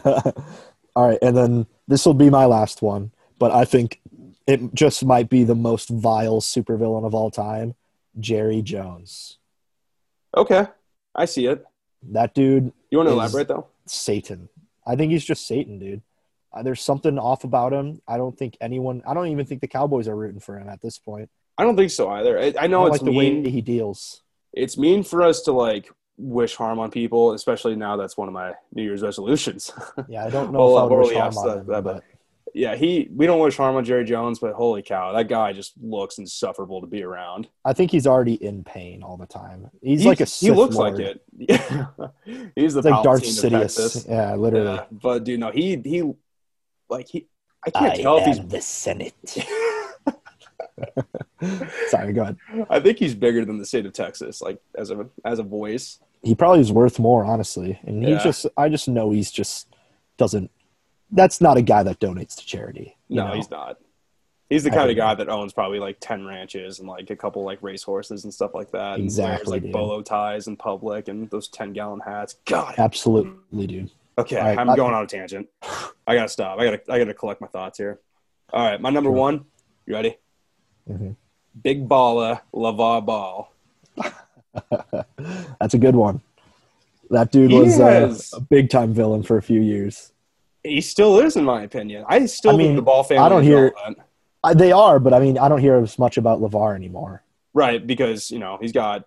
All 0.95 1.07
right, 1.09 1.19
and 1.21 1.35
then 1.35 1.67
this 1.89 2.05
will 2.05 2.13
be 2.13 2.29
my 2.29 2.45
last 2.45 2.81
one, 2.81 3.11
but 3.37 3.51
I 3.51 3.65
think 3.65 3.99
it 4.47 4.73
just 4.73 5.03
might 5.03 5.29
be 5.29 5.43
the 5.43 5.55
most 5.55 5.89
vile 5.89 6.39
supervillain 6.39 7.05
of 7.05 7.13
all 7.13 7.29
time, 7.29 7.75
Jerry 8.19 8.61
Jones. 8.61 9.37
Okay, 10.35 10.67
I 11.13 11.25
see 11.25 11.45
it. 11.47 11.63
That 12.11 12.33
dude, 12.33 12.71
You 12.91 12.97
want 12.97 13.09
to 13.09 13.13
elaborate 13.13 13.47
though? 13.47 13.67
Satan. 13.85 14.49
I 14.85 14.95
think 14.95 15.11
he's 15.11 15.25
just 15.25 15.47
Satan, 15.47 15.79
dude. 15.79 16.01
Uh, 16.53 16.63
there's 16.63 16.81
something 16.81 17.17
off 17.17 17.43
about 17.43 17.73
him. 17.73 18.01
I 18.07 18.17
don't 18.17 18.37
think 18.37 18.57
anyone. 18.61 19.01
I 19.07 19.13
don't 19.13 19.27
even 19.27 19.45
think 19.45 19.61
the 19.61 19.67
Cowboys 19.67 20.07
are 20.07 20.15
rooting 20.15 20.39
for 20.39 20.57
him 20.59 20.69
at 20.69 20.81
this 20.81 20.97
point. 20.97 21.29
I 21.57 21.63
don't 21.63 21.75
think 21.75 21.91
so 21.91 22.09
either. 22.09 22.37
I, 22.39 22.43
I 22.47 22.53
I 22.63 22.67
know 22.67 22.85
don't 22.85 22.87
it's 22.95 23.01
like 23.01 23.11
the 23.13 23.17
mean. 23.17 23.43
way 23.43 23.49
he 23.49 23.61
deals. 23.61 24.21
it's 24.53 24.77
mean 24.77 25.03
for 25.03 25.21
us 25.23 25.41
to 25.43 25.51
like 25.51 25.89
wish 26.17 26.55
harm 26.55 26.79
on 26.79 26.91
people, 26.91 27.33
especially 27.33 27.75
now 27.75 27.97
that's 27.97 28.15
one 28.17 28.27
of 28.29 28.33
my 28.33 28.53
New 28.73 28.83
Year's 28.83 29.01
resolutions. 29.01 29.71
Yeah, 30.07 30.25
I 30.25 30.29
don't 30.29 30.51
know 30.53 30.59
Well, 30.73 30.85
if 30.85 30.91
I 30.91 30.95
or 30.95 30.99
wish 31.01 31.13
harm 31.17 31.37
on 31.37 31.47
that- 31.47 31.57
him, 31.59 31.67
that, 31.67 31.83
but 31.83 32.03
yeah, 32.57 32.75
he 32.75 33.09
we 33.13 33.25
don't 33.25 33.39
wish 33.41 33.57
harm 33.57 33.75
on 33.75 33.83
Jerry 33.83 34.05
Jones, 34.05 34.39
but 34.39 34.53
holy 34.53 34.81
cow, 34.81 35.11
that 35.11 35.27
guy 35.27 35.51
just 35.51 35.73
looks 35.81 36.17
insufferable 36.17 36.79
to 36.79 36.87
be 36.87 37.03
around. 37.03 37.49
I 37.65 37.73
think 37.73 37.91
he's 37.91 38.07
already 38.07 38.35
in 38.35 38.63
pain 38.63 39.03
all 39.03 39.17
the 39.17 39.25
time. 39.25 39.69
He's, 39.81 40.03
He- 40.03 40.07
like 40.07 40.21
a 40.21 40.25
he 40.25 40.51
looks 40.51 40.75
Lord. 40.75 40.93
like 40.93 41.01
it. 41.05 41.21
Yeah. 41.37 41.87
he's 42.55 42.73
the 42.73 42.81
like 42.89 43.03
Darth 43.03 43.23
Palpatine 43.23 43.43
of 43.45 43.51
Texas. 43.61 44.05
Sidious. 44.05 44.09
Yeah, 44.09 44.35
literally. 44.35 44.75
Yeah, 44.75 44.85
but 44.89 45.23
dude, 45.25 45.41
no, 45.41 45.51
he 45.51 45.75
he 45.83 46.13
like 46.89 47.09
he. 47.09 47.27
I 47.67 47.71
can't 47.71 47.99
tell 47.99 48.19
if 48.19 48.25
he's. 48.25 48.47
the 48.47 48.61
Senate. 48.61 49.13
Sorry, 51.89 52.13
go 52.13 52.21
ahead. 52.23 52.37
I 52.69 52.79
think 52.79 52.99
he's 52.99 53.15
bigger 53.15 53.43
than 53.45 53.57
the 53.57 53.65
state 53.65 53.85
of 53.85 53.93
Texas, 53.93 54.41
like 54.41 54.59
as 54.77 54.91
a 54.91 55.07
as 55.23 55.39
a 55.39 55.43
voice. 55.43 55.99
He 56.23 56.35
probably 56.35 56.61
is 56.61 56.71
worth 56.71 56.99
more, 56.99 57.23
honestly. 57.25 57.79
And 57.83 58.03
he 58.03 58.11
Yeah. 58.11 58.23
just, 58.23 58.47
I 58.57 58.67
just 58.69 58.87
know 58.87 59.11
he's 59.11 59.29
just 59.31 59.67
doesn't. 60.17 60.49
That's 61.11 61.39
not 61.41 61.57
a 61.57 61.61
guy 61.61 61.83
that 61.83 61.99
donates 61.99 62.35
to 62.37 62.45
charity. 62.45 62.97
No, 63.09 63.27
know? 63.27 63.33
he's 63.35 63.49
not. 63.49 63.77
He's 64.49 64.63
the 64.63 64.69
kind 64.69 64.91
of 64.91 64.95
guy 64.95 65.15
that 65.15 65.27
owns 65.27 65.53
probably 65.53 65.79
like 65.79 65.97
ten 65.99 66.25
ranches 66.25 66.79
and 66.79 66.87
like 66.87 67.09
a 67.09 67.15
couple 67.15 67.43
like 67.43 67.57
racehorses 67.63 68.25
and 68.25 68.33
stuff 68.33 68.53
like 68.53 68.71
that. 68.71 68.95
and 68.95 69.03
Exactly, 69.03 69.51
like 69.53 69.63
dude. 69.63 69.71
bolo 69.71 70.01
ties 70.03 70.47
in 70.47 70.55
public 70.55 71.07
and 71.07 71.27
those 71.31 71.47
ten 71.47 71.73
gallon 71.73 71.99
hats. 71.99 72.35
God. 72.45 72.75
Absolutely, 72.77 73.65
dude. 73.67 73.91
Okay, 74.17 74.37
right, 74.37 74.57
I'm 74.57 74.69
I- 74.69 74.75
going 74.75 74.93
on 74.93 75.03
a 75.03 75.07
tangent. 75.07 75.47
I 76.07 76.15
gotta 76.15 76.29
stop. 76.29 76.59
I 76.59 76.65
gotta 76.65 76.81
I 76.89 76.99
gotta 76.99 77.13
collect 77.13 77.41
my 77.41 77.47
thoughts 77.47 77.77
here. 77.79 77.99
All 78.53 78.63
right, 78.63 78.79
my 78.79 78.91
number 78.91 79.09
one. 79.11 79.45
You 79.87 79.95
ready? 79.95 80.17
Mhm. 80.89 81.15
Big 81.63 81.87
baller, 81.89 82.41
LaVar 82.53 83.05
Ball. 83.05 83.51
That's 85.59 85.73
a 85.73 85.77
good 85.77 85.95
one. 85.95 86.21
That 87.09 87.31
dude 87.31 87.51
He 87.51 87.59
was 87.59 87.79
uh, 87.79 88.15
a 88.33 88.39
big 88.41 88.69
time 88.69 88.93
villain 88.93 89.23
for 89.23 89.37
a 89.37 89.41
few 89.41 89.61
years. 89.61 90.11
He 90.65 90.81
still 90.81 91.19
is, 91.19 91.35
in 91.35 91.43
my 91.45 91.63
opinion. 91.63 92.05
I 92.07 92.25
still 92.25 92.55
I 92.55 92.57
mean, 92.57 92.75
the 92.75 92.81
Ball 92.81 93.03
family. 93.03 93.23
I 93.23 93.29
don't 93.29 93.43
hear-. 93.43 93.73
I, 94.43 94.53
they 94.53 94.71
are, 94.71 94.99
but 94.99 95.13
I 95.13 95.19
mean, 95.19 95.37
I 95.37 95.47
don't 95.49 95.59
hear 95.59 95.75
as 95.77 95.97
much 95.97 96.17
about 96.17 96.39
LaVar 96.39 96.75
anymore. 96.75 97.23
Right, 97.53 97.85
because 97.85 98.29
you 98.31 98.39
know 98.39 98.57
he's 98.61 98.71
got 98.73 99.05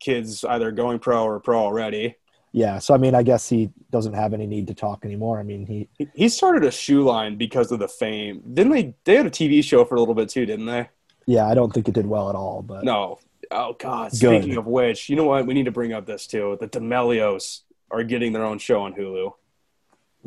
kids 0.00 0.44
either 0.44 0.70
going 0.72 0.98
pro 0.98 1.24
or 1.24 1.40
pro 1.40 1.58
already. 1.58 2.16
Yeah, 2.52 2.78
so 2.78 2.94
I 2.94 2.96
mean, 2.96 3.14
I 3.14 3.22
guess 3.22 3.48
he 3.48 3.70
doesn't 3.90 4.14
have 4.14 4.32
any 4.32 4.46
need 4.46 4.66
to 4.68 4.74
talk 4.74 5.04
anymore. 5.04 5.38
I 5.38 5.42
mean, 5.42 5.66
he 5.66 5.88
He- 5.98 6.08
He 6.14 6.28
started 6.28 6.64
a 6.64 6.70
shoe 6.70 7.02
line 7.02 7.36
because 7.36 7.70
of 7.72 7.78
the 7.78 7.88
fame. 7.88 8.42
Didn't 8.54 8.72
they? 8.72 8.94
They 9.04 9.16
had 9.16 9.26
a 9.26 9.30
TV 9.30 9.62
show 9.62 9.84
for 9.84 9.96
a 9.96 10.00
little 10.00 10.14
bit 10.14 10.28
too, 10.28 10.46
didn't 10.46 10.66
they? 10.66 10.88
yeah, 11.26 11.46
I 11.46 11.52
don't 11.54 11.72
think 11.74 11.88
it 11.88 11.94
did 11.94 12.06
well 12.06 12.30
at 12.30 12.34
all. 12.34 12.62
But 12.62 12.84
No. 12.84 13.18
Oh 13.50 13.74
God. 13.78 14.10
Good. 14.12 14.42
Speaking 14.42 14.56
of 14.56 14.66
which, 14.66 15.08
you 15.10 15.16
know 15.16 15.24
what? 15.24 15.46
We 15.46 15.52
need 15.54 15.66
to 15.66 15.70
bring 15.70 15.92
up 15.92 16.06
this 16.06 16.26
too. 16.26 16.56
The 16.58 16.66
D'Amelios 16.68 17.60
are 17.90 18.02
getting 18.02 18.32
their 18.32 18.44
own 18.44 18.58
show 18.58 18.80
on 18.82 18.94
Hulu. 18.94 19.32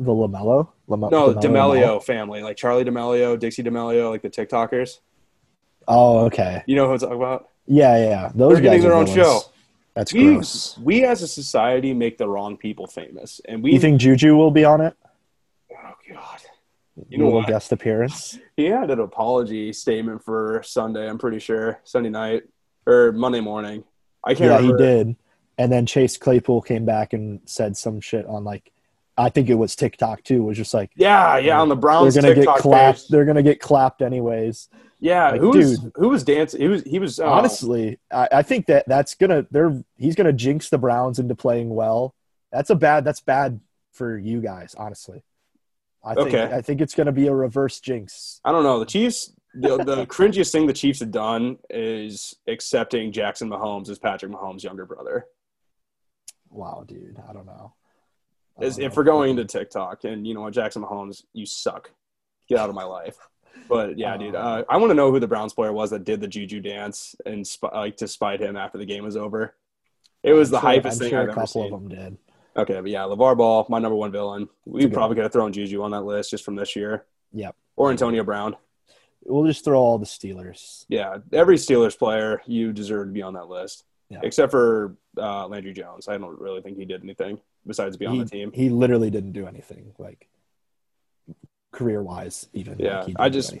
The 0.04 0.12
Lamelo, 0.12 0.68
Lame- 0.88 1.10
No, 1.10 1.32
D'Amelio 1.34 2.02
family, 2.02 2.42
like 2.42 2.56
Charli 2.56 2.84
D'Amelio, 2.84 3.38
Dixie 3.38 3.62
D'Amelio, 3.62 4.10
like 4.10 4.22
the 4.22 4.30
TikTokers. 4.30 4.98
Oh, 5.88 6.26
okay. 6.26 6.62
You 6.66 6.76
know 6.76 6.86
who 6.86 6.92
I'm 6.92 6.98
talking 6.98 7.16
about? 7.16 7.48
Yeah, 7.66 7.96
yeah. 7.98 8.32
Those 8.34 8.54
They're 8.54 8.62
getting 8.62 8.78
guys 8.80 8.84
their 8.84 8.94
own 8.94 9.06
show. 9.06 9.40
That's 9.94 10.12
We, 10.12 10.34
gross. 10.34 10.78
we 10.78 11.04
as 11.04 11.22
a 11.22 11.28
society 11.28 11.92
make 11.92 12.16
the 12.18 12.28
wrong 12.28 12.56
people 12.56 12.86
famous, 12.86 13.40
and 13.46 13.62
we. 13.62 13.72
You 13.72 13.78
think 13.80 14.00
Juju 14.00 14.36
will 14.36 14.50
be 14.50 14.64
on 14.64 14.80
it? 14.80 14.94
oh 15.72 15.92
God. 16.10 16.40
You 17.08 17.18
know 17.18 17.24
little 17.24 17.40
what? 17.40 17.48
guest 17.48 17.72
appearance. 17.72 18.38
He 18.56 18.66
had 18.66 18.90
an 18.90 19.00
apology 19.00 19.72
statement 19.72 20.22
for 20.24 20.62
Sunday. 20.64 21.08
I'm 21.08 21.18
pretty 21.18 21.38
sure 21.38 21.80
Sunday 21.84 22.10
night 22.10 22.42
or 22.86 23.12
Monday 23.12 23.40
morning. 23.40 23.84
I 24.24 24.34
can't 24.34 24.50
Yeah, 24.50 24.60
he 24.60 24.72
did. 24.76 25.16
And 25.58 25.70
then 25.72 25.86
Chase 25.86 26.16
Claypool 26.16 26.62
came 26.62 26.84
back 26.84 27.12
and 27.12 27.40
said 27.46 27.76
some 27.76 28.00
shit 28.00 28.26
on 28.26 28.44
like, 28.44 28.72
I 29.16 29.28
think 29.28 29.50
it 29.50 29.54
was 29.54 29.76
TikTok 29.76 30.22
too. 30.24 30.36
It 30.36 30.46
was 30.46 30.56
just 30.56 30.72
like 30.74 30.90
Yeah, 30.96 31.36
yeah, 31.38 31.60
on 31.60 31.68
the 31.68 31.76
Browns 31.76 32.14
they're 32.14 32.22
gonna 32.22 32.34
TikTok 32.34 32.56
get 32.56 32.62
clapped. 32.62 32.98
page. 33.00 33.08
They're 33.08 33.24
gonna 33.24 33.42
get 33.42 33.60
clapped 33.60 34.02
anyways. 34.02 34.68
Yeah, 35.00 35.30
Like, 35.32 35.40
who 35.40 35.48
was 35.50 35.78
dude. 35.80 35.92
who 35.96 36.08
was 36.08 36.22
dancing? 36.24 36.60
He 36.60 36.68
was 36.68 36.82
he 36.84 36.98
was 36.98 37.18
uh, 37.20 37.30
Honestly, 37.30 37.98
I, 38.12 38.28
I 38.32 38.42
think 38.42 38.66
that 38.66 38.84
that's 38.86 39.14
gonna 39.14 39.46
they're 39.50 39.82
he's 39.96 40.14
gonna 40.14 40.32
jinx 40.32 40.68
the 40.70 40.78
Browns 40.78 41.18
into 41.18 41.34
playing 41.34 41.70
well. 41.70 42.14
That's 42.52 42.70
a 42.70 42.74
bad. 42.74 43.04
That's 43.04 43.20
bad 43.20 43.60
for 43.92 44.16
you 44.16 44.40
guys. 44.40 44.74
Honestly, 44.78 45.22
I 46.04 46.14
think 46.14 46.28
Okay. 46.28 46.54
I 46.54 46.62
think 46.62 46.80
it's 46.80 46.94
gonna 46.94 47.12
be 47.12 47.26
a 47.26 47.34
reverse 47.34 47.80
jinx. 47.80 48.40
I 48.44 48.52
don't 48.52 48.62
know. 48.62 48.78
The 48.78 48.86
Chiefs. 48.86 49.32
The, 49.54 49.76
the 49.84 50.06
cringiest 50.06 50.50
thing 50.52 50.66
the 50.66 50.72
Chiefs 50.72 51.00
have 51.00 51.10
done 51.10 51.58
is 51.68 52.34
accepting 52.48 53.12
Jackson 53.12 53.50
Mahomes 53.50 53.90
as 53.90 53.98
Patrick 53.98 54.32
Mahomes' 54.32 54.62
younger 54.62 54.86
brother. 54.86 55.26
Wow, 56.48 56.84
dude. 56.86 57.18
I 57.28 57.32
don't 57.32 57.44
know. 57.46 57.74
As, 58.60 58.78
if 58.78 58.96
we're 58.96 59.04
going 59.04 59.36
to 59.36 59.44
TikTok, 59.44 60.04
and 60.04 60.26
you 60.26 60.34
know 60.34 60.42
what, 60.42 60.52
Jackson 60.52 60.82
Mahomes, 60.82 61.24
you 61.32 61.46
suck. 61.46 61.90
Get 62.48 62.58
out 62.58 62.68
of 62.68 62.74
my 62.74 62.84
life. 62.84 63.16
But 63.68 63.98
yeah, 63.98 64.16
dude, 64.16 64.34
uh, 64.34 64.64
I 64.68 64.76
want 64.76 64.90
to 64.90 64.94
know 64.94 65.10
who 65.10 65.20
the 65.20 65.28
Browns 65.28 65.54
player 65.54 65.72
was 65.72 65.90
that 65.90 66.04
did 66.04 66.20
the 66.20 66.26
juju 66.28 66.60
dance 66.60 67.14
and 67.24 67.46
sp- 67.46 67.72
like 67.72 67.96
to 67.98 68.08
spite 68.08 68.40
him 68.40 68.56
after 68.56 68.78
the 68.78 68.84
game 68.84 69.04
was 69.04 69.16
over. 69.16 69.54
It 70.22 70.32
was 70.32 70.52
I'm 70.52 70.52
the 70.52 70.60
sure- 70.60 70.70
hypest 70.82 70.92
I'm 70.92 70.98
thing 70.98 71.10
sure 71.10 71.18
I've 71.20 71.28
a 71.28 71.30
ever 71.32 71.40
couple 71.40 71.46
seen. 71.64 71.72
of 71.72 71.80
them 71.80 71.88
did. 71.88 72.18
Okay, 72.54 72.74
but 72.80 72.90
yeah, 72.90 73.00
LaVar 73.00 73.36
Ball, 73.36 73.66
my 73.70 73.78
number 73.78 73.96
one 73.96 74.12
villain. 74.12 74.48
We 74.66 74.86
probably 74.86 75.14
could 75.16 75.22
have 75.22 75.32
thrown 75.32 75.52
Juju 75.54 75.82
on 75.82 75.92
that 75.92 76.02
list 76.02 76.30
just 76.30 76.44
from 76.44 76.54
this 76.54 76.76
year. 76.76 77.06
Yep. 77.32 77.56
Or 77.76 77.90
Antonio 77.90 78.22
Brown. 78.24 78.56
We'll 79.24 79.46
just 79.46 79.64
throw 79.64 79.78
all 79.80 79.98
the 79.98 80.04
Steelers. 80.04 80.84
Yeah, 80.88 81.18
every 81.32 81.56
Steelers 81.56 81.96
player, 81.96 82.42
you 82.46 82.72
deserve 82.74 83.06
to 83.06 83.12
be 83.12 83.22
on 83.22 83.34
that 83.34 83.48
list. 83.48 83.84
Yeah. 84.10 84.20
Except 84.22 84.50
for 84.50 84.96
uh, 85.16 85.46
Landry 85.46 85.72
Jones. 85.72 86.08
I 86.08 86.18
don't 86.18 86.38
really 86.38 86.60
think 86.60 86.76
he 86.76 86.84
did 86.84 87.02
anything 87.02 87.40
besides 87.66 87.96
be 87.96 88.06
on 88.06 88.14
he, 88.14 88.20
the 88.20 88.26
team. 88.30 88.52
he 88.52 88.68
literally 88.68 89.10
didn't 89.10 89.32
do 89.32 89.46
anything 89.46 89.92
like 89.98 90.28
career 91.72 92.02
wise 92.02 92.48
even. 92.52 92.78
Yeah, 92.78 93.02
like, 93.02 93.16
I 93.18 93.28
just-. 93.28 93.54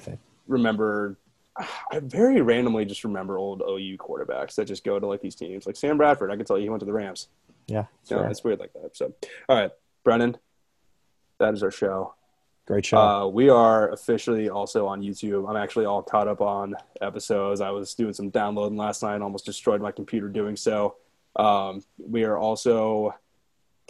Remember, 0.48 1.16
I 1.56 2.00
very 2.00 2.40
randomly 2.40 2.84
just 2.84 3.04
remember 3.04 3.38
old 3.38 3.62
OU 3.62 3.96
quarterbacks 3.98 4.56
that 4.56 4.66
just 4.66 4.84
go 4.84 4.98
to 4.98 5.06
like 5.06 5.20
these 5.20 5.34
teams. 5.34 5.66
Like 5.66 5.76
Sam 5.76 5.96
Bradford, 5.96 6.30
I 6.30 6.36
can 6.36 6.44
tell 6.44 6.58
you 6.58 6.64
he 6.64 6.68
went 6.68 6.80
to 6.80 6.86
the 6.86 6.92
Rams. 6.92 7.28
Yeah, 7.68 7.84
No, 8.10 8.18
fair. 8.18 8.28
it's 8.28 8.42
weird 8.42 8.58
like 8.58 8.72
that. 8.72 8.96
So, 8.96 9.14
all 9.48 9.56
right, 9.56 9.70
Brennan, 10.02 10.36
that 11.38 11.54
is 11.54 11.62
our 11.62 11.70
show. 11.70 12.14
great 12.66 12.84
show. 12.84 12.98
Uh, 12.98 13.26
we 13.28 13.48
are 13.48 13.90
officially 13.92 14.48
also 14.48 14.86
on 14.86 15.00
YouTube. 15.00 15.48
I'm 15.48 15.56
actually 15.56 15.84
all 15.84 16.02
caught 16.02 16.26
up 16.26 16.40
on 16.40 16.74
episodes. 17.00 17.60
I 17.60 17.70
was 17.70 17.94
doing 17.94 18.14
some 18.14 18.30
downloading 18.30 18.76
last 18.76 19.02
night, 19.04 19.22
almost 19.22 19.44
destroyed 19.46 19.80
my 19.80 19.92
computer 19.92 20.28
doing 20.28 20.56
so. 20.56 20.96
Um, 21.36 21.82
we 21.98 22.24
are 22.24 22.36
also 22.36 23.14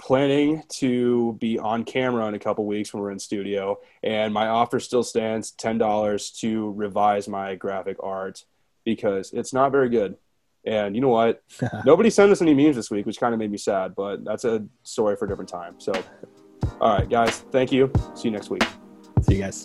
planning 0.03 0.65
to 0.69 1.37
be 1.41 1.59
on 1.59 1.85
camera 1.85 2.27
in 2.27 2.35
a 2.35 2.39
couple 2.39 2.67
weeks 2.67 2.93
when 2.93 3.03
we're 3.03 3.13
in 3.13 3.19
studio, 3.19 3.79
and 4.03 4.35
my 4.35 4.49
offer 4.49 4.81
still 4.81 5.05
stands: 5.05 5.53
ten 5.53 5.79
dollars 5.79 6.31
to 6.41 6.73
revise 6.73 7.29
my 7.29 7.55
graphic 7.55 7.97
art 8.03 8.45
because 8.85 9.33
it's 9.33 9.53
not 9.53 9.71
very 9.71 9.89
good. 9.89 10.17
And 10.65 10.95
you 10.95 11.01
know 11.01 11.09
what? 11.09 11.43
Nobody 11.85 12.11
sent 12.11 12.33
us 12.33 12.43
any 12.43 12.55
memes 12.55 12.77
this 12.77 12.91
week, 12.91 13.07
which 13.07 13.19
kind 13.19 13.33
of 13.33 13.39
made 13.39 13.51
me 13.51 13.59
sad, 13.59 13.95
but 13.95 14.25
that's 14.25 14.45
a 14.45 14.67
story 14.83 15.17
for 15.17 15.25
a 15.25 15.29
different 15.29 15.49
time. 15.49 15.77
So, 15.79 15.93
all 16.81 16.99
right, 16.99 17.09
guys, 17.09 17.41
thank 17.53 17.73
you. 17.73 17.91
See 18.15 18.29
you 18.29 18.33
next 18.33 18.51
week. 18.51 18.65
See 19.23 19.37
you 19.37 19.43
guys. 19.43 19.65